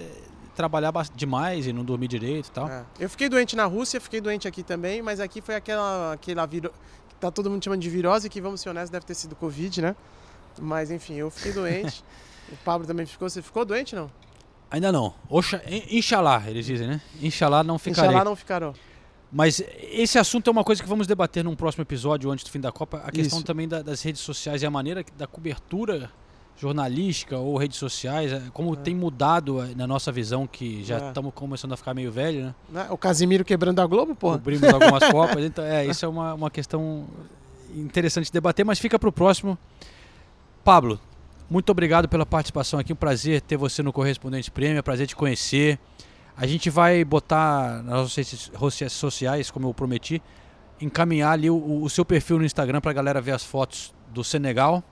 trabalhar 0.56 0.94
demais 1.16 1.66
e 1.66 1.74
não 1.74 1.84
dormir 1.84 2.08
direito 2.08 2.48
e 2.48 2.52
tal. 2.52 2.70
É. 2.70 2.84
Eu 3.00 3.10
fiquei 3.10 3.28
doente 3.28 3.56
na 3.56 3.66
Rússia, 3.66 4.00
fiquei 4.00 4.22
doente 4.22 4.48
aqui 4.48 4.64
também, 4.64 5.02
mas 5.02 5.20
aqui 5.20 5.42
foi 5.42 5.56
aquela, 5.56 6.14
aquela 6.14 6.46
viro... 6.46 6.70
que 7.10 7.16
tá 7.16 7.32
todo 7.32 7.50
mundo 7.50 7.64
chamando 7.64 7.82
de 7.82 7.90
virose, 7.90 8.30
que 8.30 8.40
vamos 8.40 8.62
ser 8.62 8.70
honestos, 8.70 8.90
deve 8.90 9.06
ter 9.06 9.16
sido 9.16 9.36
Covid, 9.36 9.82
né? 9.82 9.96
Mas 10.60 10.92
enfim, 10.92 11.16
eu 11.16 11.30
fiquei 11.32 11.52
doente. 11.52 12.04
o 12.52 12.58
Pablo 12.58 12.86
também 12.86 13.06
ficou. 13.06 13.28
Você 13.30 13.42
ficou 13.42 13.66
doente, 13.66 13.96
não? 13.96 14.10
Ainda 14.74 14.92
não. 14.92 15.14
Oxa, 15.30 15.62
in- 15.70 15.98
Inshallah, 16.00 16.50
eles 16.50 16.66
dizem, 16.66 16.88
né? 16.88 17.02
Inshallah 17.22 17.64
não 17.64 17.78
ficarei. 17.78 18.10
Inshallah 18.10 18.26
não 18.26 18.36
ficaram. 18.36 18.74
Mas 19.32 19.64
esse 19.92 20.18
assunto 20.18 20.48
é 20.50 20.52
uma 20.52 20.64
coisa 20.64 20.82
que 20.82 20.90
vamos 20.90 21.06
debater 21.08 21.44
num 21.44 21.56
próximo 21.56 21.84
episódio 21.84 22.30
antes 22.32 22.44
do 22.44 22.50
fim 22.52 22.60
da 22.60 22.72
Copa. 22.72 22.98
A 23.06 23.12
questão 23.12 23.38
Isso. 23.38 23.46
também 23.46 23.68
da- 23.68 23.84
das 23.84 24.02
redes 24.02 24.22
sociais 24.22 24.64
e 24.64 24.66
a 24.66 24.72
maneira 24.72 25.06
da 25.16 25.28
cobertura 25.28 26.10
jornalística 26.60 27.38
ou 27.38 27.56
redes 27.58 27.78
sociais, 27.78 28.32
eh, 28.34 28.42
como 28.52 28.76
tem 28.76 28.96
mudado 28.96 29.62
eh, 29.64 29.74
na 29.76 29.86
nossa 29.88 30.12
visão, 30.12 30.46
que 30.48 30.84
já 30.84 30.98
É. 31.00 31.08
estamos 31.10 31.32
começando 31.36 31.74
a 31.74 31.78
ficar 31.78 31.94
meio 31.94 32.12
velho, 32.12 32.46
né? 32.46 32.56
Né? 32.70 32.88
O 32.90 32.98
Casimiro 32.98 33.46
quebrando 33.46 33.80
a 33.80 33.86
Globo, 33.86 34.16
porra. 34.16 34.38
Cobrimos 34.38 34.64
algumas 34.72 35.04
Copas. 35.12 35.44
Então, 35.44 35.64
é, 35.64 35.86
isso 35.86 36.04
é 36.06 36.08
uma, 36.08 36.34
uma 36.34 36.50
questão 36.52 37.06
interessante 37.76 38.26
de 38.26 38.32
debater, 38.32 38.64
mas 38.66 38.80
fica 38.80 38.98
para 39.00 39.10
o 39.10 39.12
próximo. 39.12 39.58
Pablo, 40.64 41.00
muito 41.54 41.70
obrigado 41.70 42.10
pela 42.10 42.26
participação 42.26 42.80
aqui. 42.80 42.92
Um 42.92 42.96
prazer 42.96 43.40
ter 43.40 43.58
você 43.58 43.84
no 43.84 43.94
Correspondente 43.94 44.50
Prêmio, 44.50 44.78
é 44.78 44.80
um 44.80 44.84
prazer 44.84 45.06
te 45.06 45.16
conhecer. 45.16 45.78
A 46.36 46.48
gente 46.48 46.68
vai 46.72 47.06
botar 47.06 47.84
nas 47.84 48.18
nossas 48.18 48.50
redes 48.60 48.92
sociais, 48.94 49.52
como 49.52 49.68
eu 49.68 49.74
prometi, 49.74 50.20
encaminhar 50.82 51.32
ali 51.32 51.52
o, 51.52 51.84
o 51.84 51.88
seu 51.92 52.04
perfil 52.04 52.40
no 52.40 52.44
Instagram 52.44 52.82
para 52.82 52.90
a 52.90 52.94
galera 52.94 53.22
ver 53.22 53.34
as 53.34 53.44
fotos 53.44 53.94
do 54.12 54.24
Senegal. 54.24 54.84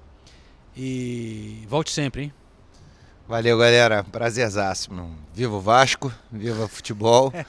E 0.77 1.65
volte 1.67 1.89
sempre, 1.89 2.25
hein? 2.25 2.33
Valeu, 3.27 3.57
galera. 3.57 4.03
Prazerzaço. 4.03 4.93
mano. 4.93 5.17
Viva 5.33 5.55
o 5.55 5.59
Vasco, 5.59 6.13
viva 6.31 6.65
o 6.65 6.67
futebol. 6.67 7.33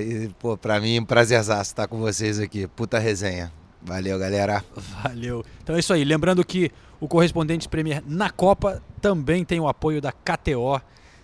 E, 0.00 0.28
pô, 0.40 0.56
pra 0.56 0.80
mim, 0.80 0.98
um 0.98 1.04
prazerzaço 1.04 1.70
estar 1.70 1.86
com 1.86 1.98
vocês 1.98 2.40
aqui. 2.40 2.66
Puta 2.66 2.98
resenha. 2.98 3.52
Valeu, 3.80 4.18
galera. 4.18 4.64
Valeu. 5.00 5.44
Então 5.62 5.76
é 5.76 5.78
isso 5.78 5.92
aí. 5.92 6.04
Lembrando 6.04 6.44
que 6.44 6.72
o 7.04 7.08
Correspondente 7.08 7.68
Premier 7.68 8.02
na 8.06 8.30
Copa 8.30 8.82
também 8.98 9.44
tem 9.44 9.60
o 9.60 9.68
apoio 9.68 10.00
da 10.00 10.10
KTO. 10.10 10.80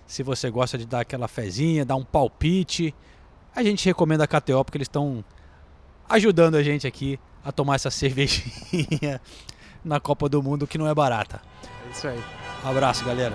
Se 0.06 0.22
você 0.22 0.50
gosta 0.50 0.76
de 0.76 0.84
dar 0.84 1.00
aquela 1.00 1.26
fezinha, 1.26 1.86
dar 1.86 1.96
um 1.96 2.04
palpite, 2.04 2.94
a 3.56 3.62
gente 3.62 3.86
recomenda 3.86 4.24
a 4.24 4.26
KTO 4.26 4.62
porque 4.62 4.76
eles 4.76 4.88
estão 4.88 5.24
ajudando 6.06 6.56
a 6.56 6.62
gente 6.62 6.86
aqui 6.86 7.18
a 7.42 7.50
tomar 7.50 7.76
essa 7.76 7.88
cervejinha 7.90 9.22
na 9.82 9.98
Copa 9.98 10.28
do 10.28 10.42
Mundo 10.42 10.66
que 10.66 10.76
não 10.76 10.86
é 10.86 10.94
barata. 10.94 11.40
É 11.88 11.90
isso 11.90 12.06
aí. 12.08 12.22
Abraço, 12.62 13.02
galera. 13.02 13.34